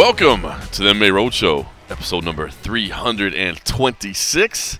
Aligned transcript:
Welcome 0.00 0.48
to 0.72 0.82
the 0.82 0.92
MMA 0.92 1.10
Roadshow, 1.10 1.66
episode 1.90 2.24
number 2.24 2.48
326. 2.48 4.78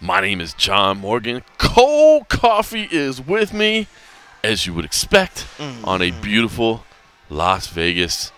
My 0.00 0.20
name 0.20 0.40
is 0.40 0.54
John 0.54 0.98
Morgan. 0.98 1.42
Cold 1.58 2.28
coffee 2.28 2.88
is 2.90 3.20
with 3.20 3.52
me, 3.52 3.88
as 4.42 4.66
you 4.66 4.72
would 4.72 4.86
expect, 4.86 5.46
on 5.84 6.00
a 6.00 6.12
beautiful 6.12 6.84
Las 7.28 7.66
Vegas 7.66 8.32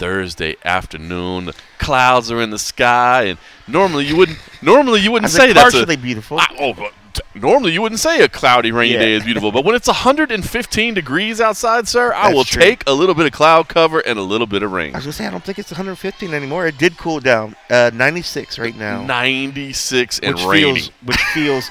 Thursday 0.00 0.56
afternoon. 0.64 1.44
The 1.44 1.54
clouds 1.78 2.30
are 2.30 2.40
in 2.40 2.48
the 2.50 2.58
sky, 2.58 3.24
and 3.24 3.38
normally 3.68 4.06
you 4.06 4.16
wouldn't. 4.16 4.38
Normally 4.62 5.00
you 5.00 5.12
wouldn't 5.12 5.30
say 5.30 5.52
that's 5.52 5.74
a, 5.74 5.78
partially 5.78 5.96
beautiful. 5.96 6.40
I- 6.40 6.46
oh, 6.58 6.72
but 6.72 6.92
normally 7.34 7.72
you 7.72 7.82
wouldn't 7.82 8.00
say 8.00 8.22
a 8.22 8.28
cloudy, 8.28 8.72
rainy 8.72 8.94
Yeah. 8.94 9.00
day 9.00 9.12
is 9.12 9.24
beautiful, 9.24 9.52
but 9.52 9.62
when 9.64 9.74
it's 9.74 9.88
115 9.88 10.94
degrees 10.94 11.38
outside, 11.40 11.86
sir, 11.86 12.14
I 12.14 12.22
That's 12.24 12.34
will 12.34 12.44
true. 12.44 12.62
take 12.62 12.82
a 12.88 12.92
little 12.94 13.14
bit 13.14 13.26
of 13.26 13.32
cloud 13.32 13.68
cover 13.68 14.00
and 14.00 14.18
a 14.18 14.22
little 14.22 14.46
bit 14.46 14.62
of 14.62 14.72
rain. 14.72 14.94
I 14.94 14.98
was 14.98 15.04
gonna 15.04 15.12
say 15.12 15.26
I 15.26 15.30
don't 15.30 15.44
think 15.44 15.58
it's 15.58 15.70
115 15.70 16.32
anymore. 16.32 16.66
It 16.66 16.78
did 16.78 16.96
cool 16.96 17.20
down. 17.20 17.54
Uh, 17.68 17.90
96 17.92 18.58
right 18.58 18.76
now, 18.76 19.02
96 19.04 20.18
and 20.20 20.34
which 20.36 20.44
rainy. 20.46 20.62
feels 20.80 20.90
which 21.04 21.20
feels, 21.34 21.70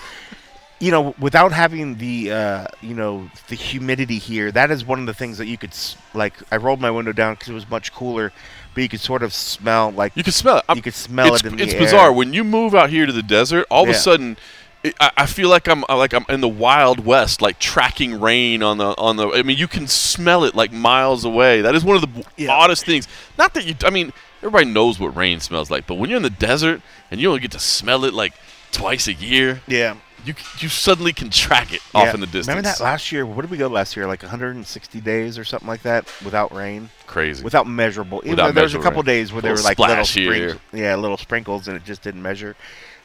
you 0.79 0.91
know, 0.91 1.13
without 1.19 1.51
having 1.51 1.97
the 1.97 2.31
uh, 2.31 2.65
you 2.81 2.93
know 2.93 3.29
the 3.47 3.55
humidity 3.55 4.17
here. 4.17 4.51
That 4.51 4.71
is 4.71 4.85
one 4.85 4.99
of 4.99 5.05
the 5.05 5.13
things 5.13 5.37
that 5.37 5.47
you 5.47 5.57
could 5.57 5.73
like. 6.13 6.33
I 6.51 6.57
rolled 6.57 6.79
my 6.79 6.91
window 6.91 7.11
down 7.11 7.33
because 7.33 7.49
it 7.49 7.53
was 7.53 7.69
much 7.69 7.93
cooler, 7.93 8.31
but 8.73 8.81
you 8.83 8.89
could 8.89 9.01
sort 9.01 9.21
of 9.23 9.33
smell 9.33 9.91
like 9.91 10.13
You 10.15 10.23
can 10.23 10.33
smell 10.33 10.57
it. 10.59 10.65
I'm- 10.69 10.77
you 10.77 10.83
could 10.83 10.93
smell 10.93 11.33
it's, 11.33 11.43
it 11.43 11.47
in 11.51 11.57
the 11.57 11.63
It's 11.63 11.73
air. 11.73 11.79
bizarre 11.79 12.13
when 12.13 12.33
you 12.33 12.43
move 12.43 12.73
out 12.73 12.89
here 12.89 13.05
to 13.05 13.11
the 13.11 13.23
desert. 13.23 13.65
All 13.69 13.83
of 13.83 13.89
a 13.89 13.93
sudden, 13.93 14.37
it, 14.83 14.95
I, 15.01 15.11
I 15.17 15.25
feel 15.25 15.49
like 15.49 15.67
I'm 15.67 15.83
like 15.89 16.13
I'm 16.13 16.25
in 16.29 16.39
the 16.39 16.47
wild 16.47 17.05
west, 17.05 17.41
like 17.41 17.59
tracking 17.59 18.19
rain 18.21 18.63
on 18.63 18.77
the 18.77 18.95
on 18.97 19.17
the. 19.17 19.27
I 19.29 19.43
mean, 19.43 19.57
you 19.57 19.67
can 19.67 19.85
smell 19.87 20.45
it 20.45 20.55
like 20.55 20.71
miles 20.71 21.25
away. 21.25 21.61
That 21.61 21.75
is 21.75 21.83
one 21.83 21.97
of 21.97 22.01
the 22.03 22.25
Yeah. 22.37 22.51
oddest 22.53 22.85
things. 22.85 23.05
Not 23.37 23.53
that 23.55 23.65
you. 23.65 23.75
I 23.83 23.89
mean, 23.89 24.13
everybody 24.37 24.65
knows 24.71 24.97
what 24.97 25.13
rain 25.13 25.41
smells 25.41 25.69
like, 25.69 25.85
but 25.87 25.95
when 25.95 26.09
you're 26.09 26.17
in 26.17 26.23
the 26.23 26.29
desert 26.29 26.81
and 27.11 27.19
you 27.19 27.27
only 27.27 27.41
get 27.41 27.51
to 27.51 27.59
smell 27.59 28.05
it 28.05 28.13
like 28.13 28.33
twice 28.71 29.07
a 29.07 29.13
year, 29.13 29.61
Yeah. 29.67 29.95
You 30.29 30.35
you 30.59 30.69
suddenly 30.69 31.11
can 31.13 31.29
track 31.29 31.73
it 31.73 31.81
off 31.93 32.05
Yeah. 32.05 32.13
in 32.13 32.19
the 32.19 32.25
distance. 32.27 32.47
Remember 32.47 32.69
that 32.69 32.79
last 32.79 33.11
year? 33.11 33.25
Where 33.25 33.41
did 33.41 33.51
we 33.51 33.57
go 33.57 33.67
last 33.67 33.95
year? 33.95 34.07
Like 34.07 34.21
160 34.21 35.01
days 35.01 35.37
or 35.37 35.43
something 35.43 35.67
like 35.67 35.81
that 35.83 36.07
without 36.23 36.53
rain, 36.53 36.89
Crazy. 37.07 37.43
without 37.43 37.67
measurable. 37.67 38.19
Even 38.19 38.31
Without 38.31 38.47
though 38.47 38.51
there 38.53 38.63
was 38.63 38.75
a 38.75 38.79
couple 38.79 39.01
rain. 39.01 39.05
days 39.05 39.33
where 39.33 39.41
there 39.41 39.51
were 39.53 39.61
like 39.61 39.79
little 39.79 40.05
sprinkles, 40.05 40.61
yeah, 40.73 40.95
little 40.95 41.17
sprinkles, 41.17 41.67
and 41.67 41.75
it 41.77 41.83
just 41.83 42.01
didn't 42.01 42.21
measure. 42.21 42.55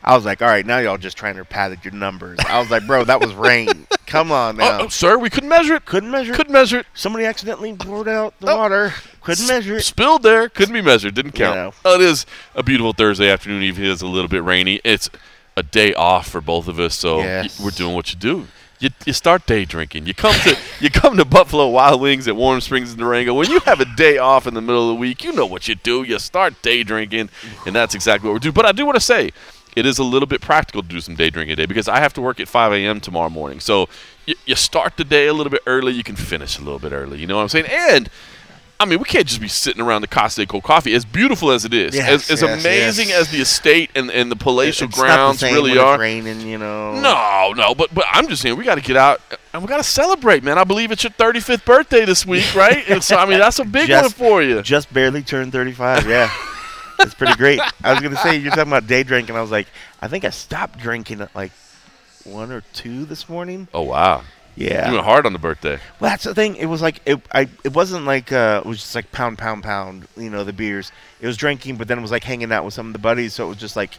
I 0.07 0.15
was 0.15 0.27
like, 0.27 0.43
all 0.43 0.49
right, 0.49 0.67
now 0.67 0.81
y'all 0.81 0.99
just 0.99 1.17
trying 1.17 1.37
to 1.37 1.47
pad 1.47 1.79
your 1.83 1.95
numbers. 1.95 2.39
I 2.47 2.59
was 2.61 2.71
like, 2.71 2.87
bro, 2.87 3.05
that 3.05 3.21
was 3.23 3.33
rain. 3.33 3.87
Come 4.07 4.31
on 4.31 4.57
oh, 4.61 4.65
now. 4.65 4.81
oh, 4.81 4.85
oh, 4.85 4.89
sir, 4.89 5.17
we 5.17 5.31
couldn't 5.31 5.49
measure 5.49 5.77
it. 5.77 5.87
Couldn't 5.87 6.11
measure. 6.11 6.35
It. 6.35 6.37
Couldn't 6.37 6.53
measure 6.53 6.81
it. 6.81 6.87
Somebody 6.93 7.25
accidentally 7.25 7.73
poured 7.73 8.07
out 8.07 8.35
the 8.39 8.51
Oh. 8.51 8.57
water. 8.59 8.93
Couldn't 9.23 9.47
measure 9.47 9.77
it. 9.77 9.83
Spilled 9.83 10.23
there, 10.23 10.51
couldn't 10.51 10.75
be 10.75 10.83
measured, 10.83 11.15
didn't 11.15 11.33
count. 11.33 11.57
know. 11.57 11.73
Oh, 11.87 11.95
it 11.95 12.03
is 12.03 12.27
a 12.55 12.63
beautiful 12.63 12.93
Thursday 12.93 13.31
afternoon, 13.31 13.63
even 13.63 13.83
if 13.83 13.89
it 13.89 13.93
is 13.93 14.03
a 14.03 14.07
little 14.07 14.29
bit 14.29 14.45
rainy. 14.45 14.79
It's 14.85 15.09
a 15.57 15.63
day 15.63 15.95
off 15.95 16.29
for 16.29 16.41
both 16.41 16.69
of 16.69 16.79
us, 16.81 16.95
so 16.95 17.19
Yes. 17.19 17.61
we're 17.61 17.71
doing 17.71 17.95
what 17.95 18.13
you 18.13 18.19
do. 18.19 18.47
You, 18.81 18.91
you 19.07 19.13
start 19.13 19.47
day 19.47 19.65
drinking. 19.65 20.07
You 20.07 20.13
come 20.15 20.35
to 20.41 20.59
you 20.81 20.91
come 20.91 21.17
to 21.17 21.25
Buffalo 21.25 21.69
Wild 21.69 22.01
Wings 22.01 22.27
at 22.29 22.37
Warm 22.37 22.61
Springs 22.61 22.93
in 22.93 22.99
Durango. 22.99 23.33
When 23.33 23.49
you 23.51 23.61
have 23.61 23.81
a 23.81 23.85
day 23.97 24.19
off 24.19 24.47
in 24.47 24.55
the 24.55 24.61
middle 24.61 24.91
of 24.91 24.97
the 24.97 25.01
week, 25.01 25.23
you 25.25 25.33
know 25.33 25.47
what 25.47 25.69
you 25.69 25.75
do. 25.77 26.03
You 26.03 26.19
start 26.19 26.61
day 26.61 26.83
drinking, 26.83 27.31
and 27.67 27.75
that's 27.75 27.95
exactly 27.95 28.29
what 28.29 28.35
we're 28.35 28.41
doing. 28.41 28.53
But 28.55 28.67
I 28.67 28.73
do 28.73 28.85
want 28.85 28.97
to 28.97 29.01
say, 29.01 29.31
it 29.77 29.87
is 29.87 29.99
a 29.99 30.05
little 30.05 30.27
bit 30.27 30.41
practical 30.41 30.83
to 30.83 30.89
do 30.89 31.01
some 31.01 31.15
day 31.15 31.31
drinking 31.31 31.57
today 31.57 31.67
because 31.67 31.89
I 31.89 31.99
have 32.01 32.13
to 32.15 32.21
work 32.21 32.41
at 32.41 32.49
5 32.49 32.73
a.m. 32.73 33.01
tomorrow 33.01 33.31
morning. 33.31 33.59
So 33.61 33.89
you, 34.27 34.35
you 34.45 34.55
start 34.57 34.97
the 34.97 35.05
day 35.05 35.29
a 35.29 35.33
little 35.33 35.51
bit 35.51 35.63
early, 35.67 35.93
you 35.93 36.03
can 36.05 36.17
finish 36.17 36.59
a 36.59 36.63
little 36.63 36.79
bit 36.81 36.93
early. 36.93 37.19
You 37.21 37.27
know 37.27 37.37
what 37.37 37.43
I'm 37.43 37.49
saying? 37.49 37.67
And 37.69 38.11
I 38.81 38.87
mean, 38.87 38.99
we 38.99 39.05
can't 39.05 39.27
just 39.27 39.41
be 39.41 39.49
sitting 39.49 39.81
around 39.81 40.03
the 40.03 40.09
Casa 40.09 40.45
Cold 40.47 40.65
Coffee, 40.65 40.95
as 40.95 41.05
beautiful 41.05 41.51
as 41.53 41.65
it 41.65 41.73
is, 41.73 41.95
Yes, 41.95 42.09
as, 42.29 42.31
as 42.31 42.43
yes, 42.43 42.61
amazing 42.65 43.09
yes. 43.11 43.21
as 43.21 43.31
the 43.31 43.41
estate 43.41 43.91
and, 43.95 44.11
and 44.11 44.31
the 44.31 44.37
palatial 44.37 44.89
It's 44.89 44.97
the 44.97 45.03
grounds 45.03 45.39
same 45.41 45.55
really 45.55 45.79
are. 45.79 45.95
It's 45.95 46.01
raining, 46.01 46.41
you 46.41 46.59
know. 46.59 47.01
No, 47.01 47.53
no, 47.57 47.75
but 47.75 47.95
but 47.95 48.05
I'm 48.11 48.27
just 48.29 48.43
saying 48.43 48.57
we 48.57 48.65
got 48.65 48.75
to 48.75 48.81
get 48.83 48.97
out 48.97 49.21
and 49.53 49.63
we 49.63 49.69
got 49.69 49.77
to 49.79 49.85
celebrate, 49.85 50.43
man. 50.43 50.59
I 50.59 50.65
believe 50.65 50.91
it's 50.91 51.05
your 51.05 51.13
35th 51.13 51.65
birthday 51.65 52.05
this 52.05 52.27
week, 52.27 52.45
right? 52.57 52.85
and 52.89 53.03
so 53.03 53.17
I 53.17 53.27
mean 53.27 53.39
that's 53.39 53.59
a 53.61 53.65
big 53.65 53.87
Just- 53.89 54.19
one 54.19 54.29
for 54.29 54.43
you. 54.43 54.61
Just 54.61 54.93
barely 54.93 55.23
turned 55.23 55.53
35. 55.53 56.09
Yeah. 56.09 56.31
It's 57.01 57.15
pretty 57.15 57.35
great. 57.35 57.61
I 57.83 57.93
was 57.93 58.01
gonna 58.03 58.17
say 58.17 58.37
you're 58.37 58.51
talking 58.51 58.69
about 58.73 58.87
day 58.87 59.03
drinking. 59.03 59.35
I 59.37 59.41
was 59.41 59.51
like, 59.51 59.67
I 60.01 60.09
think 60.09 60.25
I 60.25 60.31
stopped 60.31 60.79
drinking 60.79 61.21
at 61.21 61.35
like 61.35 61.51
one 62.25 62.53
or 62.53 62.63
two 62.73 63.05
this 63.05 63.29
morning. 63.29 63.67
Oh 63.75 63.83
wow, 63.83 64.23
Yeah. 64.57 64.89
you 64.89 64.95
went 64.95 65.05
hard 65.05 65.27
on 65.27 65.33
the 65.33 65.39
birthday. 65.39 65.79
Well, 66.01 66.11
that's 66.11 66.25
the 66.25 66.35
thing. 66.35 66.57
It 66.57 66.67
was 66.67 66.81
like 66.83 67.01
it. 67.07 67.21
I. 67.33 67.49
It 67.65 67.73
wasn't 67.75 68.05
like 68.05 68.31
uh, 68.33 68.63
it 68.65 68.69
was 68.69 68.79
just 68.79 68.95
like 68.95 69.11
pound, 69.13 69.39
pound, 69.39 69.63
pound. 69.65 70.07
You 70.17 70.31
know, 70.31 70.45
the 70.45 70.53
beers. 70.53 70.93
It 71.21 71.27
was 71.27 71.37
drinking, 71.37 71.77
but 71.77 71.89
then 71.89 71.99
it 71.99 72.03
was 72.03 72.11
like 72.11 72.25
hanging 72.25 72.53
out 72.53 72.65
with 72.65 72.75
some 72.75 72.87
of 72.87 72.93
the 72.93 72.99
buddies. 72.99 73.35
So 73.35 73.47
it 73.47 73.49
was 73.49 73.57
just 73.59 73.75
like, 73.77 73.99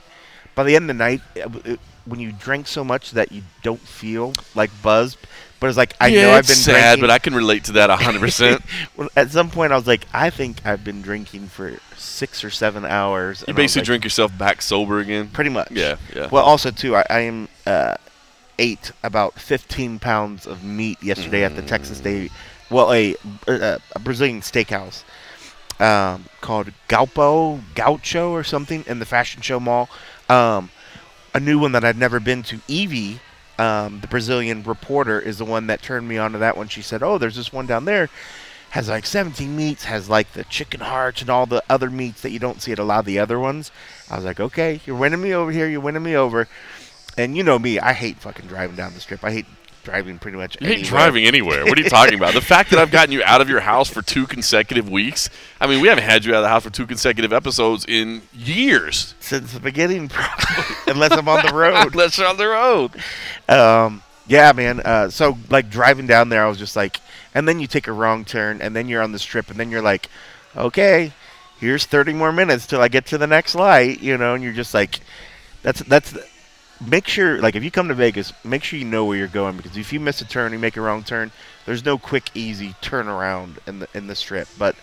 by 0.56 0.64
the 0.64 0.76
end 0.76 0.84
of 0.84 0.88
the 0.98 1.04
night, 1.04 1.22
it, 1.36 1.66
it- 1.66 1.80
when 2.06 2.20
you 2.20 2.32
drink 2.32 2.68
so 2.68 2.84
much 2.84 3.12
that 3.12 3.32
you 3.32 3.42
don't 3.64 3.80
feel 3.82 4.32
like 4.54 4.70
buzzed, 4.84 5.18
but 5.60 5.68
it's 5.70 5.76
like 5.78 5.96
I 6.00 6.06
yeah, 6.10 6.22
know 6.22 6.32
I've 6.34 6.46
been 6.46 6.56
sad, 6.56 6.74
drinking. 7.00 7.02
but 7.02 7.10
I 7.10 7.18
can 7.18 7.34
relate 7.34 7.64
to 7.64 7.72
that 7.74 7.90
100. 7.90 8.20
percent 8.20 8.62
well, 8.96 9.10
at 9.16 9.32
some 9.32 9.50
point, 9.50 9.74
I 9.74 9.76
was 9.76 9.88
like, 9.88 10.06
I 10.14 10.30
think 10.30 10.64
I've 10.68 10.84
been 10.84 11.02
drinking 11.02 11.48
for 11.48 11.80
six 11.98 12.44
or 12.44 12.52
seven 12.52 12.86
hours. 12.86 13.44
You 13.48 13.56
basically 13.56 13.80
like, 13.82 13.86
drink 13.88 14.04
yourself 14.04 14.38
back 14.38 14.62
sober 14.62 15.00
again. 15.00 15.30
pretty 15.30 15.50
much. 15.50 15.72
Yeah, 15.72 15.96
yeah. 16.16 16.30
Well, 16.32 16.44
also 16.46 16.70
too, 16.70 16.96
I, 16.96 17.06
I 17.10 17.20
am 17.22 17.48
uh, 17.66 17.96
ate 18.60 18.92
about 19.04 19.40
15 19.40 20.00
pounds 20.00 20.46
of 20.46 20.64
meat 20.64 21.02
yesterday 21.04 21.44
at 21.44 21.56
the 21.56 21.62
Texas 21.62 22.00
de, 22.00 22.30
well, 22.70 22.92
a, 22.94 23.16
uh, 23.48 23.78
a 23.94 24.00
Brazilian 24.00 24.42
steakhouse 24.42 25.04
um, 25.80 26.26
called 26.42 26.72
Galpão 26.88 27.62
Gaucho 27.74 28.32
or 28.32 28.44
something 28.44 28.84
in 28.88 29.00
the 29.00 29.06
Fashion 29.06 29.42
Show 29.42 29.60
Mall. 29.60 29.90
Um, 30.30 30.70
a 31.34 31.40
new 31.40 31.60
one 31.60 31.74
that 31.74 31.84
I'd 31.84 31.98
never 31.98 32.20
been 32.20 32.44
to. 32.44 32.60
Evie, 32.68 33.20
um, 33.60 34.00
the 34.00 34.08
Brazilian 34.08 34.64
reporter, 34.64 35.20
is 35.20 35.38
the 35.38 35.46
one 35.46 35.68
that 35.68 35.82
turned 35.82 36.08
me 36.08 36.18
on 36.18 36.32
to 36.32 36.38
that 36.38 36.56
one. 36.56 36.70
She 36.70 36.82
said, 36.82 37.04
"Oh, 37.04 37.18
there's 37.18 37.36
this 37.36 37.52
one 37.52 37.66
down 37.66 37.86
there." 37.86 38.10
Has 38.70 38.90
like 38.90 39.06
17 39.06 39.56
meats, 39.56 39.86
has 39.86 40.10
like 40.10 40.34
the 40.34 40.44
chicken 40.46 40.82
hearts 40.82 41.22
and 41.22 41.30
all 41.30 41.46
the 41.46 41.64
other 41.70 41.90
meats 41.90 42.22
that 42.22 42.32
you 42.32 42.40
don't 42.40 42.62
see 42.62 42.74
at 42.74 42.80
a 42.80 42.84
lot 42.84 43.00
of 43.00 43.06
the 43.06 43.20
other 43.20 43.40
ones. 43.40 43.72
I 44.10 44.18
was 44.18 44.26
like, 44.26 44.40
okay, 44.40 44.82
you're 44.86 44.98
winning 44.98 45.22
me 45.22 45.34
over 45.34 45.50
here. 45.50 45.68
You're 45.68 45.80
winning 45.80 46.04
me 46.04 46.16
over. 46.18 46.50
And 47.18 47.38
you 47.38 47.44
know 47.44 47.58
me, 47.58 47.80
I 47.80 47.94
hate 47.94 48.18
fucking 48.18 48.48
driving 48.48 48.76
down 48.76 48.94
the 48.94 49.00
strip. 49.00 49.24
I 49.24 49.32
hate 49.32 49.46
driving 49.86 50.20
pretty 50.20 50.38
much. 50.38 50.58
You 50.60 50.68
hate 50.68 50.86
driving 50.86 51.26
anywhere. 51.26 51.64
What 51.64 51.78
are 51.78 51.82
you 51.82 51.90
talking 51.90 52.16
about? 52.16 52.34
The 52.34 52.42
fact 52.42 52.72
that 52.72 52.80
I've 52.80 52.92
gotten 52.92 53.14
you 53.14 53.24
out 53.24 53.40
of 53.40 53.48
your 53.48 53.62
house 53.62 53.90
for 53.90 54.02
two 54.02 54.28
consecutive 54.28 54.90
weeks. 54.90 55.30
I 55.62 55.68
mean, 55.68 55.80
we 55.80 55.88
haven't 55.88 56.04
had 56.04 56.26
you 56.26 56.34
out 56.34 56.38
of 56.38 56.44
the 56.44 56.50
house 56.50 56.64
for 56.64 56.70
two 56.72 56.86
consecutive 56.86 57.32
episodes 57.32 57.86
in 57.88 58.24
years. 58.34 59.14
since 59.22 59.54
the 59.54 59.60
beginning, 59.62 60.10
probably, 60.10 60.76
unless 60.88 61.14
I'm 61.14 61.30
on 61.30 61.46
the 61.46 61.54
road. 61.54 61.76
Unless 61.94 62.18
you're 62.18 62.28
on 62.28 62.38
the 62.38 62.48
road. 62.48 62.92
Um, 63.48 64.02
yeah, 64.28 64.52
man. 64.52 64.82
Uh, 64.82 65.10
so 65.10 65.38
like 65.50 65.70
driving 65.70 66.08
down 66.08 66.30
there, 66.30 66.44
I 66.44 66.50
was 66.50 66.58
just 66.58 66.76
like, 66.76 67.00
and 67.34 67.48
then 67.48 67.60
you 67.60 67.68
take 67.68 67.88
a 67.88 67.94
wrong 67.94 68.26
turn, 68.26 68.62
and 68.62 68.76
then 68.76 68.90
you're 68.90 69.02
on 69.02 69.12
the 69.12 69.20
strip, 69.20 69.50
and 69.50 69.60
then 69.60 69.70
you're 69.70 69.82
like, 69.82 70.10
okay, 70.58 71.14
here's 71.60 71.86
30 71.86 72.14
more 72.14 72.32
minutes 72.32 72.66
till 72.66 72.82
I 72.82 72.88
get 72.88 73.06
to 73.08 73.18
the 73.18 73.28
next 73.28 73.56
light, 73.56 74.02
you 74.02 74.18
know, 74.18 74.34
and 74.34 74.44
you're 74.44 74.54
just 74.54 74.74
like, 74.74 75.00
that's 75.62 75.82
that's. 75.84 76.14
Make 76.86 77.08
sure, 77.08 77.42
like, 77.42 77.56
if 77.56 77.64
you 77.64 77.72
come 77.72 77.88
to 77.88 77.94
Vegas, 77.94 78.34
make 78.44 78.64
sure 78.64 78.78
you 78.78 78.86
know 78.86 79.06
where 79.06 79.18
you're 79.18 79.28
going 79.28 79.56
because 79.56 79.78
if 79.78 79.94
you 79.94 80.00
miss 80.00 80.20
a 80.22 80.26
turn, 80.26 80.52
you 80.52 80.60
make 80.60 80.76
a 80.76 80.82
wrong 80.82 81.04
turn. 81.04 81.32
There's 81.66 81.86
no 81.86 81.98
quick, 81.98 82.30
easy 82.36 82.76
turnaround 82.82 83.58
in 83.66 83.80
the 83.80 83.88
in 83.94 84.08
the 84.08 84.16
strip. 84.16 84.48
But 84.58 84.76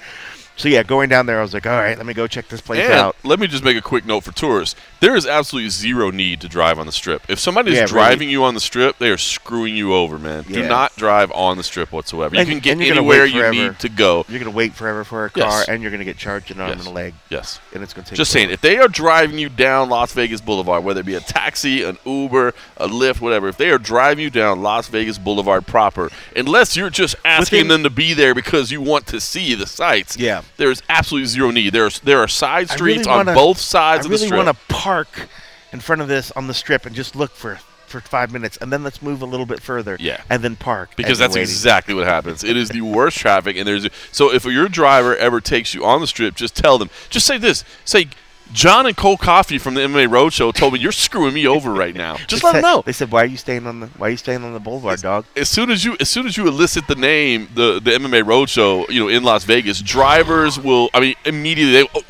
so 0.57 0.69
yeah, 0.69 0.83
going 0.83 1.09
down 1.09 1.27
there, 1.27 1.39
I 1.39 1.43
was 1.43 1.55
like, 1.55 1.67
all 1.67 1.73
right, 1.73 1.97
let 1.97 2.07
me 2.07 2.15
go 2.15 2.27
check 2.27 2.49
this 2.49 2.61
place 2.61 2.81
And 2.81 2.93
out. 2.93 3.17
let 3.25 3.39
me 3.41 3.47
just 3.47 3.65
make 3.65 3.77
a 3.77 3.81
quick 3.83 4.05
note 4.07 4.21
for 4.25 4.33
tourists. 4.33 4.79
There 5.01 5.17
is 5.17 5.27
absolutely 5.27 5.71
zero 5.71 6.11
need 6.11 6.41
to 6.43 6.49
drive 6.49 6.79
on 6.79 6.87
the 6.87 6.93
strip. 6.93 7.23
If 7.29 7.39
somebody 7.39 7.71
is 7.71 7.77
Yeah, 7.77 7.81
really. 7.83 7.93
driving 7.93 8.29
you 8.31 8.45
on 8.45 8.55
the 8.55 8.61
strip, 8.61 8.99
they 8.99 9.11
are 9.11 9.19
screwing 9.19 9.75
you 9.77 9.93
over, 9.95 10.19
man. 10.19 10.45
Do 10.45 10.67
not 10.69 10.95
drive 10.97 11.33
on 11.33 11.57
the 11.57 11.63
strip 11.65 11.91
whatsoever. 11.91 12.35
You 12.35 12.41
And- 12.43 12.49
can 12.51 12.59
get 12.61 12.73
and 12.73 12.81
you're 12.81 12.91
gonna 12.95 13.01
anywhere 13.01 13.25
you 13.27 13.51
need 13.51 13.79
to 13.81 13.89
go. 13.89 14.25
You're 14.29 14.39
gonna 14.39 14.51
wait 14.51 14.75
forever 14.75 15.03
for 15.05 15.25
a 15.27 15.31
Yes. 15.35 15.49
car, 15.51 15.65
and 15.75 15.83
you're 15.83 15.91
gonna 15.91 16.05
get 16.05 16.19
charged 16.19 16.51
an 16.53 16.61
arm 16.61 16.71
Yes. 16.71 16.79
and 16.79 16.87
a 16.87 16.91
leg, 16.91 17.15
Yes. 17.31 17.59
and 17.75 17.83
it's 17.83 17.93
gonna 17.93 18.07
take. 18.07 18.17
Just 18.17 18.31
saying, 18.31 18.51
if 18.51 18.61
they 18.61 18.77
are 18.79 18.89
driving 18.89 19.39
you 19.39 19.49
down 19.49 19.89
Las 19.89 20.13
Vegas 20.13 20.41
Boulevard, 20.41 20.85
whether 20.85 21.01
it 21.01 21.07
be 21.07 21.15
a 21.17 21.21
taxi, 21.21 21.83
an 21.83 21.99
Uber, 22.05 22.55
a 22.77 22.87
Lyft, 22.87 23.21
whatever, 23.21 23.49
if 23.49 23.57
they 23.57 23.71
are 23.71 23.79
driving 23.79 24.23
you 24.23 24.31
down 24.31 24.63
Las 24.63 24.87
Vegas 24.89 25.19
Boulevard 25.19 25.67
proper, 25.67 26.11
unless 26.37 26.77
you're 26.77 26.91
just 26.91 27.17
asking 27.25 27.61
Within- 27.61 27.69
them 27.69 27.83
to 27.85 27.91
be 27.91 28.15
there 28.15 28.35
because 28.35 28.71
you 28.71 28.81
want 28.81 29.07
to 29.09 29.21
see 29.21 29.55
the 29.55 29.67
sights, 29.67 30.17
Yeah. 30.17 30.42
There's 30.57 30.83
absolutely 30.89 31.27
zero 31.27 31.51
need. 31.51 31.73
There's 31.73 32.01
there 32.01 32.19
are 32.21 32.29
side 32.29 32.69
streets 32.71 33.07
really 33.07 33.11
on 33.11 33.27
wanna- 33.27 33.35
both 33.35 33.59
sides 33.59 34.07
I 34.07 34.09
of 34.09 34.11
really 34.11 34.21
the 34.21 34.27
strip. 34.27 34.33
I 34.33 34.37
really 34.37 34.47
want 34.47 34.59
to 34.69 34.75
park 34.75 35.29
in 35.73 35.81
front 35.81 36.03
of 36.03 36.09
this 36.09 36.31
on 36.33 36.47
the 36.47 36.55
strip 36.55 36.87
and 36.87 36.95
just 36.95 37.17
look 37.17 37.35
for 37.35 37.59
for 37.87 38.01
five 38.01 38.33
minutes, 38.33 38.57
and 38.63 38.73
then 38.73 38.83
let's 38.83 39.03
move 39.03 39.21
a 39.21 39.27
little 39.27 39.45
bit 39.45 39.61
further. 39.61 39.99
Yeah. 40.01 40.23
and 40.31 40.43
then 40.43 40.57
park 40.57 40.97
because 40.97 41.19
that's 41.19 41.35
waiting. 41.35 41.43
exactly 41.43 41.93
what 41.95 42.07
happens. 42.07 42.43
It 42.43 42.57
is 42.57 42.71
the 42.71 42.81
worst 42.81 43.19
traffic, 43.19 43.55
and 43.57 43.69
there's 43.69 43.87
so 44.11 44.33
if 44.33 44.45
your 44.47 44.69
driver 44.69 45.15
ever 45.17 45.41
takes 45.43 45.75
you 45.75 45.85
on 45.85 46.01
the 46.01 46.07
strip, 46.07 46.35
just 46.35 46.57
tell 46.57 46.79
them, 46.79 46.89
just 47.11 47.27
say 47.27 47.37
this, 47.37 47.65
say, 47.85 48.07
John 48.53 48.87
and 48.87 48.97
Cold 48.97 49.21
Coffee 49.21 49.59
from 49.59 49.75
the 49.75 49.81
MMA 49.81 50.09
Roadshow 50.09 50.53
told 50.53 50.75
me 50.75 50.81
you're 50.81 50.93
screwing 50.93 51.35
me 51.35 51.47
over 51.47 51.73
right 51.73 51.95
now. 51.95 52.17
Just 52.27 52.45
let 52.45 52.53
them 52.53 52.63
know. 52.63 52.83
They 52.85 52.93
said, 52.93 53.11
"Why 53.11 53.23
are 53.23 53.27
you 53.27 53.37
staying 53.37 53.67
on 53.67 53.81
the 53.81 53.87
Why 53.89 54.09
are 54.09 54.11
you 54.11 54.17
staying 54.17 54.45
on 54.45 54.53
the 54.53 54.61
boulevard, 54.61 55.01
dog?" 55.01 55.25
As 55.37 55.49
soon 55.49 55.71
as 55.71 55.85
you 55.85 55.97
as 56.01 56.09
soon 56.09 56.27
as 56.27 56.37
you 56.37 56.47
elicit 56.47 56.87
the 56.87 56.95
name, 56.95 57.49
the 57.55 57.81
the 57.81 57.93
MMA 57.93 58.23
Roadshow, 58.23 58.89
you 58.91 59.01
know, 59.01 59.09
in 59.09 59.23
Las 59.23 59.45
Vegas, 59.45 59.81
drivers 59.81 60.59
will. 60.59 60.91
I 60.95 61.01
mean, 61.01 61.15
immediately. 61.25 61.73
They, 61.73 61.89
oh, 61.95 62.03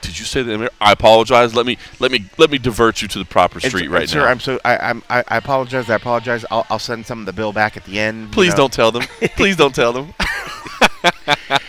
did 0.00 0.18
you 0.18 0.24
say 0.24 0.42
the 0.42 0.52
MMA? 0.52 0.68
I 0.80 0.92
apologize. 0.92 1.54
Let 1.54 1.66
me 1.66 1.76
let 1.98 2.10
me 2.10 2.24
let 2.38 2.50
me 2.50 2.58
divert 2.58 3.02
you 3.02 3.08
to 3.08 3.18
the 3.18 3.24
proper 3.24 3.60
street 3.60 3.88
right 3.88 4.02
and 4.02 4.10
sir, 4.10 4.20
now. 4.20 4.26
I'm 4.26 4.40
so 4.40 4.58
I, 4.64 4.78
I'm 4.78 5.02
I, 5.10 5.24
I 5.28 5.36
apologize. 5.36 5.90
I 5.90 5.96
apologize. 5.96 6.44
I'll, 6.50 6.66
I'll 6.70 6.78
send 6.78 7.06
some 7.06 7.20
of 7.20 7.26
the 7.26 7.32
bill 7.32 7.52
back 7.52 7.76
at 7.76 7.84
the 7.84 7.98
end. 7.98 8.22
you 8.22 8.28
Please 8.28 8.52
know. 8.52 8.56
don't 8.56 8.72
tell 8.72 8.90
them. 8.90 9.02
Please 9.36 9.56
don't 9.56 9.74
tell 9.74 9.92
them. 9.92 10.14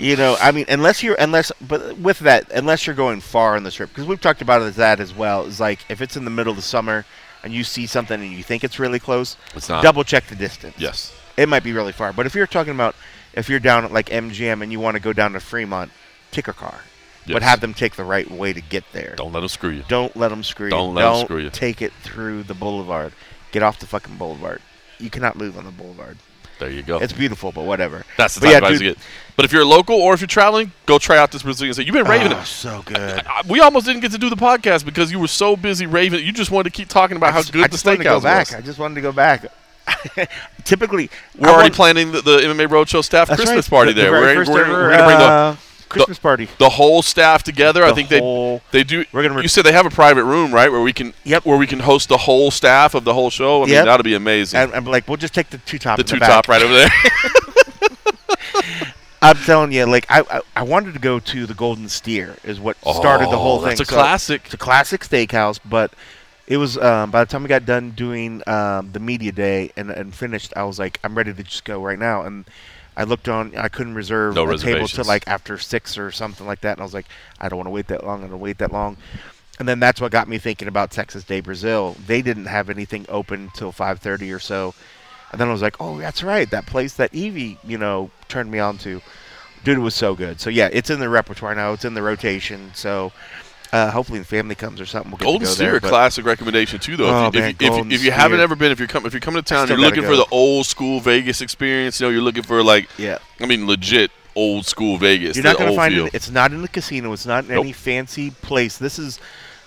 you 0.00 0.16
know, 0.16 0.36
I 0.40 0.52
mean, 0.52 0.64
unless 0.68 1.02
you're, 1.02 1.16
unless, 1.18 1.50
but 1.60 1.98
with 1.98 2.18
that, 2.20 2.50
unless 2.52 2.86
you're 2.86 2.96
going 2.96 3.20
far 3.20 3.56
on 3.56 3.62
the 3.64 3.70
trip, 3.70 3.88
because 3.90 4.06
we've 4.06 4.20
talked 4.20 4.42
about 4.42 4.62
it 4.62 4.66
as 4.66 4.76
that 4.76 5.00
as 5.00 5.14
well. 5.14 5.44
Is 5.44 5.60
like 5.60 5.80
if 5.88 6.00
it's 6.02 6.16
in 6.16 6.24
the 6.24 6.30
middle 6.30 6.50
of 6.50 6.56
the 6.56 6.62
summer 6.62 7.04
and 7.42 7.52
you 7.52 7.64
see 7.64 7.86
something 7.86 8.20
and 8.20 8.32
you 8.32 8.42
think 8.42 8.64
it's 8.64 8.78
really 8.78 8.98
close, 8.98 9.36
It's 9.54 9.68
not. 9.68 9.82
double 9.82 10.04
check 10.04 10.26
the 10.26 10.34
distance. 10.36 10.74
Yes. 10.78 11.14
it 11.36 11.48
might 11.48 11.62
be 11.62 11.72
really 11.72 11.92
far. 11.92 12.12
But 12.12 12.26
if 12.26 12.34
you're 12.34 12.46
talking 12.46 12.74
about 12.74 12.94
if 13.34 13.48
you're 13.48 13.60
down 13.60 13.84
at 13.84 13.92
like 13.92 14.06
MGM 14.10 14.62
and 14.62 14.72
you 14.72 14.80
want 14.80 14.96
to 14.96 15.00
go 15.02 15.12
down 15.12 15.32
to 15.34 15.40
Fremont, 15.40 15.90
take 16.32 16.48
a 16.48 16.52
car, 16.52 16.80
but 17.26 17.42
have 17.42 17.60
them 17.60 17.74
take 17.74 17.94
the 17.96 18.04
right 18.04 18.28
way 18.30 18.52
to 18.52 18.60
get 18.60 18.84
there. 18.92 19.14
Don't 19.16 19.32
let 19.32 19.40
them 19.40 19.48
screw 19.48 19.70
you. 19.70 19.84
Don't 19.86 20.16
let 20.16 20.28
them 20.28 20.42
screw 20.42 20.66
you. 20.66 20.70
Don't 20.70 20.94
let 20.94 21.04
'em 21.06 21.24
screw 21.26 21.38
you. 21.38 21.50
Take 21.50 21.82
it 21.82 21.92
through 22.02 22.42
the 22.44 22.54
boulevard. 22.54 23.12
Get 23.52 23.62
off 23.62 23.78
the 23.78 23.86
fucking 23.86 24.16
boulevard. 24.16 24.60
You 24.98 25.10
cannot 25.10 25.36
move 25.36 25.56
on 25.56 25.64
the 25.64 25.70
boulevard. 25.70 26.16
There 26.58 26.70
you 26.70 26.82
go. 26.82 26.98
It's 26.98 27.12
beautiful, 27.12 27.52
but 27.52 27.64
whatever. 27.64 28.04
That's 28.16 28.34
the 28.34 28.40
But 28.40 28.46
type 28.52 28.62
yeah, 28.62 28.68
of 28.68 28.72
dude- 28.74 28.82
you 28.82 28.94
get. 28.94 28.98
But 29.36 29.44
if 29.44 29.52
you're 29.52 29.64
local 29.64 29.94
or 29.94 30.14
if 30.14 30.20
you're 30.20 30.26
traveling, 30.26 30.72
go 30.86 30.98
try 30.98 31.16
out 31.16 31.30
this 31.30 31.44
Brazilian 31.44 31.72
steak. 31.72 31.86
You've 31.86 31.94
been 31.94 32.06
raving 32.08 32.32
Oh, 32.32 32.40
it. 32.40 32.46
so 32.46 32.82
good. 32.84 32.98
I- 33.26 33.42
We 33.48 33.60
almost 33.60 33.86
didn't 33.86 34.00
get 34.00 34.10
to 34.12 34.18
do 34.18 34.28
the 34.28 34.36
podcast 34.36 34.84
because 34.84 35.12
you 35.12 35.20
were 35.20 35.28
so 35.28 35.54
busy 35.56 35.86
raving. 35.86 36.24
You 36.26 36.32
just 36.32 36.50
wanted 36.50 36.72
to 36.72 36.76
keep 36.76 36.88
talking 36.88 37.16
about 37.16 37.28
I 37.28 37.32
how 37.32 37.42
good 37.42 37.62
I 37.62 37.68
the 37.68 37.72
just 37.72 37.84
wanted 37.86 37.98
to 37.98 38.04
go 38.04 38.18
steakhouse 38.18 38.22
back. 38.24 38.46
was. 38.48 38.54
I 38.56 38.60
just 38.62 38.78
wanted 38.80 38.94
to 38.96 39.00
go 39.02 39.12
back. 39.12 39.46
Typically, 40.64 41.10
We're 41.38 41.48
I 41.48 41.52
already 41.52 41.64
want- 41.66 41.74
planning 41.76 42.12
the, 42.12 42.20
the 42.20 42.38
MMA 42.38 42.66
Roadshow 42.68 43.02
staff 43.04 43.28
Christmas 43.28 43.48
right. 43.50 43.70
party 43.70 43.92
The- 43.92 44.02
the 44.02 44.10
there. 44.10 44.20
very 44.20 44.36
We're, 44.38 44.52
we're, 44.52 44.60
ever, 44.64 44.72
we're 44.72 44.88
going 44.88 44.98
to 44.98 45.04
bring 45.06 45.18
the, 45.18 45.24
uh, 45.24 45.56
Christmas 45.88 46.18
party. 46.18 46.48
the 46.58 46.68
whole 46.70 47.02
staff 47.02 47.42
together. 47.42 47.84
I 47.84 47.92
think 47.92 48.08
they 48.08 48.18
whole- 48.20 48.60
they 48.72 48.84
do. 48.84 49.04
We're 49.12 49.22
gonna 49.22 49.34
re- 49.36 49.42
you 49.42 49.48
said 49.48 49.64
they 49.64 49.72
have 49.72 49.86
a 49.86 49.90
private 49.90 50.24
room, 50.24 50.52
right, 50.54 50.70
where 50.70 50.80
we 50.80 50.92
can 50.92 51.14
Yep. 51.24 51.44
where 51.46 51.56
we 51.56 51.66
can 51.66 51.80
host 51.80 52.08
the 52.08 52.18
whole 52.18 52.50
staff 52.50 52.94
of 52.94 53.04
the 53.04 53.14
whole 53.14 53.30
show. 53.30 53.62
I 53.62 53.66
mean, 53.66 53.74
that'll 53.74 54.02
be 54.04 54.14
amazing. 54.14 54.60
And 54.60 54.74
I'm 54.74 54.84
like, 54.84 55.08
we'll 55.08 55.16
just 55.16 55.34
take 55.34 55.50
the 55.50 55.58
two 55.58 55.78
top. 55.78 55.96
the 55.96 56.04
two 56.04 56.18
back. 56.20 56.28
top 56.28 56.48
right 56.48 56.62
over 56.62 56.72
there. 56.74 56.88
I'm 59.20 59.36
telling 59.38 59.72
you, 59.72 59.84
like 59.84 60.06
I, 60.08 60.20
I 60.30 60.40
I 60.56 60.62
wanted 60.62 60.94
to 60.94 61.00
go 61.00 61.18
to 61.18 61.46
the 61.46 61.54
Golden 61.54 61.88
Steer 61.88 62.36
is 62.44 62.60
what 62.60 62.76
started 62.78 63.26
the 63.30 63.36
whole 63.38 63.56
Oh, 63.56 63.60
thing. 63.60 63.70
That's 63.70 63.80
a 63.80 63.84
So 63.84 63.94
classic. 63.96 64.42
It's 64.44 64.54
a 64.54 64.58
classic 64.58 65.00
steakhouse, 65.02 65.58
but 65.64 65.92
it 66.46 66.56
was 66.56 66.78
um, 66.78 67.10
by 67.10 67.24
the 67.24 67.30
time 67.30 67.42
we 67.42 67.48
got 67.48 67.66
done 67.66 67.90
doing 67.90 68.42
um, 68.46 68.90
the 68.92 69.00
media 69.00 69.32
day 69.32 69.72
and, 69.76 69.90
and 69.90 70.14
finished, 70.14 70.52
I 70.56 70.62
was 70.62 70.78
like, 70.78 71.00
I'm 71.02 71.16
ready 71.16 71.34
to 71.34 71.42
just 71.42 71.64
go 71.64 71.82
right 71.82 71.98
now. 71.98 72.22
And 72.22 72.44
I 72.98 73.04
looked 73.04 73.28
on, 73.28 73.56
I 73.56 73.68
couldn't 73.68 73.94
reserve 73.94 74.34
No 74.34 74.50
a 74.50 74.58
table 74.58 74.88
to 74.88 75.04
like 75.04 75.28
after 75.28 75.56
six 75.56 75.96
or 75.96 76.10
something 76.10 76.48
like 76.48 76.62
that. 76.62 76.72
And 76.72 76.80
I 76.80 76.82
was 76.82 76.92
like, 76.92 77.06
I 77.40 77.48
don't 77.48 77.56
want 77.56 77.68
to 77.68 77.70
wait 77.70 77.86
that 77.86 78.04
long. 78.04 78.18
I 78.18 78.22
don't 78.22 78.32
want 78.32 78.40
to 78.40 78.44
wait 78.44 78.58
that 78.58 78.72
long. 78.72 78.96
And 79.60 79.68
then 79.68 79.78
that's 79.78 80.00
what 80.00 80.10
got 80.10 80.26
me 80.28 80.38
thinking 80.38 80.66
about 80.66 80.90
Texas 80.90 81.22
de 81.22 81.40
Brazil. 81.40 81.96
They 82.06 82.22
didn't 82.22 82.46
have 82.46 82.68
anything 82.68 83.06
open 83.08 83.50
till 83.54 83.72
5:30 83.72 84.34
or 84.34 84.40
so. 84.40 84.74
And 85.30 85.40
then 85.40 85.48
I 85.48 85.52
was 85.52 85.62
like, 85.62 85.76
oh, 85.78 85.98
that's 85.98 86.24
right, 86.24 86.50
that 86.50 86.66
place 86.66 86.94
that 86.94 87.14
Evie, 87.14 87.58
you 87.62 87.78
know, 87.78 88.10
turned 88.26 88.50
me 88.50 88.58
on 88.58 88.78
to. 88.78 89.00
Dude, 89.62 89.78
it 89.78 89.80
was 89.80 89.94
so 89.94 90.16
good. 90.16 90.40
So 90.40 90.50
yeah, 90.50 90.68
it's 90.72 90.90
in 90.90 90.98
the 90.98 91.08
repertoire 91.08 91.54
now. 91.54 91.74
It's 91.74 91.84
in 91.84 91.94
the 91.94 92.02
rotation. 92.02 92.72
So 92.74 93.12
uh, 93.72 93.90
hopefully, 93.90 94.18
the 94.18 94.24
family 94.24 94.54
comes 94.54 94.80
or 94.80 94.86
something. 94.86 95.10
We'll 95.12 95.18
Golden 95.18 95.46
Steer, 95.46 95.72
there, 95.72 95.80
classic 95.80 96.24
recommendation 96.24 96.78
too. 96.80 96.96
Though, 96.96 97.08
Oh, 97.08 97.28
if, 97.28 97.34
you, 97.34 97.40
man, 97.40 97.50
if, 97.50 97.60
if, 97.62 97.76
you, 97.76 97.90
if 97.92 98.04
you 98.04 98.10
haven't 98.10 98.40
ever 98.40 98.56
been, 98.56 98.72
if 98.72 98.78
you're 98.78 98.88
coming, 98.88 99.06
if 99.06 99.12
you're 99.12 99.20
coming 99.20 99.42
to 99.42 99.46
town, 99.48 99.68
you're 99.68 99.78
looking 99.78 100.02
for 100.04 100.16
the 100.16 100.26
old 100.30 100.66
school 100.66 101.00
Vegas 101.00 101.40
experience. 101.40 102.00
You 102.00 102.06
know, 102.06 102.10
you're 102.10 102.22
looking 102.22 102.42
for 102.42 102.62
like, 102.62 102.88
Yeah, 102.98 103.18
I 103.40 103.46
mean, 103.46 103.66
legit 103.66 104.10
old 104.34 104.64
school 104.66 104.96
Vegas. 104.98 105.36
you're 105.36 105.44
not 105.44 105.58
going 105.58 105.70
to 105.70 105.76
find 105.76 105.94
it. 105.94 106.14
It's 106.14 106.30
not 106.30 106.52
in 106.52 106.62
the 106.62 106.68
casino. 106.68 107.12
It's 107.12 107.26
not 107.26 107.44
in 107.44 107.50
Nope. 107.50 107.64
any 107.64 107.72
fancy 107.72 108.30
place. 108.30 108.78
This 108.78 108.98
is 108.98 109.18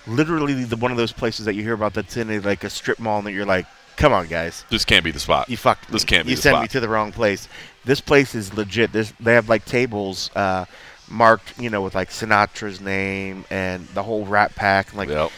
literally 0.07 0.63
the, 0.63 0.77
one 0.77 0.91
of 0.91 0.97
those 0.97 1.11
places 1.11 1.45
that 1.45 1.55
you 1.55 1.61
hear 1.63 1.73
about 1.73 1.93
that's 1.93 2.17
in 2.17 2.29
a, 2.29 2.39
like 2.39 2.63
a 2.63 2.69
strip 2.69 2.97
mall, 2.99 3.17
and 3.19 3.27
that 3.27 3.31
you're 3.33 3.45
like, 3.45 3.65
come 3.97 4.13
on, 4.13 4.27
guys. 4.27 4.65
This 4.69 4.85
can't 4.85 5.03
be 5.03 5.11
the 5.11 5.19
spot. 5.19 5.49
You 5.49 5.57
fucked 5.57 5.89
me. 5.89 5.93
This 5.93 6.03
can't 6.05 6.25
be 6.25 6.31
You 6.31 6.37
sent 6.37 6.53
spot. 6.55 6.61
me 6.63 6.67
to 6.69 6.79
the 6.79 6.89
wrong 6.89 7.11
place. 7.11 7.47
This 7.85 8.01
place 8.01 8.33
is 8.35 8.53
legit. 8.53 8.91
This 8.93 9.13
they 9.19 9.33
have 9.33 9.49
like 9.49 9.65
tables 9.65 10.31
uh, 10.35 10.65
marked, 11.11 11.59
you 11.59 11.69
know, 11.69 11.81
with 11.81 11.95
like 11.95 12.09
Sinatra's 12.09 12.81
name 12.81 13.45
and 13.51 13.87
the 13.89 14.03
whole 14.03 14.25
Rat 14.25 14.55
Pack, 14.55 14.89
and 14.89 14.97
like 14.97 15.09
Yep. 15.09 15.31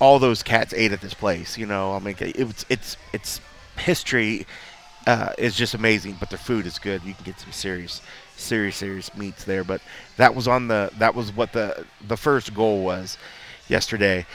all 0.00 0.18
those 0.18 0.42
cats 0.42 0.74
ate 0.74 0.92
at 0.92 1.00
this 1.00 1.14
place. 1.14 1.56
You 1.58 1.66
know, 1.66 1.94
I 1.94 1.98
mean, 2.00 2.16
it's 2.20 2.64
it's 2.68 2.96
it's 3.12 3.40
history 3.76 4.46
uh, 5.06 5.32
is 5.38 5.54
just 5.56 5.74
amazing, 5.74 6.16
but 6.20 6.30
their 6.30 6.38
food 6.38 6.66
is 6.66 6.78
good. 6.78 7.02
You 7.04 7.14
can 7.14 7.24
get 7.24 7.40
some 7.40 7.52
serious, 7.52 8.00
serious, 8.36 8.76
serious 8.76 9.14
meats 9.16 9.44
there. 9.44 9.64
But 9.64 9.80
that 10.16 10.34
was 10.34 10.48
on 10.48 10.68
the 10.68 10.90
that 10.98 11.14
was 11.14 11.34
what 11.34 11.52
the 11.52 11.86
the 12.06 12.16
first 12.16 12.54
goal 12.54 12.84
was 12.84 13.18
yesterday. 13.68 14.26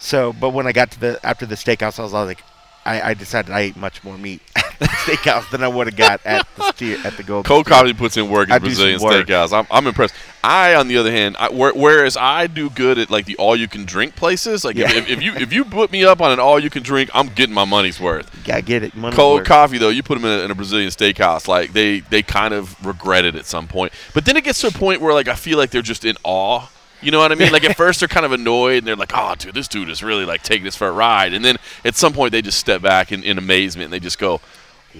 So, 0.00 0.32
but 0.32 0.50
when 0.50 0.66
I 0.66 0.72
got 0.72 0.90
to 0.92 1.00
the 1.00 1.20
after 1.26 1.46
the 1.46 1.54
steakhouse, 1.56 1.98
I 1.98 2.02
was 2.02 2.12
like, 2.12 2.42
I, 2.84 3.10
I 3.10 3.14
decided 3.14 3.50
I 3.52 3.60
ate 3.60 3.76
much 3.76 4.04
more 4.04 4.18
meat 4.18 4.42
steakhouse 4.80 5.50
than 5.50 5.62
I 5.62 5.68
would 5.68 5.86
have 5.86 5.96
got 5.96 6.20
at 6.24 6.46
the 6.56 6.72
ste- 6.98 7.04
at 7.04 7.16
the 7.16 7.22
Gold. 7.22 7.44
Cold 7.46 7.66
Coffee 7.66 7.94
puts 7.94 8.16
in 8.16 8.28
work 8.28 8.50
I 8.50 8.56
at 8.56 8.62
do 8.62 8.70
some 8.70 8.84
Brazilian 8.84 9.00
work. 9.00 9.26
Steakhouse. 9.26 9.52
I'm, 9.58 9.66
I'm 9.70 9.86
impressed. 9.86 10.14
I, 10.42 10.74
on 10.74 10.88
the 10.88 10.98
other 10.98 11.10
hand, 11.10 11.36
I, 11.38 11.48
where, 11.50 11.72
whereas 11.72 12.16
I 12.16 12.46
do 12.48 12.68
good 12.70 12.98
at 12.98 13.10
like 13.10 13.24
the 13.24 13.36
all-you-can-drink 13.36 14.14
places, 14.14 14.64
like 14.64 14.76
Yeah. 14.76 14.92
if, 14.92 15.08
if 15.08 15.22
you 15.22 15.32
if 15.34 15.52
you 15.52 15.64
put 15.64 15.90
me 15.90 16.04
up 16.04 16.20
on 16.20 16.32
an 16.32 16.38
all-you-can-drink, 16.40 17.10
I'm 17.14 17.28
getting 17.28 17.54
my 17.54 17.64
money's 17.64 17.98
worth. 17.98 18.30
I 18.48 18.60
get 18.60 18.82
it. 18.82 18.94
Money's 18.94 19.16
Cold 19.16 19.40
worth. 19.40 19.46
coffee 19.48 19.78
though, 19.78 19.88
you 19.88 20.02
put 20.02 20.16
them 20.20 20.24
in 20.30 20.40
a, 20.40 20.44
in 20.44 20.50
a 20.50 20.54
Brazilian 20.54 20.90
steakhouse, 20.90 21.48
like 21.48 21.72
they 21.72 22.00
they 22.00 22.22
kind 22.22 22.52
of 22.52 22.84
regret 22.84 23.24
it 23.24 23.34
at 23.36 23.46
some 23.46 23.66
point. 23.68 23.92
But 24.12 24.26
then 24.26 24.36
it 24.36 24.44
gets 24.44 24.60
to 24.60 24.66
a 24.66 24.70
point 24.70 25.00
where 25.00 25.14
like 25.14 25.28
I 25.28 25.34
feel 25.34 25.56
like 25.56 25.70
they're 25.70 25.80
just 25.82 26.04
in 26.04 26.16
awe. 26.24 26.68
You 27.00 27.10
know 27.10 27.18
what 27.18 27.32
I 27.32 27.34
mean? 27.34 27.52
Like 27.52 27.64
at 27.64 27.76
first 27.76 28.00
they're 28.00 28.08
kind 28.08 28.24
of 28.24 28.32
annoyed 28.32 28.78
and 28.78 28.86
they're 28.86 28.96
like, 28.96 29.12
"Oh, 29.14 29.34
dude, 29.38 29.54
this 29.54 29.68
dude 29.68 29.90
is 29.90 30.02
really 30.02 30.24
like 30.24 30.42
taking 30.42 30.64
this 30.64 30.74
for 30.76 30.86
a 30.88 30.92
ride." 30.92 31.34
And 31.34 31.44
then 31.44 31.56
at 31.84 31.96
some 31.96 32.14
point 32.14 32.32
they 32.32 32.40
just 32.40 32.58
step 32.58 32.80
back 32.80 33.12
in, 33.12 33.22
in 33.22 33.36
amazement 33.36 33.84
and 33.86 33.92
they 33.92 34.00
just 34.00 34.18
go, 34.18 34.40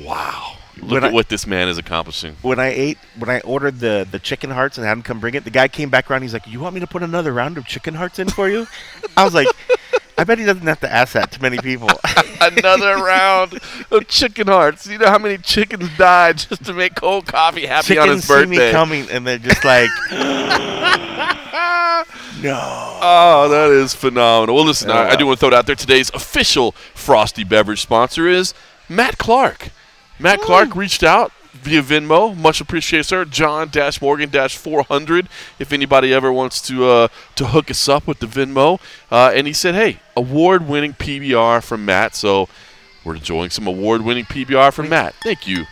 "Wow, 0.00 0.56
look 0.79 0.91
When 0.93 1.05
at 1.05 1.11
I- 1.11 1.12
what 1.12 1.29
this 1.29 1.46
man 1.46 1.69
is 1.69 1.79
accomplishing." 1.79 2.37
when 2.43 2.58
I 2.58 2.69
ate 2.69 2.99
when 3.19 3.31
I 3.31 3.41
ordered 3.41 3.81
the 3.81 4.06
the 4.11 4.19
chicken 4.19 4.50
hearts 4.50 4.76
and 4.79 4.87
had 4.87 4.93
him 4.94 5.02
come 5.02 5.20
bring 5.20 5.35
it, 5.35 5.44
the 5.44 5.50
guy 5.50 5.69
came 5.69 5.88
back 5.91 6.11
around. 6.11 6.23
He's 6.23 6.32
like, 6.32 6.46
"You 6.46 6.61
want 6.61 6.75
me 6.75 6.81
to 6.81 6.87
put 6.87 7.02
another 7.02 7.32
round 7.32 7.58
of 7.58 7.67
chicken 7.67 7.94
hearts 7.94 8.19
in 8.19 8.29
for 8.29 8.49
you?" 8.49 8.67
I 9.17 9.25
was 9.25 9.35
like, 9.35 9.46
"I 10.19 10.25
bet 10.25 10.38
he 10.38 10.44
doesn't 10.44 10.67
have 10.67 10.81
to 10.81 10.93
ask 10.93 11.12
that 11.12 11.31
to 11.32 11.43
many 11.43 11.58
people." 11.58 11.88
Another 12.41 12.96
round 12.96 13.58
of 13.91 14.06
chicken 14.08 14.48
hearts. 14.48 14.86
You 14.86 14.98
know 14.98 15.08
how 15.08 15.19
many 15.19 15.39
chickens 15.39 15.89
died 15.96 16.39
just 16.39 16.65
to 16.67 16.74
make 16.74 16.94
cold 16.96 17.27
coffee 17.27 17.65
happy 17.67 17.96
on 17.98 18.06
Chickens 18.08 18.27
his 18.27 18.36
see 18.39 18.46
me 18.46 18.56
birthday? 18.58 18.72
coming 18.72 19.08
and 19.10 19.27
they're 19.27 19.39
just 19.39 19.65
like, 19.65 19.89
"No." 22.43 22.58
Oh, 23.06 23.48
that 23.51 23.70
is 23.70 23.94
phenomenal. 23.94 24.56
Well, 24.56 24.65
listen, 24.65 24.91
Oh, 24.91 24.94
I, 24.94 25.10
I 25.10 25.17
do 25.17 25.27
want 25.27 25.39
to 25.39 25.41
throw 25.41 25.48
it 25.48 25.55
out 25.55 25.67
there. 25.67 25.77
Today's 25.77 26.10
official 26.15 26.72
Frosty 26.94 27.44
beverage 27.44 27.81
sponsor 27.81 28.27
is 28.29 28.53
Matt 28.89 29.17
Clark. 29.19 29.69
Matt 30.18 30.40
Clark 30.40 30.76
reached 30.76 31.02
out 31.02 31.32
via 31.54 31.82
Venmo. 31.82 32.36
Much 32.36 32.60
appreciated, 32.60 33.04
sir. 33.04 33.24
John 33.24 33.68
Dash 33.68 34.00
Morgan 34.00 34.28
Dash 34.30 34.56
400. 34.56 35.28
If 35.58 35.72
anybody 35.72 36.12
ever 36.12 36.32
wants 36.32 36.60
to 36.68 36.86
uh, 36.86 37.08
to 37.36 37.46
hook 37.46 37.70
us 37.70 37.88
up 37.88 38.06
with 38.06 38.20
the 38.20 38.26
Venmo, 38.26 38.80
uh, 39.10 39.32
and 39.34 39.46
he 39.46 39.52
said, 39.52 39.74
"Hey, 39.74 40.00
award-winning 40.16 40.94
PBR 40.94 41.62
from 41.62 41.84
Matt." 41.84 42.14
So 42.14 42.48
we're 43.04 43.16
enjoying 43.16 43.50
some 43.50 43.66
award-winning 43.66 44.26
PBR 44.26 44.72
from 44.72 44.88
Matt. 44.88 45.14
Thank 45.22 45.46
you. 45.46 45.64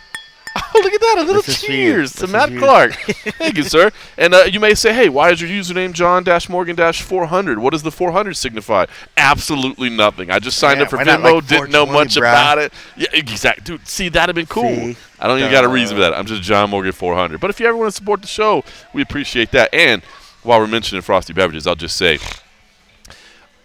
Oh, 0.55 0.61
look 0.83 0.93
at 0.93 1.01
that! 1.01 1.15
A 1.19 1.23
little 1.23 1.41
This 1.41 1.49
is 1.49 1.63
for 1.63 1.71
you. 1.71 1.77
cheers 1.77 2.13
to 2.13 2.27
Matt. 2.27 2.49
Clark. 2.57 2.93
Thank 3.39 3.57
you, 3.57 3.63
sir. 3.63 3.91
And 4.17 4.33
uh, 4.33 4.43
you 4.43 4.59
may 4.59 4.73
say, 4.75 4.93
"Hey, 4.93 5.09
why 5.09 5.31
is 5.31 5.41
your 5.41 5.49
username 5.49 5.93
John 5.93 6.23
Dash 6.23 6.47
Morgan 6.49 6.75
Dash 6.75 7.01
400? 7.01 7.57
What 7.59 7.71
does 7.71 7.81
the 7.83 7.91
400 7.91 8.35
signify?" 8.35 8.85
Absolutely 9.17 9.89
nothing. 9.89 10.29
I 10.29 10.39
just 10.39 10.57
signed 10.57 10.77
Yeah, 10.79 10.83
up 10.83 10.89
for 10.91 10.97
Venmo. 10.97 11.35
like 11.35 11.47
didn't 11.47 11.71
know 11.71 11.85
much 11.85 12.15
bruh? 12.15 12.19
about 12.19 12.57
it. 12.59 12.71
Yeah, 12.95 13.07
exactly, 13.13 13.63
dude. 13.63 13.87
See, 13.87 14.09
that'd 14.09 14.29
have 14.29 14.35
been 14.35 14.45
cool. 14.53 14.75
See? 14.75 14.97
I 15.19 15.27
don't 15.27 15.39
even 15.39 15.51
got 15.51 15.63
a 15.63 15.69
reason 15.69 15.95
for 15.97 16.01
that. 16.01 16.13
I'm 16.13 16.25
just 16.25 16.41
John 16.43 16.69
Morgan 16.69 16.91
400. 16.91 17.39
But 17.39 17.49
if 17.49 17.59
you 17.59 17.65
ever 17.65 17.77
want 17.77 17.87
to 17.89 17.95
support 17.95 18.21
the 18.21 18.27
show, 18.27 18.63
we 18.93 19.01
appreciate 19.01 19.51
that. 19.51 19.73
And 19.73 20.03
while 20.43 20.59
we're 20.59 20.67
mentioning 20.67 21.01
Frosty 21.01 21.33
beverages, 21.33 21.65
I'll 21.65 21.75
just 21.75 21.95
say. 21.97 22.19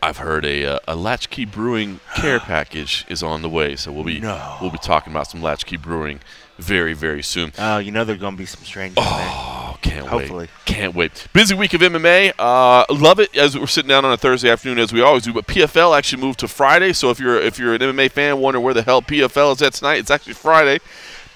I've 0.00 0.18
heard 0.18 0.45
a, 0.45 0.64
uh, 0.64 0.78
a 0.87 0.95
Latchkey 0.95 1.45
Brewing 1.45 1.99
care 2.14 2.38
package 2.40 3.04
is 3.09 3.23
on 3.23 3.42
the 3.42 3.49
way, 3.49 3.75
so 3.75 3.90
we'll 3.90 4.04
be 4.04 4.21
No. 4.21 4.57
we'll 4.61 4.71
be 4.71 4.78
talking 4.78 5.12
about 5.12 5.26
some 5.28 5.42
Latchkey 5.42 5.76
Brewing 5.76 6.21
very 6.59 6.93
very 6.93 7.23
soon. 7.23 7.53
Oh, 7.59 7.79
you 7.79 7.91
know 7.91 8.05
there's 8.05 8.21
gonna 8.21 8.37
be 8.37 8.47
some 8.47 8.65
strangers 8.65 8.97
there. 8.97 9.05
Oh, 9.07 9.77
can't 9.81 10.07
Hopefully. 10.07 10.41
wait. 10.41 10.50
Can't 10.65 10.95
wait. 10.95 11.27
Busy 11.33 11.55
week 11.55 11.75
of 11.75 11.81
MMA. 11.81 12.33
Uh, 12.38 12.85
love 12.91 13.21
it 13.21 13.37
as 13.37 13.59
we're 13.59 13.67
sitting 13.67 13.88
down 13.88 14.05
on 14.05 14.12
a 14.12 14.17
Thursday 14.17 14.50
afternoon 14.50 14.79
as 14.79 14.93
we 14.93 15.00
always 15.00 15.25
do. 15.25 15.33
But 15.33 15.47
PFL 15.47 15.97
actually 15.97 16.23
moved 16.23 16.41
to 16.41 16.49
Friday. 16.49 16.93
So 16.93 17.11
if 17.11 17.21
you're 17.21 17.41
if 17.41 17.59
you're 17.59 17.75
an 17.75 17.81
MMA 17.81 18.11
fan, 18.11 18.38
wonder 18.41 18.61
where 18.61 18.75
the 18.75 18.83
hell 18.83 19.03
PFL 19.03 19.53
is 19.55 19.62
at 19.62 19.75
tonight, 19.75 19.97
it's 19.97 20.11
actually 20.11 20.35
Friday. 20.35 20.79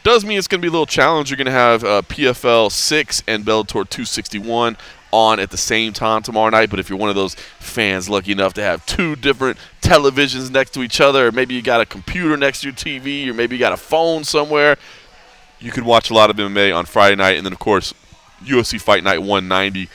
Does 0.04 0.24
mean 0.24 0.36
it's 0.36 0.48
going 0.48 0.60
to 0.60 0.62
be 0.62 0.68
a 0.68 0.72
little 0.72 0.86
challenge. 0.86 1.30
You're 1.30 1.36
going 1.36 1.46
to 1.46 1.52
have 1.52 1.84
uh, 1.84 2.02
PFL 2.02 2.72
6 2.72 3.22
and 3.28 3.44
Bellator 3.44 3.88
261 3.88 4.76
on 5.12 5.38
at 5.38 5.50
the 5.50 5.56
same 5.56 5.92
time 5.92 6.22
tomorrow 6.22 6.50
night. 6.50 6.70
But 6.70 6.80
if 6.80 6.90
you're 6.90 6.98
one 6.98 7.10
of 7.10 7.14
those 7.14 7.34
fans 7.34 8.08
lucky 8.08 8.32
enough 8.32 8.54
to 8.54 8.62
have 8.62 8.84
two 8.86 9.14
different 9.14 9.58
televisions 9.80 10.50
next 10.50 10.70
to 10.74 10.82
each 10.82 11.00
other, 11.00 11.28
or 11.28 11.32
maybe 11.32 11.54
you 11.54 11.62
got 11.62 11.80
a 11.80 11.86
computer 11.86 12.36
next 12.36 12.62
to 12.62 12.68
your 12.68 12.74
TV, 12.74 13.28
or 13.28 13.34
maybe 13.34 13.54
you 13.54 13.60
got 13.60 13.72
a 13.72 13.76
phone 13.76 14.24
somewhere, 14.24 14.76
you 15.62 15.70
can 15.70 15.84
watch 15.84 16.10
a 16.10 16.14
lot 16.14 16.30
of 16.30 16.36
MMA 16.36 16.76
on 16.76 16.86
Friday 16.86 17.16
night. 17.16 17.36
And 17.36 17.46
then, 17.46 17.52
of 17.52 17.58
course, 17.58 17.94
UFC 18.44 18.80
Fight 18.80 19.04
Night 19.04 19.18
190. 19.18 19.88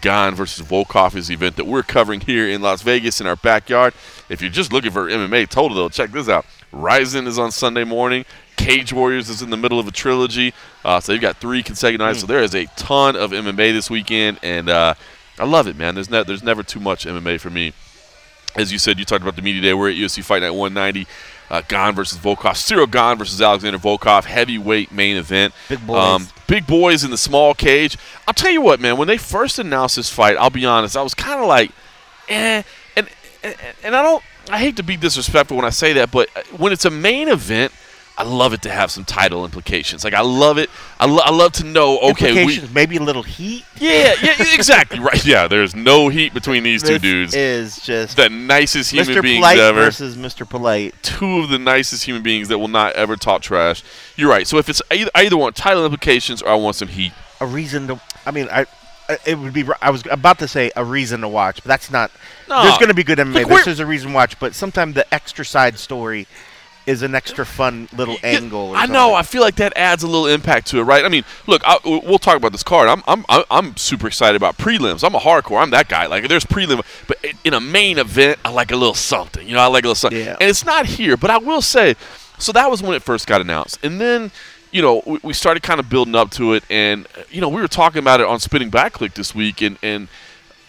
Gane 0.00 0.34
versus 0.34 0.66
Volkov 0.66 1.14
is 1.14 1.28
the 1.28 1.34
event 1.34 1.56
that 1.56 1.64
we're 1.64 1.82
covering 1.82 2.20
here 2.20 2.48
in 2.48 2.60
Las 2.60 2.82
Vegas 2.82 3.20
in 3.20 3.26
our 3.26 3.36
backyard. 3.36 3.94
If 4.28 4.42
you're 4.42 4.50
just 4.50 4.72
looking 4.72 4.90
for 4.90 5.08
MMA 5.08 5.48
total, 5.48 5.76
though, 5.76 5.88
check 5.88 6.10
this 6.10 6.28
out. 6.28 6.44
Rizin 6.72 7.26
is 7.26 7.38
on 7.38 7.50
Sunday 7.50 7.84
morning. 7.84 8.26
Cage 8.56 8.92
Warriors 8.92 9.30
is 9.30 9.40
in 9.40 9.50
the 9.50 9.56
middle 9.56 9.80
of 9.80 9.88
a 9.88 9.90
trilogy. 9.90 10.52
Uh, 10.84 11.00
so 11.00 11.12
you've 11.12 11.22
got 11.22 11.36
three 11.38 11.62
consecutive 11.62 12.04
nights. 12.04 12.18
Mm. 12.18 12.20
So 12.22 12.26
there 12.26 12.42
is 12.42 12.54
a 12.54 12.66
ton 12.76 13.16
of 13.16 13.30
MMA 13.30 13.72
this 13.72 13.88
weekend, 13.88 14.40
and 14.42 14.68
uh, 14.68 14.94
I 15.38 15.44
love 15.44 15.66
it, 15.68 15.76
man. 15.76 15.94
There's, 15.94 16.10
ne- 16.10 16.24
there's 16.24 16.42
never 16.42 16.62
too 16.62 16.80
much 16.80 17.06
MMA 17.06 17.40
for 17.40 17.50
me. 17.50 17.72
As 18.56 18.70
you 18.70 18.78
said, 18.78 18.98
you 18.98 19.04
talked 19.04 19.22
about 19.22 19.36
the 19.36 19.42
media 19.42 19.62
day. 19.62 19.74
We're 19.74 19.90
at 19.90 19.96
UFC 19.96 20.22
Fight 20.22 20.42
Night 20.42 20.50
190. 20.50 21.08
Uh, 21.54 21.62
Gane 21.68 21.94
versus 21.94 22.18
Volkov. 22.18 22.54
Ciryl 22.54 22.90
Gane 22.90 23.16
versus 23.16 23.40
Alexander 23.40 23.78
Volkov. 23.78 24.24
Heavyweight 24.24 24.90
main 24.90 25.16
event. 25.16 25.54
Big 25.68 25.86
boys. 25.86 25.98
Um, 25.98 26.28
big 26.48 26.66
boys 26.66 27.04
in 27.04 27.12
the 27.12 27.16
small 27.16 27.54
cage. 27.54 27.96
I'll 28.26 28.34
tell 28.34 28.50
you 28.50 28.60
what, 28.60 28.80
man. 28.80 28.96
When 28.96 29.06
they 29.06 29.18
first 29.18 29.60
announced 29.60 29.94
this 29.94 30.10
fight, 30.10 30.36
I'll 30.36 30.50
be 30.50 30.66
honest, 30.66 30.96
I 30.96 31.02
was 31.02 31.14
kind 31.14 31.40
of 31.40 31.46
like, 31.46 31.70
eh. 32.28 32.62
And, 32.96 33.08
and 33.44 33.54
and 33.84 33.94
I 33.94 34.02
don't. 34.02 34.22
I 34.50 34.58
hate 34.58 34.76
to 34.76 34.82
be 34.82 34.96
disrespectful 34.96 35.56
when 35.56 35.64
I 35.64 35.70
say 35.70 35.92
that, 35.92 36.10
but 36.10 36.28
when 36.56 36.72
it's 36.72 36.84
a 36.84 36.90
main 36.90 37.28
event– 37.28 37.72
I 38.16 38.22
love 38.22 38.52
it 38.52 38.62
to 38.62 38.70
have 38.70 38.92
some 38.92 39.04
title 39.04 39.44
implications. 39.44 40.04
Like 40.04 40.14
I 40.14 40.20
love 40.20 40.56
it. 40.56 40.70
I, 41.00 41.06
lo- 41.06 41.22
I 41.24 41.30
love 41.30 41.52
to 41.54 41.64
know. 41.64 41.98
Okay, 42.10 42.46
we, 42.46 42.60
maybe 42.72 42.96
a 42.96 43.02
little 43.02 43.24
heat. 43.24 43.64
Yeah, 43.76 44.14
yeah, 44.22 44.34
exactly 44.54 45.00
right. 45.00 45.24
Yeah, 45.26 45.48
there's 45.48 45.74
no 45.74 46.08
heat 46.08 46.32
between 46.32 46.62
these 46.62 46.82
this 46.82 46.90
two 46.90 46.98
dudes. 47.00 47.34
Is 47.34 47.80
just 47.80 48.16
the 48.16 48.28
nicest 48.28 48.92
human 48.92 49.16
Mr. 49.16 49.22
beings 49.22 49.38
Polite 49.38 49.58
ever 49.58 49.80
versus 49.84 50.16
Mr. 50.16 50.48
Polite. 50.48 50.94
Two 51.02 51.40
of 51.40 51.48
the 51.48 51.58
nicest 51.58 52.04
human 52.04 52.22
beings 52.22 52.48
that 52.48 52.58
will 52.58 52.68
not 52.68 52.92
ever 52.92 53.16
talk 53.16 53.42
trash. 53.42 53.82
You're 54.16 54.30
right. 54.30 54.46
So 54.46 54.58
if 54.58 54.68
it's 54.68 54.80
either, 54.92 55.10
I 55.12 55.24
either 55.24 55.36
want 55.36 55.56
title 55.56 55.84
implications 55.84 56.40
or 56.40 56.50
I 56.50 56.54
want 56.54 56.76
some 56.76 56.88
heat. 56.88 57.12
A 57.40 57.46
reason 57.46 57.88
to. 57.88 58.00
I 58.24 58.30
mean, 58.30 58.48
I 58.48 58.66
it 59.26 59.38
would 59.38 59.52
be. 59.52 59.64
I 59.82 59.90
was 59.90 60.04
about 60.08 60.38
to 60.38 60.46
say 60.46 60.70
a 60.76 60.84
reason 60.84 61.20
to 61.22 61.28
watch, 61.28 61.56
but 61.56 61.64
that's 61.68 61.90
not. 61.90 62.12
No, 62.48 62.62
there's 62.62 62.78
going 62.78 62.88
to 62.88 62.94
be 62.94 63.04
good 63.04 63.18
MMA. 63.18 63.34
Look, 63.34 63.48
this 63.48 63.66
is 63.66 63.80
a 63.80 63.86
reason 63.86 64.10
to 64.10 64.14
watch, 64.14 64.38
but 64.38 64.54
sometimes 64.54 64.94
the 64.94 65.12
extra 65.12 65.44
side 65.44 65.78
story 65.78 66.28
is 66.86 67.02
an 67.02 67.14
extra 67.14 67.46
fun 67.46 67.88
little 67.96 68.14
yeah, 68.22 68.38
angle. 68.38 68.74
I 68.74 68.86
know. 68.86 69.14
I 69.14 69.22
feel 69.22 69.42
like 69.42 69.56
that 69.56 69.72
adds 69.76 70.02
a 70.02 70.06
little 70.06 70.26
impact 70.26 70.66
to 70.68 70.78
it, 70.78 70.82
right? 70.82 71.04
I 71.04 71.08
mean, 71.08 71.24
look, 71.46 71.62
I, 71.64 71.78
we'll 71.84 72.18
talk 72.18 72.36
about 72.36 72.52
this 72.52 72.62
card. 72.62 72.88
I'm, 72.88 73.02
I'm, 73.06 73.44
I'm 73.50 73.76
super 73.76 74.06
excited 74.06 74.36
about 74.36 74.58
prelims. 74.58 75.02
I'm 75.02 75.14
a 75.14 75.18
hardcore. 75.18 75.62
I'm 75.62 75.70
that 75.70 75.88
guy. 75.88 76.06
Like, 76.06 76.28
there's 76.28 76.44
prelim, 76.44 76.84
but 77.06 77.18
in 77.44 77.54
a 77.54 77.60
main 77.60 77.98
event, 77.98 78.38
I 78.44 78.50
like 78.50 78.70
a 78.70 78.76
little 78.76 78.94
something. 78.94 79.46
You 79.46 79.54
know, 79.54 79.60
I 79.60 79.66
like 79.66 79.84
a 79.84 79.88
little 79.88 79.94
something. 79.94 80.20
Yeah. 80.20 80.36
And 80.40 80.50
it's 80.50 80.64
not 80.64 80.86
here, 80.86 81.16
but 81.16 81.30
I 81.30 81.38
will 81.38 81.62
say, 81.62 81.96
so 82.38 82.52
that 82.52 82.70
was 82.70 82.82
when 82.82 82.94
it 82.94 83.02
first 83.02 83.26
got 83.26 83.40
announced, 83.40 83.78
and 83.84 84.00
then. 84.00 84.30
You 84.70 84.82
know, 84.82 85.20
we 85.22 85.32
started 85.34 85.62
kind 85.62 85.78
of 85.78 85.88
building 85.88 86.16
up 86.16 86.32
to 86.32 86.54
it, 86.54 86.64
and 86.68 87.06
you 87.30 87.40
know, 87.40 87.48
we 87.48 87.60
were 87.60 87.68
talking 87.68 88.00
about 88.00 88.18
it 88.18 88.26
on 88.26 88.40
Spinning 88.40 88.70
Back 88.70 88.94
Clique 88.94 89.14
this 89.14 89.32
week, 89.32 89.62
and 89.62 89.78
and 89.84 90.08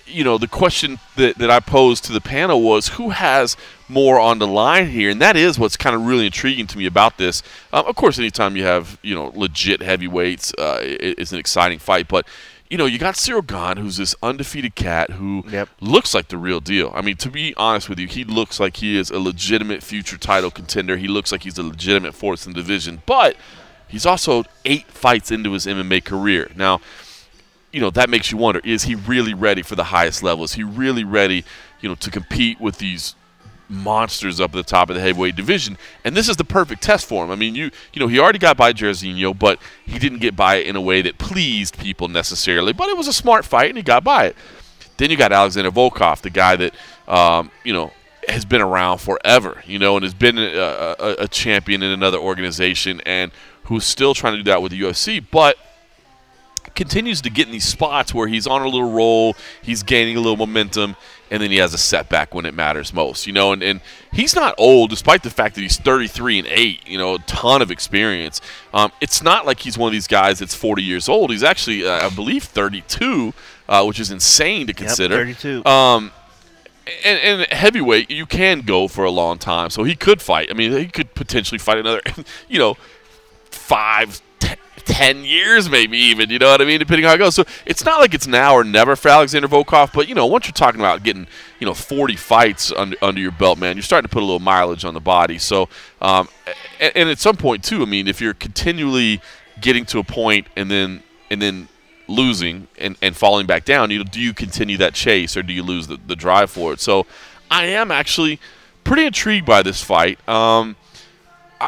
you 0.05 0.23
know, 0.23 0.37
the 0.37 0.47
question 0.47 0.99
that, 1.15 1.37
that 1.37 1.49
I 1.49 1.59
posed 1.59 2.05
to 2.05 2.13
the 2.13 2.21
panel 2.21 2.61
was 2.61 2.89
who 2.89 3.09
has 3.09 3.57
more 3.87 4.19
on 4.19 4.39
the 4.39 4.47
line 4.47 4.89
here, 4.89 5.09
and 5.09 5.21
that 5.21 5.35
is 5.35 5.57
what's 5.57 5.77
kind 5.77 5.95
of 5.95 6.05
really 6.05 6.25
intriguing 6.25 6.67
to 6.67 6.77
me 6.77 6.85
about 6.85 7.17
this. 7.17 7.41
Um, 7.73 7.85
of 7.85 7.95
course, 7.95 8.17
anytime 8.19 8.55
you 8.55 8.63
have 8.63 8.99
you 9.01 9.15
know 9.15 9.31
legit 9.35 9.81
heavyweights, 9.81 10.53
uh, 10.57 10.79
it, 10.81 11.19
it's 11.19 11.31
an 11.31 11.39
exciting 11.39 11.79
fight. 11.79 12.07
But 12.07 12.27
you 12.69 12.77
know, 12.77 12.85
you 12.85 12.97
got 12.97 13.15
Ciryl 13.15 13.45
Gane, 13.45 13.81
who's 13.81 13.97
this 13.97 14.15
undefeated 14.23 14.75
cat 14.75 15.11
who 15.11 15.43
yep. 15.49 15.69
looks 15.81 16.13
like 16.13 16.29
the 16.29 16.37
real 16.37 16.59
deal. 16.59 16.91
I 16.95 17.01
mean, 17.01 17.15
to 17.17 17.29
be 17.29 17.53
honest 17.57 17.89
with 17.89 17.99
you, 17.99 18.07
he 18.07 18.23
looks 18.23 18.59
like 18.59 18.77
he 18.77 18.97
is 18.97 19.11
a 19.11 19.19
legitimate 19.19 19.83
future 19.83 20.17
title 20.17 20.51
contender. 20.51 20.97
He 20.97 21.07
looks 21.07 21.31
like 21.31 21.43
he's 21.43 21.57
a 21.57 21.63
legitimate 21.63 22.15
force 22.15 22.45
in 22.45 22.53
the 22.53 22.61
division, 22.61 23.01
but 23.05 23.35
he's 23.87 24.05
also 24.05 24.45
eight 24.65 24.87
fights 24.87 25.31
into 25.31 25.51
his 25.51 25.65
MMA 25.65 26.03
career 26.03 26.49
now 26.55 26.81
you 27.75 27.81
know 27.81 27.89
that 27.89 28.09
makes 28.09 28.31
you 28.31 28.37
wonder: 28.37 28.61
Is 28.63 28.83
he 28.83 28.95
really 28.95 29.33
ready 29.33 29.61
for 29.61 29.75
the 29.75 29.83
highest 29.83 30.23
level? 30.23 30.45
Is 30.45 30.53
he 30.53 30.63
really 30.63 31.03
ready, 31.03 31.43
you 31.81 31.89
know, 31.89 31.95
to 31.95 32.09
compete 32.09 32.61
with 32.61 32.77
these 32.77 33.15
monsters 33.67 34.39
up 34.39 34.51
at 34.51 34.55
the 34.55 34.63
top 34.63 34.89
of 34.89 34.95
the 34.95 35.01
heavyweight 35.01 35.35
division? 35.35 35.77
And 36.05 36.15
this 36.15 36.29
is 36.29 36.37
the 36.37 36.45
perfect 36.45 36.81
test 36.81 37.05
for 37.05 37.25
him. 37.25 37.31
I 37.31 37.35
mean, 37.35 37.53
you 37.53 37.71
you 37.91 37.99
know, 37.99 38.07
he 38.07 38.17
already 38.17 38.39
got 38.39 38.55
by 38.55 38.71
Jairzinho, 38.71 39.37
but 39.37 39.59
he 39.85 39.99
didn't 39.99 40.19
get 40.19 40.37
by 40.37 40.55
it 40.55 40.67
in 40.67 40.77
a 40.77 40.81
way 40.81 41.01
that 41.01 41.17
pleased 41.17 41.77
people 41.77 42.07
necessarily. 42.07 42.71
But 42.71 42.87
it 42.87 42.95
was 42.95 43.09
a 43.09 43.13
smart 43.13 43.43
fight, 43.43 43.71
and 43.71 43.77
he 43.77 43.83
got 43.83 44.05
by 44.05 44.27
it. 44.27 44.37
Then 44.95 45.11
you 45.11 45.17
got 45.17 45.33
Alexander 45.33 45.69
Volkov, 45.69 46.21
the 46.21 46.29
guy 46.29 46.55
that 46.55 46.73
um, 47.09 47.51
you 47.65 47.73
know 47.73 47.91
has 48.29 48.45
been 48.45 48.61
around 48.61 48.99
forever, 48.99 49.61
you 49.67 49.79
know, 49.79 49.97
and 49.97 50.03
has 50.03 50.13
been 50.13 50.37
a, 50.37 50.95
a, 50.97 51.15
a 51.23 51.27
champion 51.27 51.83
in 51.83 51.91
another 51.91 52.19
organization, 52.19 53.01
and 53.05 53.33
who's 53.65 53.83
still 53.83 54.13
trying 54.13 54.31
to 54.31 54.37
do 54.37 54.49
that 54.49 54.61
with 54.61 54.71
the 54.71 54.79
UFC, 54.79 55.21
but 55.29 55.57
continues 56.73 57.21
to 57.21 57.29
get 57.29 57.47
in 57.47 57.51
these 57.51 57.67
spots 57.67 58.13
where 58.13 58.27
he's 58.27 58.47
on 58.47 58.61
a 58.61 58.65
little 58.65 58.91
roll, 58.91 59.35
he's 59.61 59.83
gaining 59.83 60.17
a 60.17 60.19
little 60.19 60.37
momentum, 60.37 60.95
and 61.29 61.41
then 61.41 61.51
he 61.51 61.57
has 61.57 61.73
a 61.73 61.77
setback 61.77 62.33
when 62.33 62.45
it 62.45 62.53
matters 62.53 62.93
most. 62.93 63.27
You 63.27 63.33
know, 63.33 63.51
and, 63.51 63.61
and 63.61 63.81
he's 64.11 64.35
not 64.35 64.55
old, 64.57 64.89
despite 64.89 65.23
the 65.23 65.29
fact 65.29 65.55
that 65.55 65.61
he's 65.61 65.77
33 65.77 66.39
and 66.39 66.47
8, 66.47 66.87
you 66.87 66.97
know, 66.97 67.15
a 67.15 67.19
ton 67.19 67.61
of 67.61 67.71
experience. 67.71 68.41
Um, 68.73 68.91
it's 69.01 69.21
not 69.21 69.45
like 69.45 69.59
he's 69.59 69.77
one 69.77 69.89
of 69.89 69.93
these 69.93 70.07
guys 70.07 70.39
that's 70.39 70.55
40 70.55 70.81
years 70.83 71.09
old. 71.09 71.31
He's 71.31 71.43
actually, 71.43 71.85
uh, 71.85 72.07
I 72.07 72.09
believe, 72.09 72.43
32, 72.43 73.33
uh, 73.67 73.83
which 73.85 73.99
is 73.99 74.11
insane 74.11 74.67
to 74.67 74.73
consider. 74.73 75.25
Yep, 75.25 75.37
32. 75.37 75.65
Um, 75.65 76.11
and, 77.03 77.19
and, 77.19 77.51
heavyweight, 77.51 78.11
you 78.11 78.25
can 78.25 78.61
go 78.61 78.87
for 78.87 79.05
a 79.05 79.11
long 79.11 79.37
time. 79.37 79.69
So 79.69 79.83
he 79.83 79.95
could 79.95 80.21
fight. 80.21 80.49
I 80.51 80.53
mean, 80.53 80.71
he 80.71 80.87
could 80.87 81.15
potentially 81.15 81.57
fight 81.57 81.79
another, 81.79 82.01
you 82.47 82.59
know, 82.59 82.77
five, 83.49 84.21
10 84.85 85.25
years, 85.25 85.69
maybe 85.69 85.97
even, 85.97 86.29
you 86.29 86.39
know 86.39 86.49
what 86.49 86.61
I 86.61 86.65
mean, 86.65 86.79
depending 86.79 87.05
how 87.05 87.13
it 87.13 87.17
goes. 87.17 87.35
So 87.35 87.43
it's 87.65 87.83
not 87.83 87.99
like 87.99 88.13
it's 88.13 88.27
now 88.27 88.53
or 88.53 88.63
never 88.63 88.95
for 88.95 89.09
Alexander 89.09 89.47
Volkov, 89.47 89.91
but, 89.93 90.07
you 90.07 90.15
know, 90.15 90.25
once 90.25 90.47
you're 90.47 90.53
talking 90.53 90.79
about 90.79 91.03
getting, 91.03 91.27
you 91.59 91.65
know, 91.67 91.73
40 91.73 92.15
fights 92.15 92.71
under, 92.71 92.95
under 93.01 93.19
your 93.19 93.31
belt, 93.31 93.57
man, 93.57 93.75
you're 93.75 93.83
starting 93.83 94.07
to 94.07 94.13
put 94.13 94.21
a 94.21 94.25
little 94.25 94.39
mileage 94.39 94.85
on 94.85 94.93
the 94.93 95.01
body. 95.01 95.37
So, 95.37 95.69
um, 96.01 96.29
and, 96.79 96.95
and 96.95 97.09
at 97.09 97.19
some 97.19 97.35
point, 97.35 97.63
too, 97.63 97.81
I 97.81 97.85
mean, 97.85 98.07
if 98.07 98.21
you're 98.21 98.33
continually 98.33 99.21
getting 99.59 99.85
to 99.87 99.99
a 99.99 100.03
point 100.03 100.47
and 100.55 100.69
then, 100.71 101.03
and 101.29 101.41
then, 101.41 101.67
losing 102.07 102.67
and, 102.77 102.95
and 103.01 103.15
falling 103.15 103.47
back 103.47 103.65
down, 103.65 103.89
you 103.89 104.03
do 104.03 104.21
you 104.21 104.31
continue 104.31 104.77
that 104.77 104.93
chase 104.93 105.35
or 105.35 105.41
do 105.41 105.51
you 105.51 105.63
lose 105.63 105.87
the, 105.87 105.97
the 106.05 106.15
drive 106.15 106.51
for 106.51 106.73
it? 106.73 106.79
So 106.79 107.05
I 107.49 107.65
am 107.65 107.91
actually 107.91 108.39
pretty 108.83 109.05
intrigued 109.05 109.45
by 109.45 109.61
this 109.61 109.83
fight. 109.83 110.19
Um, 110.27 110.75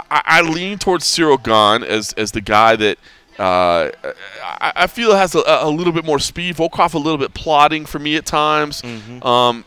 I, 0.10 0.22
I, 0.26 0.42
lean 0.42 0.78
towards 0.78 1.06
Ciryl 1.06 1.42
Gane 1.42 1.88
as 1.88 2.14
as 2.14 2.32
the 2.32 2.42
guy 2.42 2.76
that 2.76 2.98
uh, 3.40 3.92
I, 4.44 4.74
I, 4.76 4.88
feel 4.88 5.16
has 5.16 5.36
a, 5.36 5.44
a, 5.46 5.70
little 5.70 5.94
bit 5.94 6.06
more 6.06 6.20
speed. 6.20 6.56
Volkov 6.56 6.94
a 6.94 6.98
little 6.98 7.18
bit 7.18 7.34
plodding 7.34 7.86
for 7.86 8.00
me 8.00 8.16
at 8.16 8.26
times. 8.26 8.82
Mm-hmm. 8.82 9.26
Um, 9.26 9.64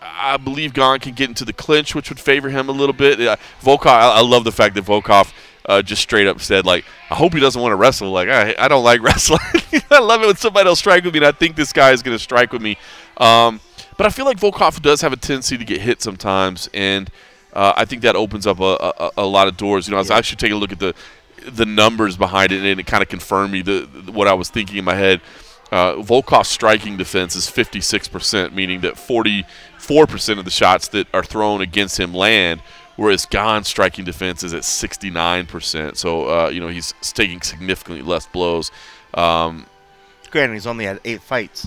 I 0.00 0.36
believe 0.36 0.72
Gane 0.72 0.98
can 0.98 1.14
get 1.14 1.28
into 1.28 1.44
the 1.44 1.52
clinch, 1.52 1.94
which 1.94 2.08
would 2.08 2.20
favor 2.20 2.48
him 2.48 2.68
a 2.68 2.72
little 2.72 2.94
bit. 2.94 3.20
Uh, 3.20 3.36
Volkov, 3.60 3.86
I, 3.86 4.18
I, 4.18 4.20
love 4.20 4.44
the 4.44 4.52
fact 4.52 4.74
that 4.76 4.84
Volkov 4.84 5.32
uh, 5.66 5.82
just 5.82 6.02
straight 6.02 6.26
up 6.26 6.40
said, 6.40 6.64
like, 6.64 6.84
I 7.10 7.14
hope 7.14 7.34
he 7.34 7.40
doesn't 7.40 7.60
want 7.60 7.72
to 7.72 7.76
wrestle. 7.76 8.10
Like, 8.10 8.28
I, 8.28 8.54
I 8.58 8.68
don't 8.68 8.84
like 8.84 9.02
wrestling. 9.02 9.40
I 9.90 10.00
love 10.00 10.22
it 10.22 10.26
when 10.26 10.36
somebody 10.36 10.68
will 10.68 10.76
strike 10.76 11.04
with 11.04 11.14
me, 11.14 11.18
and 11.18 11.26
I 11.26 11.32
think 11.32 11.56
this 11.56 11.72
guy 11.72 11.92
is 11.92 12.02
going 12.02 12.16
to 12.16 12.22
strike 12.22 12.52
with 12.52 12.62
me. 12.62 12.78
Um, 13.18 13.60
but 13.96 14.06
I 14.06 14.10
feel 14.10 14.24
like 14.24 14.38
Volkov 14.38 14.80
does 14.80 15.00
have 15.02 15.12
a 15.12 15.16
tendency 15.16 15.58
to 15.58 15.64
get 15.64 15.80
hit 15.80 16.00
sometimes, 16.02 16.68
and 16.72 17.10
uh, 17.52 17.72
I 17.76 17.84
think 17.84 18.02
that 18.02 18.16
opens 18.16 18.46
up 18.46 18.60
a, 18.60 18.92
a, 18.98 19.10
a, 19.18 19.26
lot 19.26 19.48
of 19.48 19.56
doors. 19.56 19.86
You 19.86 19.92
know, 19.92 19.98
I 19.98 20.00
was 20.00 20.10
yeah. 20.10 20.16
actually 20.16 20.36
taking 20.36 20.56
a 20.56 20.58
look 20.58 20.72
at 20.72 20.78
the 20.78 20.94
the 21.50 21.66
numbers 21.66 22.16
behind 22.16 22.52
it, 22.52 22.64
and 22.64 22.80
it 22.80 22.86
kind 22.86 23.02
of 23.02 23.08
confirmed 23.08 23.52
me 23.52 23.62
the, 23.62 23.88
the, 23.92 24.12
what 24.12 24.28
I 24.28 24.34
was 24.34 24.48
thinking 24.48 24.76
in 24.78 24.84
my 24.84 24.94
head. 24.94 25.20
Uh, 25.72 25.94
Volkov's 25.94 26.48
striking 26.48 26.98
defense 26.98 27.34
is 27.34 27.46
56%, 27.46 28.52
meaning 28.52 28.82
that 28.82 28.94
44% 28.94 30.38
of 30.38 30.44
the 30.44 30.50
shots 30.50 30.88
that 30.88 31.12
are 31.14 31.24
thrown 31.24 31.62
against 31.62 31.98
him 31.98 32.12
land, 32.12 32.60
whereas 32.96 33.24
Gane's 33.24 33.68
striking 33.68 34.04
defense 34.04 34.42
is 34.42 34.52
at 34.52 34.62
69%. 34.62 35.96
So, 35.96 36.28
uh, 36.28 36.48
you 36.50 36.60
know, 36.60 36.68
he's 36.68 36.92
taking 37.14 37.40
significantly 37.40 38.02
less 38.02 38.26
blows. 38.26 38.70
Um, 39.14 39.66
Granted, 40.30 40.54
he's 40.54 40.66
only 40.66 40.84
had 40.84 41.00
eight 41.06 41.22
fights. 41.22 41.66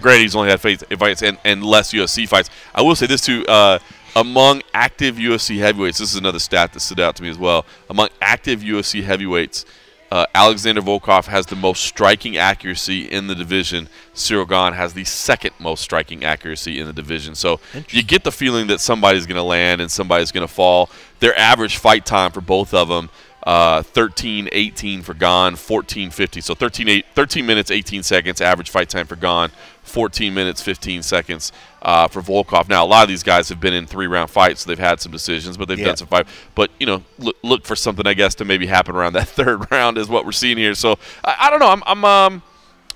Granted, 0.00 0.22
he's 0.22 0.36
only 0.36 0.50
had 0.50 0.64
eight 0.66 0.98
fights 0.98 1.22
and, 1.22 1.38
and 1.44 1.64
less 1.64 1.92
UFC 1.92 2.28
fights. 2.28 2.50
I 2.74 2.82
will 2.82 2.96
say 2.96 3.06
this, 3.06 3.20
too. 3.20 3.46
Uh, 3.46 3.78
among 4.16 4.62
active 4.72 5.16
UFC 5.16 5.58
heavyweights, 5.58 5.98
this 5.98 6.10
is 6.10 6.16
another 6.16 6.38
stat 6.38 6.72
that 6.72 6.80
stood 6.80 6.98
out 6.98 7.14
to 7.16 7.22
me 7.22 7.28
as 7.28 7.36
well. 7.38 7.66
Among 7.90 8.08
active 8.22 8.60
UFC 8.60 9.04
heavyweights, 9.04 9.66
uh, 10.10 10.24
Alexander 10.34 10.80
Volkov 10.80 11.26
has 11.26 11.44
the 11.46 11.56
most 11.56 11.82
striking 11.82 12.38
accuracy 12.38 13.04
in 13.04 13.26
the 13.26 13.34
division. 13.34 13.88
Ciryl 14.14 14.48
Gane 14.48 14.72
has 14.72 14.94
the 14.94 15.04
second 15.04 15.50
most 15.58 15.82
striking 15.82 16.24
accuracy 16.24 16.80
in 16.80 16.86
the 16.86 16.94
division. 16.94 17.34
So 17.34 17.60
you 17.90 18.02
get 18.02 18.24
the 18.24 18.32
feeling 18.32 18.68
that 18.68 18.80
somebody's 18.80 19.26
going 19.26 19.36
to 19.36 19.42
land 19.42 19.82
and 19.82 19.90
somebody's 19.90 20.32
going 20.32 20.46
to 20.46 20.52
fall. 20.52 20.88
Their 21.20 21.38
average 21.38 21.76
fight 21.76 22.06
time 22.06 22.32
for 22.32 22.40
both 22.40 22.72
of 22.72 22.88
them, 22.88 23.10
uh, 23.42 23.82
13 23.82 24.48
18 24.50 25.02
for 25.02 25.12
Gane, 25.12 25.56
14 25.56 26.10
50. 26.10 26.40
So 26.40 26.54
13, 26.54 26.88
eight, 26.88 27.06
13 27.14 27.44
minutes, 27.44 27.70
18 27.70 28.02
seconds, 28.02 28.40
average 28.40 28.70
fight 28.70 28.88
time 28.88 29.06
for 29.06 29.16
Gane, 29.16 29.50
14 29.86 30.34
minutes, 30.34 30.60
15 30.62 31.02
seconds 31.02 31.52
uh, 31.82 32.08
for 32.08 32.20
Volkov. 32.20 32.68
Now, 32.68 32.84
a 32.84 32.86
lot 32.86 33.02
of 33.04 33.08
these 33.08 33.22
guys 33.22 33.48
have 33.48 33.60
been 33.60 33.74
in 33.74 33.86
three 33.86 34.06
round 34.06 34.30
fights, 34.30 34.62
so 34.62 34.68
they've 34.68 34.78
had 34.78 35.00
some 35.00 35.12
decisions, 35.12 35.56
but 35.56 35.68
they've 35.68 35.78
Yeah. 35.78 35.86
done 35.86 35.96
some 35.96 36.08
fight. 36.08 36.26
But, 36.54 36.70
you 36.78 36.86
know, 36.86 37.02
look, 37.18 37.36
look 37.42 37.64
for 37.64 37.76
something, 37.76 38.06
I 38.06 38.14
guess, 38.14 38.34
to 38.36 38.44
maybe 38.44 38.66
happen 38.66 38.94
around 38.96 39.12
that 39.14 39.28
third 39.28 39.70
round, 39.70 39.96
is 39.98 40.08
what 40.08 40.24
we're 40.26 40.32
seeing 40.32 40.58
here. 40.58 40.74
So, 40.74 40.98
I, 41.24 41.36
I 41.40 41.50
don't 41.50 41.60
know. 41.60 41.70
I'm, 41.70 41.82
I'm, 41.86 42.04
um, 42.04 42.42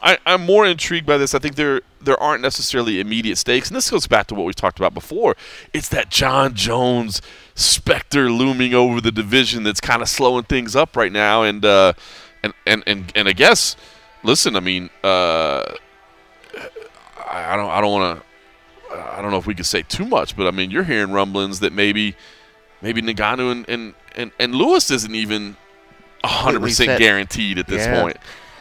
I, 0.02 0.16
I'm 0.25 0.47
more 0.47 0.66
intrigued 0.66 1.06
by 1.06 1.18
this. 1.18 1.35
I 1.35 1.38
think 1.38 1.56
there 1.56 1.82
there 2.02 2.18
aren't 2.18 2.40
necessarily 2.40 3.00
immediate 3.00 3.37
stakes, 3.37 3.68
and 3.68 3.76
this 3.76 3.90
goes 3.90 4.06
back 4.06 4.26
to 4.28 4.35
what 4.35 4.47
we 4.47 4.54
talked 4.54 4.78
about 4.78 4.94
before. 4.94 5.37
It's 5.75 5.90
that 5.90 6.09
Jon 6.11 6.54
Jones 6.54 7.20
specter 7.54 8.30
looming 8.30 8.73
over 8.73 9.02
the 9.02 9.12
division 9.12 9.62
that's 9.62 9.82
kind 9.82 10.00
of 10.00 10.09
slowing 10.09 10.44
things 10.44 10.75
up 10.75 10.97
right 10.97 11.12
now, 11.12 11.42
and 11.42 11.62
uh, 11.62 11.92
and, 12.42 12.54
and 12.66 12.82
and 12.87 13.12
and 13.14 13.28
I 13.28 13.32
guess, 13.35 13.76
listen, 14.23 14.56
I 14.56 14.61
mean, 14.61 14.88
uh, 15.04 15.75
I, 17.30 17.54
I 17.54 17.56
don't 17.56 17.70
I 17.70 17.80
don't 17.80 17.92
want 17.92 18.20
to 18.20 18.26
I 18.96 19.22
don't 19.22 19.30
know 19.30 19.38
if 19.38 19.46
we 19.46 19.54
could 19.54 19.66
say 19.66 19.82
too 19.82 20.04
much, 20.04 20.37
but 20.37 20.46
I 20.46 20.50
mean, 20.50 20.70
you're 20.70 20.84
hearing 20.84 21.12
rumblings 21.12 21.60
that 21.60 21.72
maybe 21.72 22.16
maybe 22.82 23.00
Ngannou 23.02 23.52
and 23.52 23.68
and 23.68 23.94
and, 24.16 24.32
and 24.38 24.54
Lewis 24.54 24.90
isn't 24.90 25.14
even 25.14 25.56
100 26.22 26.60
percent 26.60 26.99
guaranteed 26.99 27.58
at 27.58 27.66
this 27.66 27.87
Yeah. 27.87 28.02
point 28.02 28.16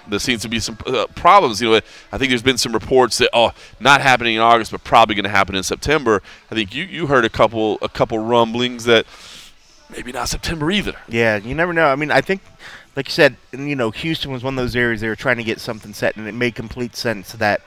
there 0.09 0.19
seems 0.19 0.41
to 0.41 0.49
be 0.49 0.59
some 0.59 0.77
uh, 0.85 1.05
problems. 1.15 1.61
You 1.61 1.71
know, 1.71 1.81
I 2.11 2.17
think 2.17 2.29
there's 2.29 2.41
been 2.41 2.57
some 2.57 2.73
reports 2.73 3.17
that 3.19 3.29
oh, 3.33 3.51
not 3.79 4.01
happening 4.01 4.35
in 4.35 4.41
August, 4.41 4.71
but 4.71 4.83
probably 4.83 5.15
going 5.15 5.23
to 5.23 5.29
happen 5.29 5.55
in 5.55 5.63
September. 5.63 6.21
I 6.51 6.55
think 6.55 6.73
you 6.73 6.83
you 6.83 7.07
heard 7.07 7.25
a 7.25 7.29
couple 7.29 7.77
a 7.81 7.89
couple 7.89 8.19
rumblings 8.19 8.85
that 8.85 9.05
maybe 9.89 10.11
not 10.11 10.29
September 10.29 10.71
either. 10.71 10.95
Yeah, 11.07 11.37
you 11.37 11.55
never 11.55 11.73
know. 11.73 11.87
I 11.87 11.95
mean, 11.95 12.11
I 12.11 12.21
think, 12.21 12.41
like 12.95 13.07
you 13.07 13.13
said, 13.13 13.37
you 13.51 13.75
know, 13.75 13.91
Houston 13.91 14.31
was 14.31 14.43
one 14.43 14.57
of 14.57 14.63
those 14.63 14.75
areas 14.75 15.01
they 15.01 15.07
were 15.07 15.15
trying 15.15 15.37
to 15.37 15.43
get 15.43 15.59
something 15.59 15.93
set, 15.93 16.15
and 16.15 16.27
it 16.27 16.33
made 16.33 16.55
complete 16.55 16.95
sense 16.95 17.33
that 17.33 17.61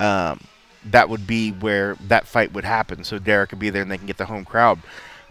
um, 0.00 0.40
that 0.84 1.08
would 1.08 1.26
be 1.26 1.50
where 1.50 1.96
that 2.08 2.26
fight 2.26 2.52
would 2.52 2.64
happen. 2.64 3.04
So 3.04 3.18
Derrick 3.18 3.50
could 3.50 3.58
be 3.58 3.70
there, 3.70 3.82
and 3.82 3.90
they 3.90 3.98
can 3.98 4.06
get 4.06 4.18
the 4.18 4.26
home 4.26 4.44
crowd. 4.44 4.80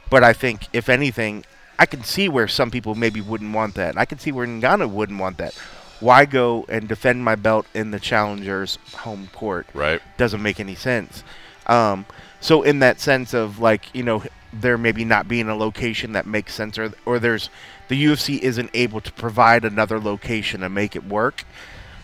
But 0.10 0.24
I 0.24 0.34
think, 0.34 0.67
if 0.74 0.89
anything, 0.89 1.46
I 1.79 1.86
can 1.86 2.03
see 2.03 2.29
where 2.29 2.48
some 2.48 2.72
people 2.72 2.96
maybe 2.96 3.22
wouldn't 3.22 3.53
want 3.53 3.75
that. 3.75 3.98
I 3.98 4.05
can 4.05 4.20
see 4.20 4.32
where 4.32 4.48
Ngannou 4.48 4.89
wouldn't 4.89 5.20
want 5.20 5.38
that. 5.38 5.53
Why 6.00 6.25
go 6.25 6.65
and 6.70 6.88
defend 6.88 7.24
my 7.24 7.36
belt 7.36 7.65
in 7.74 7.91
the 7.91 8.00
challenger's 8.00 8.77
home 8.93 9.29
court? 9.34 9.67
Right. 9.74 10.01
doesn't 10.17 10.41
make 10.41 10.60
any 10.60 10.75
sense. 10.75 11.24
Um, 11.67 12.05
so 12.41 12.62
in 12.62 12.79
that 12.79 13.00
sense 13.00 13.34
of 13.34 13.60
like 13.60 13.93
you 13.96 14.03
know 14.03 14.24
there 14.51 14.77
maybe 14.77 15.05
not 15.05 15.27
being 15.27 15.48
a 15.48 15.55
location 15.55 16.12
that 16.13 16.25
makes 16.25 16.53
sense, 16.53 16.77
or 16.77 16.93
or 17.05 17.20
there's 17.20 17.50
the 17.88 18.05
UFC 18.05 18.39
isn't 18.39 18.70
able 18.74 19.01
to 19.01 19.12
provide 19.13 19.65
another 19.65 20.00
location 20.00 20.62
to 20.62 20.70
make 20.70 20.96
it 20.96 21.05
work, 21.05 21.46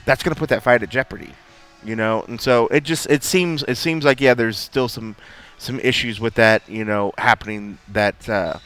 that's 0.05 0.23
going 0.23 0.33
to 0.33 0.39
put 0.39 0.49
that 0.49 0.63
fight 0.63 0.81
at 0.83 0.89
jeopardy. 0.89 1.33
You 1.83 1.95
know, 1.95 2.24
and 2.27 2.39
so 2.41 2.67
it 2.67 2.83
just 2.83 3.09
it 3.09 3.24
seems 3.24 3.63
it 3.63 3.75
seems 3.75 4.03
like 4.03 4.19
yeah, 4.19 4.33
there's 4.33 4.57
still 4.57 4.88
some 4.88 5.15
some 5.57 5.79
issues 5.79 6.19
with 6.19 6.36
that 6.36 6.67
you 6.67 6.83
know 6.86 7.13
happening 7.17 7.77
that 7.88 8.27
uh, 8.27 8.59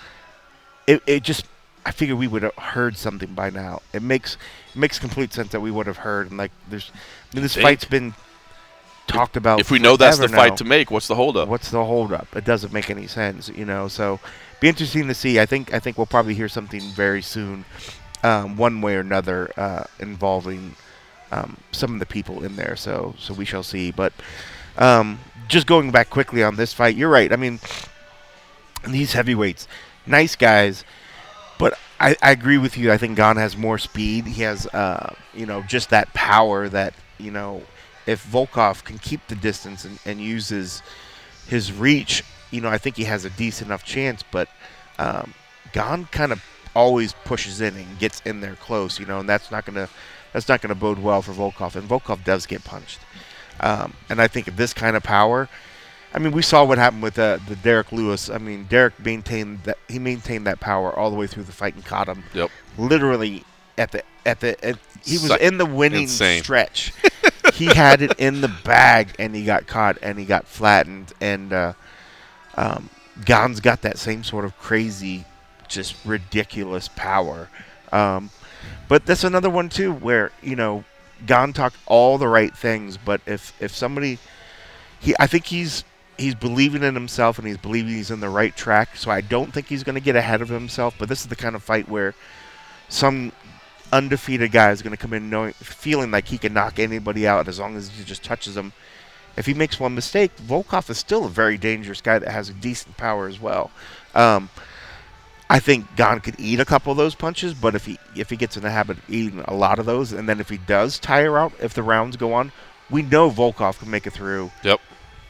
it 0.87 1.01
it 1.05 1.23
just 1.23 1.45
I 1.85 1.91
figure 1.91 2.15
we 2.15 2.27
would 2.27 2.43
have 2.43 2.55
heard 2.55 2.97
something 2.97 3.33
by 3.33 3.49
now. 3.49 3.81
It 3.93 4.01
makes 4.01 4.37
it 4.73 4.77
makes 4.77 4.97
complete 4.99 5.33
sense 5.33 5.51
that 5.51 5.59
we 5.59 5.69
would 5.69 5.87
have 5.87 5.97
heard 5.97 6.29
and 6.29 6.37
like 6.37 6.51
there's 6.69 6.91
I 6.93 7.35
mean, 7.35 7.43
this 7.43 7.53
Think- 7.53 7.63
fight's 7.63 7.85
been 7.85 8.13
talked 9.07 9.37
about. 9.37 9.59
If 9.59 9.71
we 9.71 9.79
know 9.79 9.97
that's 9.97 10.17
the 10.17 10.27
forever 10.27 10.41
fight 10.41 10.49
now. 10.51 10.55
to 10.57 10.63
make, 10.65 10.91
what's 10.91 11.07
the 11.07 11.15
holdup? 11.15 11.47
What's 11.47 11.71
the 11.71 11.83
holdup? 11.83 12.35
It 12.35 12.45
doesn't 12.45 12.73
make 12.73 12.89
any 12.89 13.07
sense, 13.07 13.49
you 13.49 13.65
know. 13.65 13.87
So, 13.87 14.19
be 14.59 14.69
interesting 14.69 15.07
to 15.07 15.13
see. 15.13 15.39
I 15.39 15.45
think 15.45 15.73
I 15.73 15.79
think 15.79 15.97
we'll 15.97 16.07
probably 16.07 16.33
hear 16.33 16.49
something 16.49 16.81
very 16.81 17.21
soon, 17.21 17.65
um, 18.23 18.57
one 18.57 18.81
way 18.81 18.95
or 18.95 19.01
another, 19.01 19.51
uh, 19.57 19.83
involving 19.99 20.75
um, 21.33 21.57
some 21.71 21.93
of 21.93 21.99
the 21.99 22.05
people 22.05 22.43
in 22.43 22.55
there. 22.55 22.75
So, 22.75 23.15
so 23.17 23.33
we 23.33 23.45
shall 23.45 23.63
see. 23.63 23.91
But 23.91 24.13
um, 24.77 25.19
just 25.47 25.67
going 25.67 25.91
back 25.91 26.09
quickly 26.09 26.43
on 26.43 26.55
this 26.55 26.73
fight, 26.73 26.95
you're 26.95 27.09
right. 27.09 27.31
I 27.31 27.35
mean, 27.35 27.59
these 28.87 29.13
heavyweights, 29.13 29.67
nice 30.05 30.35
guys, 30.35 30.83
but 31.57 31.77
I, 31.99 32.15
I 32.21 32.31
agree 32.31 32.57
with 32.57 32.77
you. 32.77 32.91
I 32.91 32.97
think 32.97 33.17
Gane 33.17 33.37
has 33.37 33.55
more 33.55 33.77
speed. 33.77 34.25
He 34.27 34.41
has, 34.43 34.67
uh, 34.67 35.13
you 35.33 35.45
know, 35.45 35.61
just 35.61 35.89
that 35.89 36.13
power 36.13 36.69
that 36.69 36.93
you 37.17 37.31
know, 37.31 37.63
if 38.05 38.25
Volkov 38.25 38.83
can 38.83 38.99
keep 38.99 39.25
the 39.27 39.35
distance 39.35 39.85
and, 39.85 39.97
and 40.05 40.19
uses 40.19 40.81
his 41.47 41.71
reach, 41.71 42.23
you 42.51 42.61
know, 42.61 42.69
I 42.69 42.77
think 42.77 42.97
he 42.97 43.05
has 43.05 43.25
a 43.25 43.29
decent 43.31 43.69
enough 43.69 43.83
chance. 43.83 44.23
But 44.23 44.49
um, 44.99 45.33
Gane 45.71 46.05
kind 46.05 46.31
of 46.31 46.43
always 46.75 47.13
pushes 47.25 47.61
in 47.61 47.75
and 47.75 47.99
gets 47.99 48.21
in 48.25 48.41
there 48.41 48.55
close, 48.55 48.99
you 48.99 49.05
know, 49.05 49.19
and 49.19 49.29
that's 49.29 49.51
not 49.51 49.65
gonna 49.65 49.89
that's 50.33 50.49
not 50.49 50.61
gonna 50.61 50.75
bode 50.75 50.99
well 50.99 51.21
for 51.21 51.31
Volkov. 51.31 51.75
And 51.75 51.87
Volkov 51.87 52.23
does 52.23 52.45
get 52.45 52.63
punched, 52.63 52.99
um, 53.59 53.93
and 54.09 54.21
I 54.21 54.27
think 54.27 54.55
this 54.55 54.73
kind 54.73 54.95
of 54.97 55.03
power. 55.03 55.47
I 56.15 56.19
mean, 56.19 56.31
we 56.31 56.43
saw 56.43 56.63
what 56.63 56.77
happened 56.77 57.01
with 57.01 57.17
uh, 57.17 57.39
the 57.47 57.55
Derrick 57.55 57.91
Lewis. 57.91 58.29
I 58.29 58.37
mean, 58.37 58.65
Derrick 58.69 58.99
maintained 58.99 59.63
that 59.63 59.77
he 59.89 59.97
maintained 59.97 60.45
that 60.45 60.59
power 60.59 60.93
all 60.93 61.09
the 61.09 61.15
way 61.15 61.25
through 61.25 61.43
the 61.43 61.51
fight 61.51 61.73
and 61.73 61.83
caught 61.83 62.07
him 62.07 62.23
Yep. 62.35 62.51
literally 62.77 63.43
at 63.79 63.91
the 63.91 64.03
at 64.25 64.39
the 64.39 64.63
at, 64.63 64.77
he 65.03 65.13
was 65.13 65.27
Suck- 65.29 65.41
in 65.41 65.57
the 65.57 65.65
winning 65.65 66.03
insane. 66.03 66.43
stretch. 66.43 66.93
he 67.55 67.65
had 67.65 68.01
it 68.03 68.13
in 68.19 68.41
the 68.41 68.47
bag 68.63 69.09
and 69.17 69.35
he 69.35 69.43
got 69.43 69.65
caught 69.65 69.97
and 70.03 70.19
he 70.19 70.25
got 70.25 70.45
flattened 70.47 71.13
and 71.19 71.51
uh, 71.51 71.73
um, 72.55 72.89
Gane's 73.25 73.59
got 73.59 73.81
that 73.81 73.97
same 73.97 74.23
sort 74.23 74.45
of 74.45 74.55
crazy, 74.59 75.25
just 75.67 75.95
ridiculous 76.05 76.89
power. 76.95 77.49
Um, 77.91 78.29
but 78.87 79.05
that's 79.05 79.23
another 79.23 79.49
one 79.49 79.69
too 79.69 79.93
where 79.93 80.31
you 80.41 80.55
know 80.55 80.83
Gane 81.25 81.53
talked 81.53 81.77
all 81.85 82.17
the 82.17 82.27
right 82.27 82.55
things, 82.55 82.97
but 82.97 83.21
if 83.25 83.53
if 83.61 83.71
somebody 83.71 84.19
he 84.99 85.15
I 85.19 85.27
think 85.27 85.45
he's 85.45 85.83
he's 86.17 86.35
believing 86.35 86.83
in 86.83 86.93
himself 86.93 87.37
and 87.37 87.47
he's 87.47 87.57
believing 87.57 87.93
he's 87.93 88.11
in 88.11 88.19
the 88.19 88.29
right 88.29 88.55
track. 88.55 88.95
So 88.95 89.11
I 89.11 89.21
don't 89.21 89.53
think 89.53 89.67
he's 89.67 89.83
going 89.83 89.95
to 89.95 90.01
get 90.01 90.15
ahead 90.15 90.41
of 90.41 90.49
himself. 90.49 90.95
But 90.97 91.09
this 91.09 91.21
is 91.21 91.27
the 91.27 91.35
kind 91.35 91.55
of 91.55 91.63
fight 91.63 91.89
where 91.89 92.13
some 92.89 93.31
undefeated 93.91 94.51
guy 94.51 94.71
is 94.71 94.81
going 94.81 94.95
to 94.95 94.97
come 94.97 95.13
in 95.13 95.29
knowing, 95.29 95.53
feeling 95.53 96.11
like 96.11 96.27
he 96.27 96.37
can 96.37 96.53
knock 96.53 96.79
anybody 96.79 97.27
out 97.27 97.47
as 97.47 97.59
long 97.59 97.75
as 97.75 97.89
he 97.89 98.03
just 98.03 98.23
touches 98.23 98.55
them. 98.55 98.73
If 99.35 99.45
he 99.47 99.53
makes 99.53 99.79
one 99.79 99.95
mistake, 99.95 100.35
Volkov 100.37 100.89
is 100.89 100.99
still 100.99 101.25
a 101.25 101.29
very 101.29 101.57
dangerous 101.57 102.01
guy 102.01 102.19
that 102.19 102.29
has 102.29 102.49
a 102.49 102.53
decent 102.53 102.97
power 102.97 103.27
as 103.27 103.39
well. 103.39 103.71
Um, 104.13 104.49
I 105.53 105.59
think 105.59 105.95
Gane 105.95 106.19
could 106.19 106.39
eat 106.39 106.59
a 106.59 106.65
couple 106.65 106.91
of 106.91 106.97
those 106.97 107.13
punches, 107.13 107.53
but 107.53 107.75
if 107.75 107.85
he 107.85 107.99
if 108.15 108.31
he 108.31 108.35
gets 108.35 108.57
in 108.57 108.63
the 108.63 108.71
habit 108.71 108.97
of 108.97 109.09
eating 109.09 109.41
a 109.47 109.53
lot 109.53 109.77
of 109.77 109.85
those, 109.85 110.11
and 110.11 110.27
then 110.27 110.39
if 110.39 110.49
he 110.49 110.57
does 110.57 110.97
tire 110.97 111.37
out, 111.37 111.53
if 111.61 111.75
the 111.75 111.83
rounds 111.83 112.17
go 112.17 112.33
on, 112.33 112.51
we 112.89 113.03
know 113.03 113.29
Volkov 113.29 113.77
can 113.77 113.91
make 113.91 114.07
it 114.07 114.13
through 114.13 114.51
Yep. 114.63 114.79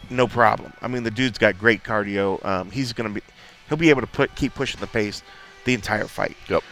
no 0.10 0.26
problem. 0.28 0.72
I 0.82 0.88
mean, 0.88 1.04
the 1.04 1.12
dude's 1.12 1.38
got 1.38 1.60
great 1.60 1.84
cardio. 1.84 2.44
Um, 2.46 2.72
he's 2.72 2.94
gonna 2.94 3.10
be, 3.10 3.22
he'll 3.68 3.78
be 3.78 3.90
able 3.90 4.00
to 4.00 4.08
put 4.08 4.34
keep 4.36 4.56
pushing 4.56 4.80
the 4.80 4.88
pace 4.88 5.22
the 5.66 5.74
entire 5.74 6.08
fight. 6.08 6.38
Yep. 6.48 6.64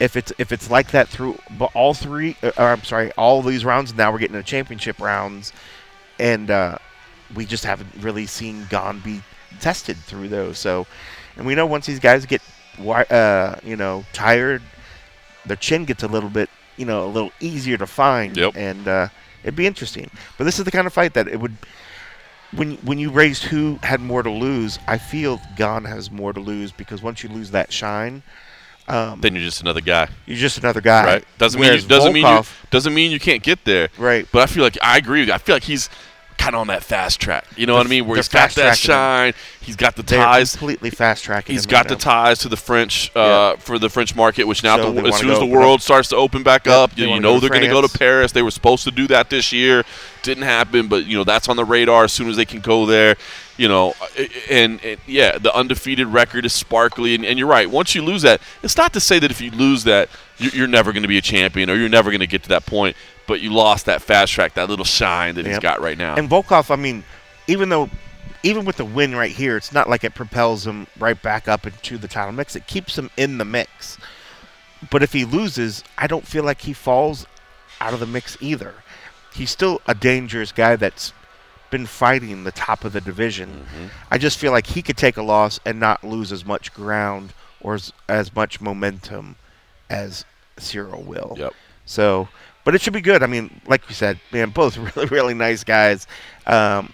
If 0.00 0.16
it's 0.16 0.32
if 0.38 0.50
it's 0.50 0.68
like 0.68 0.90
that 0.90 1.06
through 1.08 1.38
but 1.58 1.70
all 1.74 1.94
three, 1.94 2.36
uh, 2.42 2.50
or 2.58 2.64
I'm 2.70 2.82
sorry, 2.82 3.12
all 3.12 3.40
these 3.40 3.64
rounds. 3.64 3.94
Now 3.94 4.10
we're 4.10 4.18
getting 4.18 4.36
to 4.36 4.42
championship 4.42 4.98
rounds, 4.98 5.52
and 6.18 6.50
uh, 6.50 6.78
we 7.36 7.46
just 7.46 7.64
haven't 7.64 7.90
really 8.00 8.26
seen 8.26 8.66
Gane 8.68 8.98
be 8.98 9.22
tested 9.60 9.96
through 9.96 10.28
those. 10.28 10.58
So, 10.58 10.88
and 11.36 11.46
we 11.46 11.54
know 11.54 11.66
once 11.66 11.86
these 11.86 12.00
guys 12.00 12.26
get, 12.26 12.40
uh, 12.78 13.56
you 13.64 13.76
know, 13.76 14.04
tired, 14.12 14.62
their 15.46 15.56
chin 15.56 15.84
gets 15.84 16.02
a 16.02 16.08
little 16.08 16.30
bit, 16.30 16.48
you 16.76 16.84
know, 16.86 17.04
a 17.06 17.10
little 17.10 17.32
easier 17.40 17.76
to 17.76 17.86
find. 17.86 18.36
Yep. 18.36 18.52
And 18.56 18.88
uh, 18.88 19.08
it'd 19.42 19.56
be 19.56 19.66
interesting. 19.66 20.10
But 20.38 20.44
this 20.44 20.58
is 20.58 20.64
the 20.64 20.70
kind 20.70 20.86
of 20.86 20.92
fight 20.92 21.14
that 21.14 21.28
it 21.28 21.40
would 21.40 21.56
when 22.52 22.76
when 22.78 22.98
you 22.98 23.10
raised 23.10 23.44
who 23.44 23.78
had 23.82 24.00
more 24.00 24.22
to 24.22 24.30
lose, 24.30 24.78
I 24.86 24.98
feel 24.98 25.40
Gane 25.56 25.84
has 25.84 26.10
more 26.10 26.32
to 26.32 26.40
lose 26.40 26.72
because 26.72 27.02
once 27.02 27.22
you 27.22 27.28
lose 27.28 27.52
that 27.52 27.72
shine, 27.72 28.22
um, 28.88 29.20
Then 29.20 29.34
you're 29.34 29.44
just 29.44 29.60
another 29.60 29.80
guy, 29.80 30.08
you're 30.26 30.36
just 30.36 30.58
another 30.58 30.80
guy. 30.80 31.04
right? 31.04 31.24
Doesn't 31.38 31.60
mean 31.60 31.74
you, 31.74 31.80
doesn't 31.82 32.12
mean 32.12 32.26
you 32.26 32.42
doesn't 32.70 32.92
mean 32.94 33.12
you 33.12 33.20
can't 33.20 33.42
get 33.42 33.64
there. 33.64 33.88
right. 33.98 34.26
But 34.32 34.42
I 34.42 34.46
feel 34.46 34.64
like 34.64 34.76
I 34.82 34.98
agree 34.98 35.20
with 35.20 35.28
you. 35.28 35.34
I 35.34 35.38
feel 35.38 35.54
like 35.54 35.62
he's 35.64 35.88
kind 36.40 36.54
of 36.54 36.60
on 36.62 36.66
that 36.68 36.82
fast 36.82 37.20
track. 37.20 37.44
You 37.56 37.66
know 37.66 37.74
what 37.74 37.86
I 37.86 37.90
mean? 37.90 38.06
Where 38.06 38.16
he's 38.16 38.28
got 38.28 38.50
that 38.52 38.70
him. 38.70 38.74
shine. 38.76 39.34
He's 39.60 39.76
got 39.76 39.94
the 39.94 40.02
They're 40.02 40.18
ties. 40.18 40.52
completely 40.52 40.88
fast 40.90 41.22
tracking. 41.22 41.54
He's 41.54 41.66
got 41.66 41.80
right 41.80 41.88
the 41.88 41.94
now. 41.94 42.24
ties 42.24 42.38
to 42.40 42.48
the 42.48 42.56
French 42.56 43.14
uh, 43.14 43.56
for 43.56 43.78
the 43.78 43.90
French 43.90 44.16
market, 44.16 44.44
which 44.44 44.62
now 44.64 44.76
So 44.78 44.90
the, 44.92 45.02
as 45.06 45.18
soon 45.18 45.30
as 45.30 45.38
the 45.38 45.46
world 45.46 45.76
up. 45.76 45.80
starts 45.82 46.08
to 46.08 46.16
open 46.16 46.42
back 46.42 46.64
Yep, 46.66 46.74
up, 46.74 46.98
you, 46.98 47.08
you 47.08 47.20
know 47.20 47.38
they're 47.38 47.50
going 47.50 47.62
to 47.62 47.68
go 47.68 47.82
to 47.86 47.98
Paris. 47.98 48.32
They 48.32 48.42
were 48.42 48.50
supposed 48.50 48.84
to 48.84 48.90
do 48.90 49.06
that 49.08 49.28
this 49.30 49.52
year, 49.52 49.84
didn't 50.22 50.44
happen, 50.44 50.88
but 50.88 51.06
you 51.06 51.16
know 51.16 51.24
that's 51.24 51.48
on 51.48 51.56
the 51.56 51.64
radar 51.64 52.04
as 52.04 52.12
soon 52.12 52.28
as 52.28 52.36
they 52.36 52.44
can 52.44 52.60
go 52.60 52.86
there. 52.86 53.16
You 53.56 53.68
know, 53.68 53.94
and, 54.48 54.82
and 54.82 54.98
yeah, 55.06 55.36
the 55.36 55.54
undefeated 55.54 56.06
record 56.06 56.46
is 56.46 56.52
sparkly, 56.52 57.14
and, 57.14 57.26
and 57.26 57.38
you're 57.38 57.48
right. 57.48 57.68
Once 57.68 57.94
you 57.94 58.02
lose 58.02 58.22
that, 58.22 58.40
it's 58.62 58.76
not 58.76 58.94
to 58.94 59.00
say 59.00 59.18
that 59.18 59.30
if 59.30 59.40
you 59.40 59.50
lose 59.50 59.84
that, 59.84 60.08
you're, 60.38 60.52
you're 60.52 60.66
never 60.66 60.92
going 60.92 61.02
to 61.02 61.08
be 61.08 61.18
a 61.18 61.22
champion 61.22 61.68
or 61.68 61.74
you're 61.74 61.90
never 61.90 62.10
going 62.10 62.20
to 62.20 62.26
get 62.26 62.42
to 62.44 62.48
that 62.50 62.64
point. 62.64 62.96
But 63.26 63.42
you 63.42 63.52
lost 63.52 63.86
that 63.86 64.02
fast 64.02 64.32
track, 64.32 64.54
that 64.54 64.68
little 64.68 64.84
shine 64.84 65.34
that 65.34 65.46
he's 65.46 65.58
got 65.58 65.80
right 65.80 65.98
now. 65.98 66.16
And 66.16 66.28
Volkov, 66.28 66.70
I 66.70 66.76
mean, 66.76 67.04
even 67.46 67.68
though, 67.68 67.90
even 68.42 68.64
with 68.64 68.76
the 68.76 68.84
win 68.84 69.14
right 69.14 69.30
here, 69.30 69.56
it's 69.56 69.72
not 69.72 69.88
like 69.88 70.04
it 70.04 70.14
propels 70.14 70.66
him 70.66 70.86
right 70.98 71.20
back 71.20 71.46
up 71.46 71.66
into 71.66 71.98
the 71.98 72.08
title 72.08 72.32
mix. 72.32 72.56
It 72.56 72.66
keeps 72.66 72.98
him 72.98 73.10
in 73.16 73.38
the 73.38 73.44
mix. 73.44 73.98
But 74.90 75.02
if 75.02 75.12
he 75.12 75.24
loses, 75.24 75.84
I 75.98 76.06
don't 76.06 76.26
feel 76.26 76.42
like 76.42 76.62
he 76.62 76.72
falls 76.72 77.26
out 77.80 77.92
of 77.92 78.00
the 78.00 78.06
mix 78.06 78.36
either. 78.40 78.74
He's 79.32 79.50
still 79.50 79.80
a 79.86 79.94
dangerous 79.94 80.52
guy 80.52 80.76
that's 80.76 81.12
been 81.70 81.86
fighting 81.86 82.44
the 82.44 82.52
top 82.52 82.84
of 82.84 82.92
the 82.92 83.00
division. 83.00 83.50
Mm-hmm. 83.50 83.86
I 84.10 84.18
just 84.18 84.38
feel 84.38 84.52
like 84.52 84.66
he 84.66 84.82
could 84.82 84.96
take 84.96 85.16
a 85.16 85.22
loss 85.22 85.60
and 85.64 85.78
not 85.78 86.02
lose 86.02 86.32
as 86.32 86.44
much 86.44 86.74
ground 86.74 87.32
or 87.60 87.74
as, 87.74 87.92
as 88.08 88.34
much 88.34 88.60
momentum 88.60 89.36
as 89.88 90.24
Ciryl 90.56 91.04
will. 91.04 91.34
Yep. 91.38 91.54
So, 91.86 92.28
but 92.64 92.74
it 92.74 92.80
should 92.80 92.92
be 92.92 93.00
good. 93.00 93.22
I 93.22 93.26
mean, 93.26 93.60
like 93.66 93.88
you 93.88 93.94
said, 93.94 94.20
man, 94.32 94.50
both 94.50 94.76
really, 94.96 95.08
really 95.08 95.34
nice 95.34 95.64
guys. 95.64 96.06
Um, 96.46 96.92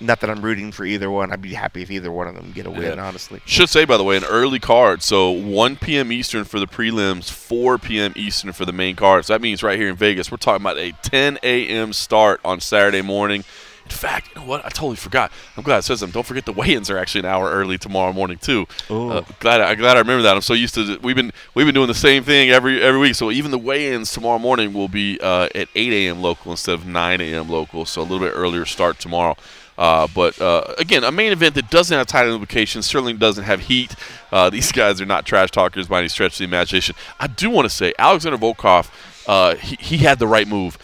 not 0.00 0.20
that 0.20 0.28
I'm 0.30 0.42
rooting 0.42 0.72
for 0.72 0.84
either 0.84 1.10
one. 1.10 1.32
I'd 1.32 1.40
be 1.42 1.54
happy 1.54 1.82
if 1.82 1.90
either 1.90 2.12
one 2.12 2.26
of 2.26 2.34
them 2.34 2.52
get 2.52 2.66
a 2.66 2.70
win, 2.70 2.96
Yeah. 2.98 3.06
honestly. 3.06 3.40
Should 3.46 3.68
say, 3.70 3.84
by 3.84 3.96
the 3.96 4.04
way, 4.04 4.16
an 4.16 4.24
early 4.24 4.58
card. 4.58 5.02
So 5.02 5.30
1 5.30 5.76
p.m. 5.76 6.12
Eastern 6.12 6.44
for 6.44 6.60
the 6.60 6.66
prelims, 6.66 7.30
4 7.30 7.78
p.m. 7.78 8.12
Eastern 8.16 8.52
for 8.52 8.64
the 8.64 8.72
main 8.72 8.96
card. 8.96 9.24
So 9.24 9.32
that 9.32 9.40
means 9.40 9.62
right 9.62 9.78
here 9.78 9.88
in 9.88 9.96
Vegas, 9.96 10.30
we're 10.30 10.36
talking 10.36 10.62
about 10.62 10.78
a 10.78 10.92
10 11.02 11.38
a.m. 11.42 11.92
start 11.92 12.40
on 12.44 12.60
Saturday 12.60 13.02
morning. 13.02 13.44
In 13.84 13.90
fact, 13.92 14.30
you 14.34 14.40
know 14.40 14.46
what? 14.48 14.64
I 14.64 14.68
totally 14.68 14.96
forgot. 14.96 15.30
I'm 15.56 15.62
glad 15.62 15.78
it 15.78 15.82
says 15.82 16.00
them. 16.00 16.10
Don't 16.10 16.26
forget 16.26 16.44
the 16.44 16.52
weigh-ins 16.52 16.90
are 16.90 16.98
actually 16.98 17.20
an 17.20 17.26
hour 17.26 17.48
early 17.52 17.78
tomorrow 17.78 18.12
morning 18.12 18.36
too. 18.36 18.66
Uh, 18.90 19.22
glad 19.38 19.60
I 19.60 19.76
glad 19.76 19.96
I 19.96 20.00
remember 20.00 20.22
that. 20.24 20.34
I'm 20.34 20.42
so 20.42 20.54
used 20.54 20.74
to 20.74 20.98
we've 21.04 21.14
been 21.14 21.32
we've 21.54 21.66
been 21.66 21.74
doing 21.76 21.86
the 21.86 21.94
same 21.94 22.24
thing 22.24 22.50
every 22.50 22.82
every 22.82 22.98
week. 22.98 23.14
So 23.14 23.30
even 23.30 23.52
the 23.52 23.58
weigh-ins 23.58 24.10
tomorrow 24.12 24.40
morning 24.40 24.72
will 24.72 24.88
be 24.88 25.20
uh, 25.22 25.48
at 25.54 25.68
8 25.76 25.92
a.m. 25.92 26.20
local 26.20 26.50
instead 26.50 26.74
of 26.74 26.84
9 26.84 27.20
a.m. 27.20 27.48
local. 27.48 27.84
So 27.86 28.00
a 28.00 28.02
little 28.02 28.18
bit 28.18 28.32
earlier 28.34 28.64
start 28.66 28.98
tomorrow. 28.98 29.36
Uh, 29.78 30.08
but 30.14 30.40
uh, 30.40 30.74
again, 30.78 31.04
a 31.04 31.12
main 31.12 31.32
event 31.32 31.54
that 31.54 31.70
doesn't 31.70 31.96
have 31.96 32.06
title 32.06 32.32
implications 32.32 32.86
certainly 32.86 33.12
doesn't 33.12 33.44
have 33.44 33.60
heat. 33.60 33.94
Uh, 34.32 34.50
these 34.56 34.72
guys 34.72 35.00
are 35.00 35.06
not 35.06 35.26
trash 35.26 35.50
talkers 35.50 35.86
by 35.86 35.98
any 36.00 36.08
stretch 36.08 36.32
of 36.34 36.38
the 36.38 36.44
imagination. 36.44 36.94
I 37.20 37.26
do 37.26 37.50
want 37.50 37.66
to 37.66 37.74
say 37.74 37.92
Alexander 37.98 38.38
Volkov, 38.38 38.90
uh, 39.26 39.56
he, 39.56 39.76
he 39.76 39.96
had 39.98 40.18
the 40.18 40.26
right 40.26 40.48
move. 40.48 40.78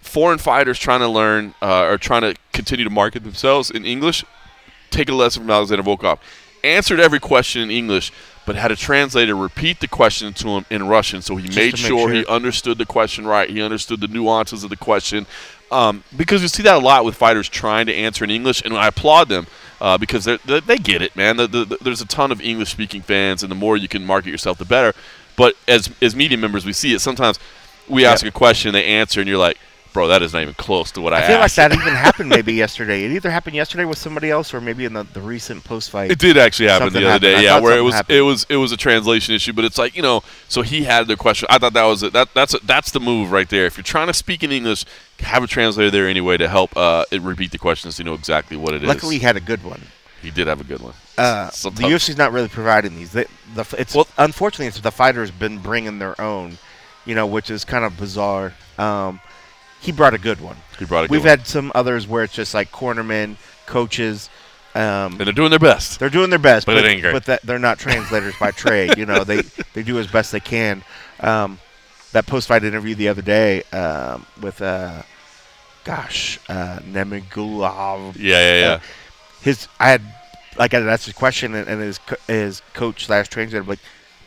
Foreign 0.00 0.38
fighters 0.38 0.78
trying 0.78 1.00
to 1.00 1.08
learn 1.08 1.54
uh, 1.62 1.84
or 1.84 1.98
trying 1.98 2.22
to 2.22 2.34
continue 2.52 2.84
to 2.84 2.90
market 2.90 3.22
themselves 3.24 3.70
in 3.70 3.84
English, 3.86 4.24
take 4.90 5.08
a 5.08 5.14
lesson 5.14 5.42
from 5.42 5.50
Alexander 5.50 5.82
Volkov. 5.82 6.18
Answered 6.64 7.00
every 7.00 7.18
question 7.18 7.62
in 7.62 7.70
English, 7.70 8.12
but 8.46 8.56
had 8.56 8.70
a 8.70 8.76
translator 8.76 9.34
repeat 9.34 9.80
the 9.80 9.88
question 9.88 10.32
to 10.34 10.48
him 10.48 10.66
in 10.70 10.86
Russian, 10.86 11.22
so 11.22 11.36
he 11.36 11.46
Just 11.46 11.56
made 11.56 11.78
sure, 11.78 12.08
sure. 12.08 12.12
he 12.12 12.26
understood 12.26 12.78
the 12.78 12.86
question 12.86 13.26
right. 13.26 13.48
He 13.48 13.60
understood 13.62 14.00
the 14.00 14.08
nuances 14.08 14.62
of 14.62 14.70
the 14.70 14.76
question. 14.76 15.26
Um, 15.72 16.04
because 16.16 16.42
you 16.42 16.48
see 16.48 16.62
that 16.64 16.74
a 16.76 16.78
lot 16.78 17.04
with 17.04 17.16
fighters 17.16 17.48
trying 17.48 17.86
to 17.86 17.94
answer 17.94 18.22
in 18.24 18.30
English, 18.30 18.62
and 18.62 18.74
I 18.76 18.88
applaud 18.88 19.28
them 19.28 19.46
uh, 19.80 19.98
because 19.98 20.24
they 20.26 20.36
they 20.60 20.76
get 20.78 21.02
it, 21.02 21.16
man. 21.16 21.36
The, 21.38 21.46
the, 21.46 21.64
the- 21.64 21.78
there's 21.82 22.00
a 22.02 22.06
ton 22.06 22.30
of 22.30 22.40
English-speaking 22.40 23.02
fans, 23.02 23.42
and 23.42 23.50
the 23.50 23.56
more 23.56 23.76
you 23.76 23.88
can 23.88 24.04
market 24.04 24.30
yourself, 24.30 24.58
the 24.58 24.64
better. 24.64 24.92
But 25.36 25.56
as 25.66 25.90
as 26.02 26.14
media 26.14 26.36
members, 26.38 26.64
we 26.66 26.72
see 26.72 26.92
it 26.94 27.00
sometimes. 27.00 27.38
We 27.88 28.04
ask 28.04 28.22
Yeah. 28.22 28.28
a 28.28 28.32
question, 28.32 28.72
they 28.72 28.84
answer, 28.84 29.20
and 29.20 29.28
you're 29.28 29.38
like, 29.38 29.58
"Bro, 29.92 30.08
that 30.08 30.22
is 30.22 30.32
not 30.32 30.42
even 30.42 30.54
close 30.54 30.90
to 30.92 31.00
what 31.00 31.12
I, 31.12 31.20
had. 31.20 31.24
I 31.24 31.28
feel 31.28 31.40
like 31.40 31.54
that 31.54 31.72
even 31.72 31.94
happened 31.94 32.28
maybe 32.28 32.54
yesterday. 32.54 33.04
It 33.04 33.12
either 33.12 33.30
happened 33.30 33.56
yesterday 33.56 33.84
with 33.84 33.98
somebody 33.98 34.30
else 34.30 34.54
or 34.54 34.60
maybe 34.60 34.84
in 34.84 34.92
the, 34.92 35.02
the 35.04 35.20
recent 35.20 35.64
post 35.64 35.90
fight. 35.90 36.10
It 36.10 36.18
did 36.18 36.36
actually 36.38 36.68
happen 36.68 36.92
the 36.92 37.00
other 37.00 37.08
happened. 37.08 37.26
I 37.26 37.38
day, 37.40 37.44
yeah, 37.44 37.60
where 37.60 37.76
it 37.76 37.82
was 37.82 37.94
happened. 37.94 38.18
it 38.18 38.22
was 38.22 38.46
it 38.48 38.56
was 38.56 38.72
a 38.72 38.76
translation 38.76 39.34
issue, 39.34 39.52
but 39.52 39.64
it's 39.64 39.78
like 39.78 39.94
you 39.96 40.02
know, 40.02 40.22
so 40.48 40.62
he 40.62 40.84
had 40.84 41.06
the 41.06 41.16
question. 41.16 41.46
I 41.50 41.58
thought 41.58 41.72
that 41.74 41.84
was 41.84 42.02
it. 42.02 42.12
That 42.12 42.32
that's 42.34 42.58
that's 42.60 42.90
the 42.92 43.00
move 43.00 43.30
right 43.32 43.48
there. 43.48 43.66
If 43.66 43.76
you're 43.76 43.84
trying 43.84 44.06
to 44.08 44.14
speak 44.14 44.42
in 44.42 44.50
English, 44.52 44.84
have 45.20 45.42
a 45.42 45.46
translator 45.46 45.90
there 45.90 46.08
anyway 46.08 46.36
to 46.36 46.48
help 46.48 46.76
uh, 46.76 47.04
it 47.10 47.22
repeat 47.22 47.50
the 47.52 47.58
questions 47.58 47.96
so 47.96 48.00
you 48.02 48.04
know 48.04 48.14
exactly 48.14 48.56
what 48.56 48.74
it 48.74 48.82
is. 48.82 48.88
Luckily, 48.88 49.16
he 49.18 49.20
had 49.22 49.36
a 49.36 49.40
good 49.40 49.62
one. 49.64 49.82
he 50.22 50.30
did 50.30 50.46
have 50.46 50.60
a 50.60 50.64
good 50.64 50.80
one. 50.80 50.94
Uh, 51.18 51.46
the 51.50 51.82
UFC's 51.82 52.16
not 52.16 52.32
really 52.32 52.48
providing 52.48 52.96
these. 52.96 53.12
They, 53.12 53.26
the, 53.54 53.66
it's 53.78 53.94
Well- 53.94 54.08
unfortunately 54.16 54.66
it's 54.68 54.80
the 54.80 54.90
fighters 54.90 55.30
been 55.30 55.58
bringing 55.58 55.98
their 55.98 56.18
own, 56.20 56.56
you 57.04 57.14
know, 57.14 57.26
which 57.26 57.50
is 57.50 57.64
kind 57.64 57.84
of 57.84 57.96
bizarre. 57.98 58.54
Um, 58.78 59.20
he 59.82 59.92
brought 59.92 60.14
a 60.14 60.18
good 60.18 60.40
one. 60.40 60.56
he 60.78 60.84
brought 60.86 61.04
a 61.04 61.08
good 61.08 61.10
We've 61.12 61.20
one. 61.22 61.28
had 61.28 61.46
some 61.46 61.70
others 61.74 62.06
where 62.06 62.22
it's 62.24 62.32
just 62.34 62.54
like 62.54 62.70
cornermen, 62.72 63.36
coaches. 63.66 64.30
Um, 64.74 64.80
and 65.12 65.20
they're 65.20 65.32
doing 65.32 65.50
their 65.50 65.58
best. 65.58 65.98
they're 66.00 66.08
doing 66.08 66.30
their 66.30 66.38
best, 66.38 66.64
But 66.64 66.76
but, 66.76 66.84
it 66.84 66.88
ain't 66.88 67.02
great. 67.02 67.12
but 67.12 67.24
that 67.26 67.42
they're 67.42 67.58
not 67.58 67.78
translators 67.78 68.34
by 68.40 68.52
trade. 68.52 68.96
You 68.96 69.04
know, 69.04 69.22
they 69.24 69.42
they 69.74 69.82
do 69.82 69.98
as 69.98 70.06
best 70.06 70.32
they 70.32 70.40
can. 70.40 70.82
Um, 71.20 71.58
that 72.12 72.26
post 72.26 72.48
fight 72.48 72.64
interview 72.64 72.94
the 72.94 73.08
other 73.08 73.22
day 73.22 73.62
um, 73.72 74.24
with, 74.40 74.60
uh, 74.62 75.02
gosh, 75.84 76.38
uh, 76.48 76.78
Negumereanu. 76.80 78.14
Yeah, 78.16 78.38
yeah, 78.38 78.60
yeah. 78.60 78.72
Uh, 78.74 78.80
his 79.42 79.68
I 79.80 79.90
had 79.90 80.02
like 80.56 80.74
I 80.74 80.80
asked 80.80 81.06
his 81.06 81.14
question 81.14 81.54
and, 81.54 81.68
and 81.68 81.80
his 81.80 81.98
co- 81.98 82.16
his 82.26 82.62
coach 82.74 83.06
slash 83.06 83.28
translator 83.28 83.64
like, 83.64 83.78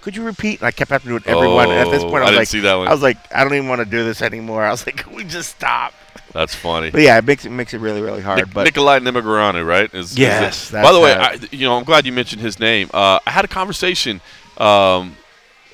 could 0.06 0.16
you 0.16 0.22
repeat? 0.24 0.60
And 0.60 0.68
I 0.68 0.72
kept 0.72 0.92
having 0.92 1.06
to 1.08 1.10
do 1.10 1.16
it 1.18 1.28
everyone. 1.28 1.72
At 1.72 1.90
this 1.90 2.04
Oh, 2.04 2.12
point, 2.12 2.24
I 2.24 2.28
I 2.28 2.30
was 2.30 2.38
like, 2.38 2.48
see 2.48 2.60
that 2.60 2.76
one. 2.76 2.88
I 2.88 2.92
was 2.92 3.02
like, 3.02 3.18
I 3.34 3.44
don't 3.44 3.56
even 3.56 3.68
want 3.68 3.80
to 3.80 3.86
do 3.86 4.04
this 4.04 4.22
anymore. 4.22 4.64
I 4.64 4.70
was 4.70 4.86
like, 4.86 4.98
can 5.04 5.16
we 5.16 5.24
just 5.24 5.50
stop? 5.50 5.96
That's 6.32 6.54
funny. 6.54 6.92
But 6.92 7.02
yeah, 7.02 7.18
it 7.18 7.26
makes 7.26 7.44
it 7.46 7.50
makes 7.50 7.74
it 7.74 7.80
really 7.80 8.02
really 8.04 8.22
hard. 8.22 8.38
Nic- 8.46 8.54
but 8.54 8.68
Nicolae 8.68 9.00
Negumereanu, 9.00 9.66
right? 9.66 9.92
Is, 9.96 10.12
is 10.12 10.18
Yes, 10.20 10.70
that's 10.70 10.86
By 10.88 10.94
the 10.94 11.00
way. 11.00 11.14
I, 11.14 11.40
you 11.52 11.66
know, 11.66 11.76
I'm 11.76 11.84
glad 11.86 12.06
you 12.06 12.12
mentioned 12.12 12.42
his 12.44 12.60
name. 12.60 12.90
Uh, 12.94 13.18
I 13.26 13.32
had 13.32 13.44
a 13.46 13.48
conversation. 13.48 14.22
Um, 14.60 15.18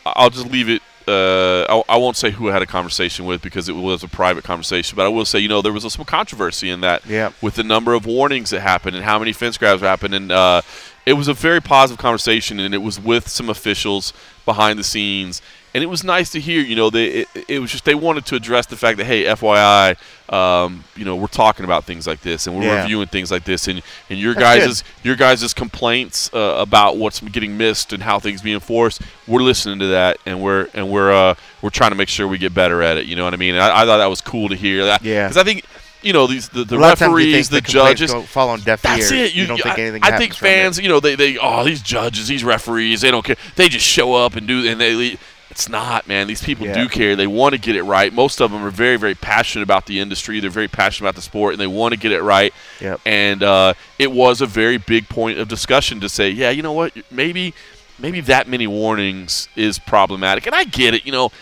I'll 0.06 0.30
just 0.30 0.50
leave 0.50 0.70
it. 0.70 0.82
Uh, 1.08 1.66
I, 1.68 1.96
I 1.96 1.98
won't 1.98 2.16
say 2.16 2.30
who 2.32 2.50
I 2.50 2.54
had 2.54 2.62
a 2.62 2.66
conversation 2.68 3.26
with 3.26 3.42
because 3.42 3.68
it 3.68 3.76
was 3.76 4.02
a 4.04 4.08
private 4.08 4.44
conversation. 4.46 4.96
But 4.96 5.06
I 5.08 5.10
will 5.10 5.26
say, 5.26 5.40
you 5.40 5.50
know, 5.50 5.62
there 5.62 5.74
was 5.74 5.92
some 5.92 6.06
controversy 6.06 6.70
in 6.70 6.82
that 6.82 7.06
Yeah. 7.06 7.32
with 7.42 7.56
the 7.56 7.64
number 7.64 7.94
of 7.96 8.06
warnings 8.06 8.52
that 8.52 8.62
happened 8.62 8.96
and 8.96 9.04
how 9.04 9.20
many 9.20 9.34
fence 9.34 9.58
grabs 9.58 9.82
happened, 9.82 10.14
and 10.14 10.32
uh, 10.32 10.62
it 11.06 11.14
was 11.14 11.28
a 11.28 11.34
very 11.34 11.62
positive 11.62 12.00
conversation, 12.02 12.60
and 12.60 12.74
it 12.74 12.80
was 12.80 13.00
with 13.00 13.28
some 13.28 13.50
officials 13.50 14.14
behind 14.46 14.78
the 14.80 14.84
scenes. 14.84 15.42
And 15.74 15.82
it 15.82 15.88
was 15.88 16.04
nice 16.04 16.30
to 16.32 16.40
hear, 16.42 16.60
you 16.62 16.76
know, 16.76 16.90
they, 16.90 17.06
it, 17.22 17.28
it 17.48 17.60
was 17.60 17.72
just 17.72 17.86
they 17.86 17.96
wanted 17.96 18.26
to 18.26 18.36
address 18.36 18.66
the 18.66 18.76
fact 18.76 18.98
that, 18.98 19.06
hey, 19.06 19.24
FYI, 19.24 19.96
um, 20.34 20.84
you 20.98 21.06
know, 21.06 21.16
we're 21.16 21.28
talking 21.28 21.64
about 21.64 21.86
things 21.86 22.06
like 22.06 22.20
this 22.20 22.46
and 22.46 22.58
we're 22.58 22.66
Yeah. 22.66 22.82
reviewing 22.82 23.08
things 23.08 23.32
like 23.32 23.46
this, 23.46 23.70
and 23.70 23.82
and 24.10 24.20
your 24.20 24.34
That's 24.34 24.66
guys' 24.66 24.84
your 25.02 25.16
guys' 25.16 25.54
complaints 25.54 26.30
uh, 26.34 26.56
about 26.60 26.98
what's 26.98 27.22
getting 27.22 27.58
missed 27.58 27.94
and 27.94 28.04
how 28.04 28.20
things 28.20 28.42
being 28.42 28.56
enforced, 28.56 29.02
we're 29.28 29.42
listening 29.42 29.80
to 29.80 29.88
that, 29.88 30.18
and 30.26 30.42
we're 30.42 30.68
and 30.74 30.90
we're 30.92 31.12
uh, 31.14 31.36
we're 31.62 31.70
trying 31.70 31.92
to 31.92 31.96
make 31.98 32.10
sure 32.10 32.28
we 32.28 32.38
get 32.38 32.54
better 32.54 32.82
at 32.84 32.98
it. 32.98 33.06
You 33.06 33.16
know 33.16 33.24
what 33.24 33.34
I 33.34 33.38
mean? 33.38 33.56
And 33.56 33.64
I, 33.64 33.84
I 33.84 33.86
thought 33.86 33.98
that 34.00 34.08
was 34.08 34.20
cool 34.20 34.50
to 34.50 34.56
hear. 34.56 34.84
That, 34.86 35.02
Yeah. 35.02 35.28
because 35.28 35.38
I 35.38 35.44
think. 35.46 35.64
You 36.02 36.14
know 36.14 36.28
these 36.28 36.50
the, 36.50 36.64
the 36.64 36.78
a 36.78 36.80
lot 36.80 36.94
of 36.94 37.00
times 37.00 37.12
you 37.12 37.16
referees, 37.18 37.50
the, 37.50 37.62
complaints 37.62 38.00
judges. 38.02 38.30
fall 38.30 38.50
on 38.50 38.60
deaf 38.62 38.82
That's 38.82 39.12
ears. 39.12 39.32
it. 39.32 39.36
You, 39.36 39.46
don't 39.46 39.62
think 39.62 39.78
I, 39.78 39.82
anything 39.82 40.04
I 40.04 40.18
think 40.18 40.34
fans, 40.34 40.80
you 40.80 40.90
know, 40.90 41.00
they, 41.00 41.16
they 41.16 41.38
oh 41.38 41.64
these 41.64 41.82
judges, 41.82 42.28
these 42.28 42.44
referees, 42.44 43.02
they 43.02 43.12
don't 43.12 43.24
care. 43.24 43.36
They 43.56 43.70
just 43.70 43.86
show 43.86 44.16
up 44.16 44.36
and 44.36 44.48
do 44.48 44.68
and 44.68 44.80
they. 44.82 44.94
leave. 44.96 45.22
It's 45.52 45.68
not, 45.68 46.08
man. 46.08 46.28
These 46.28 46.42
people 46.42 46.66
Yeah. 46.66 46.82
do 46.82 46.88
care. 46.88 47.18
They 47.18 47.28
want 47.28 47.54
to 47.54 47.60
get 47.60 47.76
it 47.76 47.84
right. 47.84 48.14
Most 48.14 48.40
of 48.40 48.52
them 48.52 48.64
are 48.64 48.70
very, 48.70 48.96
very 48.96 49.16
passionate 49.16 49.64
about 49.64 49.86
the 49.86 50.00
industry. 50.00 50.40
They're 50.40 50.50
very 50.50 50.70
passionate 50.70 51.10
about 51.10 51.16
the 51.18 51.22
sport, 51.22 51.54
and 51.54 51.60
they 51.60 51.68
want 51.68 51.94
to 51.94 52.00
get 52.00 52.14
it 52.14 52.22
right. 52.22 52.54
Yep. 52.80 53.02
And 53.06 53.44
uh, 53.44 53.74
it 54.00 54.14
was 54.14 54.40
a 54.40 54.46
very 54.46 54.78
big 54.78 55.10
point 55.10 55.40
of 55.40 55.50
discussion 55.50 56.00
to 56.00 56.08
say, 56.08 56.30
yeah, 56.30 56.52
you 56.52 56.62
know 56.64 56.72
what, 56.72 56.94
maybe, 57.12 57.54
maybe 58.00 58.22
that 58.22 58.48
many 58.48 58.66
warnings 58.66 59.50
is 59.58 59.78
problematic. 59.78 60.46
And 60.46 60.56
I 60.56 60.64
get 60.64 60.94
it. 60.94 61.06
You 61.06 61.12
know, 61.12 61.34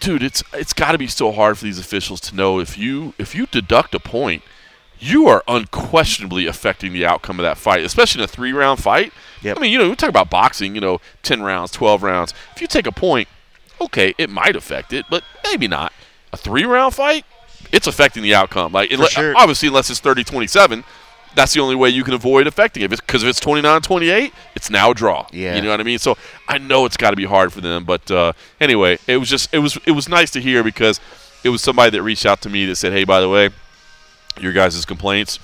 dude, 0.00 0.22
it's 0.22 0.42
it's 0.52 0.72
got 0.72 0.92
to 0.92 0.98
be 0.98 1.06
so 1.06 1.32
hard 1.32 1.58
for 1.58 1.64
these 1.64 1.78
officials 1.78 2.20
to 2.22 2.34
know 2.34 2.58
if 2.60 2.78
you 2.78 3.14
if 3.18 3.34
you 3.34 3.46
deduct 3.46 3.94
a 3.94 4.00
point, 4.00 4.42
you 4.98 5.26
are 5.28 5.42
unquestionably 5.48 6.46
affecting 6.46 6.92
the 6.92 7.04
outcome 7.06 7.38
of 7.38 7.44
that 7.44 7.58
fight, 7.58 7.84
especially 7.84 8.22
in 8.22 8.24
a 8.24 8.28
three 8.28 8.52
round 8.52 8.82
fight. 8.82 9.12
Yep. 9.42 9.56
I 9.56 9.60
mean, 9.60 9.72
you 9.72 9.78
know, 9.78 9.88
we 9.88 9.96
talk 9.96 10.08
about 10.08 10.30
boxing, 10.30 10.74
you 10.74 10.80
know, 10.80 11.00
ten 11.22 11.42
rounds, 11.42 11.70
twelve 11.70 12.02
rounds. 12.02 12.34
If 12.54 12.60
you 12.60 12.66
take 12.66 12.86
a 12.86 12.92
point, 12.92 13.28
okay, 13.80 14.14
it 14.18 14.30
might 14.30 14.56
affect 14.56 14.92
it, 14.92 15.06
but 15.10 15.22
maybe 15.44 15.68
not. 15.68 15.92
A 16.32 16.36
three 16.36 16.64
round 16.64 16.94
fight, 16.94 17.24
it's 17.72 17.86
affecting 17.86 18.22
the 18.22 18.34
outcome. 18.34 18.72
Like, 18.72 18.90
unle- 18.90 19.08
sure. 19.08 19.34
obviously, 19.36 19.68
unless 19.68 19.90
it's 19.90 20.00
30-27, 20.00 20.84
that's 21.38 21.52
the 21.54 21.60
only 21.60 21.76
way 21.76 21.88
you 21.88 22.04
can 22.04 22.14
avoid 22.14 22.46
affecting 22.46 22.82
it. 22.82 22.90
Because 22.90 23.22
if 23.22 23.28
it's 23.28 23.40
29-28, 23.40 24.32
it's 24.54 24.70
now 24.70 24.90
a 24.90 24.94
draw. 24.94 25.26
Yeah. 25.32 25.54
You 25.56 25.62
know 25.62 25.70
what 25.70 25.80
I 25.80 25.84
mean? 25.84 25.98
So 25.98 26.16
I 26.48 26.58
know 26.58 26.84
it's 26.84 26.96
got 26.96 27.10
to 27.10 27.16
be 27.16 27.24
hard 27.24 27.52
for 27.52 27.60
them, 27.60 27.84
but 27.84 28.10
uh, 28.10 28.32
anyway, 28.60 28.98
it 29.06 29.16
was 29.18 29.28
just 29.28 29.52
it 29.54 29.58
was 29.60 29.78
it 29.86 29.92
was 29.92 30.08
nice 30.08 30.30
to 30.32 30.40
hear 30.40 30.62
because 30.64 31.00
it 31.44 31.50
was 31.50 31.62
somebody 31.62 31.90
that 31.90 32.02
reached 32.02 32.26
out 32.26 32.40
to 32.42 32.50
me 32.50 32.66
that 32.66 32.76
said, 32.76 32.92
"Hey, 32.92 33.04
by 33.04 33.20
the 33.20 33.28
way, 33.28 33.50
your 34.40 34.52
guys' 34.52 34.84
complaints, 34.84 35.38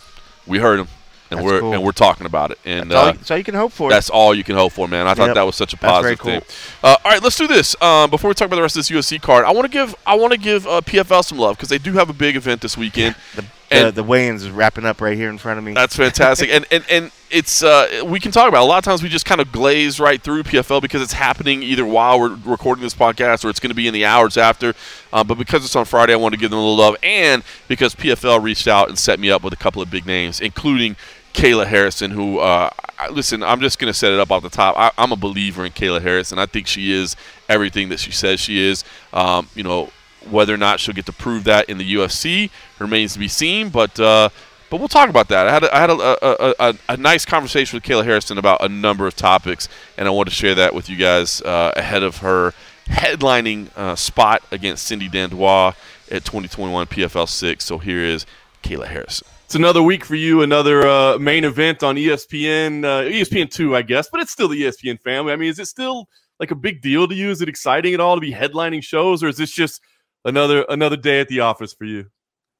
we 0.46 0.58
heard 0.58 0.80
them, 0.80 0.88
and 1.30 1.38
That's 1.38 1.46
we're 1.46 1.60
cool. 1.60 1.72
and 1.72 1.82
we're 1.84 1.92
talking 1.92 2.26
about 2.26 2.50
it." 2.50 2.58
And 2.64 2.90
That's 2.90 2.98
all, 3.00 3.08
uh, 3.08 3.12
that's 3.12 3.30
all 3.30 3.38
you 3.38 3.44
can 3.44 3.54
hope 3.54 3.72
for. 3.72 3.90
that's 3.90 4.10
all 4.10 4.34
you 4.34 4.44
can 4.44 4.56
hope 4.56 4.72
for, 4.72 4.88
man. 4.88 5.06
I 5.06 5.14
thought 5.14 5.34
that 5.34 5.42
was 5.46 5.56
such 5.56 5.72
a 5.72 5.76
positive 5.76 6.20
thing. 6.20 6.42
Uh, 6.82 6.96
all 7.04 7.10
right, 7.12 7.22
let's 7.22 7.36
do 7.38 7.46
this. 7.46 7.80
Um, 7.80 8.10
before 8.10 8.28
we 8.28 8.34
talk 8.34 8.46
about 8.46 8.56
the 8.56 8.62
rest 8.62 8.76
of 8.76 8.86
this 8.86 8.90
UFC 8.90 9.20
card, 9.20 9.44
I 9.44 9.52
want 9.52 9.64
to 9.66 9.70
give 9.70 9.94
I 10.06 10.14
want 10.16 10.32
to 10.32 10.38
give 10.38 10.66
uh, 10.66 10.80
PFL 10.80 11.24
some 11.24 11.38
love 11.38 11.56
because 11.56 11.68
they 11.68 11.78
do 11.78 11.92
have 11.92 12.10
a 12.10 12.14
big 12.14 12.36
event 12.36 12.60
this 12.60 12.76
weekend. 12.76 13.14
the, 13.36 13.44
the, 13.70 13.90
the 13.90 14.02
weigh-ins 14.02 14.44
is 14.44 14.50
wrapping 14.50 14.84
up 14.84 15.00
right 15.00 15.16
here 15.16 15.30
in 15.30 15.38
front 15.38 15.58
of 15.58 15.64
me. 15.64 15.72
That's 15.72 15.96
fantastic, 15.96 16.50
and 16.50 16.66
and 16.70 16.84
and 16.90 17.10
it's 17.30 17.62
uh, 17.62 18.02
we 18.06 18.20
can 18.20 18.30
talk 18.32 18.48
about. 18.48 18.62
It. 18.62 18.66
A 18.66 18.68
lot 18.68 18.78
of 18.78 18.84
times 18.84 19.02
we 19.02 19.08
just 19.08 19.26
kind 19.26 19.40
of 19.40 19.50
glaze 19.50 19.98
right 19.98 20.20
through 20.22 20.44
PFL 20.44 20.80
because 20.80 21.02
it's 21.02 21.12
happening 21.14 21.62
either 21.62 21.84
while 21.84 22.20
we're 22.20 22.36
recording 22.44 22.82
this 22.82 22.94
podcast 22.94 23.44
or 23.44 23.50
it's 23.50 23.60
going 23.60 23.70
to 23.70 23.74
be 23.74 23.88
in 23.88 23.94
the 23.94 24.04
hours 24.04 24.36
after. 24.36 24.74
Uh, 25.12 25.24
but 25.24 25.36
because 25.38 25.64
it's 25.64 25.74
on 25.76 25.84
Friday, 25.84 26.12
I 26.12 26.16
want 26.16 26.34
to 26.34 26.40
give 26.40 26.50
them 26.50 26.58
a 26.58 26.62
little 26.62 26.76
love, 26.76 26.96
and 27.02 27.42
because 27.68 27.94
PFL 27.94 28.42
reached 28.42 28.68
out 28.68 28.88
and 28.88 28.98
set 28.98 29.18
me 29.18 29.30
up 29.30 29.42
with 29.42 29.52
a 29.52 29.56
couple 29.56 29.82
of 29.82 29.90
big 29.90 30.06
names, 30.06 30.40
including 30.40 30.96
Kayla 31.32 31.66
Harrison, 31.66 32.12
who 32.12 32.38
uh, 32.38 32.70
I- 32.98 33.08
listen, 33.08 33.42
I'm 33.42 33.60
just 33.60 33.78
going 33.80 33.92
to 33.92 33.98
set 33.98 34.12
it 34.12 34.20
up 34.20 34.30
off 34.30 34.42
the 34.42 34.50
top. 34.50 34.76
I, 34.78 34.92
I'm 34.96 35.10
a 35.10 35.16
believer 35.16 35.64
in 35.64 35.72
Kayla 35.72 36.00
Harrison. 36.00 36.38
I 36.38 36.46
think 36.46 36.66
she 36.68 36.92
is 36.92 37.16
everything 37.48 37.88
that 37.88 37.98
she 37.98 38.12
says 38.12 38.38
she 38.38 38.60
is. 38.60 38.84
Um, 39.12 39.48
you 39.56 39.64
know, 39.64 39.90
whether 40.30 40.54
or 40.54 40.58
not 40.58 40.80
she'll 40.80 40.94
get 40.94 41.06
to 41.06 41.12
prove 41.12 41.44
that 41.44 41.68
in 41.68 41.78
the 41.78 41.94
UFC 41.94 42.50
remains 42.78 43.12
to 43.14 43.18
be 43.18 43.28
seen. 43.28 43.68
But 43.68 43.98
uh, 43.98 44.28
but 44.70 44.78
we'll 44.78 44.88
talk 44.88 45.08
about 45.08 45.28
that. 45.28 45.46
I 45.46 45.52
had 45.52 45.64
a, 45.64 45.76
I 45.76 45.78
had 45.78 45.90
a, 45.90 46.64
a, 46.64 46.74
a, 46.88 46.96
nice 46.96 47.24
conversation 47.24 47.76
with 47.76 47.84
Kayla 47.84 48.04
Harrison 48.04 48.38
about 48.38 48.60
a 48.60 48.68
number 48.68 49.06
of 49.06 49.14
topics, 49.14 49.68
and 49.96 50.08
I 50.08 50.10
want 50.10 50.28
to 50.28 50.34
share 50.34 50.54
that 50.56 50.74
with 50.74 50.88
you 50.88 50.96
guys 50.96 51.40
uh, 51.42 51.72
ahead 51.76 52.02
of 52.02 52.18
her 52.18 52.54
headlining 52.86 53.68
uh, 53.76 53.94
spot 53.94 54.42
against 54.50 54.84
Cindy 54.84 55.08
Dandois 55.08 55.74
at 56.10 56.24
2021 56.24 56.86
PFL 56.86 57.28
6. 57.28 57.64
So 57.64 57.78
here 57.78 58.00
is 58.00 58.26
Kayla 58.62 58.86
Harrison. 58.86 59.28
It's 59.44 59.54
another 59.54 59.82
week 59.82 60.04
for 60.04 60.14
you, 60.14 60.42
another 60.42 60.86
uh, 60.86 61.18
main 61.18 61.44
event 61.44 61.82
on 61.82 61.96
ESPN, 61.96 62.84
uh, 62.84 63.02
ESPN 63.02 63.50
two, 63.50 63.76
I 63.76 63.82
guess, 63.82 64.08
but 64.10 64.20
it's 64.20 64.32
still 64.32 64.48
the 64.48 64.60
ESPN 64.60 65.00
family. 65.00 65.32
I 65.32 65.36
mean, 65.36 65.50
is 65.50 65.58
it 65.58 65.66
still 65.66 66.08
like 66.40 66.50
a 66.50 66.56
big 66.56 66.80
deal 66.80 67.06
to 67.06 67.14
you? 67.14 67.30
Is 67.30 67.42
it 67.42 67.48
exciting 67.48 67.94
at 67.94 68.00
all 68.00 68.16
to 68.16 68.20
be 68.20 68.32
headlining 68.32 68.82
shows, 68.82 69.22
or 69.22 69.28
is 69.28 69.36
this 69.36 69.52
just 69.52 69.82
another 70.24 70.64
another 70.68 70.96
day 70.96 71.20
at 71.20 71.28
the 71.28 71.40
office 71.40 71.72
for 71.72 71.84
you? 71.84 72.06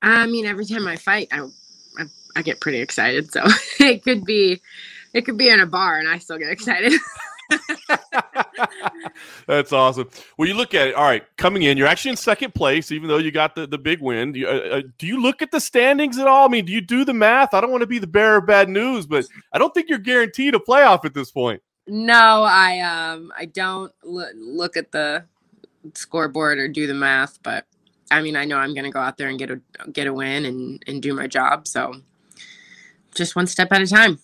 I 0.03 0.27
mean, 0.27 0.47
every 0.47 0.67
time 0.67 0.87
I 0.87 0.97
fight, 0.97 1.29
I 1.33 1.49
I, 1.99 2.05
I 2.37 2.43
get 2.43 2.61
pretty 2.61 2.81
excited. 2.81 3.33
So 3.33 3.45
it 3.81 4.03
could 4.03 4.25
be, 4.25 4.61
it 5.13 5.23
could 5.25 5.39
be 5.39 5.49
in 5.49 5.61
a 5.61 5.67
bar, 5.67 5.99
and 5.99 6.09
I 6.09 6.19
still 6.19 6.39
get 6.39 6.51
excited. 6.51 6.93
That's 9.47 9.73
awesome. 9.73 10.09
Well, 10.37 10.49
you 10.49 10.55
look 10.55 10.75
at 10.75 10.89
it. 10.89 10.95
All 10.95 11.05
right, 11.05 11.25
coming 11.37 11.63
in, 11.63 11.77
you're 11.77 11.87
actually 11.87 12.13
in 12.13 12.17
second 12.17 12.55
place, 12.55 12.91
even 12.91 13.09
though 13.09 13.19
you 13.19 13.31
got 13.31 13.55
the, 13.55 13.67
the 13.67 13.79
big 13.79 14.01
win. 14.01 14.33
Do 14.33 14.41
you, 14.41 14.49
uh, 14.49 14.51
uh, 14.51 14.83
do 14.99 15.07
you 15.07 15.21
look 15.21 15.43
at 15.43 15.51
the 15.51 15.61
standings 15.61 16.19
at 16.19 16.27
all? 16.27 16.47
I 16.47 16.49
mean, 16.49 16.65
do 16.65 16.73
you 16.73 16.81
do 16.81 17.05
the 17.05 17.15
math? 17.15 17.55
I 17.55 17.61
don't 17.61 17.71
want 17.71 17.83
to 17.83 17.87
be 17.87 17.99
the 17.99 18.07
bearer 18.07 18.39
of 18.39 18.47
bad 18.47 18.69
news, 18.69 19.07
but 19.07 19.27
I 19.53 19.59
don't 19.59 19.73
think 19.75 19.89
you're 19.89 19.99
guaranteed 19.99 20.55
a 20.55 20.59
playoff 20.59 21.05
at 21.05 21.15
this 21.15 21.31
point. 21.31 21.63
No, 21.87 22.45
I 22.45 22.81
um 22.81 23.31
I 23.37 23.45
don't 23.45 23.93
lo- 24.03 24.31
look 24.35 24.77
at 24.77 24.91
the 24.91 25.25
scoreboard 25.95 26.59
or 26.59 26.69
do 26.69 26.87
the 26.87 26.95
math, 26.95 27.43
but 27.43 27.67
I 28.11 28.23
mean, 28.23 28.37
I 28.37 28.45
know 28.45 28.59
I'm 28.59 28.75
going 28.75 28.85
to 28.85 28.91
go 28.91 29.01
out 29.01 29.17
there 29.17 29.29
and 29.29 29.39
get 29.39 29.51
a 29.51 29.61
get 29.93 30.07
a 30.07 30.13
win 30.13 30.45
and 30.45 30.83
and 30.87 31.03
do 31.03 31.15
my 31.15 31.27
job. 31.27 31.67
So 31.67 31.95
just 33.15 33.37
one 33.37 33.47
step 33.47 33.73
at 33.73 33.83
a 33.83 33.87
time. 33.87 34.19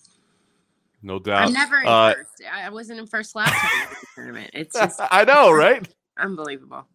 No 1.03 1.19
doubt. 1.19 1.47
I'm 1.47 1.53
never 1.53 1.81
in 1.81 1.87
uh, 1.87 2.13
first. 2.13 2.43
I 2.51 2.69
wasn't 2.69 2.99
in 2.99 3.07
first 3.07 3.35
last 3.35 3.55
tournament. 4.15 4.51
It's 4.53 4.77
just 4.77 4.99
I 5.11 5.23
know, 5.23 5.51
right? 5.51 5.87
Unbelievable. 6.17 6.85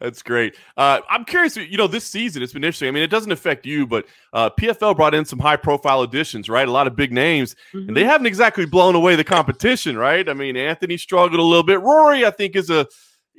That's 0.00 0.22
great. 0.22 0.56
Uh, 0.76 1.00
I'm 1.08 1.24
curious. 1.24 1.56
You 1.56 1.76
know, 1.76 1.86
this 1.86 2.04
season 2.04 2.42
it's 2.42 2.52
been 2.52 2.64
interesting. 2.64 2.88
I 2.88 2.92
mean, 2.92 3.02
it 3.02 3.10
doesn't 3.10 3.30
affect 3.30 3.66
you, 3.66 3.86
but 3.86 4.06
uh, 4.32 4.50
PFL 4.50 4.96
brought 4.96 5.14
in 5.14 5.26
some 5.26 5.38
high-profile 5.38 6.00
additions, 6.00 6.48
right? 6.48 6.66
A 6.66 6.70
lot 6.70 6.86
of 6.86 6.96
big 6.96 7.12
names, 7.12 7.54
mm-hmm. 7.72 7.88
and 7.88 7.96
they 7.96 8.00
mm-hmm. 8.00 8.10
haven't 8.10 8.26
exactly 8.26 8.64
blown 8.64 8.94
away 8.94 9.16
the 9.16 9.24
competition, 9.24 9.98
right? 9.98 10.28
I 10.28 10.34
mean, 10.34 10.56
Anthony 10.56 10.96
struggled 10.96 11.38
a 11.38 11.42
little 11.42 11.62
bit. 11.62 11.80
Rory, 11.82 12.24
I 12.24 12.30
think, 12.30 12.56
is 12.56 12.70
a 12.70 12.86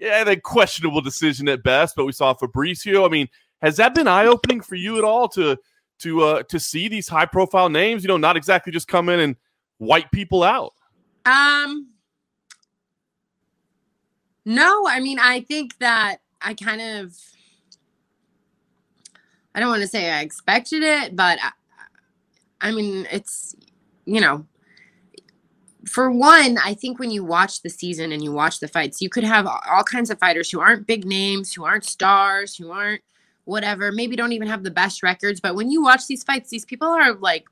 yeah, 0.01 0.27
a 0.27 0.35
questionable 0.35 0.99
decision 1.01 1.47
at 1.47 1.63
best. 1.63 1.95
But 1.95 2.05
we 2.05 2.11
saw 2.11 2.33
Fabricio. 2.33 3.05
I 3.05 3.09
mean, 3.09 3.29
has 3.61 3.77
that 3.77 3.95
been 3.95 4.07
eye-opening 4.07 4.61
for 4.61 4.75
you 4.75 4.97
at 4.97 5.03
all 5.03 5.29
to 5.29 5.57
to 6.01 6.23
uh, 6.23 6.43
to 6.43 6.59
see 6.59 6.87
these 6.87 7.07
high 7.07 7.25
profile 7.25 7.69
names. 7.69 8.03
You 8.03 8.09
know, 8.09 8.17
not 8.17 8.35
exactly 8.35 8.73
just 8.73 8.87
come 8.87 9.09
in 9.09 9.19
and 9.19 9.35
wipe 9.79 10.11
people 10.11 10.43
out. 10.43 10.73
Um. 11.25 11.87
No, 14.43 14.87
I 14.87 14.99
mean, 14.99 15.19
I 15.19 15.41
think 15.41 15.77
that 15.77 16.17
I 16.41 16.53
kind 16.55 16.81
of. 16.81 17.15
I 19.53 19.59
don't 19.59 19.69
want 19.69 19.81
to 19.81 19.87
say 19.87 20.09
I 20.09 20.21
expected 20.21 20.81
it, 20.81 21.15
but 21.15 21.37
I, 21.41 21.51
I 22.61 22.71
mean, 22.71 23.07
it's 23.11 23.55
you 24.05 24.21
know, 24.21 24.45
for 25.85 26.11
one, 26.11 26.57
I 26.63 26.73
think 26.73 26.99
when 26.99 27.11
you 27.11 27.23
watch 27.23 27.61
the 27.61 27.69
season 27.69 28.11
and 28.11 28.23
you 28.23 28.31
watch 28.31 28.59
the 28.59 28.67
fights, 28.67 29.01
you 29.01 29.09
could 29.09 29.23
have 29.23 29.47
all 29.47 29.83
kinds 29.83 30.09
of 30.09 30.19
fighters 30.19 30.49
who 30.49 30.59
aren't 30.59 30.87
big 30.87 31.05
names, 31.05 31.53
who 31.53 31.63
aren't 31.63 31.85
stars, 31.85 32.55
who 32.55 32.71
aren't 32.71 33.01
whatever, 33.45 33.91
maybe 33.91 34.15
don't 34.15 34.31
even 34.31 34.47
have 34.47 34.63
the 34.63 34.71
best 34.71 35.01
records. 35.03 35.39
But 35.39 35.55
when 35.55 35.71
you 35.71 35.81
watch 35.81 36.07
these 36.07 36.23
fights, 36.23 36.49
these 36.49 36.65
people 36.65 36.87
are 36.87 37.13
like, 37.13 37.45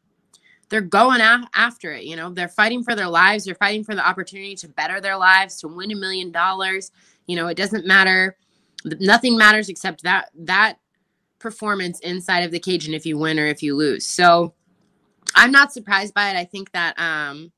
they're 0.70 0.82
going 0.82 1.20
after 1.22 1.92
it. 1.92 2.04
You 2.04 2.16
know, 2.16 2.30
they're 2.32 2.48
fighting 2.48 2.84
for 2.84 2.96
their 2.96 3.08
lives. 3.08 3.44
They're 3.44 3.56
fighting 3.56 3.84
for 3.84 3.96
the 3.96 4.08
opportunity 4.08 4.56
to 4.58 4.68
better 4.68 5.02
their 5.02 5.18
lives, 5.18 5.60
to 5.62 5.68
win 5.68 5.92
a 5.92 5.96
million 5.96 6.32
dollars. 6.32 6.92
You 7.26 7.36
know, 7.36 7.48
it 7.48 7.58
doesn't 7.58 7.88
matter. 7.88 8.38
Nothing 8.86 9.36
matters 9.36 9.68
except 9.68 10.04
that 10.04 10.30
that 10.36 10.78
performance 11.40 12.00
inside 12.02 12.42
of 12.42 12.52
the 12.52 12.60
cage 12.60 12.86
and 12.86 12.94
if 12.94 13.06
you 13.06 13.18
win 13.18 13.40
or 13.40 13.48
if 13.48 13.64
you 13.64 13.76
lose. 13.76 14.06
So 14.06 14.54
I'm 15.36 15.52
not 15.52 15.74
surprised 15.74 16.14
by 16.14 16.30
it. 16.30 16.36
I 16.38 16.46
think 16.46 16.72
that 16.74 17.00
um 17.00 17.52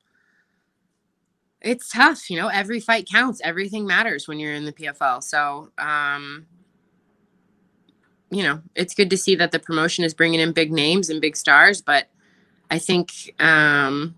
it's 1.61 1.89
tough, 1.89 2.29
you 2.29 2.37
know, 2.37 2.47
every 2.47 2.79
fight 2.79 3.07
counts. 3.09 3.41
Everything 3.43 3.85
matters 3.85 4.27
when 4.27 4.39
you're 4.39 4.53
in 4.53 4.65
the 4.65 4.73
PFL. 4.73 5.23
So 5.23 5.69
um 5.77 6.47
you 8.31 8.43
know, 8.43 8.61
it's 8.75 8.95
good 8.95 9.09
to 9.09 9.17
see 9.17 9.35
that 9.35 9.51
the 9.51 9.59
promotion 9.59 10.05
is 10.05 10.13
bringing 10.13 10.39
in 10.39 10.53
big 10.53 10.71
names 10.71 11.09
and 11.09 11.19
big 11.21 11.35
stars, 11.35 11.81
but 11.81 12.07
I 12.71 12.79
think 12.79 13.35
um, 13.39 14.15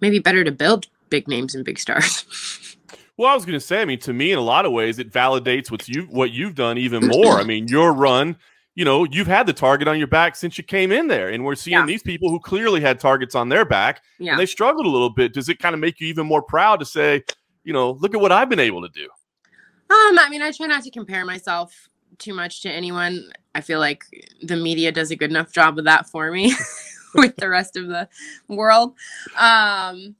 maybe 0.00 0.18
better 0.18 0.42
to 0.42 0.50
build 0.50 0.86
big 1.10 1.28
names 1.28 1.54
and 1.54 1.64
big 1.64 1.78
stars. 1.78 2.26
Well, 3.18 3.30
I 3.30 3.34
was 3.34 3.44
going 3.44 3.58
to 3.58 3.64
say, 3.64 3.82
I 3.82 3.84
mean, 3.84 3.98
to 4.00 4.12
me, 4.14 4.32
in 4.32 4.38
a 4.38 4.42
lot 4.42 4.64
of 4.64 4.72
ways, 4.72 4.98
it 4.98 5.12
validates 5.12 5.70
what 5.70 5.86
you 5.86 6.04
what 6.04 6.30
you've 6.30 6.54
done 6.54 6.78
even 6.78 7.06
more. 7.06 7.38
I 7.38 7.44
mean, 7.44 7.68
your 7.68 7.92
run, 7.92 8.36
you 8.74 8.84
know, 8.84 9.04
you've 9.04 9.26
had 9.26 9.46
the 9.46 9.52
target 9.52 9.86
on 9.86 9.98
your 9.98 10.06
back 10.06 10.34
since 10.34 10.56
you 10.56 10.64
came 10.64 10.92
in 10.92 11.06
there, 11.06 11.28
and 11.28 11.44
we're 11.44 11.54
seeing 11.54 11.78
yeah. 11.78 11.86
these 11.86 12.02
people 12.02 12.30
who 12.30 12.40
clearly 12.40 12.80
had 12.80 12.98
targets 12.98 13.34
on 13.34 13.48
their 13.48 13.64
back, 13.64 14.02
yeah. 14.18 14.32
and 14.32 14.40
they 14.40 14.46
struggled 14.46 14.86
a 14.86 14.88
little 14.88 15.10
bit. 15.10 15.34
Does 15.34 15.48
it 15.48 15.58
kind 15.58 15.74
of 15.74 15.80
make 15.80 16.00
you 16.00 16.06
even 16.08 16.26
more 16.26 16.42
proud 16.42 16.80
to 16.80 16.86
say, 16.86 17.22
you 17.64 17.72
know, 17.72 17.92
look 17.92 18.14
at 18.14 18.20
what 18.20 18.32
I've 18.32 18.48
been 18.48 18.60
able 18.60 18.82
to 18.82 18.88
do? 18.88 19.04
Um, 19.04 20.18
I 20.18 20.28
mean, 20.30 20.40
I 20.40 20.52
try 20.52 20.66
not 20.66 20.84
to 20.84 20.90
compare 20.90 21.26
myself 21.26 21.88
too 22.18 22.32
much 22.32 22.62
to 22.62 22.70
anyone. 22.70 23.30
I 23.54 23.60
feel 23.60 23.78
like 23.78 24.04
the 24.42 24.56
media 24.56 24.90
does 24.90 25.10
a 25.10 25.16
good 25.16 25.30
enough 25.30 25.52
job 25.52 25.78
of 25.78 25.84
that 25.84 26.08
for 26.08 26.30
me 26.30 26.54
with 27.14 27.36
the 27.36 27.48
rest 27.48 27.76
of 27.76 27.88
the 27.88 28.08
world. 28.48 28.94
Um, 29.38 30.16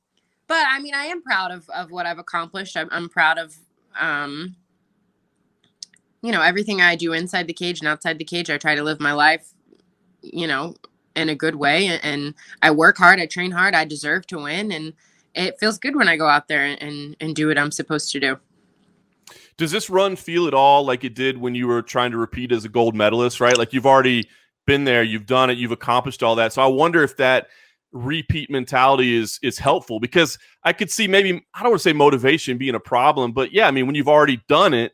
but 0.46 0.66
I 0.68 0.78
mean, 0.80 0.94
I 0.94 1.06
am 1.06 1.22
proud 1.22 1.52
of, 1.52 1.68
of 1.70 1.90
what 1.90 2.04
I've 2.04 2.18
accomplished. 2.18 2.76
I'm, 2.76 2.88
I'm 2.90 3.08
proud 3.08 3.38
of, 3.38 3.56
um, 3.98 4.56
you 6.22 6.30
know, 6.30 6.40
everything 6.40 6.80
I 6.80 6.96
do 6.96 7.12
inside 7.12 7.46
the 7.46 7.52
cage 7.52 7.80
and 7.80 7.88
outside 7.88 8.18
the 8.18 8.24
cage. 8.24 8.48
I 8.48 8.58
try 8.58 8.74
to 8.74 8.82
live 8.82 9.00
my 9.00 9.12
life, 9.12 9.52
you 10.22 10.46
know, 10.46 10.74
in 11.16 11.28
a 11.28 11.35
good 11.35 11.56
way. 11.56 11.98
And, 12.02 12.35
I 12.62 12.70
work 12.70 12.96
hard. 12.96 13.18
I 13.18 13.26
train 13.26 13.50
hard. 13.50 13.74
I 13.74 13.85
deserve 13.85 14.26
to 14.28 14.38
win. 14.38 14.70
And 14.70 14.92
it 15.35 15.58
feels 15.58 15.78
good 15.78 15.96
when 15.96 16.08
I 16.08 16.16
go 16.16 16.28
out 16.28 16.48
there 16.48 16.76
and, 16.80 17.16
and 17.20 17.35
do 17.35 17.48
what 17.48 17.58
I'm 17.58 17.72
supposed 17.72 18.12
to 18.12 18.20
do. 18.20 18.38
Does 19.56 19.70
this 19.70 19.90
run 19.90 20.16
feel 20.16 20.46
at 20.46 20.54
all 20.54 20.85
like 20.85 21.04
it 21.04 21.14
did 21.14 21.38
when 21.38 21.54
you 21.54 21.66
were 21.66 21.82
trying 21.82 22.12
to 22.12 22.16
repeat 22.16 22.52
as 22.52 22.64
a 22.64 22.68
gold 22.68 22.94
medalist, 22.94 23.40
right? 23.40 23.56
Like 23.56 23.72
you've 23.72 23.87
already 23.87 24.28
been 24.66 24.85
there, 24.85 25.02
you've 25.02 25.26
done 25.26 25.50
it, 25.50 25.58
you've 25.58 25.72
accomplished 25.72 26.22
all 26.22 26.37
that. 26.37 26.52
So 26.52 26.62
I 26.62 26.66
wonder 26.66 27.02
if 27.02 27.16
that 27.16 27.48
repeat 27.92 28.50
mentality 28.50 29.14
is 29.14 29.38
is 29.42 29.58
helpful 29.58 30.00
because 30.00 30.38
I 30.64 30.72
could 30.72 30.90
see 30.90 31.06
maybe 31.06 31.44
I 31.54 31.62
don't 31.62 31.72
want 31.72 31.82
to 31.82 31.88
say 31.88 31.92
motivation 31.92 32.56
being 32.56 32.74
a 32.74 32.80
problem, 32.80 33.32
but 33.32 33.52
yeah, 33.52 33.66
I 33.66 33.70
mean 33.70 33.87
when 33.87 33.94
you've 33.94 34.08
already 34.08 34.42
done 34.48 34.72
it, 34.72 34.92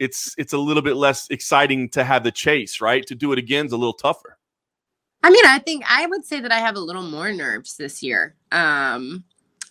it's 0.00 0.34
it's 0.36 0.52
a 0.52 0.58
little 0.58 0.82
bit 0.82 0.96
less 0.96 1.28
exciting 1.30 1.88
to 1.90 2.02
have 2.02 2.24
the 2.24 2.32
chase, 2.32 2.80
right? 2.80 3.06
To 3.06 3.14
do 3.14 3.32
it 3.32 3.38
again 3.38 3.66
is 3.66 3.72
a 3.72 3.76
little 3.76 3.92
tougher. 3.92 4.38
I 5.22 5.30
mean, 5.30 5.44
I 5.46 5.58
think 5.58 5.84
I 5.88 6.06
would 6.06 6.24
say 6.24 6.40
that 6.40 6.50
I 6.50 6.58
have 6.58 6.74
a 6.74 6.80
little 6.80 7.02
more 7.02 7.32
nerves 7.32 7.76
this 7.76 8.02
year. 8.02 8.34
Um 8.50 9.24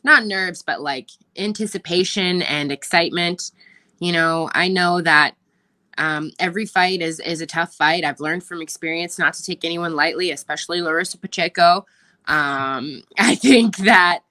not 0.03 0.25
nerves, 0.25 0.61
but 0.61 0.81
like 0.81 1.09
anticipation 1.37 2.41
and 2.43 2.71
excitement. 2.71 3.51
You 3.99 4.13
know, 4.13 4.49
I 4.53 4.69
know 4.69 5.01
that 5.01 5.35
um, 5.97 6.31
every 6.39 6.65
fight 6.65 7.01
is 7.01 7.19
is 7.19 7.41
a 7.41 7.45
tough 7.45 7.73
fight. 7.73 8.05
I've 8.05 8.21
learned 8.21 8.43
from 8.43 8.61
experience 8.61 9.19
not 9.19 9.33
to 9.33 9.43
take 9.43 9.65
anyone 9.65 9.95
lightly, 9.95 10.31
especially 10.31 10.81
Larissa 10.81 11.17
Pacheco. 11.17 11.85
Um, 12.25 13.03
I 13.19 13.35
think 13.35 13.77
that 13.77 14.21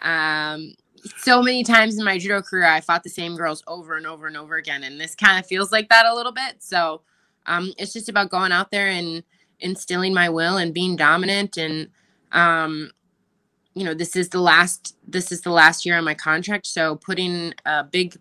um, 0.00 0.74
so 1.16 1.42
many 1.42 1.62
times 1.64 1.98
in 1.98 2.04
my 2.04 2.18
judo 2.18 2.42
career, 2.42 2.66
I 2.66 2.80
fought 2.80 3.02
the 3.02 3.10
same 3.10 3.36
girls 3.36 3.62
over 3.66 3.96
and 3.96 4.06
over 4.06 4.26
and 4.26 4.36
over 4.36 4.56
again, 4.56 4.84
and 4.84 5.00
this 5.00 5.14
kind 5.14 5.38
of 5.38 5.46
feels 5.46 5.72
like 5.72 5.88
that 5.88 6.06
a 6.06 6.14
little 6.14 6.32
bit. 6.32 6.62
So 6.62 7.02
um, 7.46 7.72
it's 7.78 7.92
just 7.92 8.08
about 8.08 8.30
going 8.30 8.52
out 8.52 8.70
there 8.70 8.88
and 8.88 9.22
instilling 9.60 10.14
my 10.14 10.28
will 10.28 10.56
and 10.56 10.72
being 10.72 10.96
dominant 10.96 11.58
and 11.58 11.88
um, 12.32 12.90
you 13.74 13.84
know 13.84 13.92
this 13.92 14.16
is 14.16 14.30
the 14.30 14.40
last 14.40 14.96
this 15.06 15.30
is 15.30 15.42
the 15.42 15.50
last 15.50 15.84
year 15.84 15.98
on 15.98 16.04
my 16.04 16.14
contract 16.14 16.66
so 16.66 16.96
putting 16.96 17.52
a 17.66 17.84
big 17.84 18.16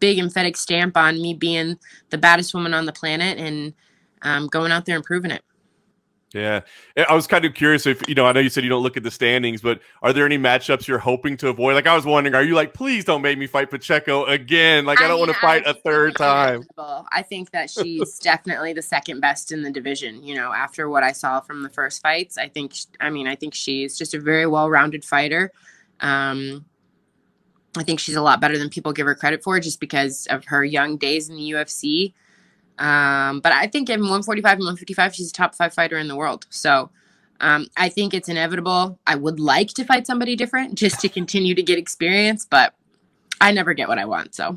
big 0.00 0.18
emphatic 0.18 0.56
stamp 0.56 0.96
on 0.96 1.20
me 1.20 1.34
being 1.34 1.78
the 2.10 2.18
baddest 2.18 2.54
woman 2.54 2.74
on 2.74 2.86
the 2.86 2.92
planet 2.92 3.38
and 3.38 3.74
um, 4.22 4.46
going 4.48 4.72
out 4.72 4.84
there 4.84 4.96
and 4.96 5.04
proving 5.04 5.30
it. 5.30 5.42
Yeah, 6.34 6.60
I 7.08 7.14
was 7.14 7.26
kind 7.26 7.46
of 7.46 7.54
curious 7.54 7.86
if 7.86 8.06
you 8.06 8.14
know. 8.14 8.26
I 8.26 8.32
know 8.32 8.40
you 8.40 8.50
said 8.50 8.62
you 8.62 8.68
don't 8.68 8.82
look 8.82 8.98
at 8.98 9.02
the 9.02 9.10
standings, 9.10 9.62
but 9.62 9.80
are 10.02 10.12
there 10.12 10.26
any 10.26 10.36
matchups 10.36 10.86
you're 10.86 10.98
hoping 10.98 11.38
to 11.38 11.48
avoid? 11.48 11.72
Like 11.72 11.86
I 11.86 11.96
was 11.96 12.04
wondering, 12.04 12.34
are 12.34 12.42
you 12.42 12.54
like, 12.54 12.74
please 12.74 13.06
don't 13.06 13.22
make 13.22 13.38
me 13.38 13.46
fight 13.46 13.70
Pacheco 13.70 14.26
again? 14.26 14.84
Like 14.84 15.00
I, 15.00 15.06
I 15.06 15.08
don't 15.08 15.18
want 15.20 15.32
to 15.32 15.38
fight 15.38 15.62
a 15.64 15.72
third 15.72 16.16
time. 16.16 16.64
I 16.78 17.22
think 17.22 17.50
that 17.52 17.70
she's 17.70 18.18
definitely 18.18 18.74
the 18.74 18.82
second 18.82 19.20
best 19.20 19.52
in 19.52 19.62
the 19.62 19.70
division. 19.70 20.22
You 20.22 20.34
know, 20.34 20.52
after 20.52 20.90
what 20.90 21.02
I 21.02 21.12
saw 21.12 21.40
from 21.40 21.62
the 21.62 21.70
first 21.70 22.02
fights, 22.02 22.36
I 22.36 22.48
think. 22.48 22.74
I 23.00 23.08
mean, 23.08 23.26
I 23.26 23.34
think 23.34 23.54
she's 23.54 23.96
just 23.96 24.12
a 24.12 24.20
very 24.20 24.46
well-rounded 24.46 25.06
fighter. 25.06 25.50
Um, 26.00 26.66
I 27.74 27.84
think 27.84 28.00
she's 28.00 28.16
a 28.16 28.22
lot 28.22 28.38
better 28.38 28.58
than 28.58 28.68
people 28.68 28.92
give 28.92 29.06
her 29.06 29.14
credit 29.14 29.42
for 29.42 29.58
just 29.60 29.80
because 29.80 30.26
of 30.26 30.44
her 30.44 30.62
young 30.62 30.98
days 30.98 31.30
in 31.30 31.36
the 31.36 31.52
UFC. 31.52 32.12
Um, 32.78 33.40
but 33.40 33.52
I 33.52 33.66
think 33.66 33.90
in 33.90 34.00
145 34.00 34.52
and 34.52 34.60
155, 34.60 35.14
she's 35.14 35.30
a 35.30 35.32
top 35.32 35.54
five 35.54 35.74
fighter 35.74 35.98
in 35.98 36.08
the 36.08 36.16
world. 36.16 36.46
So 36.50 36.90
um, 37.40 37.66
I 37.76 37.88
think 37.88 38.14
it's 38.14 38.28
inevitable. 38.28 38.98
I 39.06 39.14
would 39.16 39.40
like 39.40 39.68
to 39.74 39.84
fight 39.84 40.06
somebody 40.06 40.36
different 40.36 40.74
just 40.76 41.00
to 41.00 41.08
continue 41.08 41.54
to 41.54 41.62
get 41.62 41.78
experience, 41.78 42.46
but 42.48 42.74
I 43.40 43.52
never 43.52 43.72
get 43.74 43.88
what 43.88 43.98
I 43.98 44.04
want. 44.04 44.34
So 44.34 44.56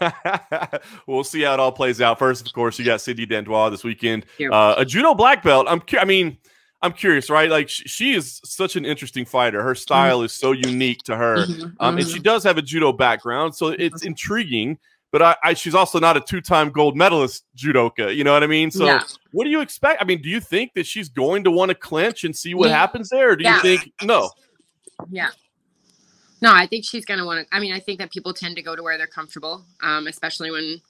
we'll 1.06 1.24
see 1.24 1.42
how 1.42 1.54
it 1.54 1.60
all 1.60 1.72
plays 1.72 2.00
out. 2.00 2.18
First, 2.18 2.46
of 2.46 2.52
course, 2.52 2.78
you 2.78 2.84
got 2.84 3.00
Cindy 3.00 3.26
Dandois 3.26 3.70
this 3.70 3.84
weekend, 3.84 4.26
uh, 4.52 4.74
a 4.78 4.84
judo 4.84 5.14
black 5.14 5.42
belt. 5.42 5.66
I'm, 5.68 5.80
cu- 5.80 5.98
I 5.98 6.04
mean, 6.04 6.38
I'm 6.82 6.92
curious, 6.92 7.30
right? 7.30 7.50
Like 7.50 7.68
sh- 7.68 7.82
she 7.86 8.12
is 8.14 8.40
such 8.44 8.76
an 8.76 8.84
interesting 8.84 9.24
fighter. 9.24 9.62
Her 9.62 9.74
style 9.74 10.22
is 10.22 10.32
so 10.32 10.52
unique 10.52 11.02
to 11.04 11.16
her, 11.16 11.46
Mhm, 11.46 11.74
um, 11.80 11.98
and 11.98 12.06
she 12.08 12.18
does 12.18 12.44
have 12.44 12.58
a 12.58 12.62
judo 12.62 12.92
background, 12.92 13.54
so 13.56 13.68
it's 13.68 14.02
intriguing. 14.04 14.78
But 15.14 15.22
I, 15.22 15.36
I, 15.44 15.54
she's 15.54 15.76
also 15.76 16.00
not 16.00 16.16
a 16.16 16.20
two-time 16.20 16.70
gold 16.70 16.96
medalist 16.96 17.44
judoka. 17.56 18.12
You 18.12 18.24
know 18.24 18.32
what 18.32 18.42
I 18.42 18.48
mean? 18.48 18.72
So, 18.72 18.84
Yeah. 18.84 19.00
what 19.30 19.44
do 19.44 19.50
you 19.50 19.60
expect? 19.60 20.02
I 20.02 20.04
mean, 20.04 20.20
do 20.20 20.28
you 20.28 20.40
think 20.40 20.74
that 20.74 20.88
she's 20.88 21.08
going 21.08 21.44
to 21.44 21.52
want 21.52 21.68
to 21.68 21.76
clinch 21.76 22.24
and 22.24 22.34
see 22.34 22.52
what 22.52 22.68
Yeah. 22.68 22.78
happens 22.78 23.10
there, 23.10 23.30
or 23.30 23.36
do 23.36 23.48
you 23.48 23.60
think 23.60 23.92
no? 24.02 24.32
Yeah. 25.08 25.30
No, 26.42 26.52
I 26.52 26.66
think 26.66 26.84
she's 26.84 27.04
going 27.04 27.20
to 27.20 27.24
want 27.24 27.46
to. 27.48 27.56
I 27.56 27.60
mean, 27.60 27.72
I 27.72 27.78
think 27.78 28.00
that 28.00 28.10
people 28.10 28.34
tend 28.34 28.56
to 28.56 28.62
go 28.62 28.74
to 28.74 28.82
where 28.82 28.98
they're 28.98 29.06
comfortable, 29.06 29.64
um, 29.82 30.08
especially 30.08 30.50
when 30.50 30.82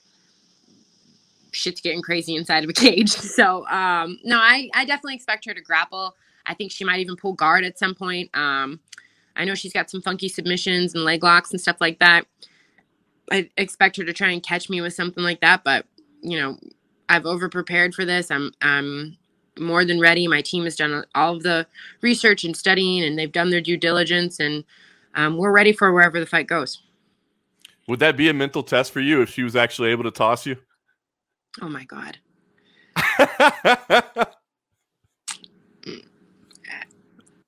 shit's 1.51 1.83
getting 1.83 2.01
crazy 2.01 2.35
inside 2.35 2.65
of 2.65 2.71
a 2.71 2.73
cage. 2.73 3.15
So, 3.21 3.67
um, 3.67 4.19
no, 4.25 4.39
I, 4.39 4.71
I 4.73 4.87
definitely 4.87 5.17
expect 5.17 5.45
her 5.45 5.53
to 5.53 5.61
grapple. 5.61 6.17
I 6.47 6.55
think 6.55 6.73
she 6.73 6.83
might 6.83 7.01
even 7.01 7.17
pull 7.17 7.35
guard 7.35 7.63
at 7.63 7.79
some 7.79 7.95
point. 7.95 8.31
Um, 8.33 8.81
I 9.37 9.45
know 9.45 9.55
she's 9.55 9.75
got 9.75 9.91
some 9.91 10.01
funky 10.01 10.31
submissions 10.31 10.95
and 10.95 11.05
leg 11.05 11.23
locks 11.23 11.51
and 11.51 11.61
stuff 11.61 11.77
like 11.79 11.99
that. 11.99 12.27
I 13.31 13.51
expect 13.57 13.97
her 13.97 14.05
to 14.05 14.13
try 14.13 14.31
and 14.31 14.43
catch 14.43 14.69
me 14.69 14.81
with 14.81 14.95
something 14.95 15.25
like 15.25 15.41
that, 15.41 15.65
but 15.65 15.87
you 16.21 16.39
know, 16.39 16.59
I've 17.09 17.27
over 17.27 17.49
prepared 17.49 17.95
for 17.95 18.05
this. 18.05 18.31
I'm 18.31 18.53
I'm 18.63 19.17
more 19.59 19.85
than 19.85 20.01
ready. 20.01 20.27
My 20.27 20.43
team 20.43 20.65
has 20.65 20.77
done 20.77 21.05
all 21.15 21.37
of 21.37 21.43
the 21.43 21.67
research 22.01 22.45
and 22.45 22.57
studying, 22.57 23.05
and 23.05 23.19
they've 23.19 23.31
done 23.31 23.51
their 23.51 23.61
due 23.61 23.77
diligence, 23.77 24.41
and 24.41 24.65
um, 25.15 25.37
we're 25.37 25.53
ready 25.53 25.73
for 25.73 25.93
wherever 25.93 26.19
the 26.19 26.27
fight 26.27 26.47
goes. 26.47 26.83
Would 27.87 28.01
that 28.01 28.17
be 28.17 28.29
a 28.29 28.35
mental 28.35 28.63
test 28.63 28.93
for 28.93 29.01
you 29.01 29.21
if 29.21 29.29
she 29.29 29.43
was 29.43 29.57
actually 29.57 29.91
able 29.91 30.05
to 30.05 30.11
toss 30.11 30.47
you? 30.47 30.57
Oh 31.61 31.69
my 31.69 31.85
god. 31.85 32.19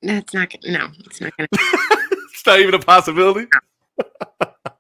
That's 0.03 0.35
not 0.35 0.55
no, 0.65 0.89
it's 1.05 1.21
not 1.21 1.37
gonna 1.37 1.49
it's 1.53 2.47
not 2.47 2.61
even 2.61 2.75
a 2.75 2.79
possibility. 2.79 3.49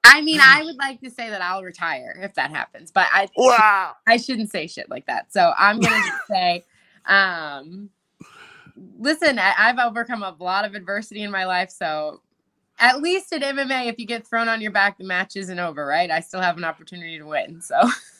I 0.04 0.20
mean, 0.22 0.40
I 0.40 0.62
would 0.62 0.76
like 0.76 1.00
to 1.00 1.10
say 1.10 1.28
that 1.30 1.42
I'll 1.42 1.62
retire 1.62 2.18
if 2.22 2.34
that 2.34 2.50
happens, 2.50 2.90
but 2.90 3.06
I 3.12 3.28
Wow. 3.36 3.92
I 4.06 4.16
shouldn't 4.16 4.50
say 4.50 4.66
shit 4.66 4.88
like 4.88 5.06
that. 5.06 5.32
So 5.32 5.52
I'm 5.58 5.78
gonna 5.80 5.96
just 5.96 6.26
say, 6.30 6.64
um, 7.04 7.90
listen, 8.98 9.38
I, 9.38 9.54
I've 9.58 9.78
overcome 9.78 10.22
a 10.22 10.34
lot 10.38 10.64
of 10.64 10.74
adversity 10.74 11.22
in 11.22 11.30
my 11.30 11.44
life, 11.44 11.70
so 11.70 12.22
at 12.78 13.00
least 13.00 13.32
in 13.32 13.42
MMA, 13.42 13.86
if 13.86 13.98
you 13.98 14.06
get 14.06 14.26
thrown 14.26 14.48
on 14.48 14.60
your 14.60 14.70
back, 14.70 14.98
the 14.98 15.04
match 15.04 15.36
isn't 15.36 15.58
over, 15.58 15.86
right? 15.86 16.10
I 16.10 16.20
still 16.20 16.40
have 16.40 16.56
an 16.56 16.64
opportunity 16.64 17.18
to 17.18 17.24
win. 17.24 17.60
So 17.60 17.80